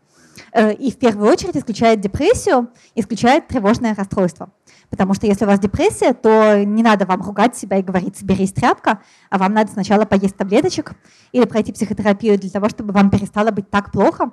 и 0.79 0.91
в 0.91 0.97
первую 0.97 1.31
очередь 1.31 1.55
исключает 1.55 2.01
депрессию, 2.01 2.69
исключает 2.93 3.47
тревожное 3.47 3.95
расстройство. 3.95 4.51
Потому 4.89 5.13
что 5.13 5.27
если 5.27 5.45
у 5.45 5.47
вас 5.47 5.59
депрессия, 5.59 6.13
то 6.13 6.63
не 6.63 6.83
надо 6.83 7.05
вам 7.05 7.21
ругать 7.21 7.55
себя 7.55 7.77
и 7.77 7.83
говорить 7.83 8.17
«соберись, 8.17 8.51
тряпка», 8.51 8.99
а 9.29 9.37
вам 9.37 9.53
надо 9.53 9.71
сначала 9.71 10.05
поесть 10.05 10.35
таблеточек 10.35 10.93
или 11.31 11.45
пройти 11.45 11.71
психотерапию 11.71 12.37
для 12.37 12.49
того, 12.49 12.67
чтобы 12.67 12.93
вам 12.93 13.09
перестало 13.09 13.51
быть 13.51 13.69
так 13.69 13.91
плохо. 13.91 14.31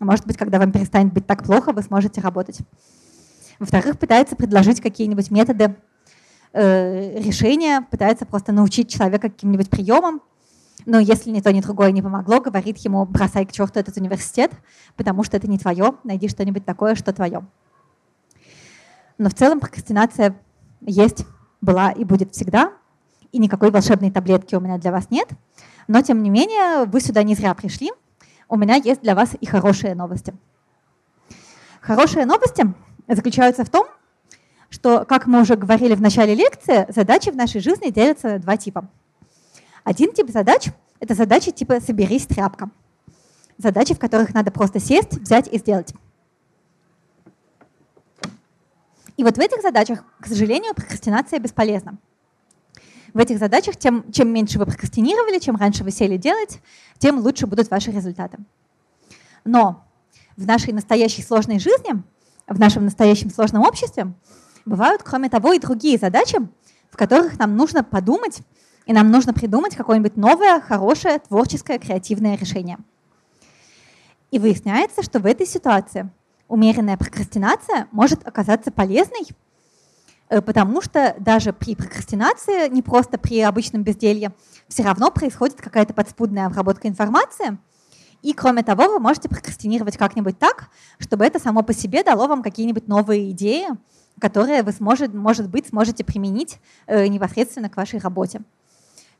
Может 0.00 0.26
быть, 0.26 0.36
когда 0.36 0.58
вам 0.58 0.72
перестанет 0.72 1.12
быть 1.12 1.26
так 1.26 1.44
плохо, 1.44 1.72
вы 1.72 1.82
сможете 1.82 2.20
работать. 2.20 2.58
Во-вторых, 3.58 3.98
пытается 3.98 4.36
предложить 4.36 4.80
какие-нибудь 4.80 5.30
методы 5.30 5.76
э, 6.52 7.20
решения, 7.20 7.86
пытается 7.90 8.26
просто 8.26 8.52
научить 8.52 8.90
человека 8.90 9.28
каким-нибудь 9.28 9.70
приемам. 9.70 10.20
Но 10.86 10.98
если 10.98 11.30
ни 11.30 11.40
то, 11.40 11.52
ни 11.52 11.60
другое 11.60 11.92
не 11.92 12.02
помогло, 12.02 12.40
говорит 12.40 12.78
ему, 12.78 13.04
бросай 13.06 13.46
к 13.46 13.52
черту 13.52 13.80
этот 13.80 13.96
университет, 13.96 14.52
потому 14.96 15.24
что 15.24 15.36
это 15.36 15.48
не 15.48 15.58
твое, 15.58 15.94
найди 16.04 16.28
что-нибудь 16.28 16.64
такое, 16.64 16.94
что 16.94 17.12
твое. 17.12 17.46
Но 19.16 19.30
в 19.30 19.34
целом 19.34 19.60
прокрастинация 19.60 20.36
есть, 20.80 21.24
была 21.60 21.90
и 21.90 22.04
будет 22.04 22.32
всегда, 22.32 22.72
и 23.32 23.38
никакой 23.38 23.70
волшебной 23.70 24.10
таблетки 24.10 24.54
у 24.54 24.60
меня 24.60 24.78
для 24.78 24.92
вас 24.92 25.10
нет. 25.10 25.28
Но, 25.88 26.02
тем 26.02 26.22
не 26.22 26.30
менее, 26.30 26.84
вы 26.84 27.00
сюда 27.00 27.22
не 27.22 27.34
зря 27.34 27.54
пришли. 27.54 27.90
У 28.48 28.56
меня 28.56 28.76
есть 28.76 29.00
для 29.02 29.14
вас 29.14 29.30
и 29.40 29.46
хорошие 29.46 29.94
новости. 29.94 30.34
Хорошие 31.80 32.26
новости 32.26 32.72
заключаются 33.08 33.64
в 33.64 33.70
том, 33.70 33.86
что, 34.68 35.04
как 35.04 35.26
мы 35.26 35.40
уже 35.40 35.56
говорили 35.56 35.94
в 35.94 36.00
начале 36.00 36.34
лекции, 36.34 36.86
задачи 36.88 37.30
в 37.30 37.36
нашей 37.36 37.60
жизни 37.60 37.90
делятся 37.90 38.28
на 38.28 38.38
два 38.38 38.56
типа. 38.56 38.88
Один 39.84 40.12
тип 40.12 40.30
задач– 40.30 40.70
это 41.00 41.14
задачи 41.14 41.50
типа 41.52 41.80
«соберись, 41.80 42.26
тряпка». 42.26 42.70
задачи, 43.58 43.94
в 43.94 43.98
которых 43.98 44.34
надо 44.34 44.50
просто 44.50 44.80
сесть, 44.80 45.12
взять 45.18 45.46
и 45.52 45.58
сделать. 45.58 45.94
И 49.16 49.22
вот 49.22 49.36
в 49.36 49.40
этих 49.40 49.62
задачах, 49.62 50.02
к 50.18 50.26
сожалению, 50.26 50.74
прокрастинация 50.74 51.38
бесполезна. 51.38 51.98
В 53.12 53.18
этих 53.18 53.38
задачах, 53.38 53.76
тем, 53.76 54.10
чем 54.10 54.32
меньше 54.32 54.58
вы 54.58 54.66
прокрастинировали, 54.66 55.38
чем 55.38 55.54
раньше 55.54 55.84
вы 55.84 55.92
сели 55.92 56.16
делать, 56.16 56.60
тем 56.98 57.20
лучше 57.20 57.46
будут 57.46 57.70
ваши 57.70 57.92
результаты. 57.92 58.38
Но 59.44 59.84
в 60.36 60.46
нашей 60.46 60.72
настоящей 60.72 61.22
сложной 61.22 61.60
жизни, 61.60 62.02
в 62.48 62.58
нашем 62.58 62.86
настоящем 62.86 63.30
сложном 63.30 63.62
обществе 63.62 64.12
бывают, 64.64 65.04
кроме 65.04 65.28
того, 65.28 65.52
и 65.52 65.60
другие 65.60 65.96
задачи, 65.96 66.38
в 66.90 66.96
которых 66.96 67.38
нам 67.38 67.56
нужно 67.56 67.84
подумать, 67.84 68.40
и 68.86 68.92
нам 68.92 69.10
нужно 69.10 69.32
придумать 69.32 69.76
какое-нибудь 69.76 70.16
новое, 70.16 70.60
хорошее, 70.60 71.18
творческое, 71.18 71.78
креативное 71.78 72.36
решение. 72.36 72.78
И 74.30 74.38
выясняется, 74.38 75.02
что 75.02 75.20
в 75.20 75.26
этой 75.26 75.46
ситуации 75.46 76.10
умеренная 76.48 76.96
прокрастинация 76.96 77.88
может 77.92 78.26
оказаться 78.26 78.70
полезной, 78.70 79.28
э, 80.28 80.40
потому 80.40 80.82
что 80.82 81.14
даже 81.18 81.52
при 81.52 81.74
прокрастинации, 81.74 82.68
не 82.68 82.82
просто 82.82 83.18
при 83.18 83.40
обычном 83.40 83.82
безделье, 83.82 84.32
все 84.68 84.82
равно 84.82 85.10
происходит 85.10 85.60
какая-то 85.60 85.94
подспудная 85.94 86.46
обработка 86.46 86.88
информации, 86.88 87.58
и 88.22 88.32
кроме 88.32 88.62
того, 88.62 88.88
вы 88.88 89.00
можете 89.00 89.28
прокрастинировать 89.28 89.98
как-нибудь 89.98 90.38
так, 90.38 90.70
чтобы 90.98 91.26
это 91.26 91.38
само 91.38 91.62
по 91.62 91.74
себе 91.74 92.02
дало 92.02 92.26
вам 92.26 92.42
какие-нибудь 92.42 92.88
новые 92.88 93.30
идеи, 93.32 93.66
которые 94.18 94.62
вы, 94.62 94.72
сможет, 94.72 95.12
может 95.12 95.50
быть, 95.50 95.66
сможете 95.68 96.04
применить 96.04 96.58
э, 96.86 97.06
непосредственно 97.08 97.68
к 97.68 97.76
вашей 97.76 97.98
работе. 97.98 98.40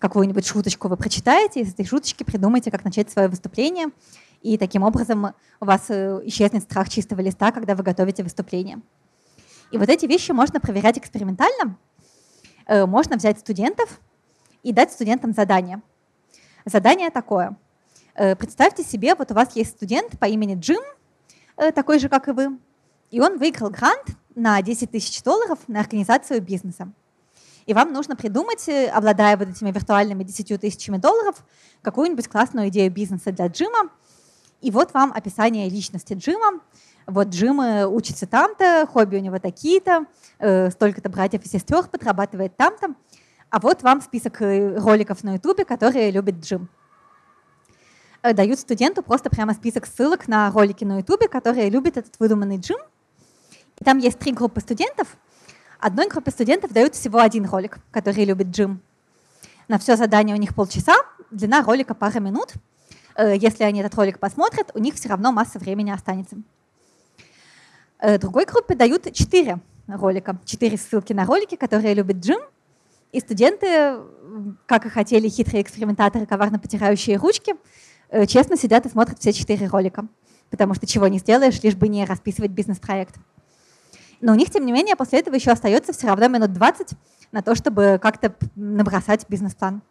Какую-нибудь 0.05 0.47
шуточку 0.47 0.89
вы 0.89 0.99
прочитаете, 0.99 1.61
из 1.61 1.73
этой 1.73 1.87
шуточки 1.87 2.25
придумайте, 2.25 2.71
как 2.71 2.85
начать 2.85 3.11
свое 3.11 3.27
выступление, 3.27 3.87
и 4.43 4.59
таким 4.59 4.83
образом 4.83 5.33
у 5.61 5.65
вас 5.65 5.87
э, 5.89 6.21
исчезнет 6.27 6.63
страх 6.63 6.91
чистого 6.91 7.23
листа, 7.23 7.53
когда 7.53 7.75
вы 7.75 7.83
готовите 7.83 8.23
выступление. 8.23 8.83
И 9.71 9.79
вот 9.79 9.89
эти 9.89 10.05
вещи 10.05 10.33
можно 10.33 10.61
проверять 10.61 10.99
экспериментально. 10.99 11.79
Э, 12.67 12.85
можно 12.85 13.17
взять 13.17 13.39
студентов 13.39 13.99
и 14.63 14.75
дать 14.75 14.93
студентам 14.93 15.33
задание. 15.33 15.81
Задание 16.67 17.09
такое. 17.09 17.57
Э, 18.15 18.37
представьте 18.37 18.85
себе, 18.85 19.15
вот 19.15 19.31
у 19.31 19.35
вас 19.35 19.57
есть 19.57 19.71
студент 19.71 20.19
по 20.19 20.27
имени 20.27 20.55
Джим, 20.61 20.83
такой 21.75 21.99
же, 21.99 22.11
как 22.11 22.29
и 22.29 22.33
вы, 22.33 22.59
и 23.11 23.21
он 23.23 23.39
выиграл 23.39 23.71
грант 23.71 24.09
на 24.35 24.61
10 24.61 24.91
тысяч 24.91 25.23
долларов 25.23 25.61
на 25.67 25.81
организацию 25.81 26.43
бизнеса. 26.43 26.93
И 27.67 27.75
вам 27.75 27.93
нужно 27.93 28.15
придумать, 28.17 28.69
обладая 28.93 29.37
вот 29.37 29.49
этими 29.49 29.71
виртуальными 29.71 30.23
10 30.23 30.61
тысячами 30.61 30.99
долларов, 30.99 31.45
какую-нибудь 31.83 32.29
классную 32.29 32.69
идею 32.69 32.93
бизнеса 32.93 33.33
для 33.33 33.47
Джима, 33.47 33.91
и 34.65 34.71
вот 34.71 34.95
вам 34.95 35.13
описание 35.15 35.69
личности 35.69 36.15
Джима. 36.15 36.61
Вот 37.07 37.29
Джим 37.29 37.61
э, 37.61 37.87
учится 37.87 38.27
там-то, 38.27 38.89
хобби 38.91 39.17
у 39.17 39.21
него 39.21 39.39
такие-то, 39.39 40.07
э, 40.39 40.71
столько-то 40.71 41.11
братьев 41.11 41.45
и 41.45 41.49
сестер, 41.49 41.87
подрабатывает 41.87 42.57
там-то. 42.57 42.95
А 43.51 43.61
вот 43.61 43.83
вам 43.83 44.01
список 44.01 44.41
э, 44.41 44.79
роликов 44.79 45.23
на 45.23 45.35
Ютубе, 45.35 45.67
которые 45.67 46.11
любит 46.11 46.37
Джим. 46.37 46.71
Дают 48.23 48.59
студенту 48.59 49.03
просто 49.03 49.29
прямо 49.29 49.53
список 49.53 49.85
ссылок 49.85 50.29
на 50.29 50.51
ролики 50.51 50.83
на 50.83 51.01
Ютубе, 51.01 51.29
которые 51.29 51.69
любит 51.69 51.99
этот 51.99 52.19
выдуманный 52.19 52.57
Джим. 52.57 52.79
И 53.79 53.85
там 53.85 53.99
есть 53.99 54.19
три 54.19 54.33
группы 54.33 54.63
студентов. 54.63 55.19
Одной 55.87 56.09
группе 56.09 56.31
студентов 56.31 56.73
дают 56.73 56.95
всего 56.95 57.19
один 57.19 57.45
ролик, 57.47 57.79
который 57.91 58.25
любит 58.25 58.49
Джим. 58.49 58.81
На 59.69 59.79
все 59.79 59.97
задание 59.97 60.35
у 60.35 60.39
них 60.39 60.55
полчаса, 60.55 60.97
длина 61.31 61.63
ролика 61.63 61.95
пара 61.95 62.21
минут— 62.21 62.55
Э, 63.17 63.37
если 63.37 63.65
они 63.65 63.81
этот 63.81 63.95
ролик 63.95 64.19
посмотрят, 64.19 64.71
у 64.75 64.79
них 64.79 64.95
все 64.95 65.09
равно 65.09 65.33
масса 65.33 65.59
времени 65.59 65.91
останется. 65.91 66.37
Э, 67.99 68.19
другой 68.19 68.45
группе 68.45 68.75
дают 68.75 69.13
4 69.13 69.61
ролика, 69.89 70.39
4 70.45 70.77
ссылки 70.77 71.13
на 71.13 71.25
ролики, 71.25 71.57
которые 71.57 71.95
любит 71.95 72.17
Джим, 72.17 72.41
и 73.13 73.21
студенты, 73.21 73.99
как 74.67 74.87
и 74.87 74.89
хотели 74.89 75.29
хитрые 75.29 75.63
экспериментаторы, 75.63 76.27
коварно 76.27 76.59
потирающие 76.59 77.17
ручки, 77.17 77.55
э, 78.09 78.27
честно 78.27 78.57
сидят 78.57 78.87
и 78.87 78.89
смотрят 78.89 79.21
все 79.21 79.33
четыре 79.33 79.69
ролика, 79.69 80.07
потому 80.51 80.75
что 80.75 80.87
чего 80.87 81.07
не 81.07 81.19
сделаешь, 81.19 81.63
лишь 81.63 81.77
бы 81.77 81.87
не 81.87 82.05
расписывать 82.05 82.51
бизнес-проект. 82.51 83.15
Но 84.21 84.33
у 84.33 84.35
них, 84.35 84.51
тем 84.51 84.65
не 84.67 84.73
менее, 84.73 84.97
после 84.97 85.21
этого 85.21 85.35
еще 85.35 85.51
остается 85.51 85.93
все 85.93 86.07
равно 86.07 86.29
минут 86.29 86.53
20 86.53 86.89
на 87.33 87.43
то, 87.43 87.55
чтобы 87.55 87.99
как-то 88.01 88.35
набросать 88.55 89.27
бизнес-план. 89.29 89.83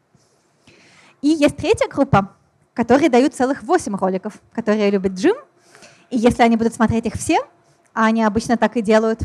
И 1.21 1.29
есть 1.29 1.57
третья 1.57 1.87
группа, 1.87 2.35
которые 2.73 3.09
дают 3.09 3.33
целых 3.33 3.63
8 3.63 3.95
роликов, 3.95 4.41
которые 4.51 4.89
любит 4.89 5.13
Джим. 5.13 5.35
И 6.09 6.17
если 6.17 6.43
они 6.43 6.57
будут 6.57 6.73
смотреть 6.73 7.05
их 7.05 7.13
все, 7.13 7.39
а 7.93 8.05
они 8.05 8.23
обычно 8.23 8.57
так 8.57 8.75
и 8.77 8.81
делают, 8.81 9.21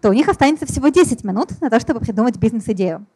то 0.00 0.08
у 0.08 0.12
них 0.12 0.28
останется 0.28 0.66
всего 0.66 0.88
10 0.88 1.24
минут 1.24 1.60
на 1.60 1.70
то, 1.70 1.78
чтобы 1.78 2.00
придумать 2.00 2.36
бизнес-идею. 2.36 3.06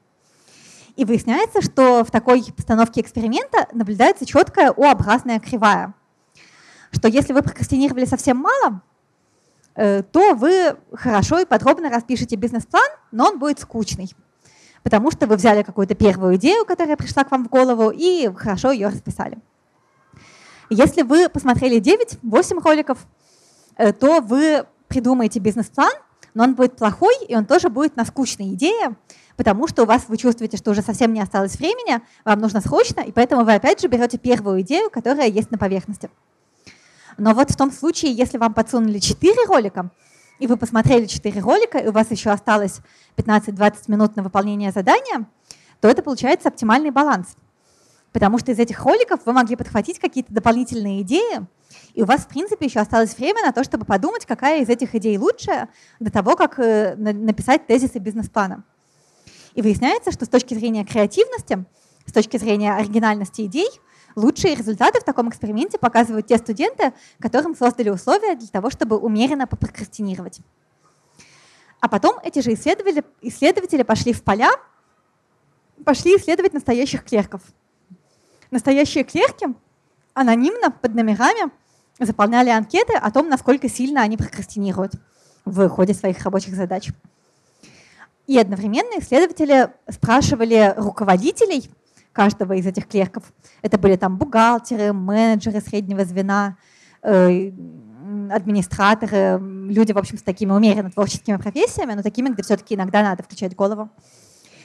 И 0.96 1.04
выясняется, 1.04 1.60
что 1.60 2.04
в 2.04 2.10
такой 2.10 2.44
постановке 2.56 3.00
эксперимента 3.00 3.66
наблюдается 3.72 4.26
четкая 4.26 4.70
О-образная 4.70 5.40
кривая. 5.40 5.94
Что 6.92 7.08
если 7.08 7.32
вы 7.32 7.42
прокрастинировали 7.42 8.04
совсем 8.04 8.36
мало, 8.36 8.80
то 9.74 10.34
вы 10.34 10.76
хорошо 10.92 11.40
и 11.40 11.44
подробно 11.44 11.90
распишете 11.90 12.36
бизнес-план, 12.36 12.88
но 13.10 13.28
он 13.28 13.38
будет 13.38 13.58
скучный. 13.58 14.10
Потому 14.84 15.10
что 15.10 15.26
вы 15.26 15.36
взяли 15.36 15.62
какую-то 15.62 15.94
первую 15.94 16.36
идею, 16.36 16.64
которая 16.64 16.96
пришла 16.96 17.24
к 17.24 17.30
вам 17.30 17.44
в 17.46 17.48
голову, 17.48 17.90
и 17.90 18.30
хорошо 18.36 18.70
ее 18.70 18.88
расписали. 18.88 19.38
Если 20.70 21.02
вы 21.02 21.28
посмотрели 21.28 21.80
9-8 21.80 22.62
роликов, 22.62 22.98
э, 23.76 23.92
то 23.92 24.20
вы 24.20 24.66
придумаете 24.88 25.40
бизнес-план, 25.40 25.92
но 26.34 26.44
он 26.44 26.54
будет 26.54 26.76
плохой, 26.76 27.14
и 27.26 27.34
он 27.34 27.46
тоже 27.46 27.68
будет 27.68 27.96
на 27.96 28.04
скучной 28.04 28.54
идее, 28.54 28.96
потому 29.36 29.66
что 29.68 29.84
у 29.84 29.86
вас 29.86 30.04
вы 30.08 30.16
чувствуете, 30.16 30.56
что 30.56 30.70
уже 30.70 30.82
совсем 30.82 31.12
не 31.12 31.20
осталось 31.20 31.56
времени, 31.56 32.00
вам 32.24 32.40
нужно 32.40 32.60
срочно, 32.60 33.00
и 33.00 33.12
поэтому 33.12 33.44
вы 33.44 33.54
опять 33.54 33.80
же 33.80 33.88
берете 33.88 34.18
первую 34.18 34.60
идею, 34.62 34.90
которая 34.90 35.28
есть 35.28 35.50
на 35.50 35.58
поверхности. 35.58 36.10
Но 37.18 37.34
вот 37.34 37.50
в 37.50 37.56
том 37.56 37.70
случае, 37.70 38.12
если 38.12 38.38
вам 38.38 38.54
подсунули 38.54 38.98
4 38.98 39.46
ролика, 39.46 39.90
и 40.38 40.46
вы 40.46 40.56
посмотрели 40.56 41.06
4 41.06 41.40
ролика, 41.40 41.78
и 41.78 41.88
у 41.88 41.92
вас 41.92 42.10
еще 42.10 42.30
осталось 42.30 42.80
15-20 43.16 43.74
минут 43.88 44.16
на 44.16 44.22
выполнение 44.22 44.72
задания, 44.72 45.26
то 45.80 45.88
это 45.88 46.02
получается 46.02 46.48
оптимальный 46.48 46.90
баланс 46.90 47.36
потому 48.14 48.38
что 48.38 48.52
из 48.52 48.60
этих 48.60 48.80
роликов 48.84 49.20
вы 49.26 49.32
могли 49.32 49.56
подхватить 49.56 49.98
какие-то 49.98 50.32
дополнительные 50.32 51.02
идеи, 51.02 51.44
и 51.94 52.02
у 52.02 52.06
вас, 52.06 52.20
в 52.20 52.28
принципе, 52.28 52.66
еще 52.66 52.78
осталось 52.78 53.18
время 53.18 53.44
на 53.44 53.52
то, 53.52 53.64
чтобы 53.64 53.84
подумать, 53.84 54.24
какая 54.24 54.62
из 54.62 54.68
этих 54.68 54.94
идей 54.94 55.18
лучшая 55.18 55.68
до 55.98 56.12
того, 56.12 56.36
как 56.36 56.60
э, 56.60 56.94
написать 56.94 57.66
тезисы 57.66 57.98
бизнес-плана. 57.98 58.62
И 59.54 59.62
выясняется, 59.62 60.12
что 60.12 60.26
с 60.26 60.28
точки 60.28 60.54
зрения 60.54 60.84
креативности, 60.84 61.64
с 62.06 62.12
точки 62.12 62.36
зрения 62.36 62.74
оригинальности 62.74 63.46
идей, 63.46 63.68
лучшие 64.16 64.54
результаты 64.54 65.00
в 65.00 65.04
таком 65.04 65.28
эксперименте 65.28 65.78
показывают 65.78 66.26
те 66.26 66.38
студенты, 66.38 66.92
которым 67.20 67.54
создали 67.56 67.90
условия 67.90 68.36
для 68.36 68.48
того, 68.48 68.70
чтобы 68.70 68.98
умеренно 68.98 69.46
попрокрастинировать. 69.46 70.40
А 71.80 71.88
потом 71.88 72.18
эти 72.22 72.40
же 72.40 72.54
исследователи, 72.54 73.04
исследователи 73.20 73.82
пошли 73.82 74.12
в 74.12 74.22
поля, 74.22 74.50
пошли 75.84 76.16
исследовать 76.16 76.52
настоящих 76.54 77.04
клерков– 77.04 77.42
Настоящие 78.54 79.02
клерки 79.02 79.48
анонимно 80.12 80.70
под 80.70 80.94
номерами 80.94 81.50
заполняли 81.98 82.50
анкеты 82.50 82.94
о 82.94 83.10
том, 83.10 83.28
насколько 83.28 83.68
сильно 83.68 84.02
они 84.02 84.16
прокрастинируют 84.16 84.92
в 85.44 85.68
ходе 85.68 85.92
своих 85.92 86.22
рабочих 86.22 86.54
задач. 86.54 86.90
И 88.28 88.38
одновременно 88.38 89.00
исследователи 89.00 89.70
спрашивали 89.90 90.72
руководителей 90.76 91.68
каждого 92.14 92.54
из 92.54 92.66
этих 92.66 92.88
клерков. 92.88 93.24
Это 93.60 93.76
были 93.76 93.96
там 93.96 94.16
бухгалтеры, 94.16 94.94
менеджеры 94.94 95.60
среднего 95.60 96.04
звена, 96.06 96.56
э, 97.02 97.50
администраторы, 98.30 99.38
люди, 99.40 99.92
в 99.92 99.98
общем, 99.98 100.16
с 100.16 100.22
такими 100.22 100.52
умеренно 100.52 100.90
творческими 100.90 101.36
профессиями, 101.36 101.94
но 101.94 102.02
такими, 102.02 102.30
где 102.30 102.42
все-таки 102.42 102.74
иногда 102.74 103.02
надо 103.02 103.22
включать 103.22 103.54
голову. 103.54 103.90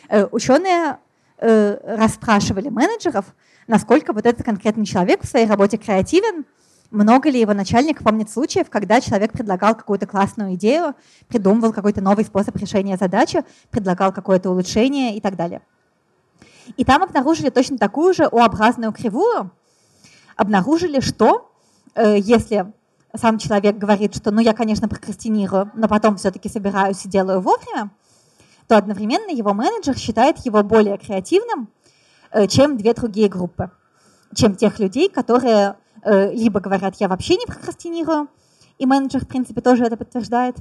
Э, 0.07 0.25
ученые 0.31 0.99
э, 1.37 1.77
расспрашивали 1.97 2.69
менеджеров, 2.69 3.25
насколько 3.67 4.13
вот 4.13 4.25
этот 4.25 4.45
конкретный 4.45 4.85
человек 4.85 5.23
в 5.23 5.27
своей 5.27 5.47
работе 5.47 5.77
креативен, 5.77 6.45
много 6.91 7.29
ли 7.29 7.39
его 7.39 7.53
начальник 7.53 8.03
помнит 8.03 8.29
случаев, 8.29 8.69
когда 8.69 8.99
человек 8.99 9.31
предлагал 9.31 9.75
какую-то 9.75 10.07
классную 10.07 10.55
идею, 10.55 10.95
придумывал 11.27 11.71
какой-то 11.71 12.01
новый 12.01 12.25
способ 12.25 12.55
решения 12.57 12.97
задачи, 12.97 13.43
предлагал 13.69 14.11
какое-то 14.11 14.49
улучшение 14.49 15.15
и 15.15 15.21
так 15.21 15.35
далее. 15.35 15.61
И 16.77 16.85
там 16.85 17.03
обнаружили 17.03 17.49
точно 17.49 17.77
такую 17.77 18.13
же 18.13 18.25
О-образную 18.25 18.91
кривую, 18.91 19.51
обнаружили, 20.35 20.99
что 20.99 21.51
э, 21.95 22.17
если 22.19 22.71
сам 23.15 23.39
человек 23.39 23.77
говорит, 23.77 24.15
что 24.15 24.31
ну 24.31 24.39
я, 24.39 24.53
конечно, 24.53 24.87
прокрастинирую, 24.87 25.71
но 25.73 25.87
потом 25.87 26.17
все-таки 26.17 26.47
собираюсь 26.49 27.03
и 27.05 27.09
делаю 27.09 27.41
вовремя, 27.41 27.89
то 28.67 28.77
одновременно 28.77 29.31
его 29.31 29.53
менеджер 29.53 29.97
считает 29.97 30.37
его 30.45 30.63
более 30.63 30.97
креативным, 30.97 31.69
Э, 32.31 32.47
чем 32.47 32.77
две 32.77 32.93
другие 32.93 33.27
группы, 33.27 33.71
чем 34.35 34.55
тех 34.55 34.79
людей, 34.79 35.09
которые 35.09 35.75
либо 36.31 36.61
говорят, 36.61 36.95
я 36.99 37.09
вообще 37.09 37.35
не 37.35 37.45
прокрастинирую, 37.45 38.29
и 38.77 38.85
менеджер, 38.85 39.25
в 39.25 39.27
принципе, 39.27 39.59
тоже 39.59 39.83
это 39.83 39.97
подтверждает, 39.97 40.55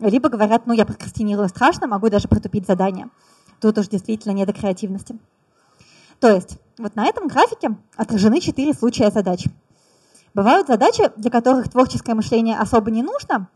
либо 0.00 0.28
говорят, 0.28 0.66
ну, 0.66 0.72
я 0.72 0.84
прокрастинирую 0.84 1.48
страшно, 1.48 1.86
могу 1.86 2.08
даже 2.08 2.26
протупить 2.26 2.66
задание. 2.66 3.08
Тут 3.60 3.78
уж 3.78 3.86
действительно 3.86 4.32
не 4.32 4.46
до 4.46 4.52
креативности. 4.52 5.16
То 6.20 6.28
есть 6.28 6.58
вот 6.78 6.96
на 6.96 7.06
этом 7.06 7.28
графике 7.28 7.76
отражены 7.96 8.40
четыре 8.40 8.74
случая 8.74 9.10
задач. 9.10 9.44
Бывают 10.34 10.68
задачи, 10.68 11.10
для 11.16 11.30
которых 11.30 11.70
творческое 11.70 12.14
мышление 12.14 12.58
особо 12.58 12.90
не 12.90 13.02
нужно, 13.02 13.48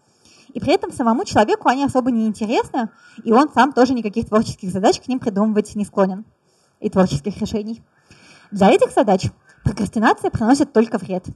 и 0.53 0.61
при 0.61 0.73
этом 0.73 0.93
самому 0.93 1.25
человеку 1.25 1.69
они 1.69 1.85
особо 1.85 2.11
не 2.11 2.27
интересны, 2.27 2.91
и 3.23 3.33
он 3.33 3.51
сам 3.53 3.73
тоже 3.73 3.93
никаких 3.93 4.29
творческих 4.29 4.73
задач 4.73 5.01
к 5.01 5.09
ним 5.09 5.21
придумывать 5.21 5.75
не 5.77 5.85
склонен, 5.85 6.25
и 6.81 6.91
творческих 6.91 7.41
решений. 7.41 7.83
Для 8.51 8.71
этих 8.71 8.93
задач 8.93 9.31
прокрастинация 9.63 10.31
приносит 10.31 10.73
только 10.73 10.99
вред. 10.99 11.27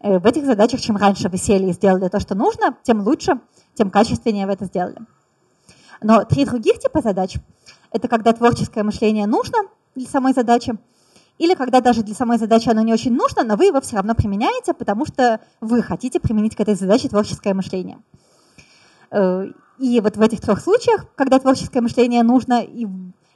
Э, 0.00 0.18
в 0.18 0.26
этих 0.26 0.44
задачах, 0.44 0.80
чем 0.80 0.96
раньше 0.96 1.28
вы 1.28 1.38
сели 1.38 1.70
и 1.70 1.72
сделали 1.72 2.08
то, 2.08 2.20
что 2.20 2.34
нужно, 2.34 2.76
тем 2.82 3.00
лучше, 3.00 3.40
тем 3.74 3.90
качественнее 3.90 4.46
вы 4.46 4.52
это 4.52 4.66
сделали. 4.66 4.98
Но 6.02 6.24
три 6.24 6.44
других 6.44 6.78
типа 6.78 7.00
задач– 7.00 7.36
это 7.90 8.08
когда 8.08 8.32
творческое 8.32 8.82
мышление 8.82 9.26
нужно 9.26 9.58
для 9.94 10.06
самой 10.06 10.32
задачи, 10.32 10.76
или 11.38 11.54
когда 11.54 11.80
даже 11.80 12.02
для 12.02 12.14
самой 12.14 12.38
задачи 12.38 12.68
оно 12.68 12.82
не 12.82 12.92
очень 12.92 13.12
нужно, 13.12 13.42
но 13.42 13.56
вы 13.56 13.66
его 13.66 13.80
все 13.80 13.96
равно 13.96 14.14
применяете, 14.14 14.72
потому 14.72 15.04
что 15.04 15.40
вы 15.60 15.82
хотите 15.82 16.20
применить 16.20 16.54
к 16.54 16.60
этой 16.60 16.74
задаче 16.74 17.08
творческое 17.08 17.54
мышление. 17.54 17.98
Э, 19.10 19.46
и 19.78 20.00
вот 20.00 20.16
в 20.16 20.20
этих 20.20 20.40
трех 20.40 20.60
случаях, 20.60 21.06
когда 21.16 21.38
творческое 21.38 21.80
мышление 21.80 22.22
нужно, 22.22 22.62
и, 22.62 22.86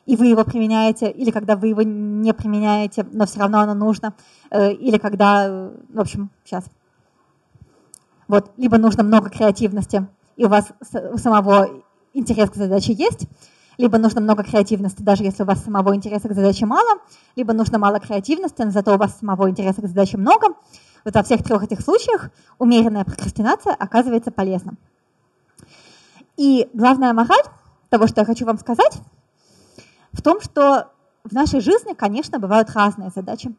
и 0.06 0.16
вы 0.16 0.26
его 0.26 0.44
применяете, 0.44 1.10
или 1.10 1.30
когда 1.32 1.56
вы 1.56 1.68
его 1.68 1.82
не 1.82 2.32
применяете, 2.32 3.04
но 3.10 3.26
все 3.26 3.40
равно 3.40 3.60
оно 3.60 3.74
нужно, 3.74 4.14
э, 4.50 4.72
или 4.72 4.98
когда, 4.98 5.70
в 5.88 6.00
общем, 6.00 6.30
сейчас. 6.44 6.64
Вот, 8.28 8.52
либо 8.56 8.78
нужно 8.78 9.02
много 9.02 9.30
креативности, 9.30 10.06
и 10.36 10.44
у 10.44 10.48
вас 10.48 10.72
у 11.12 11.18
самого 11.18 11.82
интерес 12.12 12.50
к 12.50 12.54
задаче 12.54 12.92
есть, 12.92 13.26
либо 13.78 13.96
нужно 13.98 14.20
много 14.20 14.42
креативности, 14.42 15.02
даже 15.02 15.22
если 15.22 15.44
у 15.44 15.46
вас 15.46 15.62
самого 15.62 15.94
интереса 15.94 16.28
к 16.28 16.34
задаче 16.34 16.66
мало, 16.66 17.00
либо 17.36 17.52
нужно 17.52 17.78
мало 17.78 18.00
креативности, 18.00 18.62
но 18.62 18.70
зато 18.70 18.94
у 18.94 18.98
вас 18.98 19.18
самого 19.18 19.48
интереса 19.48 19.80
к 19.80 19.86
задаче 19.86 20.18
много. 20.18 20.48
Вот 21.04 21.14
во 21.14 21.22
всех 21.22 21.44
трех 21.44 21.62
этих 21.62 21.80
случаях 21.80 22.30
умеренная 22.58 23.04
прокрастинация 23.04 23.72
оказывается 23.72 24.32
полезна. 24.32 24.74
И 26.36 26.68
главная 26.74 27.12
мораль 27.12 27.44
того, 27.88 28.08
что 28.08 28.20
я 28.20 28.24
хочу 28.26 28.44
вам 28.44 28.58
сказать, 28.58 28.98
в 30.12 30.22
том, 30.22 30.40
что 30.40 30.90
в 31.22 31.32
нашей 31.32 31.60
жизни, 31.60 31.94
конечно, 31.94 32.38
бывают 32.38 32.70
разные 32.70 33.10
задачи. 33.14 33.54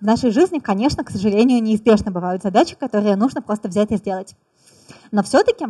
В 0.00 0.04
нашей 0.04 0.30
жизни, 0.30 0.58
конечно, 0.58 1.04
к 1.04 1.10
сожалению, 1.10 1.62
неизбежно 1.62 2.10
бывают 2.10 2.42
задачи, 2.42 2.76
которые 2.76 3.16
нужно 3.16 3.40
просто 3.40 3.68
взять 3.68 3.90
и 3.92 3.96
сделать. 3.96 4.36
Но 5.10 5.22
все-таки 5.22 5.66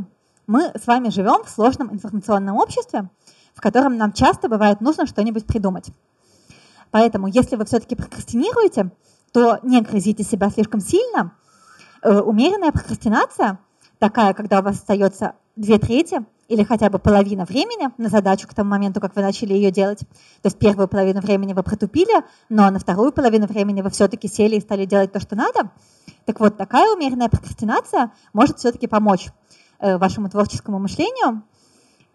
мы 0.46 0.72
с 0.74 0.86
вами 0.86 1.10
живем 1.10 1.44
в 1.44 1.50
сложном 1.50 1.92
информационном 1.92 2.56
обществе, 2.56 3.08
в 3.54 3.60
котором 3.60 3.96
нам 3.96 4.12
часто 4.12 4.48
бывает 4.48 4.80
нужно 4.80 5.06
что-нибудь 5.06 5.46
придумать. 5.46 5.88
Поэтому, 6.90 7.26
если 7.26 7.56
вы 7.56 7.64
все-таки 7.64 7.96
прокрастинируете, 7.96 8.90
то 9.32 9.58
не 9.62 9.80
грызите 9.80 10.22
себя 10.22 10.50
слишком 10.50 10.80
сильно. 10.80 11.32
Э, 12.02 12.20
умеренная 12.20 12.70
прокрастинация, 12.70 13.58
такая, 13.98 14.34
когда 14.34 14.60
у 14.60 14.62
вас 14.62 14.76
остается 14.76 15.34
две 15.56 15.78
трети 15.78 16.24
или 16.48 16.62
хотя 16.62 16.90
бы 16.90 16.98
половина 16.98 17.44
времени 17.44 17.88
на 17.96 18.08
задачу 18.08 18.46
к 18.46 18.54
тому 18.54 18.70
моменту, 18.70 19.00
как 19.00 19.16
вы 19.16 19.22
начали 19.22 19.54
ее 19.54 19.70
делать. 19.70 20.00
То 20.42 20.46
есть 20.46 20.58
первую 20.58 20.88
половину 20.88 21.20
времени 21.20 21.52
вы 21.52 21.62
протупили, 21.62 22.22
но 22.48 22.70
на 22.70 22.78
вторую 22.78 23.12
половину 23.12 23.46
времени 23.46 23.82
вы 23.82 23.90
все-таки 23.90 24.28
сели 24.28 24.56
и 24.56 24.60
стали 24.60 24.84
делать 24.84 25.12
то, 25.12 25.20
что 25.20 25.36
надо. 25.36 25.70
Так 26.26 26.40
вот, 26.40 26.56
такая 26.56 26.94
умеренная 26.94 27.28
прокрастинация 27.28 28.12
может 28.32 28.58
все-таки 28.58 28.86
помочь 28.86 29.28
э, 29.80 29.96
вашему 29.96 30.28
творческому 30.28 30.78
мышлению 30.78 31.42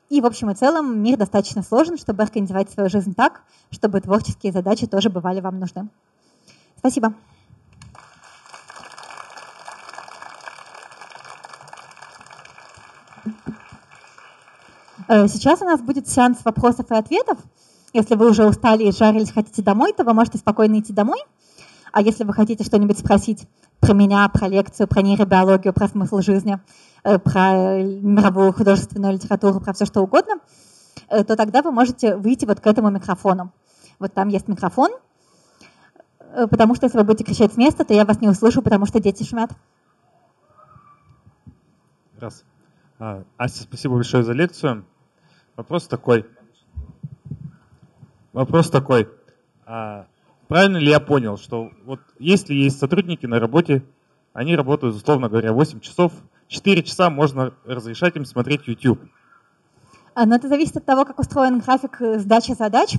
и 0.09 0.21
в 0.21 0.25
общем 0.25 0.49
и 0.49 0.55
целом 0.55 1.01
мир 1.01 1.17
достаточно 1.17 1.61
сложен, 1.61 1.97
чтобы 1.97 2.23
организовать 2.23 2.71
свою 2.71 2.89
жизнь 2.89 3.13
так, 3.13 3.43
чтобы 3.71 4.01
творческие 4.01 4.51
задачи 4.51 4.87
тоже 4.87 5.09
бывали 5.09 5.39
вам 5.39 5.59
нужны. 5.59 5.89
Спасибо. 6.77 7.13
Э, 15.07 15.27
сейчас 15.27 15.61
у 15.61 15.65
нас 15.65 15.81
будет 15.81 16.07
сеанс 16.07 16.43
вопросов 16.43 16.91
и 16.91 16.95
ответов. 16.95 17.37
Если 17.93 18.15
вы 18.15 18.29
уже 18.29 18.45
устали 18.45 18.83
и 18.83 18.91
жарились, 18.91 19.31
хотите 19.31 19.63
домой, 19.63 19.93
то 19.93 20.03
вы 20.03 20.13
можете 20.13 20.37
спокойно 20.37 20.79
идти 20.79 20.93
домой. 20.93 21.19
А 21.91 22.01
если 22.01 22.23
вы 22.23 22.33
хотите 22.33 22.63
что-нибудь 22.63 22.99
спросить 22.99 23.47
про 23.79 23.93
меня, 23.93 24.29
про 24.29 24.47
лекцию, 24.47 24.87
про 24.87 25.01
нейробиологию, 25.01 25.73
про 25.73 25.87
смысл 25.87 26.19
жизни, 26.19 26.59
про 27.17 27.81
мировую 27.81 28.53
художественную 28.53 29.13
литературу, 29.13 29.59
про 29.59 29.73
все 29.73 29.85
что 29.85 30.01
угодно, 30.01 30.35
э, 31.09 31.23
то 31.23 31.35
тогда 31.35 31.61
вы 31.61 31.71
можете 31.71 32.15
выйти 32.15 32.45
вот 32.45 32.59
к 32.59 32.67
этому 32.67 32.91
микрофону. 32.91 33.51
Вот 33.97 34.13
там 34.13 34.27
есть 34.27 34.47
микрофон, 34.47 34.91
э, 36.19 36.47
потому 36.47 36.75
что 36.75 36.85
если 36.85 36.97
вы 36.97 37.03
будете 37.03 37.23
кричать 37.23 37.53
с 37.53 37.57
места, 37.57 37.83
то 37.83 37.93
я 37.93 38.05
вас 38.05 38.21
не 38.21 38.27
услышу, 38.27 38.61
потому 38.61 38.85
что 38.85 38.99
дети 38.99 39.23
шумят. 39.23 39.51
Раз. 42.19 42.43
А, 42.99 43.23
Ася, 43.37 43.63
спасибо 43.63 43.95
большое 43.95 44.23
за 44.23 44.33
лекцию. 44.33 44.85
Вопрос 45.55 45.87
такой. 45.87 46.25
Вопрос 48.33 48.69
такой. 48.69 49.09
А, 49.65 50.05
правильно 50.47 50.77
ли 50.77 50.89
я 50.89 50.99
понял, 50.99 51.37
что 51.37 51.71
вот 51.85 52.01
если 52.19 52.53
есть 52.53 52.77
сотрудники 52.77 53.25
на 53.25 53.39
работе, 53.39 53.83
они 54.33 54.55
работают, 54.55 54.95
условно 54.95 55.29
говоря, 55.29 55.53
8 55.53 55.79
часов, 55.79 56.13
4 56.49 56.83
часа 56.83 57.09
можно 57.09 57.53
разрешать 57.63 58.15
им 58.15 58.25
смотреть 58.25 58.67
YouTube. 58.67 58.99
А, 60.15 60.25
но 60.25 60.35
это 60.35 60.49
зависит 60.49 60.75
от 60.77 60.85
того, 60.85 61.05
как 61.05 61.19
устроен 61.19 61.59
график 61.59 62.01
э, 62.01 62.19
сдачи 62.19 62.53
задач. 62.53 62.95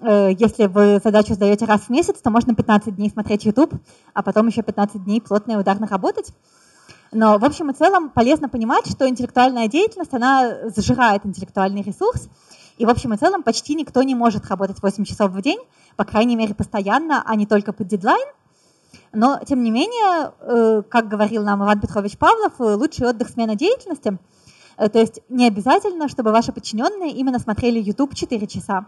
Э, 0.00 0.30
если 0.36 0.66
вы 0.66 0.98
задачу 1.02 1.34
сдаете 1.34 1.66
раз 1.66 1.82
в 1.82 1.90
месяц, 1.90 2.20
то 2.20 2.30
можно 2.30 2.54
15 2.54 2.96
дней 2.96 3.10
смотреть 3.10 3.44
YouTube, 3.44 3.74
а 4.14 4.22
потом 4.22 4.48
еще 4.48 4.62
15 4.62 5.04
дней 5.04 5.20
плотно 5.20 5.52
и 5.52 5.56
ударно 5.56 5.86
работать. 5.86 6.32
Но 7.12 7.38
в 7.38 7.44
общем 7.44 7.70
и 7.70 7.74
целом 7.74 8.10
полезно 8.10 8.48
понимать, 8.48 8.90
что 8.90 9.08
интеллектуальная 9.08 9.68
деятельность, 9.68 10.12
она 10.12 10.70
зажирает 10.70 11.24
интеллектуальный 11.24 11.82
ресурс, 11.82 12.28
и 12.78 12.86
в 12.86 12.90
общем 12.90 13.12
и 13.12 13.16
целом 13.16 13.42
почти 13.42 13.74
никто 13.74 14.02
не 14.02 14.14
может 14.14 14.46
работать 14.46 14.82
8 14.82 15.04
часов 15.04 15.30
в 15.30 15.42
день, 15.42 15.58
по 15.96 16.04
крайней 16.04 16.36
мере 16.36 16.54
постоянно, 16.54 17.22
а 17.24 17.34
не 17.34 17.46
только 17.46 17.72
под 17.72 17.88
дедлайн. 17.88 18.26
Но, 19.12 19.40
тем 19.46 19.62
не 19.62 19.70
менее, 19.70 20.32
э, 20.40 20.82
как 20.82 21.08
говорил 21.08 21.42
нам 21.42 21.62
Иван 21.64 21.80
Петрович 21.80 22.18
Павлов, 22.18 22.60
э, 22.60 22.74
лучший 22.74 23.08
отдых– 23.08 23.28
смена 23.30 23.54
деятельности. 23.54 24.18
Э, 24.76 24.88
то 24.88 24.98
есть 24.98 25.20
не 25.28 25.46
обязательно, 25.46 26.08
чтобы 26.08 26.32
ваши 26.32 26.52
подчиненные 26.52 27.12
именно 27.12 27.38
смотрели 27.38 27.80
YouTube 27.80 28.14
4 28.14 28.46
часа. 28.46 28.86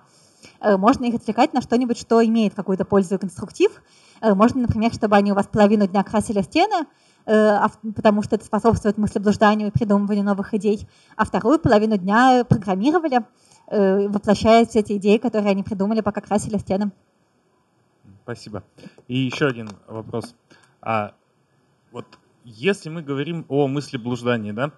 Можно 0.62 1.04
их 1.04 1.16
отвлекать 1.16 1.52
на 1.52 1.60
что-нибудь, 1.60 1.98
что 1.98 2.24
имеет 2.24 2.54
какую-то 2.54 2.86
пользу 2.86 3.16
и 3.16 3.18
конструктив. 3.18 3.82
Можно, 4.22 4.62
например, 4.62 4.90
чтобы 4.90 5.16
они 5.16 5.32
у 5.32 5.34
вас 5.34 5.46
половину 5.46 5.86
дня 5.86 6.02
красили 6.02 6.40
стены, 6.40 6.86
потому 7.26 8.22
что 8.22 8.36
это 8.36 8.46
способствует 8.46 8.96
мыслеблужданию 8.96 9.68
и 9.68 9.70
придумыванию 9.70 10.24
новых 10.24 10.54
идей, 10.54 10.88
а 11.16 11.26
вторую 11.26 11.58
половину 11.58 11.98
дня 11.98 12.44
программировали, 12.48 13.26
воплощая 13.70 14.64
все 14.64 14.78
эти 14.78 14.94
идеи, 14.94 15.18
которые 15.18 15.50
они 15.50 15.62
придумали, 15.62 16.00
пока 16.00 16.22
красили 16.22 16.56
стены. 16.56 16.90
Спасибо. 18.30 18.62
И 19.08 19.18
еще 19.18 19.46
один 19.46 19.70
вопрос. 19.88 20.36
А 20.80 21.14
вот 21.90 22.06
если 22.44 22.88
мы 22.88 23.02
говорим 23.02 23.44
о 23.48 23.66
мыслеблуждании, 23.66 24.52
да, 24.52 24.70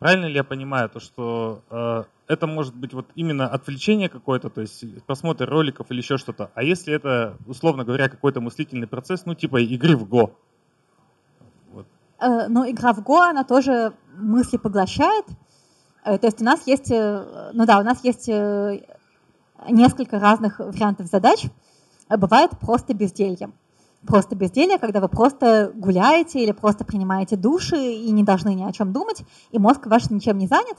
правильно 0.00 0.26
ли 0.26 0.34
я 0.34 0.42
понимаю 0.42 0.88
то, 0.88 0.98
что 0.98 1.62
э, 1.70 2.02
это 2.26 2.48
может 2.48 2.74
быть 2.74 2.94
вот 2.94 3.06
именно 3.14 3.46
отвлечение 3.46 4.08
какое-то, 4.08 4.50
то 4.50 4.60
есть 4.60 5.04
просмотр 5.04 5.48
роликов 5.48 5.88
или 5.92 5.98
еще 5.98 6.16
что-то, 6.16 6.50
а 6.56 6.64
если 6.64 6.94
это, 6.94 7.36
условно 7.46 7.84
говоря, 7.84 8.08
какой-то 8.08 8.40
мыслительный 8.40 8.88
процесс, 8.88 9.24
ну 9.24 9.36
типа 9.36 9.60
игры 9.60 9.96
в 9.96 10.08
Го? 10.08 10.36
Вот. 11.70 11.86
Э, 12.18 12.48
ну, 12.48 12.68
игра 12.68 12.92
в 12.92 13.04
Го, 13.04 13.20
она 13.20 13.44
тоже 13.44 13.92
мысли 14.16 14.56
поглощает. 14.56 15.26
Э, 16.04 16.18
то 16.18 16.26
есть 16.26 16.40
у 16.40 16.44
нас 16.44 16.66
есть, 16.66 16.90
э, 16.90 17.50
ну 17.52 17.66
да, 17.66 17.78
у 17.78 17.84
нас 17.84 18.02
есть 18.02 18.28
э, 18.28 18.84
несколько 19.68 20.18
разных 20.18 20.58
вариантов 20.58 21.06
задач. 21.06 21.46
Бывает 22.08 22.52
просто 22.60 22.94
безделье. 22.94 23.50
Просто 24.06 24.36
безделье, 24.36 24.78
когда 24.78 25.00
вы 25.00 25.08
просто 25.08 25.72
гуляете 25.74 26.42
или 26.42 26.52
просто 26.52 26.84
принимаете 26.84 27.36
души 27.36 27.76
и 27.76 28.10
не 28.10 28.22
должны 28.22 28.54
ни 28.54 28.62
о 28.62 28.72
чем 28.72 28.92
думать, 28.92 29.22
и 29.50 29.58
мозг 29.58 29.86
ваш 29.86 30.10
ничем 30.10 30.38
не 30.38 30.46
занят. 30.46 30.76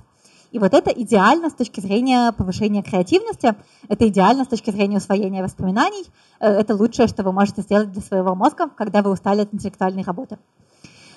И 0.52 0.60
вот 0.60 0.74
это 0.74 0.92
идеально 0.92 1.50
с 1.50 1.54
точки 1.54 1.82
зрения 1.82 2.32
повышения 2.32 2.82
креативности, 2.82 3.56
это 3.90 4.08
идеально 4.08 4.46
с 4.46 4.48
точки 4.48 4.72
зрения 4.72 4.98
усвоения 4.98 5.44
воспоминаний, 5.44 6.06
э, 6.40 6.48
это 6.48 6.74
лучшее, 6.74 7.08
что 7.08 7.24
вы 7.24 7.34
можете 7.34 7.64
сделать 7.64 7.92
для 7.92 8.02
своего 8.02 8.34
мозга, 8.34 8.70
когда 8.70 9.02
вы 9.02 9.12
устали 9.12 9.42
от 9.42 9.54
интеллектуальной 9.54 10.04
работы. 10.04 10.38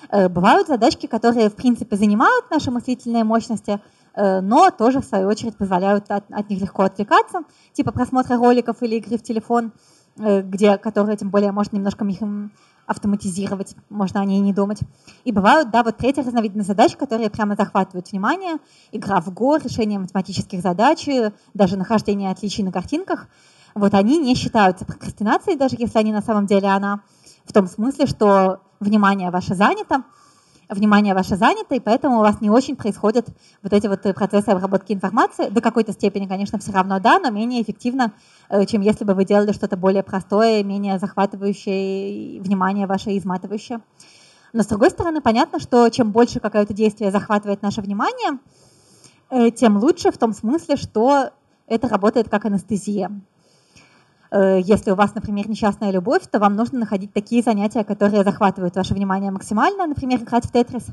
Э, 0.09 0.27
бывают 0.27 0.67
задачки, 0.67 1.05
которые, 1.05 1.49
в 1.49 1.55
принципе, 1.55 1.95
занимают 1.95 2.51
наши 2.51 2.71
мыслительные 2.71 3.23
мощности, 3.23 3.79
э, 4.15 4.41
но 4.41 4.69
тоже, 4.69 4.99
в 4.99 5.05
свою 5.05 5.29
очередь, 5.29 5.55
позволяют 5.55 6.11
от, 6.11 6.25
от 6.29 6.49
них 6.49 6.59
легко 6.59 6.83
отвлекаться, 6.83 7.43
типа 7.71 7.93
просмотра 7.93 8.35
роликов 8.35 8.83
или 8.83 8.97
игры 8.97 9.17
в 9.17 9.23
телефон– 9.23 9.71
где, 10.17 10.77
которые 10.77 11.17
тем 11.17 11.29
более 11.29 11.51
может 11.51 11.73
немножко 11.73 12.05
их 12.05 12.19
автоматизировать, 12.85 13.75
можно 13.89 14.19
о 14.19 14.25
ней 14.25 14.39
не 14.39 14.53
думать. 14.53 14.79
И 15.23 15.31
бывают, 15.31 15.69
да, 15.71 15.83
вот 15.83 15.97
третья 15.97 16.23
разновидность 16.23 16.67
задач, 16.67 16.95
которые 16.97 17.29
прямо 17.29 17.55
захватывают 17.55 18.11
внимание, 18.11 18.57
игра 18.91 19.21
в 19.21 19.33
го, 19.33 19.55
решение 19.57 19.99
математических 19.99 20.61
задач, 20.61 21.07
даже 21.53 21.77
нахождение 21.77 22.31
отличий 22.31 22.63
на 22.63 22.71
картинках, 22.71 23.27
вот 23.75 23.93
они 23.93 24.17
не 24.17 24.35
считаются 24.35 24.85
прокрастинацией, 24.85 25.57
даже 25.57 25.75
если 25.79 25.99
они 25.99 26.11
на 26.11 26.21
самом 26.21 26.45
деле 26.45 26.67
она, 26.67 27.01
в 27.45 27.53
том 27.53 27.67
смысле, 27.67 28.05
что 28.05 28.59
внимание 28.79 29.31
ваше 29.31 29.55
занято, 29.55 30.03
внимание 30.71 31.13
ваше 31.13 31.35
занято, 31.35 31.75
и 31.75 31.79
поэтому 31.79 32.17
у 32.17 32.21
вас 32.21 32.41
не 32.41 32.49
очень 32.49 32.75
происходят 32.75 33.27
вот 33.61 33.73
эти 33.73 33.87
вот 33.87 34.01
процессы 34.15 34.49
обработки 34.49 34.93
информации. 34.93 35.49
До 35.49 35.61
какой-то 35.61 35.91
степени, 35.91 36.27
конечно, 36.27 36.57
все 36.59 36.71
равно 36.71 36.99
да, 36.99 37.19
но 37.19 37.29
менее 37.29 37.61
эффективно, 37.61 38.13
э, 38.49 38.65
чем 38.65 38.81
если 38.81 39.03
бы 39.03 39.13
вы 39.13 39.25
делали 39.25 39.51
что-то 39.51 39.77
более 39.77 40.03
простое, 40.03 40.63
менее 40.63 40.97
захватывающее 40.97 42.41
внимание 42.41 42.87
ваше 42.87 43.17
изматывающее. 43.17 43.81
Но 44.53 44.63
с 44.63 44.67
другой 44.67 44.89
стороны, 44.89 45.21
понятно, 45.21 45.59
что 45.59 45.87
чем 45.89 46.11
больше 46.11 46.39
какое-то 46.39 46.73
действие 46.73 47.11
захватывает 47.11 47.61
наше 47.61 47.81
внимание, 47.81 48.39
э, 49.29 49.51
тем 49.51 49.77
лучше 49.77 50.11
в 50.11 50.17
том 50.17 50.33
смысле, 50.33 50.75
что 50.77 51.29
это 51.67 51.87
работает 51.87 52.29
как 52.29 52.45
анестезия. 52.45 53.11
Э, 54.31 54.59
если 54.61 54.91
у 54.91 54.95
вас, 54.95 55.13
например, 55.13 55.49
несчастная 55.49 55.91
любовь, 55.91 56.23
то 56.31 56.39
вам 56.39 56.55
нужно 56.55 56.79
находить 56.79 57.13
такие 57.13 57.43
занятия, 57.43 57.83
которые 57.83 58.23
захватывают 58.23 58.75
ваше 58.75 58.93
внимание 58.93 59.29
максимально, 59.29 59.85
например, 59.85 60.21
играть 60.21 60.45
в 60.45 60.51
тетрис, 60.51 60.87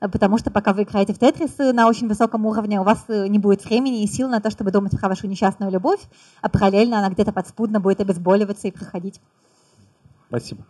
э, 0.00 0.08
потому 0.08 0.38
что 0.38 0.52
пока 0.52 0.72
вы 0.72 0.84
играете 0.84 1.12
в 1.12 1.18
тетрис 1.18 1.58
э, 1.58 1.72
на 1.72 1.88
очень 1.88 2.06
высоком 2.06 2.46
уровне, 2.46 2.80
у 2.80 2.84
вас 2.84 3.04
не 3.08 3.40
будет 3.40 3.64
времени 3.64 4.04
и 4.04 4.06
сил 4.06 4.28
на 4.28 4.40
то, 4.40 4.50
чтобы 4.50 4.70
думать 4.70 4.98
про 4.98 5.08
вашу 5.08 5.26
несчастную 5.26 5.72
любовь, 5.72 6.00
а 6.42 6.48
параллельно 6.48 7.00
она 7.00 7.10
где-то 7.10 7.32
подспудно 7.32 7.80
будет 7.80 8.00
обезболиваться 8.00 8.68
и 8.68 8.70
проходить. 8.70 9.20
Спасибо. 10.28 10.64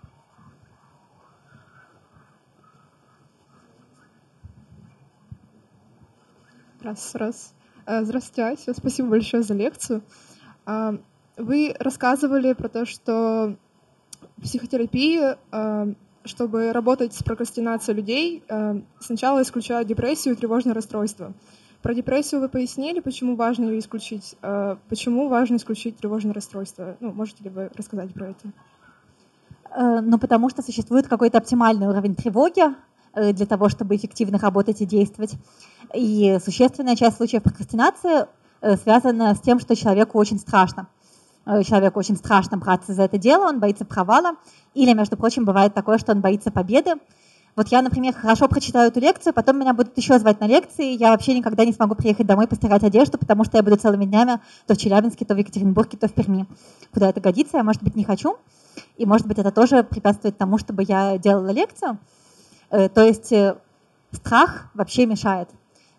Раз, 6.81 7.15
раз. 7.15 7.53
Здравствуйте, 7.87 8.45
Ася. 8.45 8.75
Спасибо 8.75 9.11
большое 9.11 9.43
за 9.43 9.55
лекцию. 9.55 10.03
Вы 11.37 11.77
рассказывали 11.79 12.55
про 12.55 12.69
то, 12.71 12.87
что 12.87 13.57
в 14.39 14.43
психотерапии, 14.43 15.37
э, 15.53 15.95
чтобы 16.25 16.73
работать 16.73 17.13
с 17.13 17.23
прокрастинацией 17.23 17.99
людей, 17.99 18.43
э, 18.49 18.81
сначала 19.01 19.43
исключают 19.43 19.87
депрессию 19.87 20.35
и 20.35 20.37
тревожное 20.37 20.73
расстройство. 20.73 21.35
Про 21.83 21.95
депрессию 21.95 22.41
вы 22.41 22.49
пояснили, 22.49 23.01
почему 23.01 23.37
важно 23.37 23.67
ее 23.67 23.81
исключить. 23.81 24.35
Э, 24.41 24.77
почему 24.89 25.29
важно 25.29 25.57
исключить 25.57 25.99
тревожное 25.99 26.33
расстройство? 26.33 26.97
Ну, 27.01 27.13
можете 27.13 27.45
ли 27.45 27.51
вы 27.51 27.71
рассказать 27.75 28.15
про 28.15 28.29
это? 28.29 28.53
Ну, 29.79 30.19
потому 30.19 30.49
что 30.49 30.63
существует 30.63 31.07
какой-то 31.07 31.37
оптимальный 31.37 31.87
уровень 31.87 32.15
тревоги 32.15 32.63
для 33.15 33.45
того, 33.45 33.69
чтобы 33.69 33.95
эффективно 33.95 34.39
работать 34.39 34.81
и 34.81 34.87
действовать. 34.87 35.35
И 35.93 36.39
существенная 36.43 36.97
часть 36.97 37.19
случаев 37.19 37.43
прокрастинации 37.43 38.27
связана 38.83 39.35
с 39.35 39.41
тем, 39.41 39.61
что 39.61 39.77
человеку 39.77 40.19
очень 40.19 40.39
страшно. 40.39 40.89
Э, 41.47 41.63
человеку 41.63 42.01
очень 42.01 42.17
страшно 42.17 42.59
браться 42.59 42.93
за 42.93 43.05
это 43.05 43.19
дело, 43.19 43.49
он 43.49 43.61
боится 43.61 43.85
провала. 43.85 44.33
Или, 44.75 44.93
между 44.93 45.17
прочим, 45.17 45.45
бывает 45.45 45.75
такое, 45.75 45.99
что 45.99 46.13
он 46.13 46.21
боится 46.21 46.51
победы. 46.51 46.95
Вот 47.55 47.69
я, 47.69 47.81
например, 47.81 48.13
хорошо 48.13 48.49
прочитаю 48.49 48.89
эту 48.89 49.01
лекцию, 49.01 49.33
потом 49.33 49.59
меня 49.59 49.73
будут 49.73 49.97
еще 49.97 50.19
звать 50.19 50.41
на 50.41 50.47
лекции, 50.47 50.95
я 50.95 51.11
вообще 51.11 51.33
никогда 51.35 51.65
не 51.65 51.73
смогу 51.73 51.95
приехать 51.95 52.27
домой 52.27 52.47
постирать 52.47 52.83
одежду, 52.85 53.17
потому 53.17 53.45
что 53.45 53.57
я 53.57 53.63
буду 53.63 53.77
целыми 53.77 54.05
днями 54.05 54.41
то 54.67 54.75
в 54.75 54.77
Челябинске, 54.77 55.25
то 55.25 55.35
в 55.35 55.39
Екатеринбурге, 55.39 55.97
то 55.97 56.07
в 56.07 56.13
Перми. 56.13 56.47
Куда 56.93 57.09
это 57.09 57.23
годится, 57.23 57.57
я, 57.57 57.65
может 57.65 57.83
быть, 57.83 57.97
не 57.97 58.05
хочу. 58.05 58.37
И, 58.99 59.07
может 59.07 59.27
быть, 59.27 59.39
это 59.39 59.53
тоже 59.53 59.85
препятствует 59.85 60.37
тому, 60.37 60.59
чтобы 60.59 60.83
я 60.83 61.17
делала 61.17 61.49
лекцию. 61.49 61.99
Э, 62.69 62.91
то 62.91 63.03
есть 63.03 63.33
э, 63.33 63.57
страх 64.13 64.69
вообще 64.75 65.07
мешает 65.07 65.49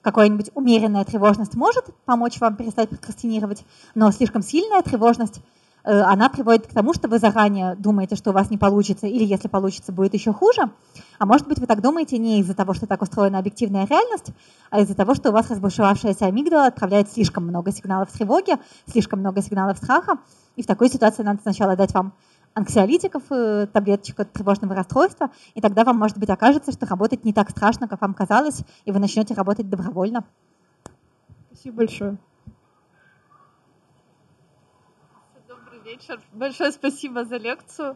какая-нибудь 0.07 0.51
умеренная 0.55 1.03
тревожность 1.03 1.55
может 1.55 1.83
помочь 2.05 2.39
вам 2.39 2.55
перестать 2.55 2.87
прокрастинировать, 2.87 3.65
но 3.93 4.09
слишком 4.11 4.41
сильная 4.41 4.81
тревожность, 4.81 5.41
э, 5.83 5.91
она 5.99 6.29
приводит 6.29 6.65
к 6.65 6.73
тому, 6.73 6.93
что 6.93 7.09
вы 7.09 7.19
заранее 7.19 7.75
думаете, 7.75 8.15
что 8.15 8.29
у 8.29 8.33
вас 8.33 8.49
не 8.49 8.57
получится, 8.57 9.05
или 9.05 9.25
если 9.25 9.49
получится, 9.49 9.91
будет 9.91 10.13
еще 10.13 10.31
хуже. 10.31 10.71
А 11.19 11.25
может 11.25 11.45
быть, 11.45 11.59
вы 11.59 11.65
так 11.65 11.81
думаете 11.81 12.17
не 12.19 12.39
из-за 12.39 12.55
того, 12.55 12.73
что 12.73 12.87
так 12.87 13.01
устроена 13.01 13.39
объективная 13.39 13.85
реальность, 13.85 14.31
а 14.69 14.79
из-за 14.79 14.95
того, 14.95 15.13
что 15.13 15.29
у 15.29 15.33
вас 15.33 15.51
разбушевавшаяся 15.51 16.25
амигдала 16.25 16.67
отправляет 16.67 17.11
слишком 17.11 17.45
много 17.45 17.73
сигналов 17.73 18.09
тревоги, 18.09 18.55
слишком 18.89 19.19
много 19.19 19.41
сигналов 19.41 19.77
страха, 19.77 20.19
и 20.55 20.63
в 20.63 20.67
такой 20.67 20.87
ситуации 20.87 21.23
надо 21.23 21.41
сначала 21.41 21.75
дать 21.75 21.93
вам 21.93 22.13
анксиолитиков, 22.57 23.23
э, 23.29 23.67
таблеточек 23.67 24.19
от 24.19 24.33
тревожного 24.33 24.73
расстройства, 24.73 25.29
и 25.53 25.61
тогда 25.61 25.83
вам, 25.83 25.97
может 25.97 26.17
быть, 26.17 26.29
окажется, 26.29 26.71
что 26.71 26.87
работать 26.87 27.23
не 27.23 27.31
так 27.31 27.51
страшно, 27.51 27.87
как 27.87 28.01
вам 28.01 28.13
казалось, 28.15 28.63
и 28.85 28.91
вы 28.91 28.99
начнете 28.99 29.35
работать 29.35 29.69
добровольно. 29.69 30.25
Спасибо 31.51 31.77
большое. 31.77 32.17
Добрый 35.47 35.79
вечер. 35.85 36.19
Большое 36.33 36.71
спасибо 36.71 37.25
за 37.25 37.37
лекцию. 37.37 37.95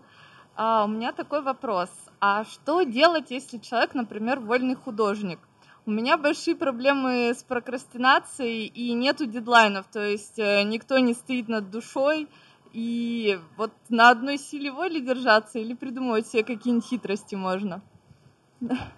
А, 0.55 0.85
у 0.85 0.87
меня 0.87 1.11
такой 1.11 1.41
вопрос. 1.41 1.89
А 2.19 2.45
что 2.45 2.83
делать, 2.83 3.31
если 3.31 3.57
человек, 3.57 3.95
например, 3.95 4.39
вольный 4.39 4.75
художник? 4.75 5.39
У 5.87 5.91
меня 5.91 6.17
большие 6.17 6.55
проблемы 6.55 7.33
с 7.33 7.41
прокрастинацией 7.41 8.67
и 8.67 8.93
нету 8.93 9.25
дедлайнов, 9.25 9.87
то 9.91 10.05
есть 10.05 10.37
э, 10.37 10.61
никто 10.61 10.99
не 10.99 11.15
стоит 11.15 11.47
над 11.47 11.71
душой, 11.71 12.29
и 12.73 13.39
вот 13.57 13.71
на 13.89 14.09
одной 14.09 14.37
силе 14.37 14.71
воли 14.71 14.99
держаться 14.99 15.59
или 15.59 15.73
придумывать 15.73 16.27
себе 16.27 16.43
какие-нибудь 16.43 16.85
хитрости 16.85 17.35
можно? 17.35 17.81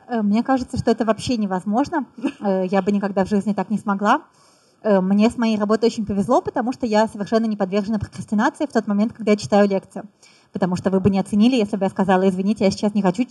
Э, 0.08 0.22
мне 0.22 0.44
кажется, 0.44 0.78
что 0.78 0.92
это 0.92 1.06
вообще 1.06 1.38
невозможно. 1.38 2.06
Э, 2.40 2.66
я 2.66 2.82
бы 2.82 2.92
никогда 2.92 3.26
в 3.26 3.30
жизни 3.30 3.54
так 3.54 3.70
не 3.70 3.78
смогла. 3.78 4.24
Э, 4.82 5.00
мне 5.00 5.30
с 5.30 5.38
моей 5.38 5.58
работой 5.58 5.86
очень 5.86 6.06
повезло, 6.06 6.42
потому 6.42 6.74
что 6.74 6.86
я 6.86 7.08
совершенно 7.08 7.46
не 7.46 7.56
подвержена 7.56 8.00
прокрастинации 8.00 8.66
в 8.66 8.72
тот 8.74 8.88
момент, 8.88 9.14
когда 9.14 9.32
я 9.32 9.38
читаю 9.38 9.68
лекцию. 9.68 10.06
Потому 10.52 10.76
что 10.76 10.92
вы 10.92 11.00
бы 11.00 11.10
не 11.10 11.20
оценили, 11.20 11.56
если 11.56 11.78
бы 11.78 11.86
я 11.86 11.90
сказала, 11.90 12.28
извините, 12.30 12.66
я 12.66 12.72
сейчас 12.72 12.94
не 12.94 13.02
хочу 13.02 13.26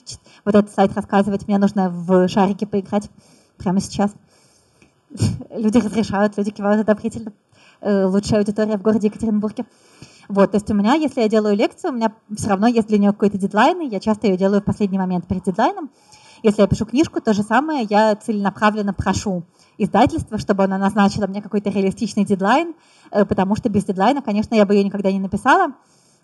вот 0.45 0.55
этот 0.55 0.73
сайт 0.73 0.95
рассказывать, 0.95 1.47
мне 1.47 1.59
нужно 1.59 1.89
в 1.91 2.27
шарики 2.29 2.65
поиграть 2.65 3.11
прямо 3.59 3.81
сейчас. 3.81 4.13
Люди 5.51 5.79
разрешают, 5.79 6.37
люди 6.39 6.51
кивают 6.51 6.81
одобрительно. 6.81 7.33
Лучшая 7.83 8.41
аудитория 8.41 8.79
в 8.79 8.83
городе 8.83 9.09
Екатеринбурге. 9.09 9.67
Вот, 10.29 10.53
то 10.53 10.57
есть 10.57 10.71
у 10.71 10.75
меня, 10.75 10.95
если 10.95 11.21
я 11.21 11.29
делаю 11.29 11.57
лекцию, 11.57 11.93
у 11.93 11.95
меня 11.95 12.13
все 12.37 12.49
равно 12.49 12.67
есть 12.67 12.89
для 12.89 12.99
нее 12.99 13.13
какой-то 13.13 13.39
дедлайн, 13.39 13.81
и 13.81 13.89
я 13.89 14.01
часто 14.01 14.27
ее 14.27 14.37
делаю 14.37 14.61
в 14.61 14.65
последний 14.65 14.99
момент 14.99 15.27
перед 15.27 15.45
дедлайном. 15.45 15.91
Если 16.43 16.61
я 16.61 16.67
пишу 16.67 16.87
книжку, 16.87 17.21
то 17.21 17.33
же 17.33 17.43
самое 17.43 17.87
я 17.89 18.17
целенаправленно 18.17 18.93
прошу 18.93 19.45
издательство, 19.79 20.39
чтобы 20.39 20.65
оно 20.65 20.77
назначило 20.77 21.27
мне 21.27 21.41
какой-то 21.41 21.71
реалистичный 21.71 22.25
дедлайн, 22.25 22.75
э, 23.11 23.25
потому 23.25 23.57
что 23.57 23.69
без 23.69 23.85
дедлайна, 23.85 24.23
конечно, 24.23 24.55
я 24.55 24.67
бы 24.67 24.75
ее 24.75 24.85
никогда 24.85 25.13
не 25.13 25.21
написала. 25.21 25.73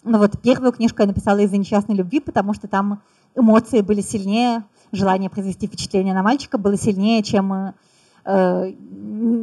Но 0.04 0.18
вот 0.18 0.40
первую 0.40 0.72
книжку 0.72 1.02
я 1.02 1.08
написала 1.08 1.38
из-за 1.38 1.56
несчастной 1.56 1.94
любви, 1.94 2.20
потому 2.20 2.54
что 2.54 2.68
там 2.68 3.02
эмоции 3.34 3.80
были 3.80 4.00
сильнее, 4.00 4.64
желание 4.92 5.30
произвести 5.30 5.66
впечатление 5.66 6.14
на 6.14 6.22
мальчика 6.22 6.58
было 6.58 6.76
сильнее, 6.76 7.22
чем, 7.22 7.74
э, 8.24 8.72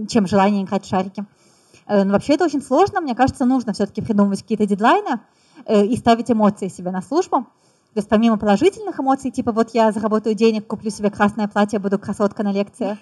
чем 0.10 0.28
желание 0.28 0.64
играть 0.64 0.86
в 0.86 0.90
шарики. 0.90 1.26
Э, 1.88 2.04
но 2.04 2.14
вообще 2.14 2.34
это 2.34 2.46
очень 2.46 2.62
сложно. 2.62 3.02
Мне 3.02 3.16
кажется, 3.16 3.46
нужно 3.46 3.74
все-таки 3.74 4.02
придумывать 4.02 4.42
какие-то 4.42 4.66
дедлайны 4.66 5.20
э, 5.66 5.86
и 5.86 5.96
ставить 5.98 6.32
эмоции 6.32 6.68
себе 6.68 6.92
на 6.92 7.02
службу. 7.02 7.48
То 7.94 8.00
есть 8.00 8.10
помимо 8.10 8.38
положительных 8.38 9.00
эмоций, 9.00 9.32
типа 9.32 9.54
вот 9.54 9.70
я 9.74 9.92
заработаю 9.94 10.36
денег, 10.36 10.68
куплю 10.68 10.92
себе 10.92 11.10
красное 11.10 11.48
платье, 11.48 11.80
буду 11.80 11.98
красотка 11.98 12.44
на 12.44 12.52
лекции, 12.52 12.98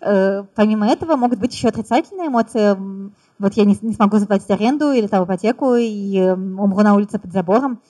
э, 0.00 0.44
помимо 0.54 0.86
этого 0.86 1.16
могут 1.16 1.40
быть 1.40 1.52
еще 1.52 1.68
отрицательные 1.68 2.28
эмоции. 2.28 2.76
Вот 3.38 3.54
я 3.54 3.64
не, 3.64 3.74
смогу 3.74 4.18
заплатить 4.18 4.50
аренду 4.50 4.92
или 4.92 5.08
там 5.08 5.24
ипотеку 5.24 5.74
и 5.74 6.20
умру 6.20 6.82
на 6.82 6.94
улице 6.94 7.18
под 7.18 7.32
забором. 7.32 7.80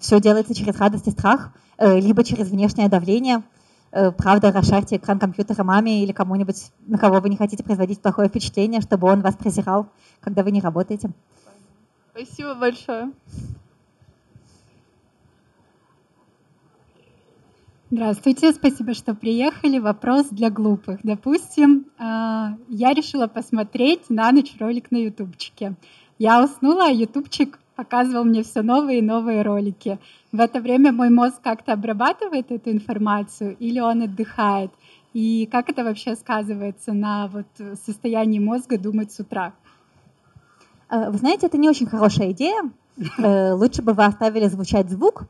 Все 0.00 0.20
делается 0.20 0.54
через 0.54 0.76
радость 0.78 1.06
и 1.06 1.12
страх, 1.12 1.50
либо 1.78 2.22
через 2.24 2.50
внешнее 2.50 2.90
давление– 2.90 3.42
правда, 3.90 4.52
расшарьте 4.52 4.96
экран 4.96 5.18
компьютера 5.18 5.64
маме 5.64 6.02
или 6.02 6.12
кому-нибудь, 6.12 6.70
на 6.86 6.98
кого 6.98 7.20
вы 7.20 7.28
не 7.28 7.36
хотите 7.36 7.64
производить 7.64 8.00
плохое 8.00 8.28
впечатление, 8.28 8.80
чтобы 8.80 9.08
он 9.08 9.20
вас 9.20 9.36
презирал, 9.36 9.88
когда 10.20 10.42
вы 10.42 10.50
не 10.50 10.60
работаете. 10.60 11.10
Спасибо 12.12 12.54
большое. 12.54 13.12
Здравствуйте, 17.92 18.52
спасибо, 18.52 18.94
что 18.94 19.14
приехали. 19.14 19.80
Вопрос 19.80 20.28
для 20.28 20.48
глупых. 20.50 21.00
Допустим, 21.02 21.86
э, 21.98 22.02
я 22.68 22.92
решила 22.92 23.26
посмотреть 23.26 24.10
на 24.10 24.30
ночь 24.30 24.54
ролик 24.60 24.92
на 24.92 24.98
ютубчике. 24.98 25.74
Я 26.16 26.44
уснула, 26.44 26.86
а 26.86 26.92
ютубчик 26.92 27.58
показывал 27.80 28.24
мне 28.24 28.42
все 28.42 28.60
новые 28.60 28.98
и 28.98 29.02
новые 29.02 29.40
ролики. 29.40 29.98
В 30.32 30.40
это 30.40 30.60
время 30.60 30.92
мой 30.92 31.08
мозг 31.08 31.36
как-то 31.42 31.72
обрабатывает 31.72 32.52
эту 32.52 32.70
информацию 32.70 33.56
или 33.58 33.80
он 33.80 34.02
отдыхает? 34.02 34.70
И 35.14 35.48
как 35.50 35.70
это 35.70 35.82
вообще 35.82 36.14
сказывается 36.14 36.92
на 36.92 37.28
вот 37.28 37.46
состоянии 37.86 38.38
мозга 38.38 38.76
думать 38.78 39.12
с 39.12 39.20
утра? 39.20 39.54
Э, 40.90 41.08
вы 41.10 41.16
знаете, 41.16 41.46
это 41.46 41.56
не 41.56 41.70
очень 41.70 41.86
хорошая 41.86 42.32
идея. 42.32 42.70
Э, 43.16 43.54
лучше 43.54 43.80
бы 43.80 43.94
вы 43.94 44.04
оставили 44.04 44.46
звучать 44.48 44.90
звук, 44.90 45.22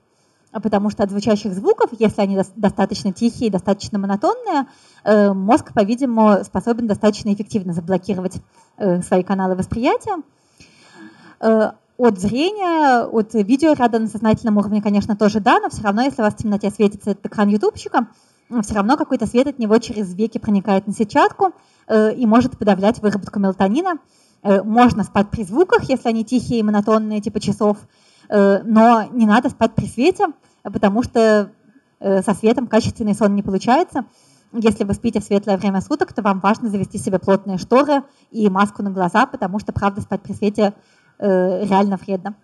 потому 0.50 0.90
что 0.90 1.04
от 1.04 1.10
звучащих 1.10 1.54
звуков, 1.54 1.90
если 2.00 2.20
они 2.20 2.36
достаточно 2.56 3.12
тихие 3.12 3.48
достаточно 3.48 3.96
монотонные, 3.96 4.66
э, 5.04 5.32
мозг, 5.32 5.72
по-видимому, 5.72 6.42
способен 6.42 6.88
достаточно 6.88 7.32
эффективно 7.32 7.74
заблокировать 7.74 8.38
свои 9.02 9.22
каналы 9.22 9.54
восприятия. 9.54 10.16
Э, 12.00 12.06
от 12.06 12.18
зрения, 12.18 13.04
от 13.04 13.34
видеоряда 13.34 13.98
на 13.98 14.06
сознательном 14.06 14.56
уровне, 14.58 14.82
конечно, 14.82 15.16
тоже 15.16 15.40
да, 15.40 15.60
но 15.60 15.68
все 15.68 15.82
равно, 15.82 16.02
если 16.02 16.22
у 16.22 16.24
вас 16.24 16.34
в 16.34 16.38
темноте 16.38 16.70
светится 16.70 17.10
этот 17.10 17.26
экран 17.26 17.48
ютубчика, 17.48 18.08
все 18.62 18.74
равно 18.74 18.96
какой-то 18.96 19.26
свет 19.26 19.46
от 19.46 19.58
него 19.58 19.78
через 19.78 20.14
веки 20.14 20.38
проникает 20.38 20.86
на 20.86 20.92
сетчатку 20.92 21.52
и 21.88 22.26
может 22.26 22.58
подавлять 22.58 23.00
выработку 23.00 23.38
мелатонина. 23.38 23.98
Можно 24.42 25.04
спать 25.04 25.30
при 25.30 25.44
звуках, 25.44 25.84
если 25.88 26.08
они 26.08 26.24
тихие 26.24 26.58
и 26.58 26.62
монотонные, 26.64 27.20
типа 27.20 27.38
часов, 27.38 27.76
Э, 28.30 28.62
но 28.64 29.08
не 29.12 29.26
надо 29.26 29.50
спать 29.50 29.74
при 29.74 29.86
свете, 29.86 30.26
потому 30.62 31.02
что 31.02 31.50
э, 31.98 32.22
со 32.22 32.32
светом 32.34 32.68
качественный 32.68 33.14
сон 33.14 33.34
не 33.34 33.42
получается. 33.42 34.04
Если 34.52 34.84
вы 34.84 34.94
спите 34.94 35.20
в 35.20 35.24
светлое 35.24 35.56
время 35.56 35.80
суток, 35.80 36.12
то 36.12 36.22
вам 36.22 36.40
важно 36.40 36.68
завести 36.68 36.98
себе 36.98 37.18
плотные 37.18 37.58
шторы 37.58 38.02
и 38.30 38.48
маску 38.48 38.82
на 38.82 38.90
глаза, 38.90 39.26
потому 39.26 39.58
что, 39.58 39.72
правда, 39.72 40.00
спать 40.00 40.22
при 40.22 40.32
свете 40.32 40.74
э, 41.20 41.64
реально 41.64 41.96
вредно. 41.96 42.34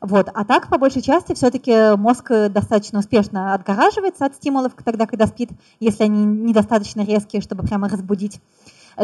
Вот. 0.00 0.28
А 0.32 0.44
так, 0.44 0.68
по 0.68 0.78
большей 0.78 1.02
части, 1.02 1.34
все-таки 1.34 1.96
мозг 1.96 2.30
достаточно 2.50 2.98
успешно 2.98 3.54
отгораживается 3.54 4.26
от 4.26 4.34
стимулов 4.34 4.72
тогда, 4.84 5.06
когда 5.06 5.26
спит, 5.26 5.50
если 5.80 6.04
они 6.04 6.24
недостаточно 6.24 7.02
резкие, 7.02 7.42
чтобы 7.42 7.62
прямо 7.62 7.88
разбудить. 7.88 8.40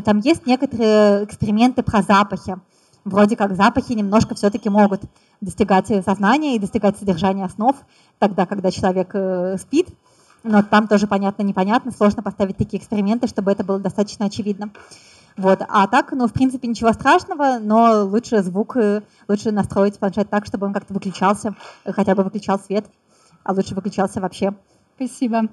Там 0.05 0.19
есть 0.19 0.47
некоторые 0.47 1.25
эксперименты 1.25 1.83
про 1.83 2.03
запахи 2.03 2.57
вроде 3.05 3.37
как 3.37 3.57
запахи 3.57 3.93
немножко 3.93 4.35
все-таки 4.35 4.69
могут 4.69 5.03
достигать 5.41 5.87
сознания 6.05 6.57
и 6.57 6.59
достигать 6.59 6.99
содержания 6.99 7.45
основ 7.45 7.77
тогда, 8.19 8.47
когда 8.47 8.71
человек 8.71 9.11
э, 9.15 9.57
спит. 9.59 9.89
Но 10.43 10.63
там 10.63 10.89
тоже 10.89 11.07
понятно-непонятно, 11.07 11.93
сложно 11.93 12.23
поставить 12.23 12.57
такие 12.57 12.79
эксперименты, 12.81 13.27
чтобы 13.27 13.53
это 13.53 13.63
было 13.63 13.79
достаточно 13.79 14.27
очевидно. 14.27 14.71
Вот. 15.41 15.63
А 15.67 15.87
так, 15.87 16.13
ну, 16.13 16.27
в 16.27 16.35
принципе, 16.35 16.69
ничего 16.69 16.93
страшного, 16.93 17.59
но 17.59 18.05
лучше 18.05 18.43
звук, 18.43 18.77
э, 18.77 19.01
лучше 19.27 19.53
настроить 19.53 19.99
планшет 19.99 20.29
так, 20.29 20.45
чтобы 20.45 20.67
он 20.67 20.75
как-то 20.75 20.93
выключался, 20.93 21.57
хотя 21.87 22.15
бы 22.15 22.25
выключал 22.25 22.59
свет, 22.59 22.85
а 23.43 23.55
лучше 23.55 23.75
выключался 23.75 24.21
вообще. 24.21 24.53
Спасибо. 24.97 25.45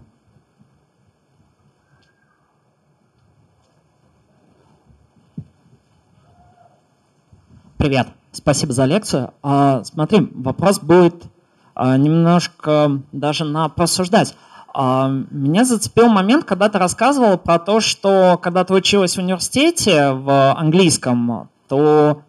Привет, 7.78 8.08
спасибо 8.34 8.74
за 8.74 8.84
лекцию. 8.84 9.34
А, 9.42 9.86
смотри, 9.86 10.30
вопрос 10.36 10.80
будет 10.80 11.28
а, 11.76 11.96
немножко 11.96 13.02
даже 13.14 13.46
на 13.46 13.70
порассуждать. 13.70 14.36
А, 14.74 15.10
меня 15.32 15.66
зацепил 15.66 16.08
момент, 16.08 16.46
когда 16.46 16.70
ты 16.70 16.78
рассказывал 16.78 17.38
про 17.38 17.60
то, 17.60 17.80
что 17.80 18.40
когда 18.42 18.64
ты 18.64 18.74
училась 18.74 19.16
в 19.16 19.20
университете 19.20 20.12
в 20.12 20.54
английском, 20.54 21.50
то 21.68 22.22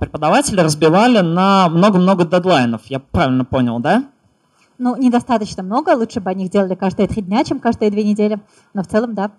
преподаватели 0.00 0.60
разбивали 0.60 1.20
на 1.20 1.68
много-много 1.68 2.24
дедлайнов. 2.24 2.82
Я 2.86 2.98
правильно 2.98 3.44
понял, 3.44 3.78
да? 3.78 4.04
Ну, 4.78 4.96
недостаточно 4.96 5.62
много. 5.62 5.90
Лучше 5.90 6.20
бы 6.20 6.30
они 6.30 6.44
их 6.44 6.50
делали 6.50 6.74
каждые 6.74 7.08
три 7.08 7.22
дня, 7.22 7.44
чем 7.44 7.58
каждые 7.58 7.90
две 7.90 8.04
недели. 8.04 8.40
Но 8.74 8.82
в 8.82 8.86
целом, 8.86 9.14
да. 9.14 9.32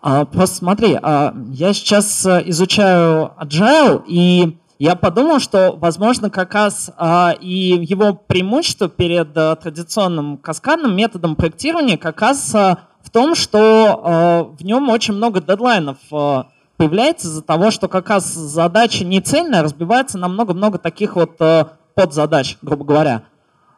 А, 0.00 0.24
просто 0.24 0.56
смотри, 0.56 0.98
а, 1.00 1.34
я 1.50 1.72
сейчас 1.72 2.24
э, 2.24 2.42
изучаю 2.46 3.32
Agile, 3.38 4.04
и 4.06 4.56
я 4.78 4.94
подумал, 4.94 5.40
что, 5.40 5.76
возможно, 5.76 6.30
как 6.30 6.54
раз 6.54 6.90
а, 6.96 7.34
и 7.40 7.84
его 7.84 8.14
преимущество 8.14 8.88
перед 8.88 9.36
а, 9.36 9.56
традиционным 9.56 10.38
каскадным 10.38 10.94
методом 10.94 11.34
проектирования 11.34 11.98
как 11.98 12.20
раз 12.20 12.54
а, 12.54 12.78
в 13.02 13.10
том, 13.10 13.34
что 13.34 14.00
а, 14.04 14.42
в 14.44 14.64
нем 14.64 14.88
очень 14.88 15.14
много 15.14 15.40
дедлайнов 15.40 15.98
а, 16.12 16.46
появляется 16.76 17.26
из-за 17.26 17.42
того, 17.42 17.70
что 17.72 17.88
как 17.88 18.08
раз 18.08 18.32
задача 18.32 19.04
не 19.04 19.20
цельная, 19.20 19.62
разбивается 19.62 20.16
на 20.16 20.28
много-много 20.28 20.78
таких 20.78 21.16
вот 21.16 21.32
а, 21.40 21.72
подзадач, 21.94 22.56
грубо 22.62 22.84
говоря. 22.84 23.24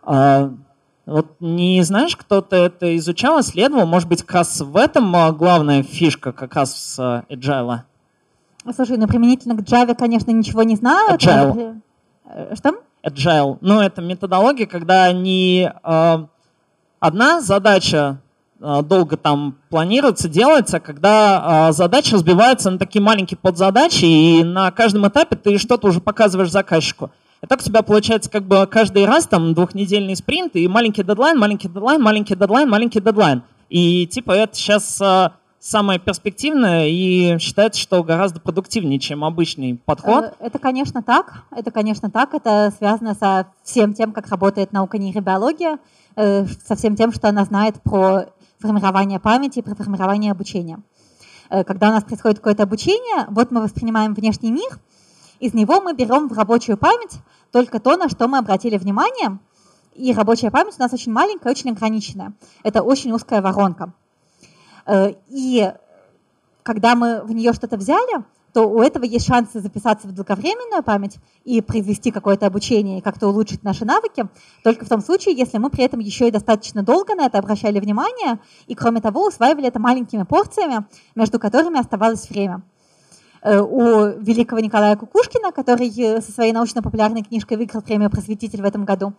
А, 0.03 0.53
вот 1.07 1.29
не 1.41 1.83
знаешь, 1.83 2.15
кто-то 2.15 2.57
это 2.57 2.97
изучал, 2.99 3.41
исследовал? 3.41 3.87
Может 3.87 4.09
быть, 4.09 4.23
как 4.23 4.37
раз 4.37 4.61
в 4.61 4.77
этом 4.77 5.17
а, 5.17 5.33
главная 5.33 5.83
фишка 5.83 6.33
как 6.33 6.55
раз 6.55 6.77
с 6.77 6.99
а, 6.99 7.25
Agile? 7.31 7.81
Слушай, 8.75 8.99
ну 8.99 9.07
применительно 9.07 9.57
к 9.57 9.61
Java, 9.61 9.95
конечно, 9.95 10.31
ничего 10.31 10.63
не 10.63 10.77
знаю. 10.77 11.17
Agile. 11.17 11.81
Это... 12.25 12.57
Что? 12.57 12.75
Agile. 13.03 13.59
Ну, 13.61 13.81
это 13.81 14.03
методология, 14.03 14.67
когда 14.67 15.11
не 15.13 15.73
э, 15.83 16.27
одна 17.01 17.41
задача 17.41 18.21
э, 18.61 18.83
долго 18.83 19.17
там 19.17 19.57
планируется, 19.71 20.29
делается, 20.29 20.81
когда 20.81 21.69
э, 21.71 21.73
задача 21.73 22.17
разбивается 22.17 22.71
на 22.71 22.79
такие 22.79 23.03
маленькие 23.03 23.39
подзадачи, 23.39 24.05
и 24.05 24.45
на 24.45 24.71
каждом 24.71 25.09
этапе 25.09 25.37
ты 25.37 25.59
что-то 25.59 25.89
уже 25.89 26.01
показываешь 26.01 26.51
заказчику. 26.51 27.11
И 27.43 27.47
так 27.47 27.61
у 27.61 27.65
тебя 27.65 27.83
получается 27.83 28.31
как 28.31 28.45
бы 28.45 28.67
каждый 28.67 29.07
раз 29.07 29.27
там 29.27 29.55
двухнедельный 29.55 30.15
спринт, 30.15 30.55
и 30.57 30.69
маленький 30.69 31.03
дедлайн, 31.03 31.39
маленький 31.39 31.69
дедлайн, 31.69 32.03
маленький 32.03 32.35
дедлайн, 32.35 32.69
маленький 32.69 33.01
дедлайн. 33.01 33.43
И 33.71 34.07
типа 34.07 34.33
это 34.33 34.55
сейчас 34.55 35.01
э, 35.01 35.31
самое 35.61 36.01
перспективное 36.01 36.89
и 36.89 37.39
считается, 37.39 37.81
что 37.81 38.03
гораздо 38.03 38.41
продуктивнее, 38.41 38.99
чем 38.99 39.25
обычный 39.25 39.77
подход. 39.77 40.25
Э, 40.25 40.47
это, 40.47 40.59
конечно, 40.59 41.03
так. 41.03 41.45
Это, 41.51 41.71
конечно, 41.71 42.11
так. 42.11 42.35
Это 42.35 42.73
связано 42.77 43.15
со 43.15 43.53
всем 43.63 43.93
тем, 43.95 44.13
как 44.13 44.29
работает 44.29 44.73
наука 44.73 44.99
нейробиология, 44.99 45.79
э, 46.17 46.47
со 46.47 46.75
всем 46.75 46.97
тем, 46.97 47.13
что 47.13 47.29
она 47.29 47.45
знает 47.45 47.81
про 47.83 48.27
формирование 48.59 49.21
памяти, 49.21 49.61
про 49.61 49.75
формирование 49.75 50.33
обучения. 50.33 50.81
Э, 51.51 51.63
когда 51.63 51.91
у 51.91 51.93
нас 51.93 52.05
происходит 52.05 52.39
какое-то 52.39 52.63
обучение, 52.63 53.27
вот 53.29 53.51
мы 53.51 53.63
воспринимаем 53.63 54.15
внешний 54.15 54.51
мир, 54.51 54.81
из 55.41 55.53
него 55.55 55.81
мы 55.81 55.95
берем 55.95 56.29
в 56.29 56.33
рабочую 56.33 56.79
память 56.79 57.19
только 57.53 57.81
то, 57.81 57.97
на 57.97 58.09
что 58.09 58.29
мы 58.29 58.39
обратили 58.39 58.79
внимание, 58.79 59.39
и 59.95 60.15
рабочая 60.15 60.51
память 60.51 60.75
у 60.79 60.83
нас 60.83 60.93
очень 60.93 61.13
маленькая, 61.13 61.51
очень 61.51 61.71
ограниченная. 61.71 62.33
Это 62.63 62.83
очень 62.83 63.13
узкая 63.13 63.43
воронка. 63.43 63.93
Э, 64.91 65.13
и 65.29 65.73
когда 66.63 66.95
мы 66.95 67.23
в 67.23 67.33
нее 67.33 67.53
что-то 67.53 67.77
взяли, 67.77 68.25
то 68.53 68.69
у 68.69 68.83
этого 68.83 69.05
есть 69.05 69.27
шансы 69.27 69.61
записаться 69.61 70.09
в 70.09 70.13
долговременную 70.13 70.83
память 70.83 71.19
и 71.45 71.61
произвести 71.61 72.11
какое-то 72.11 72.47
обучение 72.47 72.99
и 72.99 73.01
как-то 73.01 73.29
улучшить 73.29 73.63
наши 73.63 73.85
навыки, 73.85 74.27
только 74.65 74.85
в 74.85 74.89
том 74.89 75.01
случае, 75.01 75.37
если 75.37 75.59
мы 75.59 75.71
при 75.71 75.85
этом 75.85 76.01
еще 76.01 76.27
и 76.27 76.33
достаточно 76.33 76.83
долго 76.83 77.15
на 77.15 77.27
это 77.27 77.39
обращали 77.39 77.79
внимание 77.79 78.41
и, 78.67 78.75
кроме 78.75 79.01
того, 79.01 79.27
усваивали 79.27 79.69
это 79.69 79.79
маленькими 79.79 80.25
порциями, 80.25 80.85
между 81.15 81.39
которыми 81.39 81.79
оставалось 81.79 82.29
время. 82.29 82.63
Э, 83.43 83.61
у 83.61 84.19
великого 84.21 84.61
Николая 84.61 84.97
Кукушкина, 84.97 85.53
который 85.53 86.21
со 86.21 86.33
своей 86.33 86.53
научно-популярной 86.53 87.23
книжкой 87.23 87.59
выиграл 87.59 87.83
премию 87.83 88.11
«Просветитель» 88.11 88.63
в 88.63 88.65
этом 88.65 88.85
году, 88.85 89.15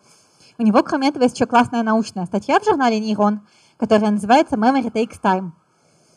у 0.58 0.64
него, 0.64 0.84
кроме 0.84 1.08
этого, 1.08 1.24
есть 1.24 1.36
еще 1.36 1.46
классная 1.46 1.82
научная 1.82 2.26
статья 2.26 2.60
в 2.60 2.66
журнале 2.66 3.00
«Нейрон», 3.00 3.40
которая 3.78 4.12
называется 4.12 4.58
«Memory 4.58 4.92
Takes 4.92 5.22
Time». 5.24 5.52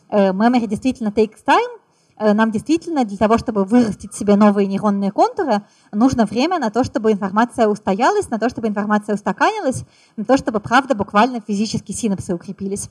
Э, 0.09 0.31
memory 0.31 0.67
действительно 0.67 1.09
takes 1.09 1.43
time. 1.45 1.79
Э, 2.17 2.33
нам 2.33 2.51
действительно 2.51 3.03
для 3.03 3.17
того, 3.17 3.37
чтобы 3.37 3.65
вырастить 3.65 4.13
себе 4.13 4.35
новые 4.35 4.67
нейронные 4.67 5.11
контуры, 5.11 5.61
нужно 5.91 6.25
время 6.25 6.59
на 6.59 6.69
то, 6.69 6.83
чтобы 6.83 7.11
информация 7.11 7.67
устоялась, 7.67 8.29
на 8.29 8.39
то, 8.39 8.49
чтобы 8.49 8.67
информация 8.67 9.15
устаканилась, 9.15 9.83
на 10.15 10.23
то, 10.23 10.37
чтобы, 10.37 10.59
правда, 10.59 10.95
буквально 10.95 11.41
физически 11.41 11.91
синапсы 11.91 12.33
укрепились. 12.33 12.89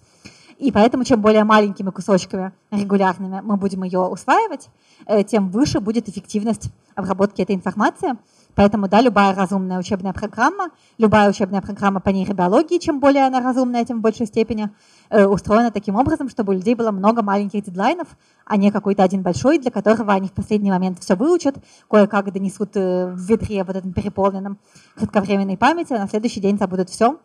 И 0.59 0.71
поэтому, 0.71 1.05
чем 1.05 1.21
более 1.21 1.45
маленькими 1.45 1.91
кусочками 1.91 2.53
регулярными 2.71 3.41
мы 3.43 3.57
будем 3.57 3.83
ее 3.83 4.01
усваивать, 4.01 4.69
э, 5.07 5.25
тем 5.25 5.51
выше 5.51 5.81
будет 5.81 6.09
эффективность 6.09 6.71
обработки 6.95 7.43
этой 7.43 7.55
информации. 7.55 8.17
Поэтому, 8.55 8.89
да, 8.89 9.01
любая 9.01 9.35
разумная 9.35 9.79
учебная 9.79 10.13
программа, 10.13 10.71
любая 10.99 11.29
учебная 11.29 11.61
программа 11.61 12.01
по 12.01 12.11
нейробиологии, 12.11 12.79
чем 12.79 13.01
более 13.01 13.27
она 13.27 13.41
разумная, 13.41 13.85
тем 13.85 13.99
в 13.99 14.01
большей 14.03 14.27
степени, 14.27 14.71
э, 15.11 15.25
устроена 15.25 15.71
таким 15.71 15.97
образом, 15.97 16.29
чтобы 16.29 16.53
у 16.53 16.57
людей 16.57 16.75
было 16.75 16.91
много 16.91 17.23
маленьких 17.23 17.65
дедлайнов, 17.65 18.09
а 18.45 18.57
не 18.57 18.71
какой-то 18.71 19.03
один 19.03 19.23
большой, 19.23 19.59
для 19.59 19.71
которого 19.71 20.13
они 20.13 20.29
в 20.29 20.33
последний 20.33 20.71
момент 20.71 20.99
все 21.01 21.17
выучат, 21.17 21.57
кое-как 21.91 22.33
донесут 22.33 22.77
э, 22.77 23.07
в 23.07 23.19
ведре 23.19 23.65
вот 23.65 23.77
этом 23.77 23.93
переполненном 23.93 24.59
кратковременной 24.97 25.57
памяти, 25.57 25.93
а 25.95 26.01
на 26.01 26.09
следующий 26.09 26.41
день 26.41 26.59
забудут 26.59 26.91
все. 26.91 27.19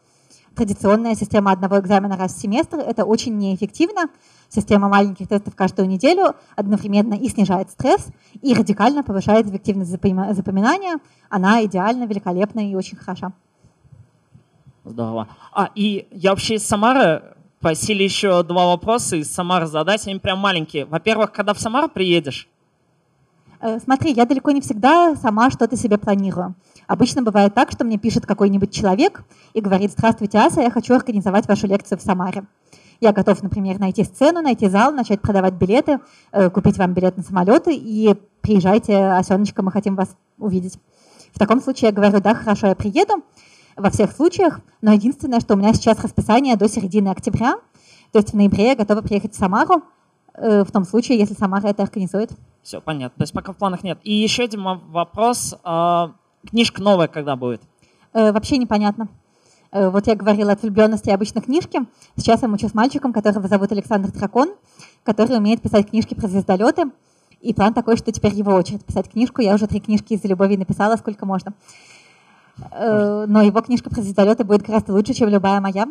Традиционная 0.56 1.16
система 1.16 1.52
одного 1.52 1.80
экзамена 1.80 2.18
раз 2.18 2.34
в 2.34 2.42
семестр– 2.42 2.80
это 2.88 3.06
очень 3.06 3.38
неэффективно, 3.38 4.10
Система 4.50 4.90
маленьких 4.90 5.28
тестов 5.28 5.56
каждую 5.56 5.88
неделю 5.88 6.36
одновременно 6.56 7.14
и 7.14 7.30
снижает 7.30 7.70
стресс, 7.70 8.08
и 8.42 8.56
радикально 8.56 9.04
повышает 9.04 9.48
эффективность 9.48 9.92
запоминания. 9.92 10.98
Она 11.30 11.64
идеально, 11.66 12.06
великолепна 12.06 12.68
и 12.68 12.74
очень 12.74 12.98
хороша. 12.98 13.32
Здорово. 14.86 15.28
А, 15.54 15.70
и 15.76 16.08
я 16.10 16.32
вообще 16.32 16.56
из 16.56 16.66
Самары 16.66 17.22
просили 17.60 18.02
еще 18.02 18.42
два 18.42 18.66
вопроса 18.66 19.18
из 19.18 19.32
Самары 19.32 19.68
задать, 19.68 20.08
они 20.08 20.18
прям 20.18 20.40
маленькие. 20.40 20.86
Во-первых, 20.86 21.32
когда 21.32 21.54
в 21.54 21.60
Самару 21.60 21.88
приедешь? 21.88 22.48
Э, 23.62 23.78
смотри, 23.80 24.14
я 24.14 24.26
далеко 24.26 24.50
не 24.50 24.62
всегда 24.62 25.16
сама 25.16 25.52
что-то 25.52 25.78
себе 25.78 26.00
планирую. 26.00 26.56
Обычно 26.90 27.22
бывает 27.22 27.54
так, 27.54 27.70
что 27.70 27.86
мне 27.86 28.00
пишет 28.00 28.26
какой-нибудь 28.26 28.74
человек 28.74 29.24
и 29.54 29.62
говорит, 29.62 29.92
здравствуйте, 29.92 30.40
Ася, 30.40 30.62
я 30.62 30.72
хочу 30.72 30.96
организовать 30.96 31.48
вашу 31.48 31.68
лекцию 31.68 32.00
в 32.00 32.02
Самаре. 32.02 32.46
Я 33.00 33.14
готов, 33.14 33.44
например, 33.44 33.78
найти 33.78 34.04
сцену, 34.04 34.42
найти 34.42 34.68
зал, 34.70 34.92
начать 34.92 35.22
продавать 35.22 35.54
билеты, 35.54 36.00
э, 36.32 36.50
купить 36.50 36.80
вам 36.80 36.96
билет 36.96 37.16
на 37.16 37.22
самолеты 37.22 37.76
и 37.76 38.16
приезжайте, 38.42 38.98
Асеночка, 38.98 39.62
мы 39.62 39.72
хотим 39.72 39.96
вас 39.96 40.18
увидеть. 40.40 40.80
В 41.32 41.38
таком 41.38 41.62
случае 41.62 41.90
я 41.90 41.94
говорю, 41.94 42.22
да, 42.22 42.34
хорошо, 42.34 42.66
я 42.66 42.76
приеду 42.76 43.24
во 43.78 43.92
всех 43.92 44.12
случаях, 44.12 44.60
но 44.82 44.92
единственное, 44.92 45.42
что 45.42 45.54
у 45.54 45.58
меня 45.58 45.76
сейчас 45.76 46.04
расписание 46.04 46.56
до 46.56 46.68
середины 46.68 47.10
октября, 47.10 47.58
то 48.12 48.18
есть 48.18 48.32
в 48.32 48.36
ноябре 48.36 48.70
я 48.70 48.76
готова 48.76 49.02
приехать 49.02 49.36
в 49.36 49.38
Самару, 49.38 49.84
э, 50.34 50.64
в 50.64 50.72
том 50.72 50.86
случае, 50.86 51.20
если 51.20 51.36
Самара 51.36 51.68
это 51.68 51.84
организует. 51.84 52.32
Все, 52.64 52.82
понятно. 52.82 53.16
То 53.16 53.24
есть 53.24 53.34
пока 53.34 53.54
в 53.54 53.58
планах 53.58 53.84
нет. 53.84 54.00
И 54.04 54.12
еще 54.12 54.44
один 54.44 54.64
вопрос. 54.64 55.56
А, 55.64 56.16
книжка 56.48 56.82
новая 56.82 57.08
когда 57.08 57.36
будет? 57.36 57.62
Э, 58.14 58.32
вообще 58.32 58.58
непонятно. 58.58 59.08
Э, 59.72 59.90
вот 59.90 60.08
я 60.08 60.16
говорила 60.16 60.52
от 60.52 60.62
влюбленности 60.62 61.10
обычно 61.10 61.42
книжки. 61.42 61.82
Сейчас 62.16 62.42
я 62.42 62.48
мучу 62.48 62.68
с 62.68 62.74
мальчиком, 62.74 63.14
которого 63.14 63.48
зовут 63.48 63.72
Александр 63.72 64.12
Дракон, 64.12 64.54
который 65.04 65.38
умеет 65.38 65.62
писать 65.62 65.90
книжки 65.90 66.14
про 66.14 66.28
звездолеты. 66.28 66.92
И 67.42 67.54
план 67.54 67.74
такой, 67.74 67.96
что 67.96 68.12
теперь 68.12 68.34
его 68.34 68.54
очередь 68.54 68.84
писать 68.84 69.10
книжку. 69.10 69.42
Я 69.42 69.56
уже 69.56 69.68
три 69.68 69.80
книжки 69.80 70.14
из-за 70.14 70.28
любови 70.28 70.58
написала, 70.58 70.98
сколько 70.98 71.26
можно. 71.26 71.54
Э, 72.72 73.26
но 73.28 73.42
его 73.42 73.62
книжка 73.62 73.90
про 73.90 74.02
звездолеты 74.02 74.44
будет 74.44 74.64
гораздо 74.64 74.94
лучше, 74.94 75.14
чем 75.14 75.30
любая 75.30 75.62
моя. 75.62 75.88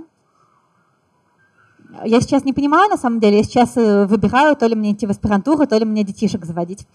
Я 2.05 2.21
сейчас 2.21 2.45
не 2.45 2.53
понимаю, 2.53 2.91
на 2.91 2.97
самом 2.97 3.19
деле, 3.19 3.39
я 3.39 3.43
сейчас 3.43 3.77
э, 3.77 4.07
выбираю, 4.07 4.55
то 4.57 4.67
ли 4.67 4.75
мне 4.75 4.93
идти 4.93 5.07
в 5.07 5.11
аспирантуру, 5.11 5.67
то 5.67 5.77
ли 5.77 5.85
мне 5.85 6.05
детишек 6.05 6.45
заводить. 6.45 6.87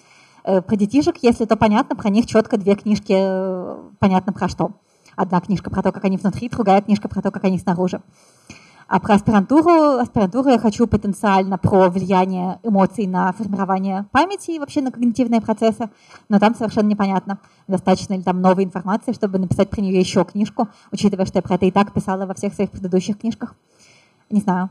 Про 0.43 0.75
детишек, 0.75 1.17
если 1.21 1.45
то 1.45 1.55
понятно, 1.55 1.95
про 1.95 2.09
них 2.09 2.25
четко 2.25 2.57
две 2.57 2.75
книжки, 2.75 3.13
понятно 3.99 4.33
про 4.33 4.49
что. 4.49 4.71
Одна 5.15 5.39
книжка 5.39 5.69
про 5.69 5.81
то, 5.81 5.91
как 5.91 6.03
они 6.05 6.17
внутри, 6.17 6.49
другая 6.49 6.81
книжка 6.81 7.07
про 7.07 7.21
то, 7.21 7.31
как 7.31 7.43
они 7.45 7.57
снаружи. 7.59 8.01
А 8.87 8.99
про 8.99 9.15
аспирантуру, 9.15 9.99
аспирантуру 9.99 10.49
я 10.49 10.59
хочу 10.59 10.85
потенциально 10.85 11.57
про 11.57 11.89
влияние 11.89 12.59
эмоций 12.63 13.07
на 13.07 13.31
формирование 13.31 14.05
памяти 14.11 14.51
и 14.51 14.59
вообще 14.59 14.81
на 14.81 14.91
когнитивные 14.91 15.39
процессы, 15.39 15.89
но 16.27 16.39
там 16.39 16.53
совершенно 16.53 16.89
непонятно, 16.89 17.39
достаточно 17.67 18.13
ли 18.13 18.21
там 18.21 18.41
новой 18.41 18.65
информации, 18.65 19.13
чтобы 19.13 19.39
написать 19.39 19.69
про 19.69 19.81
нее 19.81 19.99
еще 19.99 20.25
книжку, 20.25 20.67
учитывая, 20.91 21.25
что 21.25 21.37
я 21.37 21.41
про 21.41 21.55
это 21.55 21.65
и 21.65 21.71
так 21.71 21.93
писала 21.93 22.25
во 22.25 22.33
всех 22.33 22.53
своих 22.53 22.71
предыдущих 22.71 23.17
книжках. 23.17 23.55
Не 24.29 24.41
знаю. 24.41 24.69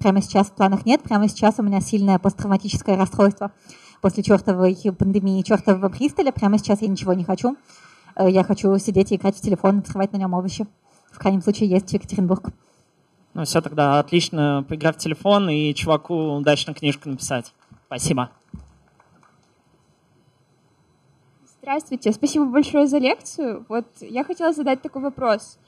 Прямо 0.00 0.22
сейчас 0.22 0.46
в 0.46 0.52
планах 0.52 0.86
нет, 0.86 1.02
прямо 1.02 1.28
сейчас 1.28 1.58
у 1.58 1.62
меня 1.62 1.82
сильное 1.82 2.18
посттравматическое 2.18 2.96
расстройство 2.96 3.52
после 4.00 4.22
чертовой 4.22 4.74
пандемии, 4.98 5.42
чертового 5.42 5.90
Бристоля, 5.90 6.32
прямо 6.32 6.56
сейчас 6.56 6.80
я 6.80 6.88
ничего 6.88 7.12
не 7.12 7.22
хочу. 7.22 7.58
Э, 8.16 8.26
я 8.30 8.42
хочу 8.42 8.78
сидеть 8.78 9.12
и 9.12 9.16
играть 9.16 9.36
в 9.36 9.42
телефон, 9.42 9.80
открывать 9.80 10.12
на 10.12 10.16
нем 10.16 10.32
овощи. 10.32 10.66
В 11.12 11.18
крайнем 11.18 11.42
случае 11.42 11.68
есть 11.68 11.90
в 11.90 11.92
Екатеринбург. 11.92 12.48
Ну 13.34 13.44
все, 13.44 13.60
тогда 13.60 13.98
отлично 13.98 14.64
поиграть 14.66 14.96
в 14.96 15.00
телефон 15.00 15.50
и 15.50 15.74
чуваку 15.74 16.36
удачно 16.36 16.72
книжку 16.72 17.10
написать. 17.10 17.52
Спасибо. 17.86 18.30
Здравствуйте, 21.60 22.10
спасибо 22.12 22.46
большое 22.46 22.86
за 22.86 22.96
лекцию. 22.96 23.66
Вот 23.68 23.86
я 24.00 24.24
хотела 24.24 24.54
задать 24.54 24.80
такой 24.80 25.02
вопрос. 25.02 25.58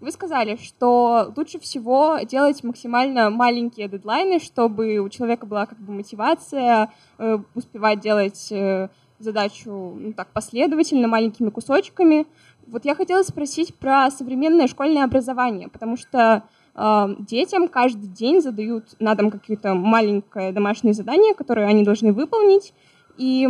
Вы 0.00 0.12
сказали, 0.12 0.56
что 0.56 1.30
лучше 1.36 1.60
всего 1.60 2.20
делать 2.22 2.64
максимально 2.64 3.28
маленькие 3.28 3.86
дедлайны, 3.86 4.40
чтобы 4.40 4.96
у 4.96 5.10
человека 5.10 5.44
была 5.44 5.66
как 5.66 5.78
бы 5.78 5.92
мотивация 5.92 6.90
э, 7.18 7.38
успевать 7.54 8.00
делать 8.00 8.50
э, 8.50 8.88
задачу 9.18 9.70
ну, 10.00 10.14
так 10.14 10.28
последовательно, 10.32 11.06
маленькими 11.06 11.50
кусочками. 11.50 12.26
Вот 12.66 12.86
я 12.86 12.94
хотела 12.94 13.22
спросить 13.22 13.74
про 13.74 14.10
современное 14.10 14.68
школьное 14.68 15.04
образование, 15.04 15.68
потому 15.68 15.98
что 15.98 16.44
э, 16.74 17.06
детям 17.18 17.68
каждый 17.68 18.08
день 18.08 18.40
задают 18.40 18.98
на 19.00 19.14
дом 19.14 19.30
какие-то 19.30 19.74
маленькое 19.74 20.52
домашнее 20.52 20.94
задание, 20.94 21.34
которое 21.34 21.66
они 21.66 21.84
должны 21.84 22.14
выполнить. 22.14 22.72
И 23.18 23.46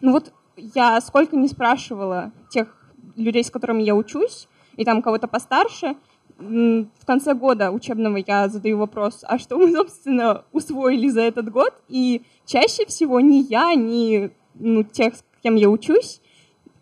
ну 0.00 0.12
вот 0.12 0.32
я 0.56 0.98
сколько 1.02 1.36
не 1.36 1.46
спрашивала 1.46 2.32
тех 2.48 2.74
людей, 3.16 3.44
с 3.44 3.50
которыми 3.50 3.82
я 3.82 3.94
учусь, 3.94 4.48
и 4.78 4.84
там 4.84 5.02
кого-то 5.02 5.28
постарше, 5.28 5.96
в 6.38 7.04
конце 7.04 7.34
года 7.34 7.72
учебного 7.72 8.18
я 8.24 8.48
задаю 8.48 8.78
вопрос, 8.78 9.24
а 9.26 9.38
что 9.38 9.58
мы, 9.58 9.72
собственно, 9.76 10.44
усвоили 10.52 11.08
за 11.08 11.22
этот 11.22 11.50
год? 11.50 11.74
И 11.88 12.22
чаще 12.46 12.86
всего 12.86 13.20
ни 13.20 13.44
я, 13.50 13.74
ни 13.74 14.30
ну, 14.54 14.84
тех, 14.84 15.16
с 15.16 15.24
кем 15.42 15.56
я 15.56 15.68
учусь, 15.68 16.20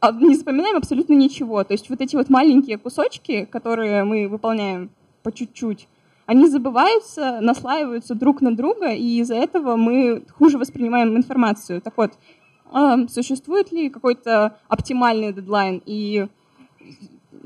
а, 0.01 0.13
не 0.13 0.37
запоминаем 0.37 0.77
абсолютно 0.77 1.15
ничего. 1.15 1.65
То 1.65 1.73
есть 1.73 1.89
вот 1.89 2.01
эти 2.01 2.17
вот 2.17 2.29
маленькие 2.29 2.77
кусочки, 2.77 3.47
которые 3.47 4.05
мы 4.05 4.29
выполняем 4.29 4.91
по 5.23 5.33
чуть-чуть, 5.33 5.89
они 6.27 6.49
забываются, 6.49 7.41
наслаиваются 7.41 8.15
друг 8.15 8.43
на 8.43 8.55
друга, 8.55 8.89
и 8.89 9.21
из-за 9.21 9.37
этого 9.37 9.77
мы 9.77 10.25
хуже 10.37 10.59
воспринимаем 10.59 11.17
информацию. 11.17 11.81
Так 11.81 11.97
вот, 11.97 12.13
а, 12.73 13.09
существует 13.09 13.73
ли 13.73 13.89
какой-то 13.89 14.59
оптимальный 14.69 15.33
дедлайн? 15.33 15.81
И 15.87 16.27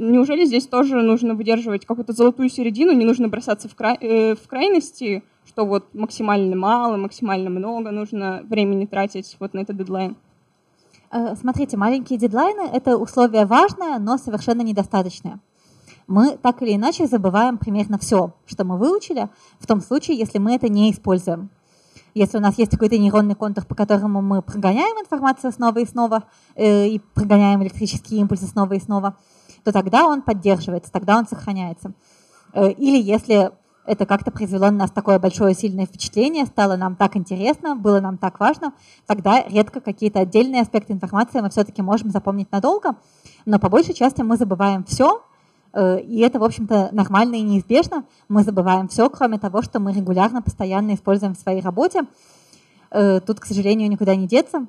неужели 0.00 0.44
здесь 0.44 0.66
тоже 0.66 1.02
нужно 1.02 1.34
выдерживать 1.34 1.86
какую-то 1.86 2.12
золотую 2.12 2.48
середину, 2.48 2.92
не 2.92 3.04
нужно 3.04 3.28
бросаться 3.28 3.68
в, 3.68 3.74
край, 3.74 3.96
э, 4.00 4.34
в 4.34 4.46
крайности, 4.48 5.22
что 5.46 5.66
вот 5.66 5.94
максимально 5.94 6.56
мало, 6.56 6.96
максимально 6.96 7.50
много 7.50 7.90
нужно 7.90 8.42
времени 8.44 8.86
тратить 8.86 9.36
вот 9.38 9.54
на 9.54 9.60
этот 9.60 9.76
дедлайн? 9.76 10.16
Э, 11.12 11.34
смотрите, 11.36 11.76
маленькие 11.76 12.18
дедлайны— 12.18 12.68
это 12.72 12.96
условие 12.96 13.44
важное, 13.44 13.98
но 13.98 14.16
совершенно 14.16 14.62
недостаточное. 14.62 15.40
Мы 16.06 16.36
так 16.36 16.62
или 16.62 16.74
иначе 16.74 17.06
забываем 17.06 17.58
примерно 17.58 17.98
все, 17.98 18.32
что 18.46 18.64
мы 18.64 18.78
выучили, 18.78 19.28
в 19.58 19.66
том 19.66 19.80
случае, 19.80 20.18
если 20.18 20.38
мы 20.38 20.54
это 20.54 20.68
не 20.68 20.90
используем. 20.90 21.50
Если 22.14 22.38
у 22.38 22.40
нас 22.40 22.58
есть 22.58 22.72
какой-то 22.72 22.98
нейронный 22.98 23.36
контур, 23.36 23.64
по 23.64 23.74
которому 23.74 24.20
мы 24.20 24.42
прогоняем 24.42 24.98
информацию 25.00 25.52
снова 25.52 25.78
и 25.78 25.86
снова, 25.86 26.24
э, 26.56 26.88
и 26.88 26.98
прогоняем 27.14 27.62
электрические 27.62 28.20
импульсы 28.20 28.46
снова 28.46 28.72
и 28.72 28.80
снова, 28.80 29.16
то 29.64 29.72
тогда 29.72 30.06
он 30.06 30.22
поддерживается, 30.22 30.92
тогда 30.92 31.18
он 31.18 31.26
сохраняется. 31.26 31.92
Э, 32.52 32.70
или 32.70 33.00
если 33.00 33.50
это 33.86 34.06
как-то 34.06 34.30
произвело 34.30 34.66
на 34.66 34.78
нас 34.78 34.90
такое 34.90 35.18
большое 35.18 35.54
сильное 35.54 35.86
впечатление, 35.86 36.46
стало 36.46 36.76
нам 36.76 36.96
так 36.96 37.16
интересно, 37.16 37.74
было 37.74 38.00
нам 38.00 38.18
так 38.18 38.38
важно, 38.38 38.72
тогда 39.06 39.42
редко 39.48 39.80
какие-то 39.80 40.20
отдельные 40.20 40.62
аспекты 40.62 40.92
информации 40.92 41.40
мы 41.40 41.50
все-таки 41.50 41.82
можем 41.82 42.10
запомнить 42.10 42.52
надолго, 42.52 42.96
но 43.46 43.58
по 43.58 43.68
большей 43.68 43.94
части 43.94 44.22
мы 44.22 44.36
забываем 44.36 44.84
все, 44.84 45.22
э, 45.72 46.00
и 46.00 46.20
это, 46.20 46.38
в 46.38 46.44
общем-то, 46.44 46.90
нормально 46.92 47.36
и 47.36 47.42
неизбежно. 47.42 48.04
Мы 48.28 48.44
забываем 48.44 48.88
все, 48.88 49.08
кроме 49.08 49.38
того, 49.38 49.62
что 49.62 49.80
мы 49.80 49.92
регулярно, 49.92 50.42
постоянно 50.42 50.94
используем 50.94 51.34
в 51.34 51.38
своей 51.38 51.60
работе. 51.60 52.02
Э, 52.90 53.20
тут, 53.20 53.40
к 53.40 53.46
сожалению, 53.46 53.88
никуда 53.88 54.14
не 54.14 54.26
деться 54.26 54.66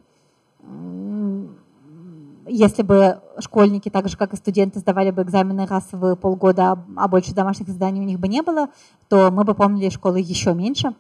если 2.48 2.82
бы 2.82 3.22
школьники, 3.40 3.90
так 3.90 4.08
же 4.10 4.18
как 4.18 4.34
и 4.34 4.38
студенты, 4.38 4.80
сдавали 4.80 5.12
бы 5.12 5.22
экзамены 5.22 5.66
раз 5.66 5.88
в 5.92 6.16
полгода, 6.16 6.84
а 6.96 7.08
больше 7.08 7.34
домашних 7.34 7.68
заданий 7.70 8.02
у 8.02 8.04
них 8.04 8.20
бы 8.20 8.28
не 8.28 8.42
было, 8.42 8.70
то 9.10 9.30
мы 9.32 9.44
бы 9.44 9.54
помнили 9.54 9.90
школы 9.90 10.20
еще 10.20 10.54
меньше. 10.54 10.94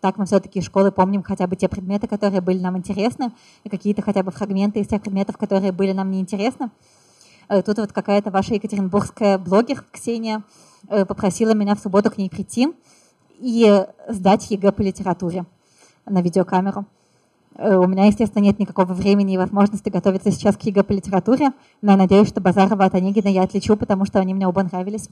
Так 0.00 0.16
мы 0.16 0.24
все-таки 0.24 0.62
школы 0.62 0.90
помним 0.90 1.22
хотя 1.22 1.46
бы 1.46 1.56
те 1.56 1.68
предметы, 1.68 2.06
которые 2.06 2.40
были 2.40 2.58
нам 2.58 2.76
интересны, 2.76 3.32
и 3.64 3.68
какие-то 3.68 4.02
хотя 4.02 4.22
бы 4.22 4.30
фрагменты 4.30 4.80
из 4.80 4.88
тех 4.88 5.02
предметов, 5.02 5.36
которые 5.36 5.72
были 5.72 5.92
нам 5.92 6.10
неинтересны. 6.10 6.70
Э, 7.48 7.62
тут 7.62 7.78
вот 7.78 7.92
какая-то 7.92 8.30
ваша 8.30 8.54
екатеринбургская 8.54 9.36
блогер 9.36 9.84
Ксения 9.92 10.42
э, 10.88 11.04
попросила 11.04 11.52
меня 11.52 11.74
в 11.74 11.80
субботу 11.80 12.10
к 12.10 12.16
ней 12.16 12.30
прийти 12.30 12.68
и 13.38 13.86
сдать 14.08 14.50
ЕГЭ 14.50 14.72
по 14.72 14.80
литературе 14.80 15.44
на 16.06 16.22
видеокамеру. 16.22 16.86
Э, 17.60 17.76
у 17.76 17.86
меня, 17.86 18.06
естественно, 18.06 18.42
нет 18.42 18.58
никакого 18.58 18.94
времени 18.94 19.34
и 19.34 19.38
возможности 19.38 19.90
готовиться 19.90 20.30
сейчас 20.30 20.56
к 20.56 20.62
ЕГЭ 20.62 20.82
по 20.82 20.92
литературе, 20.92 21.50
но 21.82 21.92
я 21.92 21.98
надеюсь, 21.98 22.28
что 22.28 22.40
Базарова 22.40 22.86
от 22.86 22.94
Онегина 22.94 23.28
я 23.28 23.42
отличу, 23.42 23.76
потому 23.76 24.06
что 24.06 24.18
они 24.18 24.32
мне 24.32 24.48
оба 24.48 24.62
нравились. 24.62 25.10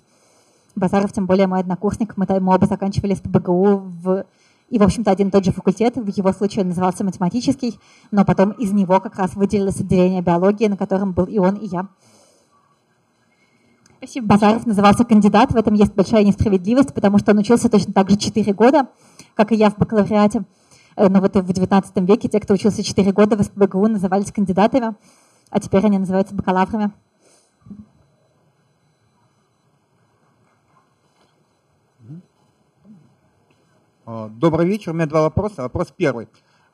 Базаров, 0.74 1.12
тем 1.12 1.26
более 1.26 1.46
мой 1.46 1.60
однокурсник, 1.60 2.16
мы, 2.16 2.26
мы 2.40 2.54
оба 2.54 2.66
заканчивали 2.66 3.14
СПбГУ 3.14 3.82
в 4.02 4.24
и, 4.70 4.78
в 4.78 4.82
общем-то, 4.82 5.10
один 5.10 5.28
и 5.28 5.30
тот 5.30 5.44
же 5.46 5.52
факультет, 5.52 5.96
в 5.96 6.08
его 6.08 6.30
случае 6.32 6.62
он 6.62 6.68
назывался 6.68 7.02
математический, 7.02 7.78
но 8.10 8.26
потом 8.26 8.50
из 8.50 8.70
него 8.72 9.00
как 9.00 9.16
раз 9.16 9.34
выделилось 9.34 9.80
отделение 9.80 10.20
биологии, 10.20 10.66
на 10.66 10.76
котором 10.76 11.12
был 11.12 11.24
и 11.24 11.38
он, 11.38 11.56
и 11.56 11.66
я. 11.66 11.88
Спасибо. 13.96 14.26
Базаров 14.26 14.66
назывался 14.66 15.04
кандидат, 15.04 15.52
в 15.52 15.56
этом 15.56 15.72
есть 15.72 15.94
большая 15.94 16.22
несправедливость, 16.22 16.92
потому 16.92 17.18
что 17.18 17.32
он 17.32 17.38
учился 17.38 17.70
точно 17.70 17.94
так 17.94 18.10
же 18.10 18.16
4 18.16 18.52
года, 18.52 18.88
как 19.34 19.52
и 19.52 19.56
я 19.56 19.70
в 19.70 19.78
бакалавриате. 19.78 20.44
Э, 20.98 21.08
но 21.08 21.20
вот 21.20 21.32
в 21.32 21.50
XIX 21.50 22.06
веке 22.06 22.28
те, 22.28 22.40
кто 22.40 22.54
учился 22.54 22.82
4 22.82 23.12
года 23.12 23.36
в 23.36 23.42
СПБГУ, 23.42 23.86
назывались 23.86 24.32
кандидатами, 24.32 24.96
а 25.48 25.60
теперь 25.60 25.86
они 25.86 25.96
называются 25.98 26.34
бакалаврами. 26.34 26.90
А, 34.06 34.28
добрый 34.28 34.66
вечер. 34.66 34.90
У 34.90 34.94
меня 34.94 35.06
два 35.06 35.22
вопроса. 35.22 35.62
Вопрос 35.62 35.94
первый. 35.96 36.26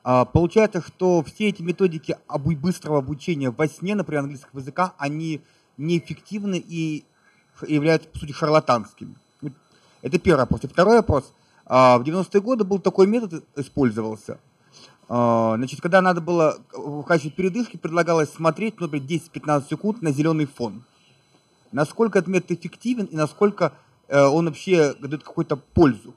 А, 0.03 0.25
получается, 0.25 0.81
что 0.81 1.21
все 1.21 1.49
эти 1.49 1.61
методики 1.61 2.17
быстрого 2.33 2.97
обучения 2.97 3.51
во 3.51 3.67
сне, 3.67 3.93
например, 3.93 4.23
английского 4.23 4.59
языка, 4.59 4.95
они 4.97 5.41
неэффективны 5.77 6.55
и 6.55 7.05
являются, 7.67 8.09
по 8.09 8.17
сути, 8.17 8.31
шарлатанскими. 8.31 9.13
Это 10.01 10.17
первый 10.17 10.41
вопрос. 10.41 10.63
И 10.63 10.67
второй 10.67 10.97
вопрос. 10.97 11.31
А, 11.65 11.97
в 11.97 12.03
90-е 12.03 12.41
годы 12.41 12.63
был 12.63 12.79
такой 12.79 13.07
метод, 13.07 13.43
использовался. 13.55 14.39
А, 15.07 15.55
значит, 15.57 15.81
когда 15.81 16.01
надо 16.01 16.21
было 16.21 16.57
в 16.73 17.03
качестве 17.03 17.31
передышки, 17.31 17.77
предлагалось 17.77 18.31
смотреть, 18.31 18.79
ну, 18.79 18.87
например, 18.87 19.07
10-15 19.07 19.69
секунд 19.69 20.01
на 20.01 20.11
зеленый 20.11 20.45
фон. 20.45 20.83
Насколько 21.71 22.19
этот 22.19 22.29
метод 22.29 22.51
эффективен 22.51 23.05
и 23.05 23.15
насколько 23.15 23.73
э, 24.07 24.21
он 24.21 24.45
вообще 24.45 24.93
дает 24.93 25.23
какую-то 25.23 25.57
пользу? 25.57 26.13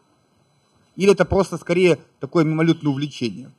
Или 0.97 1.13
это 1.13 1.25
просто 1.25 1.57
скорее 1.57 1.99
такое 2.21 2.45
мимолетное 2.45 2.93
увлечение? 2.93 3.51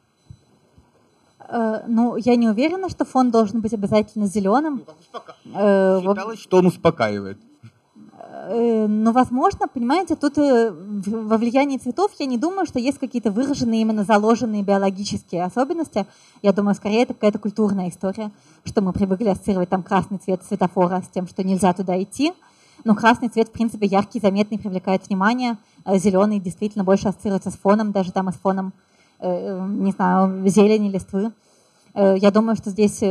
Э, 1.39 1.81
ну, 1.87 2.15
я 2.15 2.35
не 2.35 2.47
уверена, 2.47 2.89
что 2.89 3.05
фон 3.05 3.31
должен 3.31 3.61
быть 3.61 3.73
обязательно 3.73 4.27
зеленым. 4.27 4.83
Ну, 4.85 4.93
успока... 4.99 5.35
э, 5.45 5.99
Считалось, 6.01 6.39
что 6.39 6.57
он 6.57 6.67
успокаивает. 6.67 7.39
Э, 8.31 8.85
ну, 8.87 9.11
возможно, 9.11 9.67
понимаете, 9.67 10.15
тут 10.15 10.37
э, 10.37 10.71
во 10.71 11.37
влиянии 11.37 11.77
цветов 11.77 12.11
я 12.19 12.27
не 12.27 12.37
думаю, 12.37 12.67
что 12.67 12.77
есть 12.77 12.99
какие-то 12.99 13.31
выраженные, 13.31 13.81
именно 13.81 14.03
заложенные 14.03 14.61
биологические 14.61 15.43
особенности. 15.43 16.05
Я 16.43 16.53
думаю, 16.53 16.75
скорее 16.75 17.03
это 17.03 17.13
какая-то 17.15 17.39
культурная 17.39 17.89
история, 17.89 18.31
что 18.65 18.81
мы 18.81 18.93
привыкли 18.93 19.29
ассоциировать 19.29 19.69
там 19.69 19.81
красный 19.81 20.19
цвет 20.19 20.43
светофора 20.43 21.01
с 21.01 21.07
тем, 21.11 21.27
что 21.27 21.43
нельзя 21.43 21.73
туда 21.73 22.01
идти. 22.01 22.33
Но 22.83 22.95
красный 22.95 23.29
цвет, 23.29 23.49
в 23.49 23.51
принципе, 23.51 23.87
яркий, 23.87 24.19
заметный, 24.19 24.59
привлекает 24.59 25.07
внимание. 25.07 25.57
Зеленый 25.85 26.39
действительно 26.39 26.83
больше 26.83 27.09
ассоциируется 27.09 27.51
с 27.51 27.55
фоном, 27.55 27.91
даже 27.91 28.11
там 28.11 28.29
и 28.29 28.31
с 28.31 28.35
фоном 28.35 28.73
не 29.21 29.91
знаю, 29.91 30.47
зелени, 30.47 30.87
листвы. 30.87 31.33
Я 31.93 32.31
думаю, 32.31 32.55
что 32.55 32.69
здесь 32.69 33.03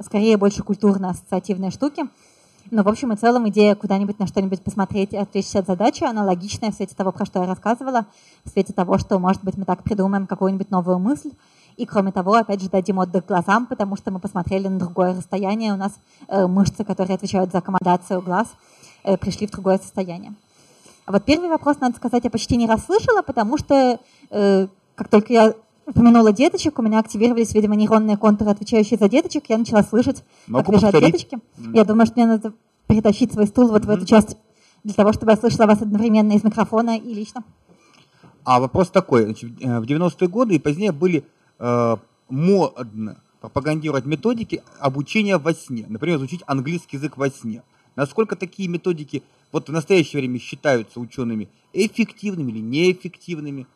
скорее 0.00 0.36
больше 0.36 0.64
культурно-ассоциативные 0.64 1.70
штуки. 1.70 2.02
Но 2.72 2.82
в 2.82 2.88
общем 2.88 3.12
и 3.12 3.16
целом 3.16 3.46
идея 3.50 3.74
куда-нибудь 3.74 4.18
на 4.18 4.26
что-нибудь 4.26 4.62
посмотреть 4.62 5.12
и 5.12 5.18
отвлечься 5.18 5.58
от 5.58 5.66
задачи, 5.66 6.04
она 6.04 6.24
логичная 6.24 6.70
в 6.70 6.74
свете 6.74 6.94
того, 6.96 7.12
про 7.12 7.26
что 7.26 7.40
я 7.40 7.46
рассказывала, 7.46 8.06
в 8.46 8.48
свете 8.48 8.72
того, 8.72 8.96
что, 8.96 9.18
может 9.18 9.44
быть, 9.44 9.58
мы 9.58 9.66
так 9.66 9.82
придумаем 9.82 10.26
какую-нибудь 10.26 10.70
новую 10.70 10.98
мысль. 10.98 11.32
И 11.76 11.84
кроме 11.84 12.12
того, 12.12 12.32
опять 12.32 12.62
же, 12.62 12.70
дадим 12.70 12.96
отдых 12.96 13.26
глазам, 13.26 13.66
потому 13.66 13.96
что 13.96 14.10
мы 14.10 14.20
посмотрели 14.20 14.68
на 14.68 14.78
другое 14.78 15.14
расстояние. 15.14 15.74
У 15.74 15.76
нас 15.76 15.92
мышцы, 16.30 16.82
которые 16.82 17.16
отвечают 17.16 17.52
за 17.52 17.58
аккомодацию 17.58 18.22
глаз, 18.22 18.48
пришли 19.20 19.46
в 19.46 19.50
другое 19.50 19.76
состояние. 19.76 20.32
А 21.04 21.12
вот 21.12 21.24
первый 21.24 21.50
вопрос, 21.50 21.78
надо 21.78 21.96
сказать, 21.96 22.24
я 22.24 22.30
почти 22.30 22.56
не 22.56 22.66
расслышала, 22.66 23.20
потому 23.20 23.58
что 23.58 23.98
как 24.30 25.08
только 25.10 25.30
я 25.30 25.54
упомянула 25.86 26.32
деточек, 26.32 26.78
у 26.78 26.82
меня 26.82 26.98
активировались, 26.98 27.54
видимо, 27.54 27.74
нейронные 27.74 28.16
контуры, 28.16 28.50
отвечающие 28.50 28.98
за 28.98 29.08
деточек, 29.08 29.44
я 29.48 29.58
начала 29.58 29.82
слышать, 29.82 30.24
Могу 30.46 30.72
как 30.72 30.74
лежат 30.74 31.00
деточки. 31.00 31.38
Mm. 31.56 31.76
Я 31.76 31.84
думаю, 31.84 32.06
что 32.06 32.16
мне 32.16 32.26
надо 32.26 32.52
перетащить 32.86 33.32
свой 33.32 33.46
стул 33.46 33.68
вот 33.68 33.82
mm. 33.82 33.86
в 33.86 33.90
эту 33.90 34.06
часть, 34.06 34.36
для 34.84 34.94
того, 34.94 35.12
чтобы 35.12 35.32
я 35.32 35.36
слышала 35.36 35.66
вас 35.66 35.82
одновременно 35.82 36.32
из 36.32 36.44
микрофона 36.44 36.96
и 36.98 37.14
лично. 37.14 37.44
А 38.44 38.60
вопрос 38.60 38.90
такой. 38.90 39.24
Значит, 39.24 39.50
э, 39.60 39.80
в 39.80 39.84
90-е 39.84 40.28
годы 40.28 40.56
и 40.56 40.58
позднее 40.58 40.92
были 40.92 41.24
э, 41.58 41.96
модно 42.28 43.18
пропагандировать 43.40 44.04
методики 44.04 44.62
обучения 44.78 45.38
во 45.38 45.52
сне. 45.52 45.86
Например, 45.88 46.18
изучить 46.18 46.42
английский 46.46 46.96
язык 46.96 47.16
во 47.16 47.30
сне. 47.30 47.62
Насколько 47.94 48.36
такие 48.36 48.68
методики 48.68 49.22
вот 49.52 49.68
в 49.68 49.72
настоящее 49.72 50.20
время 50.20 50.40
считаются 50.40 50.98
учеными 50.98 51.48
эффективными 51.72 52.50
или 52.50 52.60
неэффективными? 52.60 53.66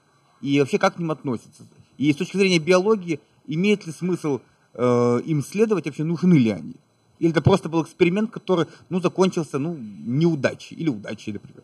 и 0.41 0.61
вообще 0.61 0.79
как 0.79 0.95
к 0.95 0.99
ним 0.99 1.11
относятся. 1.11 1.65
И 1.99 2.13
с 2.13 2.17
точки 2.17 2.37
зрения 2.37 2.59
биологии, 2.59 3.21
имеет 3.47 3.87
ли 3.87 3.93
смысл 3.93 4.41
э, 4.75 5.21
им 5.25 5.43
следовать, 5.43 5.87
вообще 5.87 6.05
нужны 6.05 6.35
ли 6.35 6.51
они? 6.51 6.75
Или 7.19 7.31
это 7.31 7.41
просто 7.41 7.69
был 7.69 7.83
эксперимент, 7.83 8.31
который 8.31 8.67
ну, 8.91 9.01
закончился 9.01 9.59
ну, 9.59 9.77
неудачей 9.79 10.77
или 10.77 10.89
удачей, 10.89 11.33
например? 11.33 11.63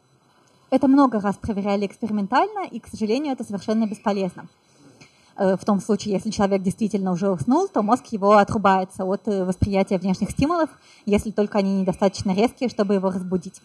Это 0.71 0.89
много 0.89 1.21
раз 1.21 1.37
проверяли 1.37 1.85
экспериментально, 1.85 2.67
и, 2.67 2.81
к 2.81 2.89
сожалению, 2.89 3.35
это 3.35 3.45
совершенно 3.45 3.87
бесполезно. 3.87 4.49
Э, 5.37 5.57
в 5.57 5.65
том 5.65 5.81
случае, 5.81 6.15
если 6.15 6.31
человек 6.31 6.63
действительно 6.63 7.13
уже 7.13 7.31
уснул, 7.31 7.69
то 7.69 7.83
мозг 7.83 8.07
его 8.11 8.33
отрубается 8.33 9.05
от 9.05 9.29
э, 9.29 9.45
восприятия 9.45 9.99
внешних 9.99 10.31
стимулов, 10.31 10.71
если 11.05 11.31
только 11.31 11.59
они 11.59 11.81
недостаточно 11.81 12.35
резкие, 12.35 12.69
чтобы 12.69 12.95
его 12.95 13.11
разбудить. 13.11 13.61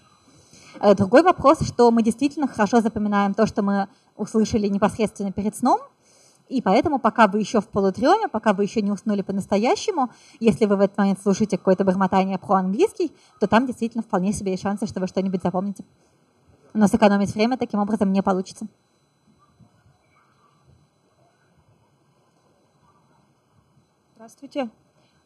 Э, 0.81 0.95
другой 0.95 1.23
вопрос, 1.23 1.59
что 1.61 1.91
мы 1.91 2.03
действительно 2.03 2.47
хорошо 2.47 2.81
запоминаем 2.81 3.33
то, 3.33 3.45
что 3.45 3.61
мы 3.61 3.87
услышали 4.15 4.67
непосредственно 4.67 5.31
перед 5.31 5.55
сном, 5.55 5.79
и 6.49 6.61
поэтому, 6.61 6.99
пока 6.99 7.27
вы 7.27 7.39
еще 7.39 7.59
в 7.59 7.67
полудреме, 7.67 8.27
пока 8.27 8.53
вы 8.53 8.63
еще 8.63 8.81
не 8.81 8.91
уснули 8.91 9.21
по-настоящему, 9.21 10.09
если 10.39 10.65
вы 10.65 10.77
в 10.77 10.81
этот 10.81 10.97
момент 10.97 11.21
слушаете 11.21 11.57
какое-то 11.57 11.83
бормотание 11.83 12.37
про 12.37 12.55
английский, 12.55 13.11
то 13.39 13.47
там 13.47 13.65
действительно 13.65 14.03
вполне 14.03 14.33
себе 14.33 14.51
есть 14.51 14.63
шансы, 14.63 14.87
что 14.87 14.99
вы 14.99 15.07
что-нибудь 15.07 15.43
запомните. 15.43 15.83
Но 16.73 16.87
сэкономить 16.87 17.33
время 17.33 17.57
таким 17.57 17.79
образом 17.79 18.11
не 18.11 18.21
получится. 18.21 18.67
Здравствуйте. 24.15 24.69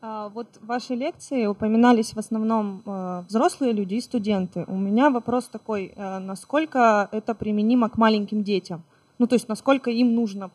А, 0.01 0.29
вот 0.29 0.47
в 0.59 0.65
вашей 0.65 0.95
лекции 0.95 1.45
упоминались 1.45 2.13
в 2.13 2.17
основном 2.17 2.81
э, 2.85 3.23
взрослые 3.27 3.71
люди 3.71 3.95
и 3.95 4.01
студенты. 4.01 4.63
У 4.67 4.75
меня 4.75 5.11
вопрос 5.11 5.47
такой, 5.47 5.93
э, 5.95 6.19
насколько 6.19 7.07
это 7.11 7.35
применимо 7.35 7.89
к 7.89 7.97
маленьким 7.97 8.43
детям? 8.43 8.83
Ну, 9.21 9.27
то 9.27 9.35
есть, 9.35 9.47
насколько 9.47 9.91
им 9.91 10.15
нужно 10.15 10.49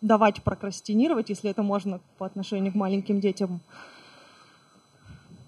давать 0.00 0.42
прокрастинировать, 0.42 1.28
если 1.28 1.50
это 1.50 1.62
можно 1.62 2.00
по 2.18 2.26
отношению 2.26 2.72
к 2.72 2.74
маленьким 2.74 3.20
детям 3.20 3.60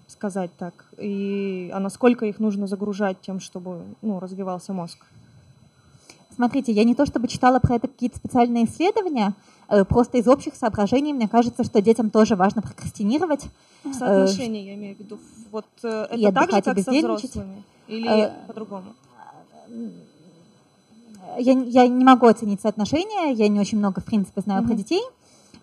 сказать 0.07 0.51
так, 0.57 0.85
и, 0.97 1.69
а 1.73 1.81
насколько 1.81 2.25
их 2.25 2.39
нужно 2.39 2.67
загружать 2.67 3.19
тем, 3.19 3.41
чтобы 3.41 3.81
ну, 4.01 4.21
развивался 4.21 4.71
мозг? 4.71 4.99
Смотрите, 6.33 6.71
я 6.71 6.85
не 6.85 6.95
то 6.95 7.05
чтобы 7.05 7.27
читала 7.27 7.59
про 7.59 7.75
это 7.75 7.89
какие-то 7.89 8.19
специальные 8.19 8.67
исследования, 8.67 9.33
э, 9.67 9.83
просто 9.83 10.19
из 10.19 10.29
общих 10.29 10.55
соображений 10.55 11.11
мне 11.11 11.27
кажется, 11.27 11.65
что 11.65 11.81
детям 11.81 12.09
тоже 12.09 12.37
важно 12.37 12.61
прокрастинировать. 12.61 13.47
В 13.83 13.93
соотношении, 13.93 14.63
я 14.63 14.75
имею 14.75 14.95
в 14.95 14.99
виду. 14.99 15.19
Вот 15.51 15.67
э, 15.83 16.07
это 16.09 16.31
так 16.31 16.51
же, 16.51 16.61
как 16.61 16.79
со 16.79 16.91
взрослыми? 16.93 17.63
Или 17.89 18.27
э, 18.27 18.31
по-другому? 18.47 18.93
Я, 21.37 21.53
я 21.53 21.87
не 21.87 22.03
могу 22.03 22.27
оценить 22.27 22.61
соотношение, 22.61 23.33
я 23.33 23.47
не 23.47 23.59
очень 23.59 23.77
много, 23.77 24.01
в 24.01 24.05
принципе, 24.05 24.41
знаю 24.41 24.63
mm-hmm. 24.63 24.67
про 24.67 24.75
детей, 24.75 25.01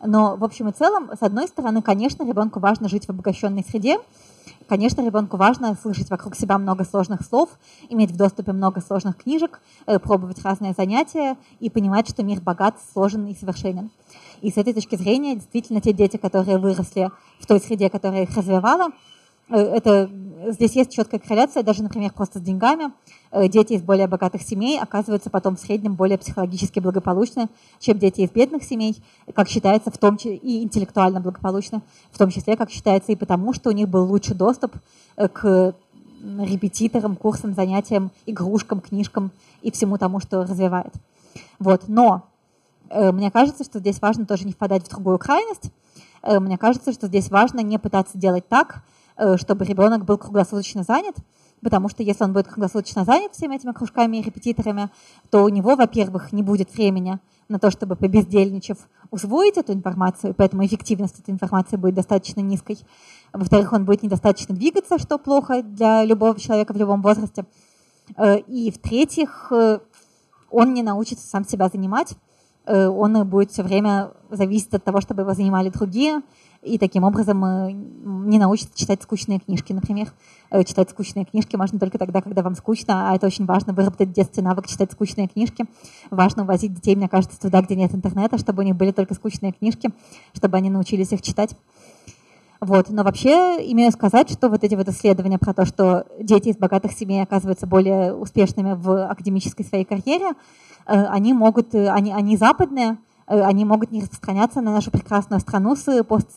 но 0.05 0.37
в 0.37 0.45
общем 0.45 0.69
и 0.69 0.73
целом, 0.73 1.11
с 1.19 1.23
одной 1.23 1.49
стороны, 1.49 1.83
конечно, 1.83 2.25
ребенку 2.25 2.61
важно 2.61 2.89
жить 2.89 3.07
в 3.07 3.11
обогащенной 3.11 3.65
среде, 3.65 3.99
Конечно, 4.69 5.01
ребенку 5.01 5.39
важно 5.39 5.75
слышать 5.81 6.11
вокруг 6.11 6.37
себя 6.37 6.59
много 6.59 6.85
сложных 6.85 7.23
слов, 7.23 7.49
иметь 7.89 8.11
в 8.11 8.17
доступе 8.17 8.53
много 8.53 8.83
сложных 8.83 9.17
книжек, 9.17 9.63
э, 9.87 9.99
пробовать 9.99 10.43
разные 10.43 10.75
занятия 10.77 11.39
и 11.59 11.71
понимать, 11.71 12.07
что 12.07 12.23
мир 12.23 12.43
богат, 12.43 12.77
сложен 12.93 13.27
и 13.27 13.35
совершенен. 13.35 13.91
И 14.43 14.51
с 14.51 14.59
этой 14.59 14.75
точки 14.75 14.97
зрения, 14.97 15.37
действительно, 15.37 15.81
те 15.81 15.95
дети, 15.95 16.19
которые 16.19 16.59
выросли 16.59 17.11
в 17.41 17.47
той 17.47 17.61
среде, 17.61 17.89
которая 17.89 18.25
их 18.25 18.37
развивала, 18.37 18.89
это, 19.57 20.11
здесь 20.49 20.77
есть 20.77 20.93
четкая 20.93 21.21
корреляция, 21.21 21.63
даже, 21.63 21.83
например, 21.83 22.13
просто 22.13 22.39
с 22.39 22.43
деньгами. 22.43 22.93
Э, 23.31 23.49
дети 23.49 23.75
из 23.75 23.83
более 23.83 24.07
богатых 24.07 24.43
семей 24.43 24.79
оказываются 24.79 25.31
потом 25.31 25.57
в 25.57 25.61
среднем 25.61 25.95
более 25.95 26.19
психологически 26.19 26.81
благополучны, 26.81 27.49
чем 27.79 27.99
дети 27.99 28.21
из 28.23 28.31
бедных 28.31 28.63
семей, 28.63 28.97
как 29.35 29.49
считается, 29.49 29.91
в 29.91 29.99
том 29.99 30.17
числе 30.19 30.37
и 30.37 30.63
интеллектуально 30.63 31.21
благополучны, 31.21 31.81
в 32.11 32.19
том 32.19 32.31
числе, 32.31 32.57
как 32.57 32.71
считается, 32.71 33.13
и 33.13 33.17
потому, 33.17 33.53
что 33.53 33.71
у 33.71 33.73
них 33.73 33.89
был 33.89 34.05
лучший 34.05 34.35
доступ 34.35 34.75
э, 35.17 35.29
к 35.29 35.75
репетиторам, 36.21 37.15
курсам, 37.15 37.55
занятиям, 37.55 38.11
игрушкам, 38.27 38.81
книжкам 38.81 39.31
и 39.63 39.71
всему 39.71 39.99
тому, 39.99 40.21
что 40.21 40.43
развивает. 40.43 40.93
Вот. 41.61 41.85
Но 41.87 42.25
мне 42.91 43.31
кажется, 43.31 43.63
что 43.63 43.79
здесь 43.79 44.01
важно 44.01 44.27
тоже 44.27 44.45
не 44.45 44.53
впадать 44.53 44.85
в 44.85 44.91
другую 44.91 45.19
крайность. 45.19 45.71
Мне 46.25 46.59
кажется, 46.59 46.93
что 46.93 47.07
здесь 47.07 47.31
важно 47.31 47.61
не 47.61 47.79
пытаться 47.79 48.19
делать 48.19 48.49
так, 48.49 48.83
Э, 48.83 48.98
чтобы 49.37 49.65
ребенок 49.65 50.05
был 50.05 50.17
круглосуточно 50.19 50.83
занят, 50.83 51.17
потому 51.63 51.89
что 51.89 52.03
если 52.03 52.25
он 52.25 52.33
будет 52.33 52.49
круглосуточно 52.49 53.05
занят 53.05 53.33
всеми 53.33 53.57
этими 53.57 53.73
кружками 53.73 54.19
и 54.19 54.23
репетиторами, 54.23 54.91
то 55.31 55.45
у 55.45 55.49
него, 55.49 55.75
во-первых, 55.77 56.33
не 56.33 56.43
будет 56.43 56.73
времени 56.73 57.19
на 57.49 57.59
то, 57.59 57.71
чтобы 57.71 57.97
побездельничав 57.97 58.79
усвоить 59.11 59.57
эту 59.57 59.73
информацию, 59.73 60.35
поэтому 60.35 60.65
эффективность 60.65 61.19
этой 61.19 61.31
информации 61.31 61.77
будет 61.77 61.95
достаточно 61.95 62.41
низкой. 62.41 62.79
Во-вторых, 63.33 63.73
он 63.73 63.85
будет 63.85 64.03
недостаточно 64.03 64.55
двигаться, 64.55 64.99
что 64.99 65.19
плохо 65.19 65.63
для 65.63 66.05
любого 66.05 66.39
человека 66.39 66.73
в 66.73 66.77
любом 66.77 67.01
возрасте. 67.01 67.47
Э, 68.17 68.39
и 68.39 68.71
в-третьих, 68.71 69.51
э, 69.51 69.79
он 70.51 70.75
не 70.75 70.83
научится 70.83 71.27
сам 71.27 71.45
себя 71.45 71.69
занимать, 71.69 72.15
он 72.67 73.27
будет 73.27 73.51
все 73.51 73.63
время 73.63 74.13
зависеть 74.31 74.75
от 74.75 74.85
того, 74.85 75.01
чтобы 75.01 75.23
его 75.23 75.33
занимали 75.33 75.71
другие, 75.71 76.21
и 76.63 76.77
таким 76.77 77.05
образом 77.05 77.45
э, 77.45 77.73
не 77.73 78.39
научится 78.39 78.77
читать 78.77 79.03
скучные 79.03 79.39
книжки, 79.39 79.73
например. 79.73 80.13
Э, 80.51 80.65
читать 80.65 80.91
скучные 80.91 81.25
книжки 81.25 81.57
можно 81.57 81.79
только 81.79 81.99
тогда, 81.99 82.21
когда 82.21 82.43
вам 82.43 82.57
скучно, 82.57 83.11
а 83.11 83.15
это 83.15 83.27
очень 83.27 83.47
важно, 83.47 83.73
выработать 83.73 84.09
в 84.09 84.13
детстве 84.13 84.43
навык 84.43 84.67
читать 84.67 84.91
скучные 84.93 85.29
книжки. 85.29 85.67
Важно 86.11 86.43
увозить 86.43 86.75
детей, 86.75 86.97
мне 86.97 87.09
кажется, 87.09 87.41
туда, 87.41 87.63
где 87.63 87.77
нет 87.77 87.95
интернета, 87.95 88.39
чтобы 88.39 88.63
у 88.63 88.67
них 88.67 88.77
были 88.77 88.91
только 88.91 89.15
скучные 89.15 89.53
книжки, 89.53 89.91
чтобы 90.35 90.57
они 90.57 90.69
научились 90.69 91.13
их 91.13 91.23
читать. 91.23 91.57
Вот. 92.61 92.91
Но 92.91 93.05
вообще 93.05 93.59
имею 93.71 93.93
сказать, 93.93 94.29
что 94.31 94.49
вот 94.49 94.65
эти 94.65 94.75
вот 94.75 94.89
исследования 94.89 95.39
про 95.39 95.55
то, 95.55 95.65
что 95.65 96.07
дети 96.21 96.49
из 96.49 96.57
богатых 96.57 96.93
семей 96.93 97.23
оказываются 97.23 97.69
более 97.69 98.15
успешными 98.15 98.73
в 98.73 99.07
академической 99.07 99.65
своей 99.65 99.85
карьере, 99.85 100.31
э, 100.87 101.05
они 101.07 101.33
могут, 101.35 101.73
они, 101.75 102.13
они 102.13 102.37
западные, 102.37 102.99
они 103.29 103.65
могут 103.65 103.93
не 103.93 104.01
распространяться 104.01 104.61
на 104.61 104.73
нашу 104.73 104.91
прекрасную 104.91 105.41
страну 105.41 105.77
с 105.77 106.03
пост, 106.05 106.31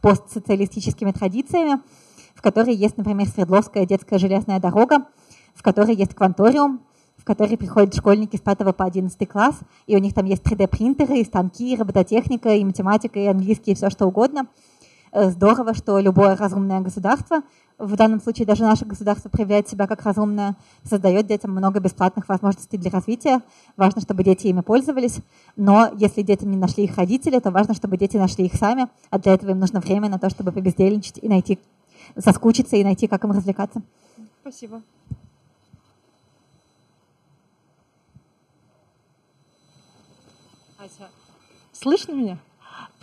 постсоциалистическими 0.00 1.12
традициями, 1.12 1.80
в 2.34 2.42
которой 2.42 2.74
есть, 2.74 2.96
например, 2.96 3.28
Свердловская 3.28 3.86
детская 3.86 4.18
железная 4.18 4.60
дорога, 4.60 5.06
в 5.54 5.62
которой 5.62 5.94
есть 5.94 6.14
кванториум, 6.14 6.80
в 7.16 7.24
который 7.24 7.56
приходят 7.56 7.94
школьники 7.94 8.36
с 8.36 8.40
5 8.40 8.74
по 8.76 8.84
11 8.84 9.28
класс, 9.28 9.60
и 9.86 9.94
у 9.94 9.98
них 10.00 10.12
там 10.12 10.24
есть 10.26 10.42
3D-принтеры, 10.42 11.18
и 11.18 11.24
станки, 11.24 11.72
и 11.72 11.76
робототехника, 11.76 12.54
и 12.54 12.64
математика, 12.64 13.20
и 13.20 13.26
английский, 13.26 13.72
и 13.72 13.74
все 13.74 13.90
что 13.90 14.06
угодно. 14.06 14.48
Э, 15.12 15.28
здорово, 15.28 15.74
что 15.74 15.98
любое 15.98 16.36
разумное 16.36 16.80
государство 16.80 17.42
в 17.78 17.96
данном 17.96 18.20
случае 18.20 18.46
даже 18.46 18.62
наше 18.62 18.86
государство 18.86 19.28
проявляет 19.28 19.68
себя 19.68 19.86
как 19.86 20.02
разумное, 20.04 20.56
создает 20.84 21.26
детям 21.26 21.50
много 21.50 21.80
бесплатных 21.80 22.28
возможностей 22.28 22.78
для 22.78 22.90
развития. 22.90 23.42
Важно, 23.76 24.00
чтобы 24.00 24.24
дети 24.24 24.46
ими 24.46 24.60
пользовались, 24.60 25.18
но 25.56 25.90
если 25.98 26.22
дети 26.22 26.44
не 26.44 26.56
нашли 26.56 26.84
их 26.84 26.96
родители, 26.96 27.38
то 27.40 27.50
важно, 27.50 27.74
чтобы 27.74 27.98
дети 27.98 28.16
нашли 28.16 28.46
их 28.46 28.54
сами, 28.54 28.88
а 29.10 29.18
для 29.18 29.34
этого 29.34 29.50
им 29.50 29.58
нужно 29.58 29.80
время 29.80 30.08
на 30.08 30.18
то, 30.18 30.30
чтобы 30.30 30.50
побездельничать 30.52 31.18
и 31.20 31.28
найти, 31.28 31.58
соскучиться 32.16 32.76
и 32.76 32.84
найти, 32.84 33.06
как 33.06 33.24
им 33.24 33.32
развлекаться. 33.32 33.82
Спасибо. 34.40 34.80
Слышно 41.72 42.12
меня? 42.12 42.38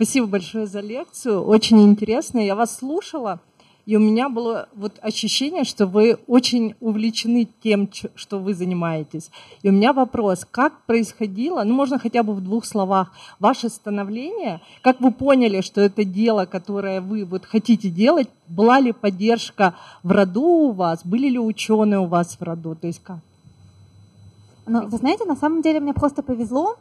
Спасибо 0.02 0.26
большое 0.28 0.66
за 0.66 0.80
лекцию, 0.80 1.44
очень 1.44 1.82
интересно. 1.82 2.38
Я 2.38 2.54
вас 2.54 2.74
слушала, 2.74 3.38
и 3.84 3.96
у 3.96 4.00
меня 4.00 4.30
было 4.30 4.66
вот 4.74 4.98
ощущение, 5.02 5.64
что 5.64 5.86
вы 5.86 6.16
очень 6.26 6.74
увлечены 6.80 7.46
тем, 7.62 7.86
что 8.14 8.38
вы 8.38 8.54
занимаетесь. 8.54 9.30
И 9.60 9.68
у 9.68 9.72
меня 9.72 9.92
вопрос, 9.92 10.46
как 10.50 10.86
происходило, 10.86 11.62
ну 11.64 11.74
можно 11.74 11.98
хотя 11.98 12.22
бы 12.22 12.32
в 12.32 12.40
двух 12.40 12.64
словах, 12.64 13.12
ваше 13.38 13.68
становление, 13.68 14.62
как 14.80 15.02
вы 15.02 15.12
поняли, 15.12 15.60
что 15.60 15.82
это 15.82 16.02
дело, 16.02 16.46
которое 16.46 17.02
вы 17.02 17.26
вот 17.26 17.44
хотите 17.44 17.90
делать, 17.90 18.30
была 18.48 18.80
ли 18.80 18.92
поддержка 18.92 19.74
в 20.02 20.12
роду 20.12 20.40
у 20.40 20.72
вас, 20.72 21.04
были 21.04 21.28
ли 21.28 21.38
ученые 21.38 22.00
у 22.00 22.06
вас 22.06 22.38
в 22.40 22.42
роду, 22.42 22.74
то 22.74 22.86
есть 22.86 23.02
как? 23.04 23.18
Ну, 24.66 24.86
вы 24.86 24.96
знаете, 24.96 25.26
на 25.26 25.36
самом 25.36 25.60
деле 25.60 25.78
мне 25.78 25.92
просто 25.92 26.22
повезло, 26.22 26.78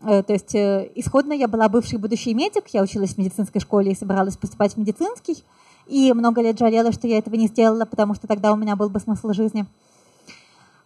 то 0.00 0.32
есть 0.32 0.54
э, 0.54 0.90
исходно 0.94 1.34
я 1.34 1.46
была 1.46 1.68
бывший 1.68 1.98
будущий 1.98 2.32
медик, 2.32 2.68
я 2.68 2.82
училась 2.82 3.14
в 3.14 3.18
медицинской 3.18 3.60
школе 3.60 3.92
и 3.92 3.94
собиралась 3.94 4.36
поступать 4.36 4.74
в 4.74 4.76
медицинский 4.78 5.44
и 5.86 6.12
много 6.14 6.40
лет 6.40 6.58
жалела, 6.58 6.92
что 6.92 7.06
я 7.06 7.18
этого 7.18 7.34
не 7.34 7.48
сделала, 7.48 7.84
потому 7.84 8.14
что 8.14 8.26
тогда 8.26 8.52
у 8.52 8.56
меня 8.56 8.76
был 8.76 8.88
бы 8.88 8.98
смысл 9.00 9.32
жизни. 9.32 9.66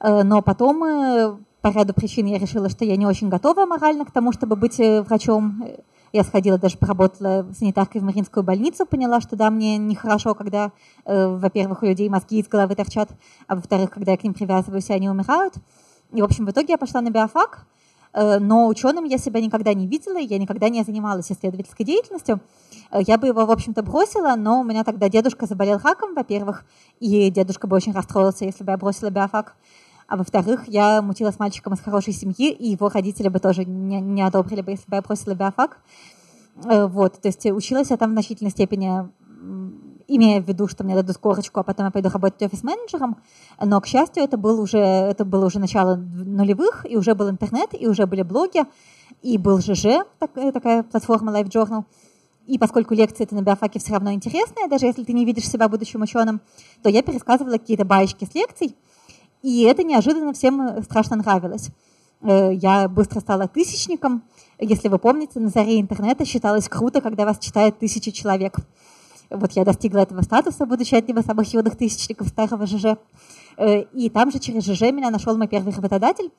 Э, 0.00 0.24
но 0.24 0.42
потом 0.42 0.82
э, 0.82 1.36
по 1.60 1.68
ряду 1.68 1.94
причин 1.94 2.26
я 2.26 2.38
решила, 2.38 2.68
что 2.68 2.84
я 2.84 2.96
не 2.96 3.06
очень 3.06 3.28
готова 3.28 3.66
морально 3.66 4.04
к 4.04 4.10
тому, 4.10 4.32
чтобы 4.32 4.56
быть 4.56 4.80
э, 4.80 5.02
врачом. 5.02 5.62
Я 6.12 6.24
сходила, 6.24 6.58
даже 6.58 6.78
поработала 6.78 7.46
санитаркой 7.56 8.00
в 8.00 8.04
Мариинскую 8.04 8.42
больницу, 8.42 8.86
поняла, 8.86 9.20
что 9.20 9.36
да, 9.36 9.50
мне 9.50 9.78
нехорошо, 9.78 10.36
когда, 10.36 10.70
во-первых, 11.04 11.82
у 11.82 11.86
людей 11.86 12.08
мозги 12.08 12.38
из 12.38 12.46
головы 12.46 12.76
торчат, 12.76 13.10
а 13.48 13.56
во-вторых, 13.56 13.90
когда 13.90 14.12
я 14.12 14.16
к 14.16 14.22
ним 14.22 14.32
привязываюсь, 14.32 14.90
они 14.90 15.10
умирают. 15.10 15.54
И, 16.12 16.22
в 16.22 16.24
общем, 16.24 16.46
в 16.46 16.50
итоге 16.52 16.74
я 16.74 16.78
пошла 16.78 17.00
на 17.00 17.10
биофак, 17.10 17.66
Э, 17.66 17.73
но 18.14 18.68
ученым 18.68 19.04
я 19.04 19.18
себя 19.18 19.40
никогда 19.40 19.74
не 19.74 19.86
видела, 19.86 20.18
я 20.18 20.38
никогда 20.38 20.68
не 20.68 20.82
занималась 20.84 21.30
исследовательской 21.32 21.84
деятельностью. 21.84 22.40
Э, 22.90 23.00
я 23.06 23.18
бы 23.18 23.26
его, 23.26 23.44
в 23.44 23.50
общем-то, 23.50 23.82
бросила, 23.82 24.34
но 24.36 24.60
у 24.60 24.64
меня 24.64 24.84
тогда 24.84 25.08
дедушка 25.08 25.46
заболел 25.46 25.78
раком, 25.78 26.14
во-первых, 26.14 26.64
и 27.00 27.30
дедушка 27.30 27.66
бы 27.66 27.76
очень 27.76 27.92
расстроился, 27.92 28.44
если 28.44 28.64
бы 28.64 28.70
я 28.70 28.78
бросила 28.78 29.10
биофак. 29.10 29.56
А 30.06 30.16
во-вторых, 30.16 30.68
я 30.68 31.00
мутила 31.02 31.30
с 31.30 31.38
мальчиком 31.38 31.72
из 31.74 31.80
хорошей 31.80 32.12
семьи, 32.12 32.50
и 32.50 32.68
его 32.68 32.88
родители 32.88 33.28
бы 33.28 33.38
тоже 33.40 33.64
не, 33.64 34.00
не 34.00 34.22
одобрили 34.22 34.60
бы, 34.60 34.72
если 34.72 34.88
бы 34.88 34.96
я 34.96 35.02
бросила 35.02 35.34
биофак. 35.34 35.78
Э, 36.64 36.86
вот, 36.86 37.20
то 37.20 37.28
есть 37.28 37.44
училась 37.46 37.90
я 37.90 37.96
там 37.96 38.10
в 38.10 38.12
значительной 38.12 38.50
степени 38.50 39.08
имея 40.08 40.40
в 40.40 40.48
виду, 40.48 40.68
что 40.68 40.84
мне 40.84 40.94
дадут 40.94 41.18
корочку, 41.18 41.60
а 41.60 41.62
потом 41.62 41.86
я 41.86 41.90
пойду 41.90 42.08
работать 42.08 42.42
офис-менеджером. 42.42 43.16
Но, 43.60 43.80
к 43.80 43.86
счастью, 43.86 44.22
это, 44.22 44.36
был 44.36 44.60
уже, 44.60 44.78
это 44.78 45.24
было 45.24 45.46
уже 45.46 45.58
начало 45.58 45.96
нулевых, 45.96 46.86
и 46.88 46.96
уже 46.96 47.14
был 47.14 47.30
интернет, 47.30 47.70
и 47.72 47.86
уже 47.86 48.06
были 48.06 48.22
блоги, 48.22 48.64
и 49.22 49.38
был 49.38 49.60
ЖЖ, 49.60 50.04
такая, 50.18 50.52
такая 50.52 50.82
платформа 50.82 51.32
Life 51.32 51.48
Journal. 51.48 51.84
И 52.46 52.58
поскольку 52.58 52.94
лекции 52.94 53.24
это 53.24 53.34
на 53.34 53.42
биофаке 53.42 53.78
все 53.78 53.92
равно 53.92 54.12
интересные, 54.12 54.68
даже 54.68 54.86
если 54.86 55.02
ты 55.04 55.12
не 55.14 55.24
видишь 55.24 55.48
себя 55.48 55.68
будущим 55.68 56.02
ученым, 56.02 56.42
то 56.82 56.90
я 56.90 57.02
пересказывала 57.02 57.52
какие-то 57.52 57.84
баечки 57.86 58.26
с 58.26 58.34
лекций, 58.34 58.76
и 59.42 59.62
это 59.62 59.82
неожиданно 59.82 60.32
всем 60.32 60.82
страшно 60.82 61.16
нравилось. 61.16 61.70
Э, 62.22 62.52
я 62.54 62.88
быстро 62.88 63.20
стала 63.20 63.46
тысячником. 63.46 64.22
Если 64.58 64.88
вы 64.88 64.98
помните, 64.98 65.40
на 65.40 65.48
заре 65.48 65.80
интернета 65.80 66.24
считалось 66.24 66.68
круто, 66.68 67.00
когда 67.00 67.24
вас 67.24 67.38
читает 67.38 67.78
тысяча 67.78 68.10
человек. 68.12 68.56
Вот 69.34 69.52
я 69.52 69.64
достигла 69.64 70.00
этого 70.00 70.22
статуса, 70.22 70.66
будучи 70.66 70.94
одним 70.94 71.18
из 71.18 71.26
самых 71.26 71.52
юных 71.52 71.76
тысячников 71.76 72.28
старого 72.28 72.66
ЖЖ. 72.66 72.96
Э, 73.56 73.82
и 73.82 74.08
там 74.10 74.30
же 74.30 74.38
через 74.38 74.64
ЖЖ 74.64 74.92
меня 74.92 75.10
нашел 75.10 75.36
мой 75.36 75.48
первый 75.48 75.72
работодатель, 75.74 76.30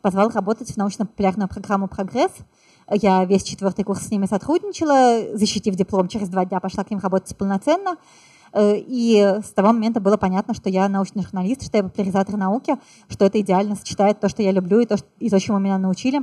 позвал 0.00 0.30
работать 0.30 0.72
в 0.72 0.76
научно-популярную 0.76 1.48
программу 1.48 1.88
«Прогресс». 1.88 2.32
Я 2.90 3.24
весь 3.24 3.44
четвертый 3.44 3.84
курс 3.84 4.06
с 4.06 4.10
ними 4.10 4.26
сотрудничала, 4.26 5.36
защитив 5.36 5.76
диплом, 5.76 6.08
через 6.08 6.28
два 6.28 6.44
дня 6.44 6.60
пошла 6.60 6.84
к 6.84 6.90
ним 6.90 7.00
работать 7.00 7.36
полноценно. 7.36 7.96
Э, 8.52 8.76
и 8.76 9.38
с 9.42 9.52
того 9.52 9.68
момента 9.68 10.00
было 10.00 10.16
понятно, 10.16 10.54
что 10.54 10.68
я 10.68 10.88
научный 10.88 11.22
журналист, 11.22 11.62
что 11.62 11.78
я 11.78 11.84
популяризатор 11.84 12.36
науки, 12.36 12.76
что 13.08 13.24
это 13.24 13.40
идеально 13.40 13.76
сочетает 13.76 14.20
то, 14.20 14.28
что 14.28 14.42
я 14.42 14.52
люблю, 14.52 14.80
и 14.80 14.86
то, 14.86 14.96
и 15.18 15.30
то 15.30 15.40
чему 15.40 15.58
меня 15.58 15.78
научили. 15.78 16.22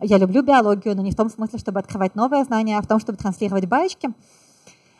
Я 0.00 0.18
люблю 0.18 0.42
биологию, 0.42 0.96
но 0.96 1.02
не 1.02 1.12
в 1.12 1.16
том 1.16 1.30
смысле, 1.30 1.60
чтобы 1.60 1.78
открывать 1.78 2.16
новые 2.16 2.44
знания, 2.44 2.76
а 2.76 2.82
в 2.82 2.88
том, 2.88 2.98
чтобы 2.98 3.18
транслировать 3.18 3.66
баечки. 3.66 4.10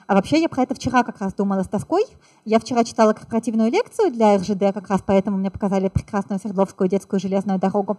А 0.07 0.15
вообще 0.15 0.41
я 0.41 0.49
про 0.49 0.63
это 0.63 0.75
вчера 0.75 1.03
как 1.05 1.21
раз 1.21 1.35
думала 1.35 1.63
с 1.63 1.69
тоской. 1.69 2.05
Я 2.45 2.59
вчера 2.59 2.85
читала 2.85 3.13
корпоративную 3.13 3.71
лекцию 3.71 4.11
для 4.11 4.37
РЖД, 4.37 4.75
как 4.75 4.89
раз 4.89 5.01
поэтому 5.05 5.39
мне 5.39 5.51
показали 5.51 5.89
прекрасную 5.89 6.41
Свердловскую 6.41 6.89
детскую 6.89 7.21
железную 7.21 7.59
дорогу. 7.59 7.99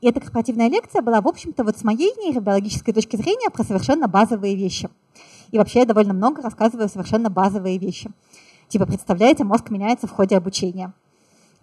И 0.00 0.08
эта 0.08 0.20
корпоративная 0.20 0.68
лекция 0.68 1.02
была, 1.02 1.20
в 1.20 1.28
общем-то, 1.28 1.64
вот 1.64 1.76
с 1.76 1.84
моей 1.84 2.12
нейробиологической 2.16 2.94
точки 2.94 3.16
зрения 3.16 3.50
про 3.50 3.64
совершенно 3.64 4.08
базовые 4.08 4.54
вещи. 4.54 4.88
И 5.50 5.58
вообще 5.58 5.80
я 5.80 5.86
довольно 5.86 6.14
много 6.14 6.42
рассказываю 6.42 6.88
совершенно 6.88 7.28
базовые 7.28 7.78
вещи. 7.78 8.10
Типа, 8.68 8.86
представляете, 8.86 9.42
мозг 9.42 9.70
меняется 9.70 10.06
в 10.06 10.12
ходе 10.12 10.36
обучения. 10.36 10.92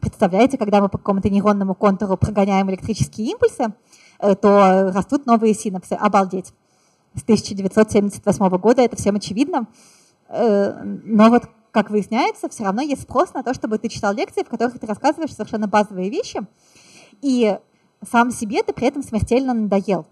Представляете, 0.02 0.58
когда 0.58 0.82
мы 0.82 0.90
по 0.90 0.98
какому-то 0.98 1.30
нейронному 1.30 1.74
контуру 1.74 2.18
прогоняем 2.18 2.70
электрические 2.70 3.32
импульсы, 3.32 3.74
э, 4.20 4.36
то 4.36 4.92
растут 4.94 5.26
новые 5.26 5.54
синапсы. 5.54 5.94
Обалдеть 5.94 6.54
с 7.18 7.24
1978 7.24 8.50
года, 8.58 8.82
это 8.82 8.96
всем 8.96 9.16
очевидно. 9.16 9.68
Э, 10.30 10.84
но 10.84 11.30
вот, 11.30 11.44
как 11.72 11.90
выясняется, 11.90 12.50
все 12.50 12.64
равно 12.64 12.82
есть 12.82 13.04
спрос 13.04 13.34
на 13.34 13.44
то, 13.44 13.54
чтобы 13.54 13.78
ты 13.78 13.90
читал 13.90 14.14
лекции, 14.14 14.44
в 14.44 14.50
которых 14.50 14.80
ты 14.80 14.88
рассказываешь 14.88 15.34
совершенно 15.34 15.68
базовые 15.68 16.10
вещи, 16.10 16.42
и 17.22 17.58
сам 18.10 18.32
себе 18.32 18.64
ты 18.64 18.74
при 18.74 18.88
этом 18.88 19.04
смертельно 19.04 19.54
надоел. 19.54 20.06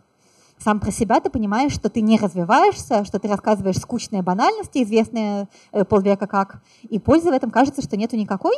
Сам 0.58 0.80
про 0.80 0.92
себя 0.92 1.20
ты 1.20 1.30
понимаешь, 1.30 1.74
что 1.74 1.90
ты 1.90 2.02
не 2.02 2.18
развиваешься, 2.18 3.04
что 3.04 3.20
ты 3.20 3.28
рассказываешь 3.28 3.78
скучные 3.78 4.22
банальности, 4.22 4.82
известные 4.84 5.50
э, 5.72 5.84
полвека 5.84 6.28
как, 6.28 6.62
и 6.84 6.98
пользы 6.98 7.30
в 7.30 7.34
этом 7.34 7.52
кажется, 7.52 7.82
что 7.82 7.98
нету 7.98 8.16
никакой, 8.16 8.56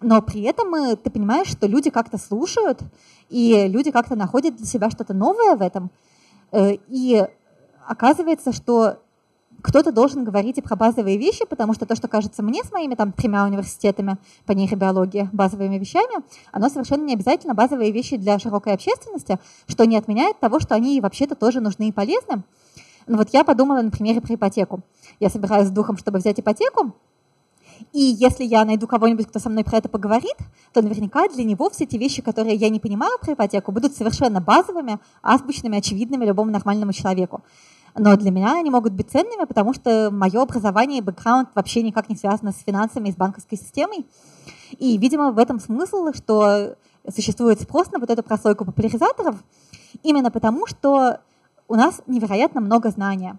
но 0.00 0.22
при 0.22 0.42
этом 0.42 0.74
э, 0.74 0.96
ты 0.96 1.10
понимаешь, 1.10 1.48
что 1.48 1.66
люди 1.66 1.90
как-то 1.90 2.16
слушают, 2.16 2.80
и 3.28 3.68
люди 3.68 3.90
как-то 3.90 4.16
находят 4.16 4.56
для 4.56 4.66
себя 4.66 4.90
что-то 4.90 5.14
новое 5.14 5.56
в 5.56 5.62
этом. 5.62 5.90
И 6.52 7.24
оказывается, 7.90 8.52
что 8.52 9.02
кто-то 9.62 9.90
должен 9.90 10.22
говорить 10.22 10.58
и 10.58 10.62
про 10.62 10.76
базовые 10.76 11.18
вещи, 11.18 11.44
потому 11.44 11.74
что 11.74 11.86
то, 11.86 11.96
что 11.96 12.06
кажется 12.06 12.40
мне 12.40 12.62
с 12.62 12.70
моими 12.70 12.94
там 12.94 13.10
тремя 13.10 13.44
университетами 13.44 14.16
по 14.46 14.52
нейробиологии 14.52 15.28
базовыми 15.32 15.76
вещами, 15.76 16.22
оно 16.52 16.68
совершенно 16.68 17.04
не 17.04 17.14
обязательно 17.14 17.52
базовые 17.52 17.90
вещи 17.90 18.16
для 18.16 18.38
широкой 18.38 18.74
общественности, 18.74 19.40
что 19.66 19.86
не 19.86 19.96
отменяет 19.96 20.38
того, 20.38 20.60
что 20.60 20.76
они 20.76 21.00
вообще-то 21.00 21.34
тоже 21.34 21.60
нужны 21.60 21.88
и 21.88 21.92
полезны. 21.92 22.44
Ну 23.08 23.18
вот 23.18 23.30
я 23.32 23.42
подумала 23.42 23.82
на 23.82 23.90
примере 23.90 24.20
про 24.20 24.36
ипотеку. 24.36 24.82
Я 25.18 25.28
собираюсь 25.28 25.66
с 25.66 25.72
духом, 25.72 25.96
чтобы 25.96 26.18
взять 26.18 26.38
ипотеку, 26.38 26.94
и 27.92 28.00
если 28.00 28.44
я 28.44 28.64
найду 28.64 28.86
кого-нибудь, 28.86 29.26
кто 29.26 29.38
со 29.38 29.48
мной 29.48 29.64
про 29.64 29.78
это 29.78 29.88
поговорит, 29.88 30.36
то 30.72 30.82
наверняка 30.82 31.28
для 31.28 31.44
него 31.44 31.70
все 31.70 31.86
те 31.86 31.98
вещи, 31.98 32.22
которые 32.22 32.54
я 32.54 32.68
не 32.68 32.80
понимаю 32.80 33.18
про 33.20 33.32
ипотеку, 33.32 33.72
будут 33.72 33.96
совершенно 33.96 34.40
базовыми, 34.40 34.98
азбучными, 35.22 35.78
очевидными 35.78 36.24
любому 36.24 36.50
нормальному 36.50 36.92
человеку. 36.92 37.42
Но 37.96 38.16
для 38.16 38.30
меня 38.30 38.58
они 38.58 38.70
могут 38.70 38.92
быть 38.92 39.10
ценными, 39.10 39.44
потому 39.44 39.74
что 39.74 40.10
мое 40.10 40.42
образование 40.42 40.98
и 40.98 41.02
бэкграунд 41.02 41.50
вообще 41.54 41.82
никак 41.82 42.08
не 42.08 42.16
связано 42.16 42.52
с 42.52 42.58
финансами 42.58 43.08
и 43.08 43.12
с 43.12 43.16
банковской 43.16 43.58
системой. 43.58 44.06
И, 44.78 44.96
видимо, 44.98 45.32
в 45.32 45.38
этом 45.38 45.58
смысл, 45.60 46.12
что 46.14 46.76
существует 47.08 47.60
спрос 47.60 47.90
на 47.90 47.98
вот 47.98 48.10
эту 48.10 48.22
прослойку 48.22 48.64
популяризаторов, 48.64 49.36
именно 50.02 50.30
потому, 50.30 50.66
что 50.66 51.18
у 51.68 51.74
нас 51.74 52.00
невероятно 52.06 52.60
много 52.60 52.90
знания. 52.90 53.38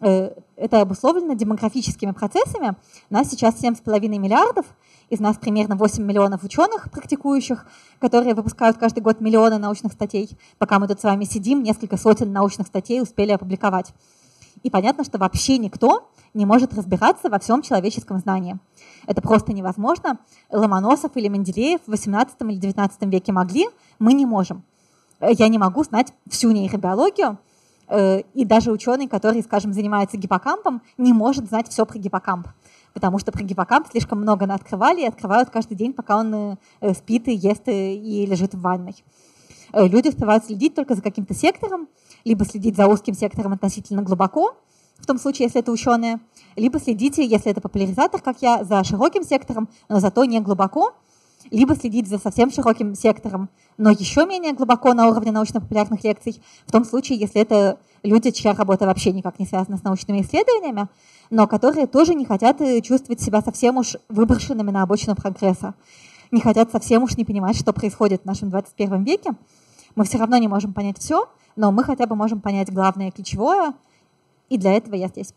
Э, 0.00 0.32
это 0.56 0.80
обусловлено 0.80 1.34
демографическими 1.34 2.12
процессами. 2.12 2.74
У 3.10 3.14
нас 3.14 3.28
сейчас 3.28 3.62
7,5 3.62 4.18
миллиардов, 4.18 4.66
из 5.10 5.18
нас 5.18 5.36
примерно 5.36 5.76
8 5.76 6.02
миллионов 6.02 6.44
ученых 6.44 6.90
практикующих, 6.90 7.66
которые 7.98 8.34
выпускают 8.34 8.78
каждый 8.78 9.00
год 9.00 9.20
миллионы 9.20 9.58
научных 9.58 9.92
статей. 9.92 10.30
Пока 10.58 10.78
мы 10.78 10.86
тут 10.86 11.00
с 11.00 11.02
вами 11.02 11.24
сидим, 11.24 11.62
несколько 11.62 11.96
сотен 11.96 12.32
научных 12.32 12.68
статей 12.68 13.02
успели 13.02 13.32
опубликовать. 13.32 13.92
И 14.62 14.70
понятно, 14.70 15.04
что 15.04 15.18
вообще 15.18 15.58
никто 15.58 16.10
не 16.32 16.46
может 16.46 16.74
разбираться 16.74 17.28
во 17.28 17.40
всем 17.40 17.62
человеческом 17.62 18.18
знании. 18.18 18.58
Это 19.06 19.20
просто 19.20 19.52
невозможно. 19.52 20.18
Ломоносов 20.50 21.16
или 21.16 21.26
Менделеев 21.26 21.80
в 21.86 21.90
18 21.90 22.36
или 22.42 22.56
19 22.56 23.02
веке 23.12 23.32
могли, 23.32 23.66
мы 23.98 24.12
не 24.12 24.26
можем. 24.26 24.62
Я 25.20 25.48
не 25.48 25.58
могу 25.58 25.82
знать 25.82 26.12
всю 26.28 26.52
нейробиологию, 26.52 27.38
э, 27.88 28.20
и 28.32 28.44
даже 28.44 28.70
ученый, 28.70 29.08
который, 29.08 29.42
скажем, 29.42 29.72
занимается 29.72 30.16
гиппокампом, 30.16 30.82
не 30.96 31.12
может 31.12 31.48
знать 31.48 31.68
все 31.68 31.84
про 31.84 31.98
гиппокамп 31.98 32.46
потому 32.94 33.18
что 33.18 33.32
про 33.32 33.42
гиппокамп 33.42 33.88
слишком 33.90 34.20
много 34.20 34.44
открывали 34.52 35.02
и 35.02 35.06
открывают 35.06 35.50
каждый 35.50 35.76
день, 35.76 35.92
пока 35.92 36.18
он 36.18 36.58
э, 36.80 36.94
спит 36.94 37.28
и 37.28 37.34
ест 37.34 37.68
э, 37.68 37.94
и 37.94 38.26
лежит 38.26 38.54
в 38.54 38.60
ванной. 38.60 38.94
Э, 39.72 39.86
люди 39.86 40.08
успевают 40.08 40.44
следить 40.44 40.74
только 40.74 40.94
за 40.94 41.02
каким-то 41.02 41.34
сектором, 41.34 41.88
либо 42.24 42.44
следить 42.44 42.76
за 42.76 42.86
узким 42.86 43.14
сектором 43.14 43.52
относительно 43.52 44.02
глубоко, 44.02 44.56
в 44.98 45.06
том 45.06 45.18
случае, 45.18 45.46
если 45.46 45.60
это 45.60 45.72
ученые, 45.72 46.20
либо 46.56 46.78
следите, 46.78 47.24
если 47.24 47.50
это 47.50 47.60
популяризатор, 47.60 48.20
как 48.20 48.42
я, 48.42 48.64
за 48.64 48.84
широким 48.84 49.22
сектором, 49.22 49.68
но 49.88 49.98
зато 50.00 50.24
не 50.24 50.40
глубоко, 50.40 50.94
либо 51.50 51.74
следить 51.74 52.06
за 52.06 52.18
совсем 52.18 52.50
широким 52.50 52.94
сектором, 52.94 53.48
но 53.78 53.90
еще 53.90 54.26
менее 54.26 54.52
глубоко 54.52 54.92
на 54.92 55.08
уровне 55.08 55.32
научно-популярных 55.32 56.04
лекций, 56.04 56.42
в 56.66 56.72
том 56.72 56.84
случае, 56.84 57.18
если 57.18 57.40
это 57.40 57.78
люди, 58.02 58.30
чья 58.30 58.52
работа 58.52 58.84
вообще 58.86 59.12
никак 59.12 59.38
не 59.38 59.46
связана 59.46 59.78
с 59.78 59.82
научными 59.82 60.20
исследованиями, 60.20 60.88
но 61.30 61.46
которые 61.46 61.86
тоже 61.86 62.14
не 62.14 62.24
хотят 62.24 62.60
э, 62.60 62.80
чувствовать 62.82 63.20
себя 63.20 63.40
совсем 63.40 63.78
уж 63.78 63.96
выброшенными 64.08 64.70
на 64.70 64.82
обочину 64.82 65.14
прогресса, 65.14 65.74
не 66.30 66.40
хотят 66.40 66.70
совсем 66.70 67.04
уж 67.04 67.16
не 67.16 67.24
понимать, 67.24 67.56
что 67.56 67.72
происходит 67.72 68.22
в 68.22 68.24
нашем 68.24 68.50
21 68.50 69.04
веке. 69.04 69.32
Мы 69.96 70.04
все 70.04 70.18
равно 70.18 70.36
не 70.36 70.48
можем 70.48 70.72
понять 70.72 70.98
все, 70.98 71.28
но 71.56 71.72
мы 71.72 71.84
хотя 71.84 72.06
бы 72.06 72.16
можем 72.16 72.40
понять 72.40 72.72
главное 72.72 73.10
ключевое, 73.10 73.74
и 74.48 74.58
для 74.58 74.72
этого 74.72 74.94
я 74.96 75.08
здесь. 75.08 75.34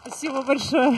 Спасибо 0.00 0.42
большое. 0.42 0.96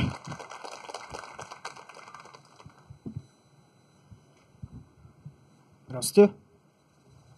Здравствуйте. 5.88 6.32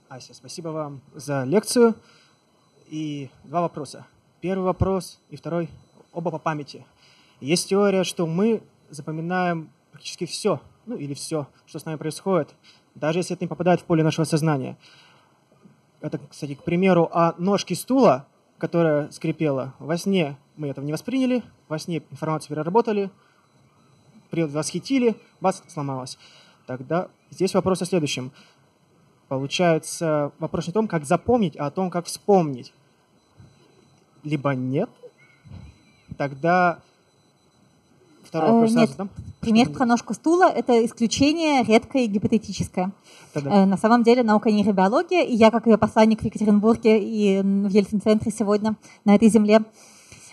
Ася, 0.08 0.34
спасибо 0.34 0.68
вам 0.68 1.00
за 1.12 1.42
лекцию. 1.44 1.96
И 2.88 3.30
два 3.44 3.62
вопроса. 3.62 4.06
Первый 4.44 4.64
вопрос 4.64 5.22
и 5.30 5.36
второй 5.36 5.70
оба 6.12 6.30
по 6.30 6.38
памяти. 6.38 6.84
Есть 7.40 7.70
теория, 7.70 8.04
что 8.04 8.26
мы 8.26 8.62
запоминаем 8.90 9.70
практически 9.90 10.26
все, 10.26 10.60
ну 10.84 10.98
или 10.98 11.14
все, 11.14 11.48
что 11.64 11.78
с 11.78 11.86
нами 11.86 11.96
происходит, 11.96 12.54
даже 12.94 13.20
если 13.20 13.36
это 13.36 13.44
не 13.44 13.48
попадает 13.48 13.80
в 13.80 13.84
поле 13.84 14.04
нашего 14.04 14.26
сознания. 14.26 14.76
Это, 16.02 16.18
кстати, 16.18 16.56
к 16.56 16.62
примеру, 16.62 17.08
о 17.10 17.32
ножке 17.38 17.74
стула, 17.74 18.26
которая 18.58 19.10
скрипела. 19.12 19.72
Во 19.78 19.96
сне 19.96 20.36
мы 20.56 20.68
этого 20.68 20.84
не 20.84 20.92
восприняли, 20.92 21.42
во 21.68 21.78
сне 21.78 22.02
информацию 22.10 22.50
переработали, 22.50 23.10
восхитили, 24.30 25.16
бац, 25.40 25.62
сломалась. 25.68 26.18
Тогда 26.66 27.08
здесь 27.30 27.54
вопрос 27.54 27.80
о 27.80 27.86
следующем. 27.86 28.30
Получается, 29.28 30.32
вопрос 30.38 30.66
не 30.66 30.72
о 30.72 30.74
том, 30.74 30.86
как 30.86 31.06
запомнить, 31.06 31.56
а 31.56 31.64
о 31.64 31.70
том, 31.70 31.90
как 31.90 32.04
вспомнить. 32.04 32.74
Либо 34.24 34.54
нет, 34.54 34.90
тогда 36.16 36.78
второй 38.24 38.52
вопрос 38.52 38.72
э, 38.72 38.74
нет. 38.80 38.90
задам. 38.90 39.10
Пример 39.40 39.70
про 39.70 39.84
ножку 39.84 40.14
стула– 40.14 40.44
это 40.54 40.84
исключение 40.86 41.62
редкое 41.62 42.04
и 42.04 42.06
гипотетическое. 42.06 42.92
Да-да. 43.34 43.50
Э, 43.50 43.64
на 43.66 43.76
самом 43.76 44.02
деле 44.02 44.22
наука 44.22 44.50
нейробиология, 44.50 45.22
и 45.22 45.34
я, 45.34 45.50
как 45.50 45.66
ее 45.66 45.76
посланник 45.76 46.22
в 46.22 46.24
Екатеринбурге 46.24 46.98
и 46.98 47.42
в 47.42 47.68
Ельцин-центре 47.68 48.32
сегодня 48.32 48.76
на 49.04 49.14
этой 49.14 49.28
земле, 49.28 49.60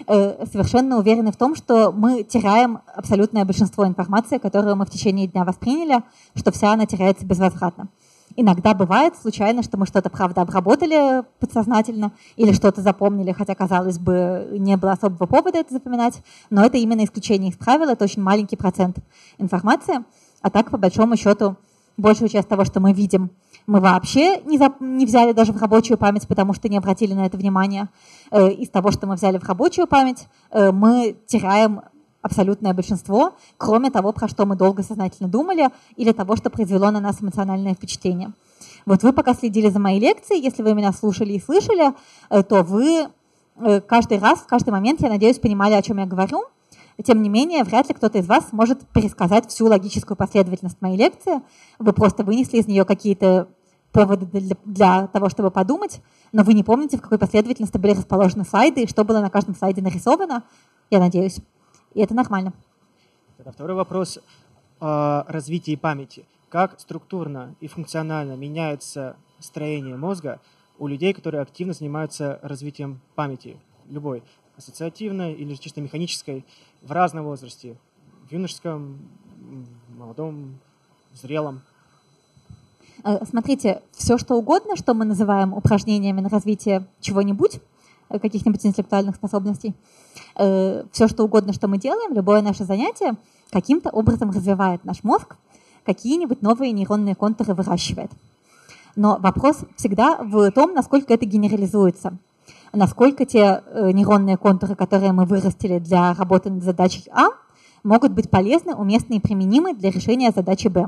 э, 0.07 0.45
совершенно 0.45 0.97
уверены 0.97 1.33
в 1.33 1.37
том, 1.37 1.55
что 1.55 1.91
мы 1.91 2.23
теряем 2.23 2.79
абсолютное 2.95 3.43
большинство 3.43 3.85
информации, 3.85 4.37
которую 4.37 4.77
мы 4.77 4.85
в 4.85 4.89
течение 4.89 5.27
дня 5.27 5.43
восприняли, 5.43 6.01
что 6.35 6.51
вся 6.51 6.71
она 6.71 6.85
теряется 6.85 7.25
безвозвратно. 7.25 7.89
Иногда 8.35 8.73
бывает 8.73 9.15
случайно, 9.17 9.63
что 9.63 9.77
мы 9.77 9.85
что-то, 9.85 10.09
правда, 10.09 10.41
обработали 10.41 11.23
подсознательно 11.39 12.11
или 12.35 12.53
что-то 12.53 12.81
запомнили, 12.81 13.31
хотя, 13.31 13.55
казалось 13.55 13.99
бы, 13.99 14.47
не 14.51 14.77
было 14.77 14.93
особого 14.93 15.27
повода 15.27 15.59
это 15.59 15.73
запоминать, 15.73 16.21
но 16.49 16.63
это 16.63 16.77
именно 16.77 17.03
исключение 17.03 17.51
из 17.51 17.57
правил, 17.57 17.89
это 17.89 18.05
очень 18.05 18.21
маленький 18.21 18.55
процент 18.55 18.97
информации. 19.37 20.03
А 20.41 20.49
так, 20.49 20.71
по 20.71 20.77
большому 20.77 21.17
счету, 21.17 21.57
большую 21.97 22.29
часть 22.29 22.47
того, 22.47 22.65
что 22.65 22.79
мы 22.79 22.93
видим, 22.93 23.31
мы 23.67 23.79
вообще 23.79 24.41
не, 24.41 24.57
за, 24.57 24.73
не 24.79 25.05
взяли 25.05 25.33
даже 25.33 25.53
в 25.53 25.61
рабочую 25.61 25.97
память, 25.97 26.27
потому 26.27 26.53
что 26.53 26.67
не 26.67 26.77
обратили 26.77 27.13
на 27.13 27.25
это 27.25 27.37
внимания. 27.37 27.89
Э, 28.31 28.49
из 28.49 28.69
того, 28.69 28.91
что 28.91 29.07
мы 29.07 29.15
взяли 29.15 29.37
в 29.37 29.47
рабочую 29.47 29.87
память, 29.87 30.27
э, 30.49 30.71
мы 30.71 31.15
теряем 31.27 31.81
абсолютное 32.21 32.73
большинство, 32.73 33.33
кроме 33.57 33.91
того, 33.91 34.11
про 34.13 34.27
что 34.27 34.45
мы 34.45 34.55
долго 34.55 34.83
сознательно 34.83 35.27
думали, 35.27 35.69
или 35.95 36.11
того, 36.11 36.35
что 36.35 36.49
произвело 36.49 36.91
на 36.91 36.99
нас 36.99 37.21
эмоциональное 37.21 37.73
впечатление. 37.73 38.31
Вот 38.85 39.03
вы 39.03 39.13
пока 39.13 39.33
следили 39.33 39.69
за 39.69 39.79
моей 39.79 39.99
лекцией, 39.99 40.41
если 40.41 40.63
вы 40.63 40.73
меня 40.73 40.91
слушали 40.91 41.33
и 41.33 41.41
слышали, 41.41 41.93
э, 42.29 42.43
то 42.43 42.63
вы 42.63 43.07
э, 43.57 43.81
каждый 43.81 44.19
раз, 44.19 44.39
в 44.39 44.47
каждый 44.47 44.71
момент, 44.71 45.01
я 45.01 45.09
надеюсь, 45.09 45.39
понимали, 45.39 45.73
о 45.73 45.81
чем 45.81 45.97
я 45.97 46.05
говорю. 46.05 46.45
Тем 47.03 47.21
не 47.21 47.29
менее, 47.29 47.63
вряд 47.63 47.87
ли 47.89 47.95
кто-то 47.95 48.19
из 48.19 48.27
вас 48.27 48.49
может 48.51 48.87
пересказать 48.89 49.49
всю 49.49 49.67
логическую 49.67 50.15
последовательность 50.15 50.81
моей 50.81 50.97
лекции. 50.97 51.41
Вы 51.79 51.93
просто 51.93 52.23
вынесли 52.23 52.57
из 52.57 52.67
нее 52.67 52.85
какие-то 52.85 53.47
поводы 53.91 54.25
для, 54.25 54.55
для 54.65 55.07
того, 55.07 55.29
чтобы 55.29 55.51
подумать, 55.51 56.01
но 56.31 56.43
вы 56.43 56.53
не 56.53 56.63
помните, 56.63 56.97
в 56.97 57.01
какой 57.01 57.17
последовательности 57.17 57.77
были 57.77 57.93
расположены 57.93 58.45
слайды 58.45 58.83
и 58.83 58.87
что 58.87 59.03
было 59.03 59.19
на 59.19 59.29
каждом 59.29 59.55
слайде 59.55 59.81
нарисовано, 59.81 60.43
я 60.89 60.99
надеюсь. 60.99 61.39
И 61.93 62.01
это 62.01 62.13
нормально. 62.13 62.53
Тогда 63.37 63.51
второй 63.51 63.75
вопрос 63.75 64.19
о 64.79 65.23
развитии 65.27 65.75
памяти. 65.75 66.25
Как 66.49 66.79
структурно 66.79 67.55
и 67.59 67.67
функционально 67.67 68.35
меняется 68.35 69.15
строение 69.39 69.95
мозга 69.95 70.39
у 70.79 70.87
людей, 70.87 71.13
которые 71.13 71.41
активно 71.41 71.73
занимаются 71.73 72.39
развитием 72.41 72.99
памяти, 73.15 73.57
любой, 73.89 74.23
ассоциативной 74.57 75.33
или 75.33 75.55
чисто 75.55 75.81
механической, 75.81 76.45
в 76.81 76.91
разном 76.91 77.25
возрасте, 77.25 77.77
в 78.27 78.31
юношеском, 78.31 78.99
молодом, 79.97 80.59
зрелом? 81.13 81.61
Э, 83.03 83.25
смотрите, 83.25 83.81
все 83.91 84.17
что 84.17 84.35
угодно, 84.35 84.75
что 84.75 84.93
мы 84.93 85.05
называем 85.05 85.53
упражнениями 85.53 86.21
на 86.21 86.29
развитие 86.29 86.85
чего-нибудь, 86.99 87.59
каких-нибудь 88.19 88.65
интеллектуальных 88.65 89.15
способностей, 89.15 89.75
Э, 90.35 90.83
все, 90.91 91.07
что 91.07 91.23
угодно, 91.23 91.53
что 91.53 91.67
мы 91.67 91.77
делаем, 91.77 92.13
любое 92.13 92.41
наше 92.41 92.63
занятие 92.63 93.15
каким-то 93.51 93.89
образом 93.89 94.31
развивает 94.31 94.85
наш 94.85 95.03
мозг, 95.03 95.35
какие-нибудь 95.85 96.41
новые 96.41 96.71
нейронные 96.71 97.15
контуры 97.15 97.53
выращивает. 97.53 98.11
Но 98.95 99.17
вопрос 99.19 99.57
всегда 99.75 100.17
в 100.17 100.51
том, 100.51 100.73
насколько 100.73 101.13
это 101.13 101.25
генерализуется, 101.25 102.17
насколько 102.73 103.25
те 103.25 103.63
э, 103.65 103.91
нейронные 103.91 104.37
контуры, 104.37 104.75
которые 104.75 105.11
мы 105.11 105.25
вырастили 105.25 105.79
для 105.79 106.13
работы 106.13 106.49
над 106.49 106.63
задачей 106.63 107.09
А, 107.11 107.29
могут 107.83 108.11
быть 108.11 108.29
полезны, 108.29 108.75
уместны 108.75 109.15
и 109.15 109.19
применимы 109.19 109.73
для 109.73 109.91
решения 109.91 110.31
задачи 110.31 110.67
Б. 110.67 110.87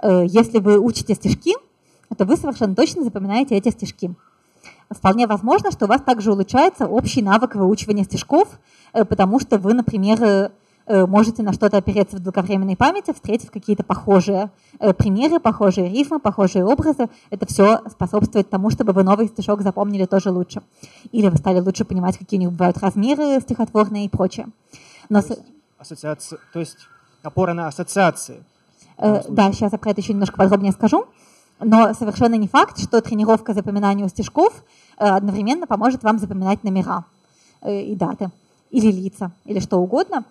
Э, 0.00 0.24
если 0.26 0.58
вы 0.58 0.78
учите 0.78 1.14
стишки, 1.14 1.54
то 2.16 2.24
вы 2.24 2.36
совершенно 2.36 2.74
точно 2.74 3.04
запоминаете 3.04 3.56
эти 3.56 3.70
стишки 3.70 4.14
вполне 4.94 5.26
возможно, 5.26 5.70
что 5.70 5.86
у 5.86 5.88
вас 5.88 6.00
также 6.02 6.32
улучшается 6.32 6.86
общий 6.86 7.22
навык 7.22 7.54
выучивания 7.54 8.04
стишков, 8.04 8.48
э, 8.92 9.04
потому 9.04 9.40
что 9.40 9.58
вы, 9.58 9.74
например, 9.74 10.22
э, 10.22 10.50
э, 10.86 11.06
можете 11.06 11.42
на 11.42 11.52
что-то 11.52 11.76
опереться 11.76 12.16
в 12.16 12.20
долговременной 12.20 12.76
памяти, 12.76 13.12
встретив 13.12 13.50
какие-то 13.50 13.84
похожие 13.84 14.50
примеры, 14.98 15.38
похожие 15.38 15.88
рифмы, 15.88 16.18
похожие 16.18 16.64
образы. 16.64 17.08
Это 17.30 17.46
все 17.46 17.82
способствует 17.90 18.50
тому, 18.50 18.70
чтобы 18.70 18.92
вы 18.92 19.04
новый 19.04 19.28
стишок 19.28 19.62
запомнили 19.62 20.06
тоже 20.06 20.30
лучше. 20.30 20.62
Или 21.12 21.28
вы 21.28 21.36
стали 21.36 21.60
лучше 21.60 21.84
понимать, 21.84 22.18
какие 22.18 22.38
у 22.38 22.42
них 22.42 22.52
бывают 22.52 22.78
размеры 22.78 23.40
стихотворные 23.40 24.06
и 24.06 24.08
прочее. 24.08 24.48
Но... 25.08 25.22
То, 25.22 25.28
есть, 25.28 25.42
ассоциация, 25.78 26.38
то 26.52 26.60
есть 26.60 26.78
опора 27.22 27.52
на 27.54 27.68
ассоциации. 27.68 28.42
да, 28.98 29.52
сейчас 29.52 29.72
я 29.72 29.78
про 29.78 29.90
это 29.90 30.00
еще 30.00 30.12
немножко 30.12 30.36
подробнее 30.36 30.72
скажу. 30.72 31.06
Но 31.64 31.94
совершенно 31.94 32.34
не 32.34 32.48
факт, 32.48 32.78
что 32.80 33.00
тренировка 33.00 33.54
запоминания 33.54 34.08
стишков 34.08 34.64
э, 34.98 35.04
одновременно 35.04 35.66
поможет 35.66 36.02
вам 36.02 36.18
запоминать 36.18 36.64
номера 36.64 37.04
э, 37.60 37.82
и 37.82 37.94
даты, 37.94 38.30
или 38.70 38.90
лица, 38.90 39.32
или 39.44 39.60
что 39.60 39.78
угодно. 39.78 40.24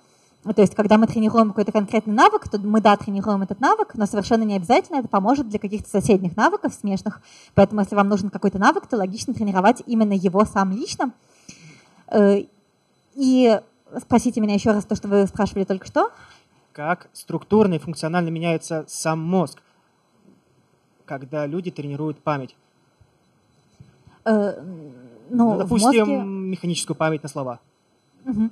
То 0.44 0.62
есть, 0.62 0.74
когда 0.74 0.98
мы 0.98 1.06
тренируем 1.06 1.50
какой-то 1.50 1.72
конкретный 1.72 2.16
навык, 2.16 2.50
то 2.50 2.58
мы, 2.58 2.82
да, 2.82 2.98
тренируем 2.98 3.44
этот 3.44 3.60
навык, 3.62 3.94
но 3.94 4.08
совершенно 4.08 4.44
не 4.44 4.56
обязательно 4.56 4.98
это 4.98 5.08
поможет 5.08 5.48
для 5.48 5.60
каких-то 5.60 5.88
соседних 5.88 6.36
навыков 6.36 6.74
смежных. 6.74 7.22
Поэтому, 7.54 7.82
если 7.82 7.96
вам 7.96 8.10
нужен 8.10 8.30
какой-то 8.30 8.58
навык, 8.58 8.88
то 8.88 8.98
логично 8.98 9.34
тренировать 9.34 9.84
именно 9.86 10.14
его 10.14 10.44
сам 10.46 10.72
лично. 10.72 11.12
Э, 12.08 12.44
и 13.14 13.60
спросите 14.00 14.42
меня 14.42 14.56
еще 14.56 14.72
раз 14.72 14.84
то, 14.86 14.96
что 14.96 15.08
вы 15.08 15.28
спрашивали 15.28 15.64
только 15.64 15.86
что. 15.86 16.10
Как 16.74 17.10
структурно 17.14 17.76
и 17.76 17.80
функционально 17.80 18.30
меняется 18.30 18.86
сам 18.88 19.20
мозг, 19.20 19.62
когда 21.12 21.46
люди 21.46 21.72
тренируют 21.72 22.20
память? 22.20 22.56
Э, 24.24 24.54
ну, 25.30 25.58
допустим, 25.58 26.08
мозге... 26.08 26.24
механическую 26.24 26.96
память 26.96 27.22
на 27.22 27.28
слова. 27.28 27.60
Угу. 28.26 28.50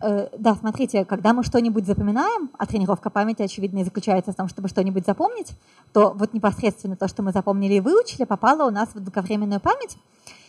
Э, 0.00 0.28
да, 0.38 0.54
смотрите, 0.54 1.04
когда 1.04 1.34
мы 1.34 1.44
что-нибудь 1.44 1.84
запоминаем, 1.84 2.48
а 2.56 2.64
тренировка 2.64 3.10
памяти, 3.10 3.42
очевидно, 3.42 3.80
и 3.80 3.84
заключается 3.84 4.32
в 4.32 4.34
том, 4.34 4.48
чтобы 4.48 4.68
что-нибудь 4.68 5.04
запомнить, 5.04 5.52
то 5.92 6.14
вот 6.16 6.32
непосредственно 6.32 6.96
то, 6.96 7.06
что 7.06 7.22
мы 7.22 7.32
запомнили 7.32 7.74
и 7.74 7.80
выучили, 7.80 8.24
попало 8.24 8.66
у 8.66 8.70
нас 8.70 8.88
в 8.94 9.00
долговременную 9.00 9.60
память. 9.60 9.98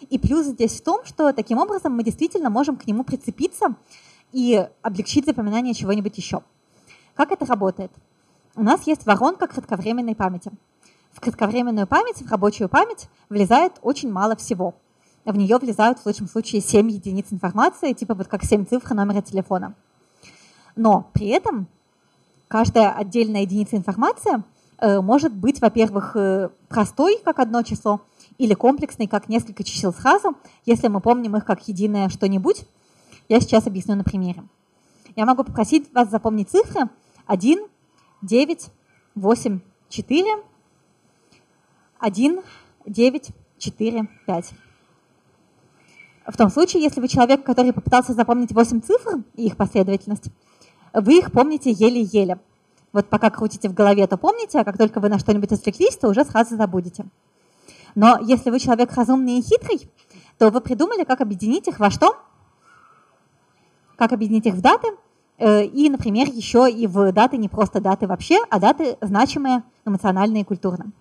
И 0.09 0.17
плюс 0.17 0.45
здесь 0.45 0.79
в 0.79 0.83
том, 0.85 1.03
что 1.03 1.33
таким 1.33 1.57
образом 1.57 1.93
мы 1.93 2.05
действительно 2.05 2.49
можем 2.49 2.77
к 2.77 2.87
нему 2.87 3.03
прицепиться 3.03 3.75
и 4.31 4.65
облегчить 4.81 5.25
запоминание 5.25 5.73
чего-нибудь 5.73 6.15
еще. 6.15 6.43
Как 7.13 7.33
это 7.33 7.45
работает? 7.45 7.91
У 8.55 8.63
нас 8.63 8.87
есть 8.87 9.05
воронка 9.05 9.47
кратковременной 9.47 10.15
памяти. 10.15 10.53
В 11.11 11.19
кратковременную 11.19 11.87
память, 11.87 12.21
в 12.21 12.31
рабочую 12.31 12.69
память 12.69 13.09
влезает 13.29 13.73
очень 13.81 14.11
мало 14.11 14.35
всего– 14.35 14.75
в 15.25 15.37
нее 15.37 15.57
влезают 15.57 15.99
в 15.99 16.05
лучшем 16.05 16.27
случае 16.27 16.61
7 16.61 16.89
единиц 16.89 17.27
информации, 17.31 17.93
типа 17.93 18.15
вот 18.15 18.27
как 18.27 18.43
7 18.43 18.65
цифр 18.65 18.93
номера 18.93 19.21
телефона. 19.21 19.75
Но 20.75 21.09
при 21.13 21.27
этом 21.27 21.67
каждая 22.47 22.91
отдельная 22.91 23.41
единица 23.41 23.77
информации 23.77 24.43
э, 24.79 24.99
может 24.99 25.33
быть, 25.33 25.61
во-первых, 25.61 26.15
э, 26.15 26.49
простой, 26.69 27.19
как 27.23 27.39
одно 27.39 27.61
число, 27.61 28.01
или 28.37 28.53
комплексной, 28.53 29.07
как 29.07 29.29
несколько 29.29 29.63
чисел 29.63 29.93
сразу, 29.93 30.35
если 30.65 30.87
мы 30.87 31.01
помним 31.01 31.35
их 31.35 31.45
как 31.45 31.67
единое 31.67 32.09
что-нибудь. 32.09 32.65
Я 33.29 33.39
сейчас 33.41 33.67
объясню 33.67 33.95
на 33.95 34.03
примере. 34.03 34.43
Я 35.15 35.25
могу 35.25 35.43
попросить 35.43 35.93
вас 35.93 36.09
запомнить 36.09 36.49
цифры 36.49 36.89
1, 37.27 37.67
9, 38.23 38.67
8, 39.15 39.59
4, 39.89 40.25
1, 42.01 42.41
9, 42.87 43.29
4, 43.59 44.07
5. 44.25 44.53
В 46.27 46.37
том 46.37 46.49
случае, 46.49 46.83
если 46.83 46.99
вы 46.99 47.07
человек, 47.07 47.43
который 47.43 47.73
попытался 47.73 48.13
запомнить 48.13 48.51
8 48.51 48.81
цифр 48.81 49.23
и 49.35 49.45
их 49.45 49.57
последовательность, 49.57 50.29
вы 50.93 51.19
их 51.19 51.31
помните 51.31 51.71
еле-еле. 51.71 52.39
Вот 52.91 53.07
пока 53.07 53.29
крутите 53.29 53.69
в 53.69 53.73
голове, 53.73 54.05
то 54.07 54.17
помните, 54.17 54.59
а 54.59 54.63
как 54.63 54.77
только 54.77 54.99
вы 54.99 55.09
на 55.09 55.19
что-нибудь 55.19 55.51
отвлеклись, 55.51 55.95
то 55.95 56.09
уже 56.09 56.25
сразу 56.25 56.57
забудете. 56.57 57.05
Но 57.95 58.19
если 58.21 58.49
вы 58.49 58.59
человек 58.59 58.93
разумный 58.93 59.39
и 59.39 59.41
хитрый, 59.41 59.89
то 60.37 60.49
вы 60.49 60.59
придумали, 60.59 61.03
как 61.03 61.21
объединить 61.21 61.67
их 61.67 61.79
во 61.79 61.89
что? 61.89 62.17
Как 63.95 64.11
объединить 64.11 64.45
их 64.47 64.55
в 64.55 64.61
даты, 64.61 64.87
э, 65.37 65.65
и, 65.65 65.89
например, 65.89 66.27
еще 66.27 66.69
и 66.69 66.87
в 66.87 67.11
даты 67.11 67.37
не 67.37 67.47
просто 67.47 67.79
даты 67.79 68.07
вообще, 68.07 68.37
а 68.49 68.59
даты 68.59 68.97
значимые 69.01 69.63
эмоционально 69.85 70.37
и 70.39 70.43
культурно. 70.43 70.91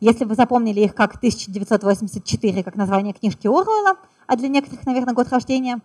Если 0.00 0.24
вы 0.24 0.34
запомнили 0.34 0.80
их 0.80 0.94
как 0.94 1.16
1984, 1.16 2.62
как 2.62 2.76
название 2.76 3.12
книжки 3.12 3.46
Оруэлла, 3.46 3.96
а 4.26 4.36
для 4.36 4.48
некоторых, 4.48 4.86
наверное, 4.86 5.14
год 5.14 5.28
рождения, 5.30 5.80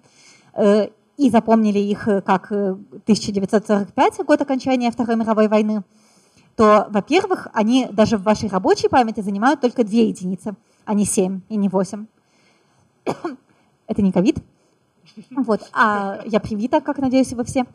э, 0.53 0.89
и 1.17 1.29
запомнили 1.29 1.79
их 1.79 2.07
э, 2.07 2.21
как 2.21 2.51
1945, 2.51 4.19
э, 4.19 4.23
год 4.23 4.41
окончания 4.41 4.91
Второй 4.91 5.15
мировой 5.15 5.47
войны, 5.47 5.83
то, 6.55 6.87
во-первых, 6.91 7.47
они 7.53 7.87
даже 7.91 8.17
в 8.17 8.23
вашей 8.23 8.49
рабочей 8.49 8.87
памяти 8.87 9.21
занимают 9.21 9.61
только 9.61 9.83
две 9.83 10.09
единицы, 10.09 10.55
а 10.85 10.93
не 10.93 11.05
семь 11.05 11.41
и 11.49 11.55
не 11.55 11.69
восемь. 11.69 12.05
Это 13.87 14.01
не 14.01 14.11
ковид, 14.11 14.37
вот. 15.31 15.61
А 15.73 16.19
я 16.25 16.39
привита, 16.39 16.81
как 16.81 16.97
надеюсь, 16.97 17.33
вы 17.33 17.43
все. 17.43 17.65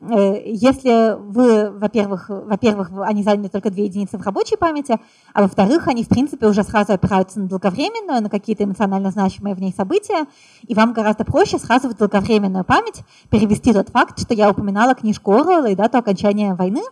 Э, 0.00 0.42
если 0.44 1.16
вы, 1.18 1.70
во-первых, 1.70 2.28
во-первых, 2.28 2.90
они 3.04 3.22
заняли 3.22 3.48
только 3.48 3.70
две 3.70 3.84
единицы 3.84 4.18
в 4.18 4.22
рабочей 4.22 4.56
памяти, 4.56 4.98
а 5.34 5.42
во-вторых, 5.42 5.88
они, 5.88 6.04
в 6.04 6.08
принципе, 6.08 6.46
уже 6.46 6.62
сразу 6.62 6.92
опираются 6.92 7.40
на 7.40 7.48
долговременную, 7.48 8.22
на 8.22 8.30
какие-то 8.30 8.64
эмоционально 8.64 9.10
значимые 9.10 9.54
в 9.54 9.60
ней 9.60 9.72
события, 9.76 10.26
и 10.66 10.74
вам 10.74 10.92
гораздо 10.92 11.24
проще 11.24 11.58
сразу 11.58 11.88
в 11.88 11.96
долговременную 11.96 12.64
память 12.64 13.02
перевести 13.30 13.72
тот 13.72 13.88
факт, 13.90 14.18
что 14.18 14.34
я 14.34 14.50
упоминала 14.50 14.94
книжку 14.94 15.32
Оруэлла 15.32 15.70
и 15.70 15.74
дату 15.74 15.98
окончания 15.98 16.54
войны, 16.54 16.82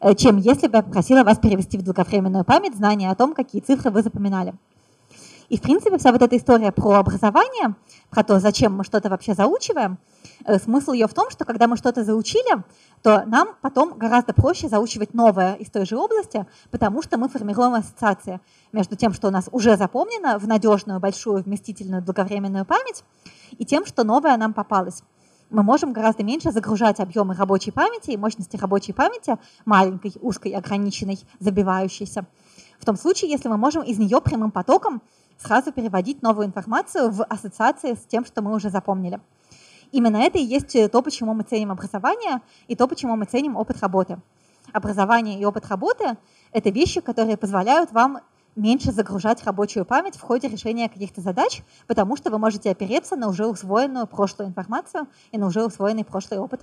э, 0.00 0.14
чем 0.14 0.36
если 0.36 0.68
бы 0.68 0.78
я 0.78 0.82
попросила 0.82 1.24
вас 1.24 1.38
перевести 1.38 1.78
в 1.78 1.82
долговременную 1.82 2.44
память 2.44 2.76
знания 2.76 3.10
о 3.10 3.14
том, 3.14 3.34
какие 3.34 3.60
цифры 3.60 3.90
вы 3.90 4.02
запоминали. 4.02 4.54
И, 5.54 5.56
в 5.56 5.60
принципе, 5.60 5.98
вся 5.98 6.10
вот 6.10 6.20
эта 6.20 6.36
история 6.36 6.72
про 6.72 6.94
образование, 6.94 7.76
про 8.10 8.24
то, 8.24 8.40
зачем 8.40 8.76
мы 8.76 8.82
что-то 8.82 9.08
вообще 9.08 9.34
заучиваем, 9.34 9.98
э, 10.44 10.58
смысл 10.58 10.90
ее 10.90 11.06
в 11.06 11.14
том, 11.14 11.30
что 11.30 11.44
когда 11.44 11.68
мы 11.68 11.76
что-то 11.76 12.02
заучили, 12.02 12.64
то 13.02 13.22
нам 13.26 13.50
потом 13.60 13.96
гораздо 13.96 14.34
проще 14.34 14.68
заучивать 14.68 15.14
новое 15.14 15.54
из 15.54 15.70
той 15.70 15.86
же 15.86 15.96
области, 15.96 16.44
потому 16.72 17.02
что 17.02 17.18
мы 17.18 17.28
формируем 17.28 17.74
ассоциации 17.74 18.40
между 18.72 18.96
тем, 18.96 19.12
что 19.12 19.28
у 19.28 19.30
нас 19.30 19.48
уже 19.52 19.76
запомнено 19.76 20.40
в 20.40 20.48
надежную, 20.48 20.98
большую, 20.98 21.44
вместительную, 21.44 22.02
долговременную 22.02 22.64
память, 22.64 23.04
и 23.56 23.64
тем, 23.64 23.86
что 23.86 24.02
новое 24.02 24.36
нам 24.36 24.54
попалось 24.54 25.04
мы 25.50 25.62
можем 25.62 25.92
гораздо 25.92 26.24
меньше 26.24 26.50
загружать 26.50 26.98
объемы 27.00 27.34
рабочей 27.34 27.70
памяти 27.70 28.10
и 28.10 28.16
мощности 28.16 28.56
рабочей 28.56 28.92
памяти, 28.92 29.36
маленькой, 29.64 30.12
узкой, 30.20 30.52
ограниченной, 30.52 31.20
забивающейся. 31.38 32.26
В 32.80 32.84
том 32.84 32.96
случае, 32.96 33.30
если 33.30 33.48
мы 33.48 33.56
можем 33.56 33.82
из 33.82 33.98
нее 33.98 34.20
прямым 34.20 34.50
потоком 34.50 35.00
сразу 35.38 35.72
переводить 35.72 36.22
новую 36.22 36.46
информацию 36.46 37.10
в 37.10 37.24
ассоциации 37.24 37.94
с 37.94 38.06
тем, 38.06 38.24
что 38.24 38.42
мы 38.42 38.54
уже 38.54 38.70
запомнили. 38.70 39.20
Именно 39.92 40.18
это 40.18 40.38
и 40.38 40.42
есть 40.42 40.76
то, 40.90 41.02
почему 41.02 41.34
мы 41.34 41.44
ценим 41.44 41.70
образование, 41.70 42.40
и 42.66 42.74
то, 42.74 42.88
почему 42.88 43.16
мы 43.16 43.26
ценим 43.26 43.56
опыт 43.56 43.80
работы. 43.80 44.18
Образование 44.72 45.38
и 45.38 45.44
опыт 45.44 45.68
работы– 45.68 46.16
это 46.52 46.70
вещи, 46.70 47.00
которые 47.00 47.36
позволяют 47.36 47.92
вам 47.92 48.20
меньше 48.56 48.92
загружать 48.92 49.44
рабочую 49.44 49.84
память 49.84 50.16
в 50.16 50.20
ходе 50.20 50.48
решения 50.48 50.88
каких-то 50.88 51.20
задач, 51.20 51.62
потому 51.86 52.16
что 52.16 52.30
вы 52.30 52.38
можете 52.38 52.70
опереться 52.70 53.16
на 53.16 53.28
уже 53.28 53.46
усвоенную 53.46 54.06
прошлую 54.06 54.48
информацию 54.48 55.06
и 55.32 55.38
на 55.38 55.46
уже 55.46 55.64
усвоенный 55.64 56.04
прошлый 56.04 56.40
опыт. 56.40 56.60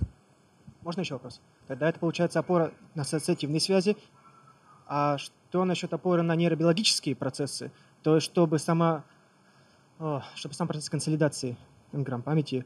Можно 0.82 1.00
еще 1.00 1.14
вопрос? 1.14 1.40
Тогда 1.68 1.88
это 1.88 2.00
получается 2.00 2.40
опора 2.40 2.72
на 2.94 3.02
ассоциативные 3.02 3.60
связи. 3.60 3.96
А 4.86 5.16
что 5.16 5.64
насчет 5.64 5.92
опоры 5.92 6.22
на 6.22 6.34
нейробиологические 6.34 7.14
процессы? 7.14 7.70
То 8.02 8.20
чтобы 8.20 8.58
сама, 8.58 9.04
чтобы 10.34 10.54
сам 10.54 10.68
процесс 10.68 10.90
консолидации 10.90 11.56
энграмм 11.92 12.22
памяти 12.22 12.64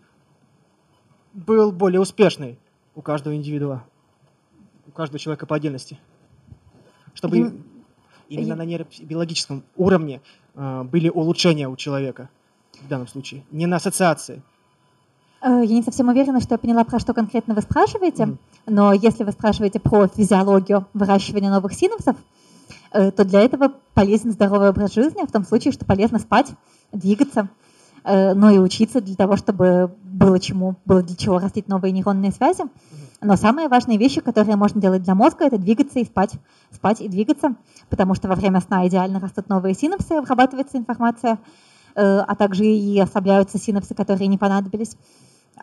был 1.36 1.70
более 1.70 2.00
успешный 2.00 2.58
у 2.94 3.02
каждого 3.02 3.36
индивидуума, 3.36 3.84
у 4.86 4.90
каждого 4.90 5.18
человека 5.18 5.46
по 5.46 5.56
отдельности. 5.56 5.98
Чтобы 7.12 7.38
mm. 7.38 7.62
именно 8.28 8.56
на 8.56 8.64
нейробиологическом 8.64 9.62
уровне 9.76 10.22
э, 10.54 10.82
были 10.84 11.08
улучшения 11.08 11.68
у 11.68 11.76
человека 11.76 12.30
в 12.80 12.88
данном 12.88 13.06
случае, 13.06 13.44
не 13.50 13.66
на 13.66 13.76
ассоциации. 13.76 14.42
Э, 15.42 15.62
я 15.64 15.74
не 15.74 15.82
совсем 15.82 16.08
уверена, 16.08 16.40
что 16.40 16.54
я 16.54 16.58
поняла, 16.58 16.84
про 16.84 16.98
что 16.98 17.14
конкретно 17.14 17.54
вы 17.54 17.62
спрашиваете, 17.62 18.24
mm. 18.24 18.38
но 18.66 18.92
если 18.92 19.24
вы 19.24 19.32
спрашиваете 19.32 19.78
про 19.78 20.08
физиологию 20.08 20.86
выращивания 20.94 21.50
новых 21.50 21.74
синапсов, 21.74 22.16
то 22.92 23.24
для 23.24 23.40
этого 23.40 23.72
полезен 23.96 24.30
здоровый 24.30 24.68
образ 24.68 24.92
жизни, 24.92 25.26
в 25.26 25.32
том 25.32 25.44
случае, 25.44 25.72
что 25.72 25.86
полезно 25.86 26.18
спать, 26.18 26.52
двигаться, 26.92 27.48
э, 28.04 28.34
но 28.34 28.50
и 28.50 28.58
учиться 28.58 29.00
для 29.00 29.16
того, 29.16 29.36
чтобы 29.36 29.94
было 30.04 30.38
чему, 30.38 30.76
было 30.84 31.02
для 31.02 31.16
чего 31.16 31.38
растить 31.38 31.66
новые 31.66 31.92
нейронные 31.92 32.30
связи. 32.30 32.64
Но 33.22 33.36
самые 33.36 33.68
важные 33.68 33.96
вещи, 33.96 34.20
которые 34.20 34.56
можно 34.56 34.80
делать 34.80 35.02
для 35.02 35.14
мозга, 35.14 35.46
это 35.46 35.56
двигаться 35.56 35.98
и 35.98 36.04
спать, 36.04 36.34
спать 36.70 37.00
и 37.00 37.08
двигаться, 37.08 37.56
потому 37.88 38.14
что 38.14 38.28
во 38.28 38.34
время 38.34 38.60
сна 38.60 38.86
идеально 38.86 39.18
растут 39.18 39.48
новые 39.48 39.74
синапсы, 39.74 40.12
обрабатывается 40.12 40.76
информация, 40.76 41.38
э, 41.94 42.18
а 42.18 42.34
также 42.34 42.66
и 42.66 43.00
ослабляются 43.00 43.58
синапсы, 43.58 43.94
которые 43.94 44.28
не 44.28 44.36
понадобились. 44.36 44.96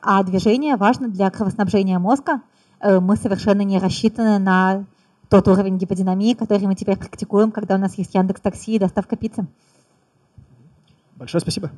А 0.02 0.24
движение 0.24 0.76
важно 0.76 1.08
для 1.08 1.30
кровоснабжения 1.30 2.00
мозга. 2.00 2.42
Мы 2.82 3.16
совершенно 3.16 3.62
не 3.62 3.78
рассчитаны 3.80 4.40
на 4.40 4.86
тот 5.34 5.48
уровень 5.48 5.80
гиподинамии, 5.80 6.36
который 6.36 6.68
мы 6.68 6.76
теперь 6.76 6.96
практикуем, 6.96 7.52
когда 7.52 7.74
у 7.74 7.80
нас 7.80 7.98
есть 7.98 8.14
Яндекс 8.14 8.40
Такси 8.40 8.76
и 8.76 8.80
доставка 8.80 9.16
пиццы. 9.16 9.48
Большое 11.16 11.42
спасибо. 11.42 11.72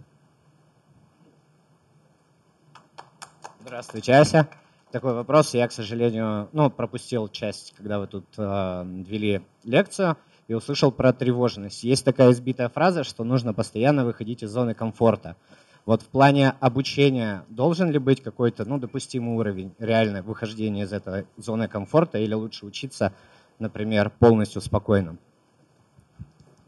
Здравствуйте, 3.62 4.14
Ася. 4.14 4.50
Такой 4.92 5.14
вопрос. 5.14 5.54
Я, 5.54 5.70
к 5.70 5.72
сожалению, 5.72 6.50
ну, 6.52 6.70
пропустил 6.70 7.30
часть, 7.30 7.74
когда 7.78 8.00
вы 8.00 8.08
тут 8.08 8.26
э, 8.38 8.84
вели 9.08 9.42
лекцию. 9.64 10.18
и 10.50 10.54
услышал 10.54 10.92
про 10.92 11.14
тревожность. 11.14 11.86
Есть 11.86 12.04
такая 12.04 12.34
избитая 12.34 12.68
фраза, 12.68 13.06
что 13.06 13.24
нужно 13.24 13.54
постоянно 13.54 14.04
выходить 14.04 14.44
из 14.44 14.50
зоны 14.50 14.74
комфорта. 14.74 15.38
Вот 15.86 16.02
в 16.02 16.08
плане 16.08 16.56
обучения 16.60 17.46
должен 17.48 17.90
ли 17.92 18.00
быть 18.00 18.22
какой-то, 18.22 18.66
ну, 18.66 18.80
допустимый 18.80 19.38
уровень 19.38 19.74
реально 19.80 20.24
выхождения 20.24 20.84
из 20.84 20.92
этой 20.92 21.28
зоны 21.38 21.68
комфорта 21.68 22.18
или 22.18 22.34
лучше 22.34 22.66
учиться, 22.66 23.14
например, 23.60 24.12
полностью 24.20 24.62
спокойным? 24.62 25.20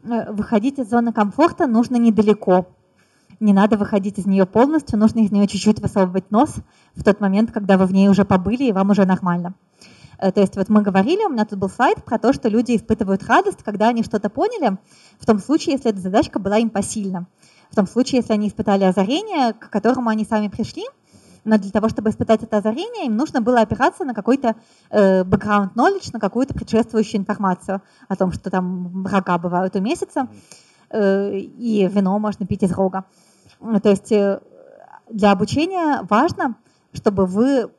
Э, 0.04 0.32
выходить 0.32 0.78
из 0.78 0.88
зоны 0.88 1.12
комфорта 1.12 1.66
нужно 1.66 1.96
недалеко. 1.96 2.68
Не 3.40 3.52
надо 3.52 3.76
выходить 3.76 4.18
из 4.18 4.26
нее 4.26 4.46
полностью, 4.46 4.98
нужно 4.98 5.20
из 5.20 5.30
нее 5.30 5.46
чуть-чуть 5.46 5.80
высовывать 5.80 6.30
нос 6.30 6.56
в 6.94 7.04
тот 7.04 7.20
момент, 7.20 7.52
когда 7.52 7.78
вы 7.78 7.86
в 7.86 7.92
ней 7.92 8.08
уже 8.08 8.24
побыли 8.24 8.64
и 8.64 8.72
вам 8.72 8.90
уже 8.90 9.04
нормально. 9.04 9.54
Э, 10.18 10.32
то 10.32 10.40
есть 10.40 10.56
вот 10.56 10.68
мы 10.68 10.82
говорили, 10.82 11.24
у 11.24 11.30
меня 11.30 11.44
тут 11.44 11.58
был 11.58 11.68
слайд 11.68 12.04
про 12.04 12.18
то, 12.18 12.32
что 12.32 12.48
люди 12.48 12.76
испытывают 12.76 13.24
радость, 13.24 13.62
когда 13.62 13.88
они 13.88 14.02
что-то 14.02 14.28
поняли, 14.28 14.78
в 15.18 15.26
том 15.26 15.38
случае, 15.38 15.74
если 15.74 15.90
эта 15.90 16.00
задачка 16.00 16.38
была 16.38 16.58
им 16.58 16.70
посильна. 16.70 17.26
В 17.70 17.76
том 17.76 17.86
случае, 17.86 18.20
если 18.20 18.32
они 18.32 18.48
испытали 18.48 18.84
озарение, 18.84 19.52
к 19.52 19.70
которому 19.70 20.08
они 20.08 20.24
сами 20.24 20.48
пришли, 20.48 20.84
но 21.48 21.56
для 21.56 21.70
того, 21.70 21.88
чтобы 21.88 22.10
испытать 22.10 22.42
это 22.42 22.58
озарение, 22.58 23.06
им 23.06 23.16
нужно 23.16 23.40
было 23.40 23.60
опираться 23.60 24.04
на 24.04 24.12
какой-то 24.12 24.54
э, 24.90 25.22
background 25.24 25.70
knowledge, 25.74 26.10
на 26.12 26.20
какую-то 26.20 26.52
предшествующую 26.52 27.22
информацию 27.22 27.80
о 28.06 28.16
том, 28.16 28.32
что 28.32 28.50
там 28.50 29.06
рога 29.06 29.38
бывают 29.38 29.74
у 29.74 29.80
месяца, 29.80 30.28
э, 30.90 31.38
и 31.38 31.88
вино 31.88 32.18
можно 32.18 32.46
пить 32.46 32.62
из 32.62 32.72
рога. 32.72 33.04
То 33.82 33.88
есть 33.88 34.12
э, 34.12 34.40
для 35.08 35.32
обучения 35.32 36.02
важно, 36.08 36.56
чтобы 36.92 37.24
вы 37.24 37.70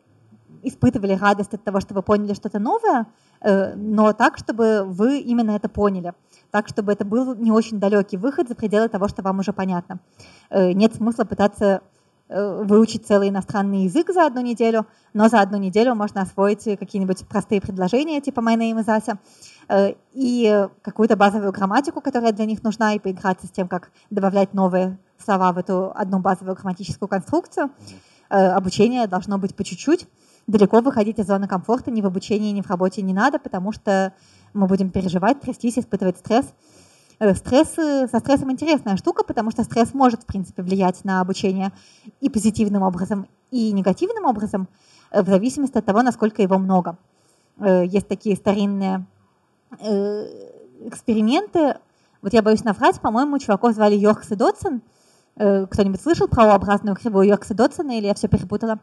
испытывали 0.63 1.13
радость 1.13 1.53
от 1.53 1.63
того, 1.63 1.79
что 1.79 1.93
вы 1.93 2.01
поняли 2.01 2.33
что-то 2.33 2.59
новое, 2.59 3.05
но 3.41 4.11
так, 4.11 4.37
чтобы 4.37 4.83
вы 4.83 5.19
именно 5.19 5.51
это 5.51 5.69
поняли. 5.69 6.11
Так, 6.51 6.67
чтобы 6.67 6.91
это 6.91 7.05
был 7.05 7.33
не 7.35 7.49
очень 7.49 7.79
далекий 7.79 8.17
выход 8.17 8.49
за 8.49 8.55
пределы 8.55 8.89
того, 8.89 9.07
что 9.07 9.21
вам 9.21 9.39
уже 9.39 9.53
понятно. 9.53 9.99
Нет 10.51 10.95
смысла 10.95 11.23
пытаться 11.23 11.81
выучить 12.29 13.07
целый 13.07 13.29
иностранный 13.29 13.85
язык 13.85 14.11
за 14.13 14.25
одну 14.27 14.41
неделю, 14.41 14.85
но 15.13 15.29
за 15.29 15.41
одну 15.41 15.57
неделю 15.57 15.95
можно 15.95 16.21
освоить 16.21 16.63
какие-нибудь 16.63 17.27
простые 17.27 17.59
предложения, 17.59 18.21
типа 18.21 18.39
«My 18.39 18.55
name 18.55 18.83
is 18.83 18.87
Ася», 18.87 19.17
и 20.13 20.67
какую-то 20.81 21.15
базовую 21.15 21.51
грамматику, 21.51 22.01
которая 22.01 22.31
для 22.31 22.45
них 22.45 22.61
нужна, 22.63 22.93
и 22.93 22.99
поиграться 22.99 23.47
с 23.47 23.51
тем, 23.51 23.67
как 23.67 23.91
добавлять 24.09 24.53
новые 24.53 24.99
слова 25.17 25.51
в 25.53 25.57
эту 25.57 25.91
одну 25.95 26.19
базовую 26.19 26.55
грамматическую 26.55 27.09
конструкцию. 27.09 27.71
Обучение 28.29 29.07
должно 29.07 29.39
быть 29.39 29.55
по 29.55 29.63
чуть-чуть, 29.63 30.07
далеко 30.45 30.81
выходить 30.81 31.17
из 31.19 31.25
зоны 31.25 31.47
комфорта 31.47 31.89
ни 31.89 32.01
в 32.01 32.05
обучении, 32.05 32.51
ни 32.51 32.61
в 32.61 32.69
работе 32.69 33.01
не 33.01 33.13
надо, 33.13 33.39
потому 33.39 33.71
что 33.71 34.13
мы 34.53 34.67
будем 34.67 34.91
переживать, 34.91 35.41
трястись, 35.41 35.79
испытывать 35.79 36.17
стресс. 36.17 36.45
Э, 37.19 37.35
стресс, 37.35 37.73
со 37.73 38.19
стрессом 38.19 38.51
интересная 38.51 38.95
штука, 38.95 39.23
потому 39.25 39.51
что 39.51 39.63
стресс 39.63 39.93
может, 39.93 40.23
в 40.23 40.25
принципе, 40.25 40.63
влиять 40.63 41.03
на 41.03 41.19
обучение 41.19 41.73
и 42.21 42.29
позитивным 42.29 42.83
образом, 42.83 43.27
и 43.51 43.73
негативным 43.73 44.25
образом, 44.25 44.69
э, 45.11 45.21
в 45.21 45.27
зависимости 45.27 45.77
от 45.77 45.85
того, 45.85 46.01
насколько 46.01 46.41
его 46.41 46.57
много. 46.57 46.97
Э, 47.59 47.85
есть 47.85 48.07
такие 48.07 48.35
старинные 48.35 49.05
эксперименты. 50.81 51.75
Вот 52.23 52.33
я 52.33 52.41
боюсь 52.41 52.63
наврать, 52.63 52.99
по-моему, 52.99 53.37
чуваков 53.37 53.75
звали 53.75 53.93
Йоркс 53.93 54.31
и 54.31 54.35
Додсон. 54.35 54.81
Кто-нибудь 55.35 56.01
слышал 56.01 56.27
про 56.27 56.45
O-образную 56.45 56.95
кривую 56.95 57.27
Йоркса 57.27 57.53
Додсона, 57.53 57.99
или 57.99 58.07
я 58.07 58.15
все 58.15 58.27
перепутала? 58.27 58.79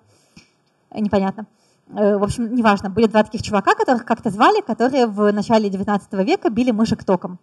непонятно. 0.94 1.46
Э, 1.88 2.16
в 2.16 2.24
общем, 2.24 2.54
неважно, 2.54 2.90
были 2.90 3.06
два 3.06 3.22
таких 3.22 3.42
чувака, 3.42 3.74
которых 3.74 4.04
как-то 4.04 4.30
звали, 4.30 4.60
которые 4.60 5.06
в 5.06 5.32
начале 5.32 5.70
19 5.70 6.12
века 6.24 6.50
били 6.50 6.72
мышек 6.72 7.04
током. 7.04 7.38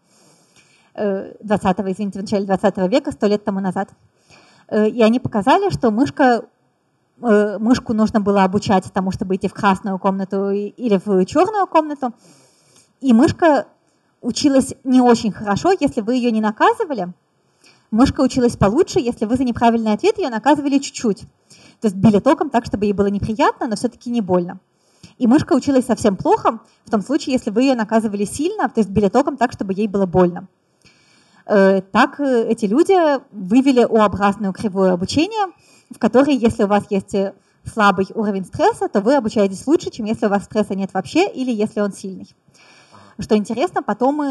20 0.95 1.80
э, 1.80 1.91
извините, 1.91 2.20
в 2.20 2.22
начале 2.22 2.45
20 2.45 2.78
века, 2.90 3.11
сто 3.11 3.28
лет 3.28 3.44
тому 3.44 3.60
назад. 3.60 3.90
Э, 4.68 4.88
и 4.88 5.02
они 5.02 5.20
показали, 5.20 5.70
что 5.70 5.91
мышка, 5.91 6.45
мышку 7.20 7.94
нужно 7.94 8.22
было 8.22 8.44
обучать 8.44 8.91
тому, 8.91 9.11
чтобы 9.11 9.36
идти 9.36 9.48
в 9.48 9.53
красную 9.53 9.99
комнату 9.99 10.49
или 10.52 10.99
в 11.03 11.26
черную 11.26 11.68
комнату. 11.68 12.14
И 13.02 13.14
мышка 13.14 13.68
училась 14.22 14.74
не 14.84 15.02
очень 15.02 15.32
хорошо, 15.32 15.74
если 15.80 16.02
вы 16.02 16.15
ее 16.15 16.32
не 16.32 16.41
наказывали. 16.41 17.14
Мышка 17.91 18.22
училась 18.22 18.57
получше, 18.57 18.99
если 18.99 19.26
вы 19.26 19.38
за 19.38 19.44
неправильный 19.44 19.94
ответ 19.94 20.18
ее 20.18 20.30
наказывали 20.30 20.80
чуть-чуть. 20.80 21.26
То 21.80 21.88
есть 21.88 21.95
били 21.95 22.20
током 22.20 22.49
так, 22.49 22.65
чтобы 22.65 22.86
ей 22.86 22.94
было 22.94 23.07
неприятно, 23.07 23.68
но 23.68 23.76
все-таки 23.76 24.10
не 24.10 24.22
больно. 24.22 24.60
И 25.18 25.28
мышка 25.28 25.53
училась 25.53 25.86
совсем 25.86 26.15
плохо 26.15 26.60
в 26.86 26.90
том 26.90 27.02
случае, 27.02 27.34
если 27.34 27.52
вы 27.52 27.64
ее 27.64 27.76
наказывали 27.76 28.26
сильно, 28.26 28.70
то 28.70 28.80
есть 28.80 28.90
били 28.90 29.10
током 29.10 29.38
так, 29.38 29.52
чтобы 29.52 29.74
ей 29.74 29.88
было 29.88 30.06
больно. 30.06 30.48
Э, 31.45 31.82
так 31.82 32.20
э, 32.20 32.48
эти 32.49 32.65
люди 32.65 32.94
вывели 33.32 33.82
О-образную 33.82 34.53
кривую 34.53 34.94
обучения, 34.94 35.52
в 35.90 35.99
которой, 35.99 36.36
если 36.36 36.64
у 36.64 36.68
вас 36.68 36.86
есть 36.90 37.14
э, 37.14 37.34
слабый 37.65 38.07
уровень 38.15 38.45
стресса, 38.45 38.88
то 38.88 39.02
вы 39.02 39.15
обучаетесь 39.15 39.68
лучше, 39.68 39.90
чем 39.90 40.06
если 40.06 40.26
у 40.26 40.30
вас 40.30 40.44
стресса 40.44 40.76
нет 40.76 40.94
вообще 40.94 41.28
или 41.30 41.52
если 41.52 41.82
он 41.82 41.91
сильный. 41.91 42.28
Что 43.20 43.38
интересно, 43.38 43.84
потом 43.84 44.22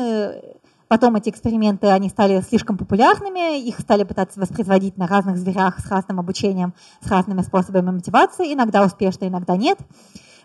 Потом 0.92 1.16
эти 1.16 1.30
эксперименты, 1.30 1.86
они 1.86 2.10
стали 2.10 2.42
слишком 2.42 2.76
популярными, 2.76 3.58
их 3.66 3.80
стали 3.80 4.04
пытаться 4.04 4.38
воспроизводить 4.38 4.98
на 4.98 5.06
разных 5.06 5.38
зверях 5.38 5.80
с 5.80 5.90
разным 5.90 6.20
обучением, 6.20 6.74
с 7.00 7.10
разными 7.10 7.40
способами 7.40 7.92
мотивации, 7.92 8.52
иногда 8.52 8.84
успешно, 8.84 9.26
иногда 9.26 9.56
нет. 9.56 9.78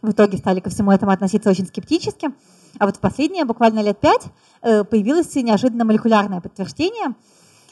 В 0.02 0.12
итоге 0.12 0.38
стали 0.38 0.60
ко 0.60 0.70
всему 0.70 0.92
этому 0.92 1.12
относиться 1.12 1.50
очень 1.50 1.66
скептически. 1.66 2.30
А 2.80 2.86
вот 2.86 2.98
в 2.98 3.00
последние 3.00 3.46
буквально 3.46 3.82
лет 3.82 4.00
пять 4.00 4.24
э, 4.62 4.84
появилось 4.84 5.34
неожиданно 5.36 5.86
молекулярное 5.86 6.42
подтверждение. 6.42 7.16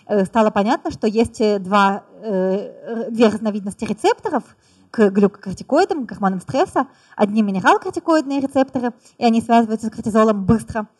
Э, 0.07 0.25
стало 0.25 0.49
понятно, 0.49 0.91
что 0.91 1.07
есть 1.07 1.39
два, 1.61 2.03
э, 2.21 3.09
две 3.11 3.27
разновидности 3.27 3.85
рецепторов 3.85 4.43
к 4.89 5.09
глюкокортикоидам, 5.09 6.05
к 6.05 6.09
гормонам 6.09 6.41
стресса. 6.41 6.87
Одни 7.15 7.43
минерал-кортикоидные 7.43 8.39
рецепторы, 8.39 8.93
и 9.17 9.25
они 9.25 9.41
связываются 9.41 9.87
с 9.87 9.91
кортизолом 9.91 10.45
быстро– 10.45 10.87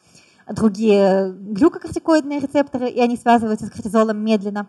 другие 0.48 1.32
глюкокортикоидные 1.32 2.40
рецепторы, 2.40 2.88
и 2.88 3.00
они 3.00 3.18
связываются 3.18 3.66
с 3.66 3.72
кортизолом 3.72 4.24
медленно. 4.24 4.68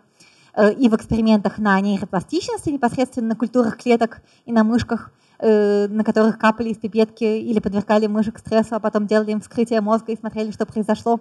И 0.79 0.89
в 0.89 0.95
экспериментах 0.95 1.59
на 1.59 1.79
нейропластичности, 1.79 2.69
непосредственно 2.69 3.27
на 3.27 3.35
культурах 3.35 3.77
клеток 3.77 4.23
и 4.47 4.51
на 4.51 4.63
мышках, 4.63 5.11
э, 5.39 5.87
на 5.87 6.03
которых 6.03 6.37
капали 6.37 6.69
из 6.69 6.77
пипетки 6.77 7.23
или 7.23 7.59
подвергали 7.59 8.07
мышек 8.07 8.39
стрессу, 8.39 8.75
а 8.75 8.79
потом 8.79 9.07
делали 9.07 9.31
им 9.31 9.41
вскрытие 9.41 9.81
мозга 9.81 10.11
и 10.11 10.17
смотрели, 10.17 10.51
что 10.51 10.65
произошло. 10.65 11.19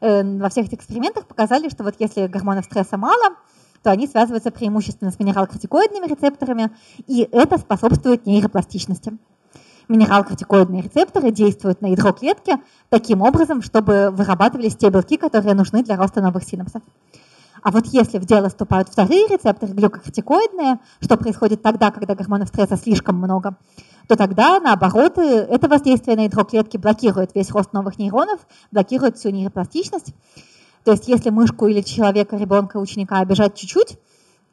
Э, 0.00 0.22
во 0.22 0.48
всех 0.48 0.66
этих 0.66 0.78
экспериментах 0.78 1.26
показали, 1.26 1.68
что 1.68 1.84
вот 1.84 1.94
если 1.98 2.26
гормонов 2.26 2.64
стресса 2.64 2.96
мало, 2.96 3.36
то 3.82 3.90
они 3.90 4.06
связываются 4.06 4.50
преимущественно 4.50 5.10
с 5.10 5.18
минерал-кортикоидными 5.18 6.06
рецепторами, 6.06 6.70
и 7.06 7.28
это 7.30 7.58
способствует 7.58 8.26
нейропластичности 8.26 9.18
минерал-кортикоидные 9.88 10.82
рецепторы 10.82 11.30
действуют 11.30 11.80
на 11.80 11.86
ядро 11.86 12.12
клетки 12.12 12.56
таким 12.90 13.22
образом, 13.22 13.62
чтобы 13.62 14.10
вырабатывались 14.10 14.76
те 14.76 14.90
белки, 14.90 15.16
которые 15.16 15.54
нужны 15.54 15.82
для 15.82 15.96
роста 15.96 16.20
новых 16.20 16.44
синапсов. 16.44 16.82
А 17.62 17.70
вот 17.70 17.86
если 17.86 18.18
в 18.18 18.24
дело 18.24 18.48
вступают 18.48 18.88
вторые 18.88 19.26
рецепторы, 19.26 19.72
глюкокортикоидные, 19.72 20.78
что 21.00 21.16
происходит 21.16 21.62
тогда, 21.62 21.90
когда 21.90 22.14
гормонов 22.14 22.48
стресса 22.48 22.76
слишком 22.76 23.16
много, 23.16 23.56
то 24.08 24.16
тогда, 24.16 24.58
наоборот, 24.60 25.18
это 25.18 25.68
воздействие 25.68 26.16
на 26.16 26.24
ядро 26.24 26.44
клетки 26.44 26.76
блокирует 26.76 27.34
весь 27.34 27.50
рост 27.50 27.72
новых 27.72 27.98
нейронов, 27.98 28.40
блокирует 28.70 29.18
всю 29.18 29.30
нейропластичность. 29.30 30.14
То 30.84 30.92
есть 30.92 31.08
если 31.08 31.30
мышку 31.30 31.66
или 31.66 31.82
человека, 31.82 32.36
ребенка, 32.36 32.78
ученика 32.78 33.18
обижать 33.18 33.54
чуть-чуть, 33.54 33.98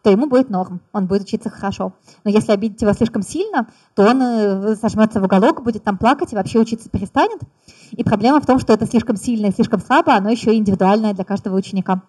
то 0.06 0.12
ему 0.12 0.28
будет 0.28 0.52
норм, 0.52 0.82
он 0.94 1.08
будет 1.08 1.24
учиться 1.24 1.50
хорошо. 1.50 1.94
Но 2.24 2.30
если 2.30 2.52
обидеть 2.52 2.80
его 2.80 2.94
слишком 2.94 3.24
сильно, 3.24 3.68
то 3.96 4.04
он 4.06 4.22
э, 4.22 4.76
сожмется 4.76 5.20
в 5.20 5.24
уголок, 5.24 5.64
будет 5.64 5.84
там 5.84 5.98
плакать 5.98 6.32
и 6.32 6.36
вообще 6.36 6.60
учиться 6.60 6.90
перестанет. 6.92 7.42
И 7.90 8.04
проблема 8.04 8.40
в 8.40 8.46
том, 8.46 8.60
что 8.60 8.72
это 8.72 8.86
слишком 8.86 9.16
сильно 9.16 9.48
и 9.48 9.52
слишком 9.52 9.80
слабо, 9.80 10.14
оно 10.14 10.30
еще 10.30 10.54
и 10.54 10.58
индивидуальное 10.58 11.16
для 11.16 11.24
каждого 11.24 11.56
ученика. 11.56 12.04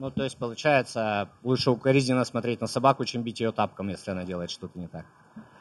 Ну, 0.00 0.10
то 0.10 0.24
есть, 0.24 0.38
получается, 0.38 1.28
лучше 1.42 1.70
укоризненно 1.70 2.24
смотреть 2.24 2.62
на 2.62 2.66
собаку, 2.66 3.04
чем 3.04 3.22
бить 3.22 3.40
ее 3.40 3.52
тапком, 3.52 3.90
если 3.90 4.12
она 4.12 4.24
делает 4.24 4.50
что-то 4.50 4.78
не 4.78 4.88
так. 4.88 5.04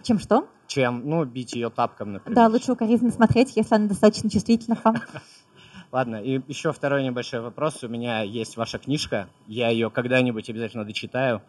Чем 0.01 0.17
что? 0.17 0.47
Чем, 0.65 1.09
ну, 1.09 1.25
бить 1.25 1.51
ее 1.51 1.69
тапком, 1.69 2.13
например. 2.13 2.35
Да, 2.35 2.47
лучше 2.47 2.71
укоризненно 2.71 3.11
смотреть, 3.11 3.57
если 3.57 3.75
она 3.75 3.87
достаточно 3.87 4.29
чувствительна 4.29 4.77
к 4.77 4.85
вам. 4.85 4.95
Ладно, 5.91 6.23
и 6.23 6.39
еще 6.47 6.71
второй 6.71 7.03
небольшой 7.03 7.41
вопрос. 7.41 7.83
У 7.83 7.89
меня 7.89 8.21
есть 8.21 8.55
ваша 8.55 8.77
книжка. 8.77 9.27
Я 9.45 9.67
ее 9.71 9.89
когда-нибудь 9.89 10.49
обязательно 10.49 10.85
дочитаю. 10.85 11.41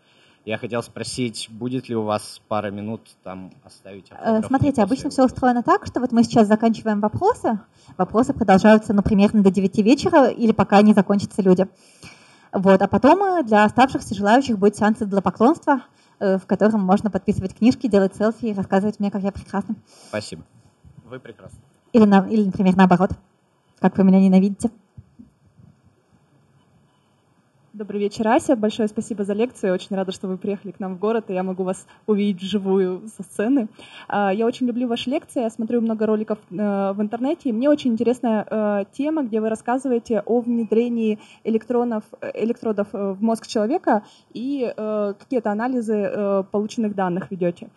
Я 0.44 0.58
хотел 0.58 0.82
спросить, 0.82 1.46
будет 1.48 1.88
ли 1.88 1.94
у 1.94 2.02
вас 2.02 2.40
пара 2.48 2.72
минут 2.72 3.02
там 3.22 3.52
оставить? 3.62 4.06
Э, 4.10 4.42
смотрите, 4.42 4.82
обычно 4.82 5.10
все 5.10 5.24
устроено 5.24 5.62
так, 5.62 5.86
что 5.86 6.00
вот 6.00 6.10
мы 6.10 6.24
сейчас 6.24 6.48
заканчиваем 6.48 7.00
вопросы. 7.00 7.60
Вопросы 7.98 8.32
продолжаются, 8.32 8.94
ну, 8.94 9.02
примерно 9.02 9.44
до 9.44 9.52
9 9.52 9.78
вечера 9.78 10.26
или 10.26 10.50
пока 10.50 10.82
не 10.82 10.92
закончатся 10.92 11.40
люди. 11.42 11.68
Вот, 12.52 12.82
а 12.82 12.88
потом 12.88 13.22
э, 13.22 13.42
для 13.44 13.64
оставшихся 13.64 14.14
желающих 14.14 14.58
будет 14.58 14.76
сеанс 14.76 14.98
для 14.98 15.20
поклонства, 15.20 15.82
э, 16.18 16.38
в 16.38 16.46
котором 16.46 16.80
можно 16.80 17.10
подписывать 17.10 17.56
книжки, 17.56 17.86
делать 17.86 18.16
селфи 18.16 18.46
и 18.46 18.54
рассказывать 18.54 18.98
мне, 19.00 19.10
как 19.10 19.22
я 19.22 19.32
прекрасна. 19.32 19.76
Спасибо. 20.08 20.42
Вы 21.04 21.20
прекрасны. 21.20 21.58
Или, 21.92 22.04
на, 22.04 22.26
или 22.28 22.44
например, 22.44 22.76
наоборот 22.76 23.10
как 23.80 23.96
вы 23.96 24.04
меня 24.04 24.20
ненавидите. 24.20 24.70
Добрый 27.80 27.98
вечер, 27.98 28.28
Ася. 28.28 28.56
Большое 28.56 28.88
спасибо 28.88 29.24
за 29.24 29.32
лекцию. 29.32 29.72
Очень 29.72 29.96
рада, 29.96 30.12
что 30.12 30.28
вы 30.28 30.36
приехали 30.36 30.70
к 30.70 30.80
нам 30.80 30.96
в 30.96 30.98
город, 30.98 31.30
и 31.30 31.32
я 31.32 31.42
могу 31.42 31.62
вас 31.62 31.86
увидеть 32.06 32.42
вживую 32.42 33.08
со 33.16 33.22
сцены. 33.22 33.68
А, 34.06 34.34
я 34.34 34.44
очень 34.44 34.66
люблю 34.66 34.86
ваши 34.86 35.08
лекции, 35.08 35.40
я 35.40 35.48
смотрю 35.48 35.80
много 35.80 36.04
роликов 36.04 36.38
э, 36.50 36.92
в 36.92 37.00
интернете, 37.00 37.54
мне 37.54 37.70
очень 37.70 37.92
интересная 37.92 38.46
э, 38.50 38.84
тема, 38.92 39.22
где 39.22 39.40
вы 39.40 39.48
рассказываете 39.48 40.20
о 40.26 40.40
внедрении 40.40 41.20
электронов, 41.42 42.04
электродов 42.34 42.88
э, 42.92 43.12
в 43.12 43.22
мозг 43.22 43.46
человека 43.46 44.02
и 44.34 44.70
какие-то 44.76 45.50
анализы 45.50 46.44
полученных 46.50 46.94
данных 46.94 47.30
ведете. 47.30 47.70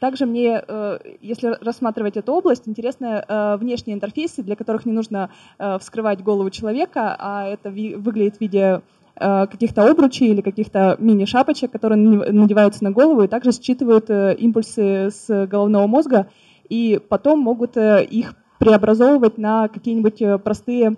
Также 0.00 0.26
мне, 0.26 0.62
если 1.20 1.56
рассматривать 1.64 2.16
эту 2.16 2.32
область, 2.32 2.68
интересны 2.68 3.24
внешние 3.58 3.94
интерфейсы, 3.94 4.42
для 4.42 4.56
которых 4.56 4.86
не 4.86 4.92
нужно 4.92 5.30
вскрывать 5.80 6.22
голову 6.22 6.50
человека, 6.50 7.16
а 7.18 7.46
это 7.46 7.70
выглядит 7.70 8.36
в 8.36 8.40
виде 8.40 8.81
каких-то 9.14 9.88
обручей 9.88 10.28
или 10.28 10.40
каких-то 10.40 10.96
мини-шапочек, 10.98 11.70
которые 11.70 11.98
надеваются 11.98 12.82
на 12.82 12.90
голову 12.90 13.22
и 13.22 13.28
также 13.28 13.52
считывают 13.52 14.08
э, 14.08 14.34
импульсы 14.34 15.10
с 15.10 15.46
головного 15.46 15.86
мозга 15.86 16.28
и 16.68 17.00
потом 17.08 17.40
могут 17.40 17.76
э, 17.76 18.04
их 18.04 18.34
преобразовывать 18.58 19.38
на 19.38 19.68
какие-нибудь 19.68 20.42
простые 20.44 20.96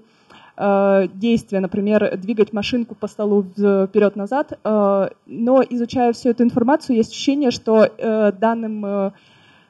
действия, 0.56 1.58
например, 1.58 2.16
двигать 2.16 2.52
машинку 2.52 2.94
по 2.94 3.08
столу 3.08 3.42
вперед-назад. 3.42 4.60
Но 4.62 5.64
изучая 5.68 6.12
всю 6.12 6.28
эту 6.28 6.44
информацию, 6.44 6.94
есть 6.94 7.10
ощущение, 7.10 7.50
что 7.50 7.88
данным 8.38 8.84
Э, 8.84 9.10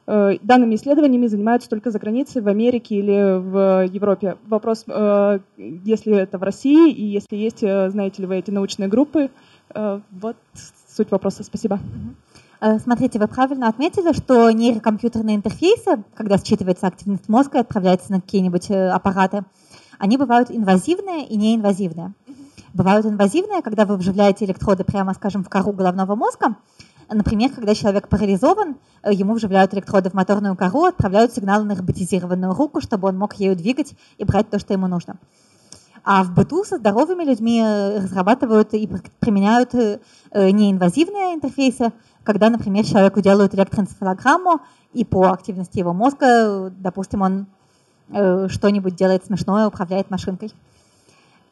данными 0.07 0.75
исследованиями 0.75 1.29
занимаются 1.29 1.71
только 1.71 1.91
за 1.91 1.99
границей, 1.99 2.43
в 2.43 2.49
Америке 2.49 2.97
или 2.97 3.39
в 3.39 3.87
Европе. 3.91 4.37
Вопрос, 4.47 4.85
э, 4.87 5.39
если 5.57 6.15
это 6.17 6.37
в 6.37 6.43
России, 6.43 6.91
и 6.93 7.05
если 7.05 7.37
есть, 7.37 7.63
э, 7.63 7.89
знаете 7.91 8.21
ли 8.21 8.29
вы 8.29 8.37
эти 8.37 8.51
научные 8.51 8.89
группы, 8.89 9.31
вот 9.75 10.37
суть 10.95 11.11
вопроса. 11.11 11.43
Спасибо. 11.43 11.81
Смотрите, 12.83 13.19
вы 13.19 13.29
правильно 13.29 13.69
отметили, 13.69 14.13
что 14.13 14.51
нейрокомпьютерные 14.51 15.37
интерфейсы, 15.37 16.05
когда 16.15 16.37
считывается 16.37 16.87
активность 16.87 17.29
мозга 17.29 17.59
и 17.59 17.61
отправляется 17.63 18.13
на 18.13 18.21
какие-нибудь 18.21 18.71
аппараты, 18.71 19.45
они 19.99 20.17
бывают 20.19 20.51
инвазивные 20.51 21.27
и 21.27 21.37
неинвазивные. 21.37 22.13
Бывают 22.75 23.07
инвазивные, 23.07 23.63
когда 23.63 23.85
вы 23.87 23.97
вживляете 23.97 24.45
электроды 24.45 24.85
прямо, 24.85 25.15
скажем, 25.15 25.45
в 25.45 25.49
кору 25.49 25.73
головного 25.73 26.15
мозга, 26.15 26.57
Например, 27.11 27.51
когда 27.51 27.75
человек 27.75 28.09
парализован, 28.09 28.77
э, 29.03 29.13
ему 29.13 29.35
вживляют 29.35 29.75
электроды 29.75 30.11
в 30.11 30.15
моторную 30.15 30.57
кору, 30.57 30.85
отправляют 30.85 31.33
сигналы 31.33 31.65
на 31.65 31.75
роботизированную 31.75 32.55
руку, 32.55 32.81
чтобы 32.81 33.09
он 33.09 33.19
мог 33.19 33.35
ею 33.35 33.57
двигать 33.57 33.95
и 34.19 34.25
брать 34.25 34.51
то, 34.51 34.59
что 34.59 34.73
ему 34.73 34.87
нужно. 34.87 35.17
А 36.05 36.23
в 36.23 36.35
быту 36.35 36.65
со 36.65 36.77
здоровыми 36.77 37.25
людьми 37.25 37.61
э, 37.61 37.99
разрабатывают 37.99 38.75
и 38.75 38.89
применяют 39.21 39.75
э, 39.75 40.01
неинвазивные 40.33 41.35
интерфейсы, 41.35 41.93
когда, 42.23 42.51
например, 42.51 42.85
человеку 42.85 43.21
делают 43.21 43.55
электроэнцефалограмму, 43.55 44.61
и 44.93 45.05
по 45.05 45.33
активности 45.33 45.79
его 45.79 45.93
мозга, 45.93 46.73
допустим, 46.79 47.23
он 47.23 47.47
что-нибудь 48.09 48.95
делает 48.95 49.25
смешное, 49.25 49.67
управляет 49.67 50.09
машинкой. 50.09 50.53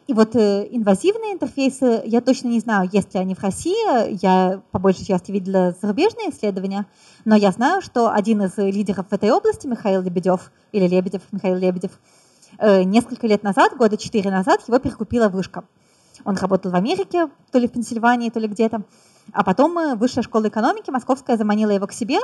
И 0.09 0.15
вот 0.15 0.35
э, 0.35 0.67
инвазивные 0.71 1.35
интерфейсы, 1.35 2.03
я 2.05 2.21
точно 2.21 2.49
не 2.49 2.59
знаю, 2.59 2.89
есть 2.93 3.15
ли 3.15 3.21
они 3.21 3.35
в 3.35 3.43
России, 3.43 4.19
я 4.23 4.61
по 4.73 4.79
большей 4.81 5.07
части 5.07 5.31
видела 5.31 5.77
зарубежные 5.81 6.31
исследования, 6.31 6.87
но 7.25 7.37
я 7.37 7.53
знаю, 7.53 7.83
что 7.83 8.11
один 8.11 8.43
из 8.43 8.57
лидеров 8.57 9.07
в 9.09 9.13
этой 9.13 9.31
области, 9.31 9.67
Михаил 9.67 10.03
Лебедев, 10.03 10.51
или 10.73 10.89
Лебедев, 10.89 11.23
Михаил 11.31 11.57
Лебедев, 11.57 11.93
э, 12.59 12.83
несколько 12.83 13.29
лет 13.29 13.45
назад, 13.45 13.77
года 13.77 13.97
четыре 13.97 14.31
назад, 14.31 14.61
его 14.67 14.79
перекупила 14.81 15.29
вышка. 15.29 15.65
Он 16.25 16.37
работал 16.37 16.73
в 16.73 16.75
Америке, 16.75 17.29
то 17.53 17.59
ли 17.59 17.69
в 17.69 17.73
Пенсильвании, 17.73 18.31
то 18.31 18.41
ли 18.41 18.49
где-то. 18.49 18.83
А 19.33 19.45
потом 19.45 19.79
э, 19.79 19.95
высшая 19.95 20.23
школа 20.23 20.49
экономики 20.49 20.91
московская 20.91 21.37
заманила 21.37 21.71
его 21.71 21.87
к 21.87 21.93
себе. 21.93 22.19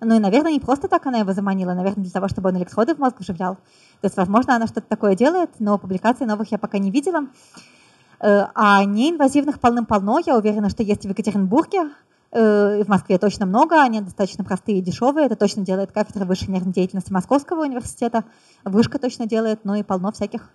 Ну 0.00 0.14
и, 0.14 0.18
наверное, 0.20 0.52
не 0.52 0.60
просто 0.60 0.88
так 0.88 1.04
она 1.06 1.18
его 1.18 1.32
заманила, 1.32 1.74
наверное, 1.74 2.04
для 2.04 2.12
того, 2.12 2.28
чтобы 2.28 2.50
он 2.50 2.56
электроды 2.56 2.94
в 2.94 2.98
мозг 2.98 3.16
вживлял. 3.18 3.56
То 4.00 4.06
есть, 4.06 4.16
возможно, 4.16 4.54
она 4.54 4.66
что-то 4.66 4.86
такое 4.88 5.16
делает, 5.16 5.50
но 5.58 5.76
публикаций 5.78 6.26
новых 6.26 6.52
я 6.52 6.58
пока 6.58 6.78
не 6.78 6.90
видела. 6.90 7.26
Э, 8.20 8.46
а 8.54 8.84
неинвазивных 8.84 9.58
полным-полно. 9.58 10.20
Я 10.24 10.36
уверена, 10.36 10.70
что 10.70 10.84
есть 10.84 11.04
в 11.04 11.08
Екатеринбурге, 11.08 11.90
э, 12.30 12.84
в 12.84 12.88
Москве 12.88 13.18
точно 13.18 13.46
много, 13.46 13.82
они 13.82 14.00
достаточно 14.00 14.44
простые 14.44 14.78
и 14.78 14.82
дешевые. 14.82 15.26
Это 15.26 15.34
точно 15.34 15.64
делает 15.64 15.90
кафедра 15.90 16.24
высшей 16.24 16.48
нервной 16.48 16.72
деятельности 16.72 17.12
Московского 17.12 17.62
университета. 17.62 18.24
Вышка 18.64 19.00
точно 19.00 19.26
делает, 19.26 19.64
но 19.64 19.74
и 19.74 19.82
полно 19.82 20.12
всяких. 20.12 20.48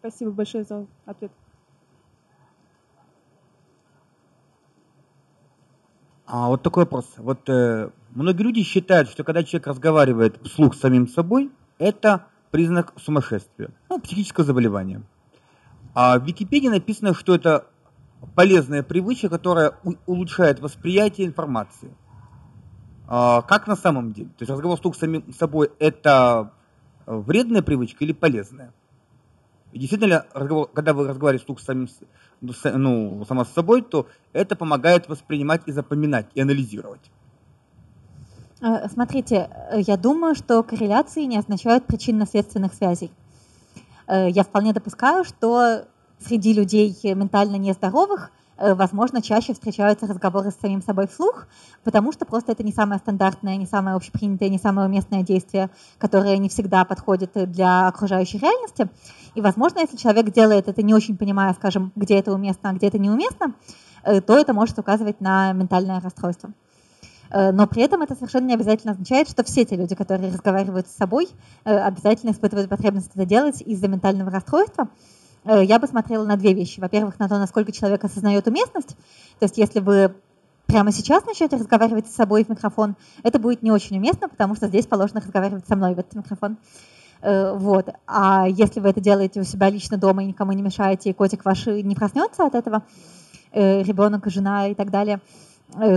Спасибо 0.00 0.30
большое 0.30 0.64
за 0.64 0.86
ответ. 1.06 1.32
А 6.32 6.46
вот 6.46 6.62
такой 6.62 6.84
вопрос. 6.84 7.06
Вот 7.16 7.48
э, 7.48 7.90
многие 8.10 8.42
люди 8.44 8.62
считают, 8.62 9.08
что 9.10 9.24
когда 9.24 9.42
человек 9.42 9.66
разговаривает 9.66 10.40
вслух 10.46 10.76
с 10.76 10.78
самим 10.78 11.08
собой, 11.08 11.50
это 11.78 12.26
признак 12.52 12.92
сумасшествия, 12.96 13.70
ну, 13.88 13.98
психического 13.98 14.46
заболевания. 14.46 15.02
А 15.92 16.20
в 16.20 16.24
Википедии 16.24 16.68
написано, 16.68 17.14
что 17.14 17.34
это 17.34 17.66
полезная 18.36 18.84
привычка, 18.84 19.28
которая 19.28 19.72
улучшает 20.06 20.60
восприятие 20.60 21.26
информации. 21.26 21.96
А 23.08 23.42
как 23.42 23.66
на 23.66 23.74
самом 23.74 24.12
деле? 24.12 24.28
То 24.28 24.42
есть 24.42 24.52
разговор 24.52 24.78
вслух 24.78 24.94
с 24.94 25.00
самим 25.00 25.32
собой 25.32 25.72
это 25.80 26.52
вредная 27.06 27.62
привычка 27.62 28.04
или 28.04 28.12
полезная? 28.12 28.72
И 29.72 29.78
действительно, 29.78 30.26
разговор, 30.32 30.68
когда 30.72 30.92
вы 30.92 31.06
разговариваете 31.06 31.44
вслух 31.44 31.60
с 31.60 31.64
самим, 31.64 31.88
ну, 32.40 32.52
ну, 32.64 33.24
сама 33.24 33.44
с 33.44 33.52
собой, 33.52 33.82
то 33.82 34.06
это 34.32 34.56
помогает 34.56 35.08
воспринимать 35.08 35.62
и 35.66 35.72
запоминать, 35.72 36.26
и 36.34 36.40
анализировать. 36.40 37.10
Э, 38.60 38.88
смотрите, 38.88 39.48
э, 39.72 39.80
я 39.80 39.96
думаю, 39.96 40.34
что 40.34 40.62
корреляции 40.62 41.24
не 41.24 41.38
означают 41.38 41.86
причинно-следственных 41.86 42.74
связей. 42.74 43.10
Э, 44.06 44.28
я 44.28 44.42
вполне 44.42 44.72
допускаю, 44.72 45.24
что 45.24 45.84
среди 46.18 46.52
людей 46.52 46.94
ментально 47.14 47.56
нездоровых 47.56 48.32
Э, 48.60 48.74
возможно, 48.74 49.22
чаще 49.22 49.54
встречаются 49.54 50.06
разговоры 50.06 50.50
с 50.50 50.60
самим 50.60 50.82
собой 50.82 51.08
вслух, 51.08 51.46
потому 51.82 52.12
что 52.12 52.26
просто 52.26 52.52
это 52.52 52.62
не 52.62 52.72
самое 52.72 52.98
стандартное, 53.00 53.56
не 53.56 53.64
самое 53.64 53.96
общепринятое, 53.96 54.50
не 54.50 54.58
самое 54.58 54.86
уместное 54.86 55.22
действие, 55.22 55.70
которое 55.96 56.36
не 56.36 56.50
всегда 56.50 56.84
подходит 56.84 57.32
для 57.50 57.88
окружающей 57.88 58.38
реальности. 58.38 58.90
И, 59.34 59.40
возможно, 59.40 59.80
если 59.80 59.96
человек 59.96 60.32
делает 60.32 60.68
это 60.68 60.82
не 60.82 60.94
очень 60.94 61.16
понимая, 61.16 61.52
скажем, 61.54 61.92
где 61.96 62.18
это 62.18 62.32
уместно, 62.32 62.70
а 62.70 62.72
где 62.72 62.88
это 62.88 62.98
неуместно, 62.98 63.54
э, 64.04 64.20
то 64.20 64.36
это 64.36 64.52
может 64.52 64.78
указывать 64.78 65.20
на 65.20 65.52
ментальное 65.52 66.00
расстройство. 66.00 66.52
Э, 67.30 67.52
но 67.52 67.66
при 67.66 67.82
этом 67.82 68.02
это 68.02 68.14
совершенно 68.14 68.46
не 68.46 68.54
обязательно 68.54 68.92
означает, 68.92 69.28
что 69.28 69.44
все 69.44 69.64
те 69.64 69.76
люди, 69.76 69.94
которые 69.94 70.32
разговаривают 70.32 70.88
с 70.88 70.96
собой, 70.96 71.28
обязательно 71.64 72.30
испытывают 72.30 72.68
потребность 72.68 73.10
это 73.14 73.24
делать 73.24 73.62
из-за 73.62 73.88
ментального 73.88 74.30
расстройства. 74.30 74.88
Э, 75.44 75.64
я 75.64 75.78
бы 75.78 75.86
смотрела 75.86 76.24
на 76.24 76.36
две 76.36 76.54
вещи. 76.54 76.80
Во-первых, 76.80 77.18
на 77.18 77.28
то, 77.28 77.38
насколько 77.38 77.72
человек 77.72 78.04
осознает 78.04 78.46
уместность. 78.46 78.96
То 79.38 79.44
есть 79.44 79.58
если 79.58 79.80
вы 79.80 80.14
прямо 80.66 80.92
сейчас 80.92 81.24
начнете 81.26 81.56
разговаривать 81.56 82.06
с 82.06 82.14
собой 82.14 82.44
в 82.44 82.48
микрофон, 82.48 82.96
это 83.22 83.38
будет 83.38 83.62
не 83.62 83.72
очень 83.72 83.96
уместно, 83.96 84.28
потому 84.28 84.54
что 84.54 84.68
здесь 84.68 84.86
положено 84.86 85.20
разговаривать 85.20 85.66
со 85.66 85.76
мной 85.76 85.94
в 85.94 85.98
этот 85.98 86.14
микрофон. 86.14 86.58
Э, 87.22 87.54
вот. 87.56 87.88
А 88.06 88.46
если 88.48 88.80
вы 88.80 88.90
это 88.90 89.00
делаете 89.00 89.40
у 89.40 89.44
себя 89.44 89.70
лично 89.70 89.96
дома 89.96 90.22
и 90.22 90.26
никому 90.26 90.52
не 90.52 90.62
мешаете, 90.62 91.10
и 91.10 91.14
котик 91.14 91.44
ваш 91.44 91.66
не 91.66 91.94
проснется 91.94 92.46
от 92.46 92.54
этого, 92.54 92.82
э, 93.52 93.82
ребенок, 93.82 94.26
жена 94.26 94.68
и 94.68 94.74
так 94.74 94.90
далее, 94.90 95.20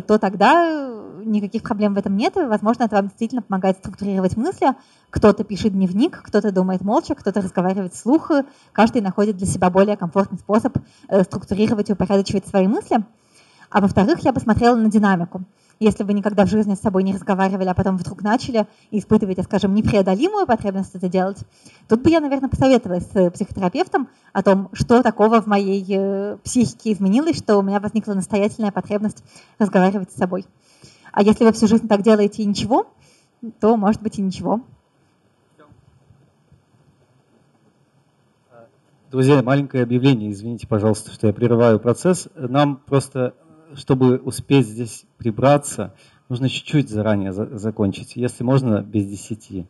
то 0.05 0.19
тогда 0.19 0.93
никаких 1.25 1.63
проблем 1.63 1.93
в 1.93 1.97
этом 1.97 2.15
нет. 2.15 2.35
Возможно, 2.35 2.83
это 2.83 2.95
вам 2.95 3.07
действительно 3.07 3.41
помогает 3.41 3.77
структурировать 3.77 4.37
мысли. 4.37 4.67
Кто-то 5.09 5.43
пишет 5.43 5.73
дневник, 5.73 6.21
кто-то 6.21 6.51
думает 6.51 6.81
молча, 6.81 7.15
кто-то 7.15 7.41
разговаривает 7.41 7.93
вслух. 7.93 8.31
Каждый 8.71 9.01
находит 9.01 9.37
для 9.37 9.47
себя 9.47 9.69
более 9.69 9.97
комфортный 9.97 10.39
способ 10.39 10.77
э, 11.07 11.23
структурировать 11.23 11.89
и 11.89 11.93
упорядочивать 11.93 12.47
свои 12.47 12.67
мысли. 12.67 13.03
А 13.69 13.81
во-вторых, 13.81 14.19
я 14.19 14.33
посмотрела 14.33 14.75
на 14.75 14.89
динамику. 14.89 15.43
Если 15.79 16.03
вы 16.03 16.13
никогда 16.13 16.45
в 16.45 16.49
жизни 16.49 16.75
с 16.75 16.79
собой 16.79 17.03
не 17.03 17.13
разговаривали, 17.13 17.67
а 17.67 17.73
потом 17.73 17.97
вдруг 17.97 18.21
начали 18.21 18.67
и 18.91 18.99
испытываете, 18.99 19.43
скажем, 19.43 19.73
непреодолимую 19.73 20.45
потребность 20.45 20.95
это 20.95 21.09
делать, 21.09 21.39
тут 21.89 22.01
бы 22.01 22.09
я, 22.09 22.19
наверное, 22.19 22.49
посоветовалась 22.49 23.05
с 23.11 23.31
психотерапевтом 23.31 24.07
о 24.31 24.43
том, 24.43 24.69
что 24.73 25.01
такого 25.03 25.41
в 25.41 25.47
моей 25.47 25.85
э, 25.89 26.37
психике 26.43 26.93
изменилось, 26.93 27.37
что 27.37 27.57
у 27.57 27.61
меня 27.61 27.79
возникла 27.79 28.13
настоятельная 28.13 28.71
потребность 28.71 29.23
разговаривать 29.59 30.11
с 30.11 30.15
собой. 30.15 30.45
А 31.11 31.21
если 31.21 31.43
вы 31.43 31.51
всю 31.53 31.67
жизнь 31.67 31.87
так 31.87 32.01
делаете 32.01 32.43
и 32.43 32.45
ничего, 32.45 32.87
то 33.59 33.75
может 33.77 34.01
быть 34.01 34.19
и 34.19 34.21
ничего. 34.21 34.61
Друзья, 39.11 39.43
маленькое 39.43 39.83
объявление, 39.83 40.31
извините, 40.31 40.67
пожалуйста, 40.67 41.11
что 41.11 41.27
я 41.27 41.33
прерываю 41.33 41.79
процесс. 41.79 42.27
Нам 42.35 42.77
просто, 42.77 43.35
чтобы 43.75 44.17
успеть 44.17 44.67
здесь 44.67 45.05
прибраться, 45.17 45.93
нужно 46.29 46.49
чуть-чуть 46.49 46.89
заранее 46.89 47.33
за 47.33 47.57
закончить, 47.57 48.15
если 48.15 48.43
можно, 48.43 48.81
без 48.81 49.05
десяти. 49.05 49.65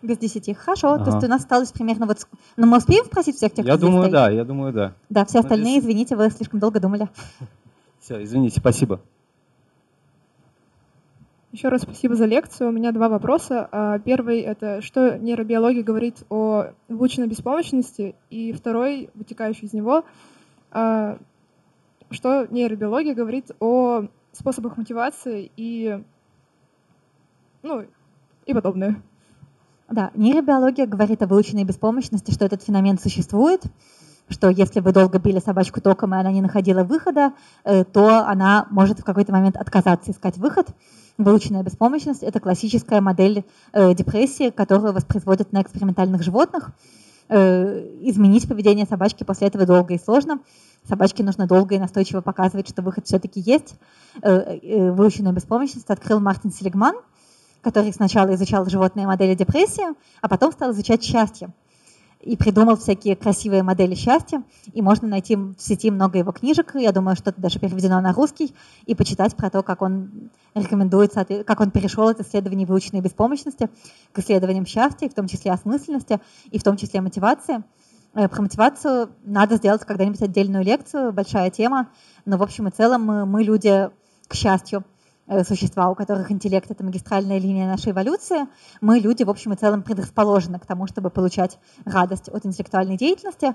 Без 0.00 0.18
десяти. 0.18 0.54
Хорошо. 0.54 0.92
Ага. 0.92 1.04
То 1.04 1.10
есть 1.12 1.24
у 1.24 1.28
нас 1.28 1.42
осталось 1.42 1.72
примерно 1.72 2.06
вот... 2.06 2.18
Но 2.56 2.66
ну, 2.66 2.72
мы 2.72 2.78
успеем 2.78 3.04
спросить 3.04 3.36
всех 3.36 3.52
тех, 3.52 3.66
Я 3.66 3.76
кто 3.76 3.86
думаю, 3.86 4.10
да, 4.10 4.30
я 4.30 4.44
думаю, 4.44 4.72
да. 4.72 4.94
Да, 5.10 5.24
все 5.24 5.40
остальные, 5.40 5.80
здесь... 5.80 5.84
извините, 5.84 6.16
вы 6.16 6.30
слишком 6.30 6.60
долго 6.60 6.80
думали. 6.80 7.08
Все, 8.00 8.22
извините, 8.22 8.60
спасибо. 8.60 9.00
Еще 11.50 11.68
раз 11.68 11.82
спасибо 11.82 12.14
за 12.14 12.26
лекцию. 12.26 12.68
У 12.68 12.72
меня 12.72 12.92
два 12.92 13.08
вопроса. 13.08 13.68
А, 13.72 13.98
первый— 13.98 14.40
это 14.42 14.82
что 14.82 15.18
нейробиология 15.18 15.82
говорит 15.82 16.22
о 16.28 16.66
выученной 16.88 17.26
беспомощности, 17.26 18.14
и 18.30 18.52
второй, 18.52 19.08
вытекающий 19.14 19.66
из 19.66 19.72
него, 19.72 20.04
а, 20.70 21.18
что 22.10 22.46
нейробиология 22.46 23.14
говорит 23.14 23.50
о 23.60 24.04
способах 24.32 24.76
мотивации 24.76 25.50
и, 25.56 26.02
ну, 27.62 27.84
и 28.46 28.54
подобное. 28.54 29.02
Да, 29.90 30.10
нейробиология 30.14 30.86
говорит 30.86 31.22
о 31.22 31.26
выученной 31.26 31.64
беспомощности, 31.64 32.30
что 32.30 32.44
этот 32.44 32.62
феномен 32.62 32.98
существует, 32.98 33.62
что 34.28 34.50
если 34.50 34.80
вы 34.80 34.92
долго 34.92 35.18
били 35.18 35.38
собачку 35.38 35.80
током, 35.80 36.14
и 36.14 36.18
она 36.18 36.30
не 36.30 36.42
находила 36.42 36.84
выхода, 36.84 37.32
э, 37.64 37.84
то 37.84 38.26
она 38.26 38.66
может 38.70 39.00
в 39.00 39.04
какой-то 39.04 39.32
момент 39.32 39.56
отказаться 39.56 40.10
искать 40.10 40.36
выход. 40.36 40.68
Выученная 41.16 41.62
беспомощность– 41.62 42.22
это 42.24 42.38
классическая 42.38 43.00
модель 43.00 43.44
э, 43.72 43.94
депрессии, 43.94 44.50
которую 44.50 44.92
воспроизводят 44.92 45.52
на 45.52 45.62
экспериментальных 45.62 46.22
животных. 46.22 46.70
Э, 47.28 47.80
изменить 48.00 48.48
поведение 48.48 48.86
собачки 48.86 49.24
после 49.24 49.48
этого 49.48 49.66
долго 49.66 49.94
и 49.94 49.98
сложно. 49.98 50.40
Собачке 50.88 51.22
нужно 51.22 51.46
долго 51.46 51.74
и 51.74 51.78
настойчиво 51.78 52.22
показывать, 52.22 52.68
что 52.68 52.82
выход 52.82 53.06
все-таки 53.06 53.40
есть. 53.40 53.74
Выученную 54.22 55.34
беспомощность 55.34 55.90
открыл 55.90 56.20
Мартин 56.20 56.50
Селигман, 56.50 56.94
который 57.60 57.92
сначала 57.92 58.34
изучал 58.34 58.64
животные 58.66 59.06
модели 59.06 59.34
депрессии, 59.34 59.84
а 60.22 60.28
потом 60.28 60.52
стал 60.52 60.72
изучать 60.72 61.02
счастье 61.02 61.50
и 62.20 62.36
придумал 62.36 62.76
всякие 62.76 63.16
красивые 63.16 63.62
модели 63.62 63.94
счастья. 63.94 64.42
И 64.72 64.82
можно 64.82 65.06
найти 65.06 65.36
в 65.36 65.56
сети 65.58 65.90
много 65.90 66.18
его 66.18 66.32
книжек. 66.32 66.74
Я 66.74 66.92
думаю, 66.92 67.16
что-то 67.16 67.40
даже 67.40 67.60
переведено 67.60 68.00
на 68.00 68.12
русский. 68.12 68.54
И 68.86 68.94
почитать 68.94 69.36
про 69.36 69.50
то, 69.50 69.62
как 69.62 69.82
он 69.82 70.30
рекомендует, 70.54 71.12
как 71.12 71.60
он 71.60 71.70
перешел 71.70 72.08
от 72.08 72.20
исследований 72.20 72.66
выученной 72.66 73.00
беспомощности 73.00 73.70
к 74.12 74.18
исследованиям 74.18 74.66
счастья, 74.66 75.08
в 75.08 75.14
том 75.14 75.28
числе 75.28 75.52
осмысленности, 75.52 76.20
и 76.50 76.58
в 76.58 76.62
том 76.64 76.76
числе 76.76 77.00
мотивации. 77.00 77.62
Э, 78.14 78.28
про 78.28 78.42
мотивацию 78.42 79.10
надо 79.22 79.56
сделать 79.56 79.82
когда-нибудь 79.82 80.22
отдельную 80.22 80.64
лекцию, 80.64 81.12
большая 81.12 81.50
тема. 81.50 81.88
Но 82.24 82.36
в 82.36 82.42
общем 82.42 82.66
и 82.66 82.70
целом 82.70 83.04
мы, 83.28 83.44
люди, 83.44 83.90
к 84.26 84.34
счастью, 84.34 84.84
существа, 85.44 85.90
у 85.90 85.94
которых 85.94 86.30
интеллект— 86.30 86.70
это 86.70 86.84
магистральная 86.84 87.38
линия 87.38 87.66
нашей 87.66 87.92
эволюции, 87.92 88.46
мы, 88.80 88.98
люди, 88.98 89.24
в 89.24 89.30
общем 89.30 89.52
и 89.52 89.56
целом, 89.56 89.82
предрасположены 89.82 90.58
к 90.58 90.66
тому, 90.66 90.86
чтобы 90.86 91.10
получать 91.10 91.58
радость 91.84 92.28
от 92.28 92.46
интеллектуальной 92.46 92.96
деятельности, 92.96 93.54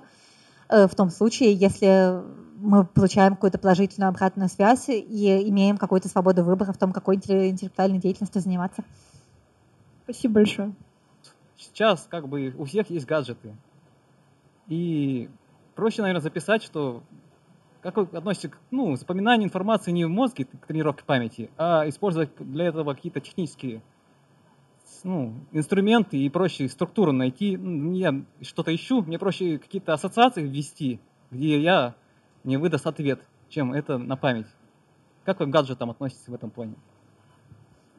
э, 0.70 0.88
в 0.88 0.96
том 0.96 1.10
случае, 1.10 1.54
если 1.54 2.22
мы 2.64 2.86
получаем 2.86 3.36
какую-то 3.36 3.58
положительную 3.58 4.10
обратную 4.10 4.50
связь 4.50 4.88
и 4.88 5.50
имеем 5.50 5.78
какую-то 5.78 6.08
свободу 6.08 6.44
выбора 6.44 6.72
в 6.72 6.78
том, 6.78 6.94
какой 6.94 7.18
интеллектуальной 7.18 8.00
деятельностью 8.00 8.42
заниматься. 8.42 8.84
Спасибо 10.04 10.36
большое. 10.36 10.74
Сейчас 11.58 12.08
как 12.10 12.28
бы 12.28 12.54
у 12.58 12.66
всех 12.66 12.90
есть 12.90 13.06
гаджеты. 13.06 13.56
И 14.68 15.30
проще, 15.76 16.02
наверное, 16.02 16.22
записать, 16.22 16.64
что 16.64 17.04
как 17.84 17.98
вы 17.98 18.04
относитесь 18.18 18.50
к 18.50 18.58
ну, 18.72 18.96
запоминанию 18.96 19.48
информации 19.48 19.92
не 19.92 20.06
в 20.06 20.10
мозге, 20.10 20.46
к 20.46 20.66
тренировке 20.66 21.04
памяти, 21.04 21.52
а 21.58 21.88
использовать 21.88 22.32
для 22.40 22.68
этого 22.68 22.94
какие-то 22.94 23.20
технические 23.20 23.84
ну, 25.04 25.36
инструменты 25.52 26.18
и 26.18 26.30
проще 26.30 26.70
структуру 26.70 27.12
найти. 27.12 27.60
Я 27.94 28.24
что-то 28.42 28.74
ищу, 28.74 29.02
мне 29.02 29.20
проще 29.20 29.58
какие-то 29.58 29.94
ассоциации 29.94 30.42
ввести, 30.42 31.02
где 31.30 31.60
я 31.60 31.96
не 32.46 32.56
выдаст 32.56 32.88
ответ, 32.88 33.22
чем 33.50 33.74
это 33.74 33.98
на 33.98 34.16
память. 34.16 34.48
Как 35.26 35.42
вы 35.42 35.48
к 35.48 35.50
гаджетам 35.50 35.92
относитесь 35.92 36.28
в 36.28 36.34
этом 36.34 36.52
плане? 36.52 36.76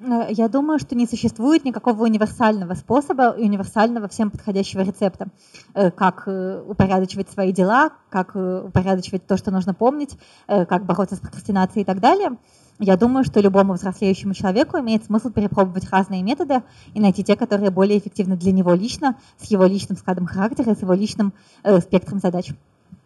Э, 0.01 0.27
я 0.31 0.49
думаю, 0.49 0.79
что 0.79 0.95
не 0.95 1.07
существует 1.07 1.65
никакого 1.65 2.05
универсального 2.05 2.75
способа 2.75 3.31
и 3.31 3.45
универсального 3.45 4.09
всем 4.09 4.31
подходящего 4.31 4.81
рецепта, 4.81 5.29
э, 5.75 5.91
как 5.91 6.25
э, 6.27 6.63
упорядочивать 6.67 7.31
свои 7.31 7.53
дела, 7.53 7.91
как 8.11 8.35
упорядочивать 8.35 9.27
то, 9.27 9.37
что 9.37 9.51
нужно 9.51 9.75
помнить, 9.75 10.17
как 10.47 10.85
бороться 10.85 11.17
с 11.17 11.21
прокрастинацией 11.21 11.83
и 11.83 11.85
так 11.85 12.01
далее. 12.01 12.37
Я 12.79 12.97
думаю, 12.97 13.25
что 13.25 13.41
любому 13.41 13.75
взрослеющему 13.75 14.35
человеку 14.35 14.79
имеет 14.79 15.05
смысл 15.05 15.31
перепробовать 15.31 15.89
разные 15.91 16.23
методы 16.23 16.63
и 16.93 17.01
найти 17.01 17.23
те, 17.23 17.37
которые 17.37 17.71
более 17.71 17.99
эффективны 17.99 18.37
для 18.37 18.53
него 18.53 18.75
лично, 18.75 19.17
с 19.41 19.51
его 19.51 19.65
личным 19.65 19.97
складом 19.97 20.27
характера, 20.27 20.75
с 20.75 20.83
его 20.83 20.93
личным 20.93 21.33
э, 21.63 21.79
спектром 21.81 22.19
задач. 22.19 22.53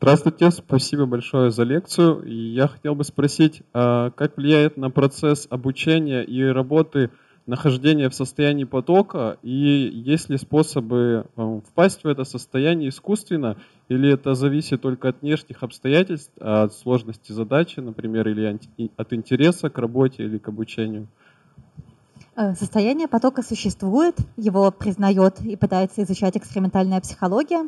Здравствуйте, 0.00 0.52
спасибо 0.52 1.06
большое 1.06 1.50
за 1.50 1.64
лекцию. 1.64 2.22
Я 2.24 2.68
хотел 2.68 2.94
бы 2.94 3.02
спросить, 3.02 3.62
а 3.74 4.10
как 4.10 4.36
влияет 4.36 4.76
на 4.76 4.90
процесс 4.90 5.48
обучения 5.50 6.22
и 6.22 6.40
работы 6.44 7.10
нахождение 7.46 8.08
в 8.08 8.14
состоянии 8.14 8.62
потока, 8.62 9.38
и 9.42 9.50
есть 9.50 10.28
ли 10.28 10.38
способы 10.38 11.26
э, 11.36 11.60
впасть 11.66 12.04
в 12.04 12.06
это 12.06 12.22
состояние 12.22 12.90
искусственно, 12.90 13.56
или 13.88 14.12
это 14.12 14.34
зависит 14.34 14.82
только 14.82 15.08
от 15.08 15.22
внешних 15.22 15.64
обстоятельств, 15.64 16.30
от 16.38 16.72
сложности 16.74 17.32
задачи, 17.32 17.80
например, 17.80 18.28
или 18.28 18.56
от 18.96 19.12
интереса 19.12 19.68
к 19.68 19.78
работе 19.78 20.22
или 20.22 20.38
к 20.38 20.46
обучению? 20.46 21.08
Э, 22.36 22.54
состояние 22.54 23.08
потока 23.08 23.42
существует, 23.42 24.14
его 24.36 24.70
признает 24.70 25.40
и 25.40 25.56
пытается 25.56 26.04
изучать 26.04 26.36
экспериментальная 26.36 27.00
психология. 27.00 27.66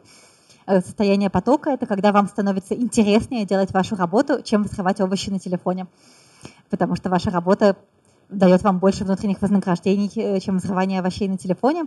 Э, 0.70 0.80
состояние 0.80 1.30
потока— 1.30 1.70
это 1.72 1.86
когда 1.86 2.12
вам 2.12 2.28
становится 2.28 2.74
интереснее 2.74 3.44
делать 3.44 3.72
вашу 3.72 3.96
работу, 3.96 4.40
чем 4.42 4.64
вскрывать 4.64 5.00
овощи 5.00 5.28
на 5.28 5.40
телефоне. 5.40 5.88
Потому 6.68 6.94
что 6.94 7.10
ваша 7.10 7.30
работа 7.30 7.76
дает 8.28 8.62
вам 8.62 8.78
больше 8.78 9.04
внутренних 9.04 9.42
вознаграждений, 9.42 10.08
э, 10.14 10.38
чем 10.38 10.58
взрывание 10.58 11.00
овощей 11.00 11.26
на 11.26 11.36
телефоне. 11.36 11.86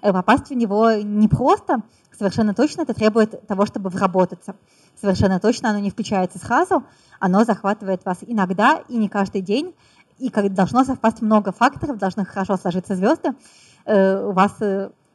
Э, 0.00 0.10
попасть 0.12 0.48
в 0.48 0.54
него 0.54 0.92
непросто, 0.92 1.82
совершенно 2.16 2.54
точно 2.54 2.82
это 2.82 2.94
требует 2.94 3.46
того, 3.46 3.66
чтобы 3.66 3.90
вработаться. 3.90 4.54
Совершенно 4.98 5.38
точно 5.38 5.68
оно 5.70 5.80
не 5.80 5.90
включается 5.90 6.38
сразу, 6.38 6.82
оно 7.20 7.44
захватывает 7.44 8.06
вас 8.06 8.18
иногда 8.22 8.80
и 8.88 8.96
не 8.96 9.10
каждый 9.10 9.42
день, 9.42 9.74
и 10.18 10.30
должно 10.30 10.84
совпасть 10.84 11.20
много 11.20 11.52
факторов, 11.52 11.98
должны 11.98 12.24
хорошо 12.24 12.56
сложиться 12.56 12.94
звезды. 12.94 13.30
У 13.86 14.32
вас 14.32 14.52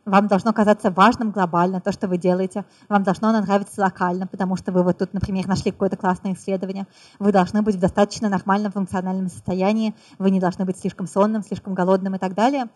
вам 0.10 0.28
должно 0.28 0.54
казаться 0.54 0.92
важным 0.92 1.32
глобально 1.32 1.82
то, 1.82 1.92
что 1.92 2.08
вы 2.08 2.18
делаете, 2.18 2.66
вам 2.88 3.04
должно 3.04 3.32
нравиться 3.32 3.82
локально, 3.82 4.28
потому 4.28 4.56
что 4.56 4.72
вы 4.72 4.84
вот 4.84 4.98
тут, 4.98 5.14
например, 5.14 5.48
нашли 5.48 5.72
какое-то 5.72 5.98
классное 5.98 6.34
исследование, 6.34 6.88
вы 7.20 7.32
должны 7.32 7.62
быть 7.62 7.76
в 7.76 7.80
достаточно 7.80 8.30
нормальном 8.30 8.72
функциональном 8.72 9.30
состоянии, 9.30 9.96
вы 10.18 10.32
не 10.32 10.40
должны 10.40 10.66
быть 10.66 10.78
слишком 10.78 11.08
сонным, 11.08 11.44
слишком 11.44 11.74
голодным 11.74 12.16
и 12.16 12.18
так 12.18 12.34
далее. 12.34 12.68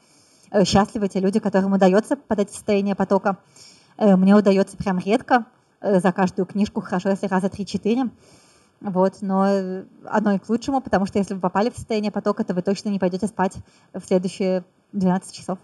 Э, 0.51 0.65
счастливы 0.65 1.07
те 1.09 1.19
люди, 1.19 1.39
которым 1.39 1.73
удается 1.73 2.15
подать 2.15 2.51
состояние 2.51 2.95
потока. 2.95 3.37
Э, 3.97 4.15
мне 4.15 4.35
удается 4.35 4.77
прям 4.77 4.99
редко, 4.99 5.45
э, 5.81 5.99
за 5.99 6.11
каждую 6.11 6.45
книжку 6.45 6.81
хорошо, 6.81 7.09
если 7.09 7.27
раза 7.27 7.47
3-4. 7.47 8.11
Вот, 8.81 9.21
но 9.21 9.45
одно 10.03 10.33
и 10.33 10.39
к 10.39 10.49
лучшему, 10.49 10.81
потому 10.81 11.05
что 11.05 11.17
если 11.17 11.33
вы 11.33 11.39
попали 11.39 11.69
в 11.69 11.75
состояние 11.75 12.11
потока, 12.11 12.43
то 12.43 12.53
вы 12.53 12.61
точно 12.61 12.89
не 12.89 12.99
пойдете 12.99 13.27
спать 13.27 13.55
в 13.93 14.01
следующие 14.05 14.65
12 14.91 15.33
часов. 15.33 15.57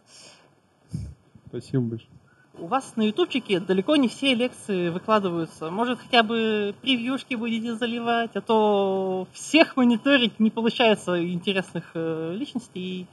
Спасибо 1.50 1.84
большое. 1.84 2.10
У 2.58 2.68
вас 2.68 2.94
на 2.98 3.04
ютубчике 3.04 3.60
далеко 3.60 3.96
не 3.96 4.10
все 4.10 4.34
лекции 4.34 4.90
выкладываются. 4.90 5.70
Может, 5.70 6.00
хотя 6.00 6.24
бы 6.24 6.76
превьюшки 6.82 7.36
будете 7.36 7.76
заливать, 7.76 8.32
а 8.36 8.42
то 8.42 9.28
всех 9.32 9.78
мониторить 9.78 10.40
не 10.40 10.50
получается 10.50 11.24
интересных 11.26 11.92
э, 11.94 12.34
личностей. 12.36 13.08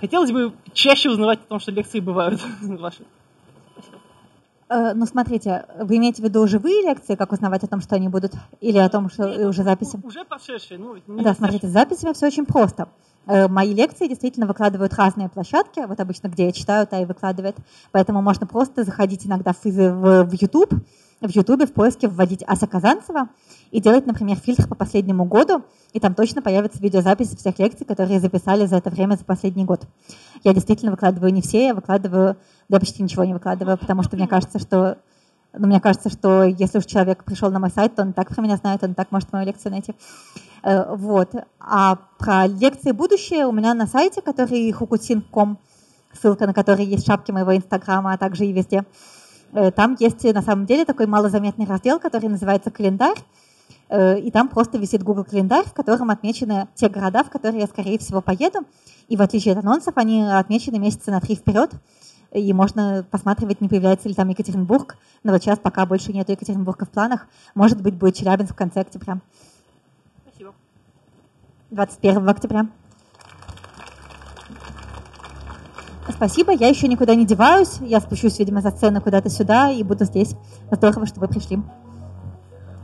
Хотелось 0.00 0.32
бы 0.32 0.54
чаще 0.72 1.10
узнавать 1.10 1.40
о 1.40 1.48
том, 1.48 1.60
что 1.60 1.72
лекции 1.72 2.00
бывают 2.00 2.40
ваши. 2.62 3.04
Э, 4.70 4.94
ну, 4.94 5.04
смотрите, 5.04 5.66
вы 5.78 5.98
имеете 5.98 6.22
в 6.22 6.24
виду 6.24 6.46
живые 6.46 6.82
лекции, 6.82 7.16
как 7.16 7.32
узнавать 7.32 7.64
о 7.64 7.68
том, 7.68 7.82
что 7.82 7.96
они 7.96 8.08
будут, 8.08 8.32
или 8.60 8.78
о 8.78 8.88
том, 8.88 9.10
что 9.10 9.28
Нет, 9.28 9.46
уже 9.46 9.62
записи? 9.62 10.00
Уже 10.02 10.24
прошедшие. 10.24 10.78
Ну, 10.78 10.96
да, 11.06 11.34
смотрите, 11.34 11.66
с 11.66 11.70
записями 11.70 12.14
все 12.14 12.28
очень 12.28 12.46
просто. 12.46 12.88
Э, 13.26 13.48
мои 13.48 13.72
лекции 13.72 14.06
действительно 14.06 14.46
выкладывают 14.46 14.94
разные 14.94 15.28
площадки, 15.28 15.80
вот 15.86 15.98
обычно 16.00 16.28
где 16.28 16.46
я 16.46 16.52
читаю, 16.52 16.86
та 16.86 17.00
и 17.00 17.04
выкладывает, 17.06 17.56
поэтому 17.90 18.20
можно 18.20 18.46
просто 18.46 18.84
заходить 18.84 19.26
иногда 19.26 19.52
в, 19.52 19.64
YouTube, 19.64 20.74
в 21.20 21.30
YouTube 21.30 21.68
в 21.68 21.72
поиске 21.72 22.08
вводить 22.08 22.44
Аса 22.46 22.66
Казанцева 22.66 23.30
и 23.70 23.80
делать, 23.80 24.06
например, 24.06 24.36
фильтр 24.36 24.68
по 24.68 24.74
последнему 24.74 25.24
году, 25.24 25.62
и 25.92 26.00
там 26.00 26.14
точно 26.14 26.42
появятся 26.42 26.82
видеозаписи 26.82 27.36
всех 27.36 27.58
лекций, 27.58 27.86
которые 27.86 28.20
записали 28.20 28.66
за 28.66 28.76
это 28.76 28.90
время, 28.90 29.16
за 29.16 29.24
последний 29.24 29.64
год. 29.64 29.86
Я 30.42 30.52
действительно 30.52 30.90
выкладываю 30.90 31.32
не 31.32 31.40
все, 31.40 31.68
я 31.68 31.74
выкладываю, 31.74 32.36
я 32.68 32.78
почти 32.78 33.02
ничего 33.02 33.24
не 33.24 33.32
выкладываю, 33.32 33.78
потому 33.78 34.02
что 34.02 34.16
мне 34.16 34.28
кажется, 34.28 34.58
что 34.58 34.98
но 35.56 35.68
мне 35.68 35.80
кажется, 35.80 36.10
что 36.10 36.42
если 36.42 36.78
уж 36.78 36.84
человек 36.84 37.22
пришел 37.22 37.48
на 37.50 37.60
мой 37.60 37.70
сайт, 37.70 37.94
то 37.94 38.02
он 38.02 38.12
так 38.12 38.28
про 38.28 38.42
меня 38.42 38.56
знает, 38.56 38.82
он 38.82 38.94
так 38.94 39.12
может 39.12 39.32
мою 39.32 39.46
лекцию 39.46 39.70
найти. 39.70 39.94
Э, 40.64 40.94
вот. 40.94 41.30
А 41.60 41.96
про 42.18 42.46
лекции 42.46 42.92
будущее 42.92 43.46
у 43.46 43.52
меня 43.52 43.74
на 43.74 43.86
сайте, 43.86 44.22
который 44.22 44.70
hukutin.com, 44.70 45.58
ссылка 46.12 46.46
на 46.46 46.54
который 46.54 46.86
есть 46.86 47.04
в 47.04 47.06
шапке 47.06 47.32
моего 47.32 47.54
инстаграма, 47.54 48.14
а 48.14 48.18
также 48.18 48.46
и 48.46 48.52
везде. 48.52 48.84
Э, 49.52 49.70
там 49.70 49.96
есть 50.00 50.24
на 50.24 50.42
самом 50.42 50.64
деле 50.64 50.86
такой 50.86 51.06
малозаметный 51.06 51.66
раздел, 51.66 52.00
который 52.00 52.30
называется 52.30 52.70
«Календарь», 52.70 53.18
э, 53.90 54.18
и 54.20 54.30
там 54.30 54.48
просто 54.48 54.78
висит 54.78 55.02
Google 55.02 55.24
календарь, 55.24 55.66
в 55.66 55.74
котором 55.74 56.08
отмечены 56.08 56.66
те 56.74 56.88
города, 56.88 57.24
в 57.24 57.30
которые 57.30 57.60
я, 57.60 57.66
скорее 57.66 57.98
всего, 57.98 58.22
поеду. 58.22 58.60
И 59.08 59.16
в 59.16 59.22
отличие 59.22 59.52
от 59.52 59.62
анонсов, 59.62 59.98
они 59.98 60.22
отмечены 60.22 60.78
месяца 60.78 61.10
на 61.10 61.20
три 61.20 61.36
вперед. 61.36 61.72
И 62.32 62.52
можно 62.54 63.06
посматривать, 63.08 63.60
не 63.60 63.68
появляется 63.68 64.08
ли 64.08 64.14
там 64.14 64.28
Екатеринбург. 64.28 64.96
Но 65.22 65.32
вот 65.32 65.42
сейчас 65.42 65.58
пока 65.58 65.84
больше 65.84 66.12
нет 66.12 66.30
Екатеринбурга 66.30 66.86
в 66.86 66.90
планах. 66.90 67.28
Может 67.54 67.80
быть, 67.82 67.94
будет 67.94 68.16
Челябинск 68.16 68.54
в 68.54 68.56
конце 68.56 68.80
октября. 68.80 69.20
Спасибо. 71.74 72.20
21 72.20 72.28
октября. 72.28 72.66
Спасибо, 76.08 76.52
я 76.52 76.68
еще 76.68 76.86
никуда 76.86 77.14
не 77.14 77.26
деваюсь. 77.26 77.78
Я 77.80 78.00
спущусь, 78.00 78.38
видимо, 78.38 78.60
за 78.60 78.70
сцену 78.70 79.00
куда-то 79.00 79.28
сюда 79.28 79.70
и 79.70 79.82
буду 79.82 80.04
здесь. 80.04 80.36
Здорово, 80.70 81.06
что 81.06 81.20
вы 81.20 81.28
пришли. 81.28 81.60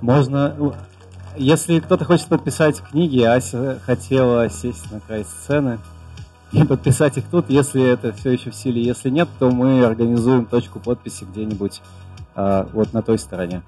Можно, 0.00 0.74
если 1.36 1.78
кто-то 1.78 2.04
хочет 2.04 2.26
подписать 2.26 2.80
книги, 2.80 3.22
Ася 3.22 3.78
хотела 3.84 4.48
сесть 4.50 4.90
на 4.90 5.00
край 5.00 5.24
сцены 5.24 5.78
и 6.52 6.64
подписать 6.64 7.16
их 7.18 7.24
тут, 7.30 7.48
если 7.48 7.82
это 7.82 8.12
все 8.12 8.32
еще 8.32 8.50
в 8.50 8.54
силе. 8.54 8.82
Если 8.82 9.10
нет, 9.10 9.28
то 9.38 9.50
мы 9.50 9.84
организуем 9.84 10.46
точку 10.46 10.80
подписи 10.80 11.24
где-нибудь 11.24 11.80
э, 12.34 12.66
вот 12.72 12.92
на 12.92 13.02
той 13.02 13.18
стороне. 13.18 13.62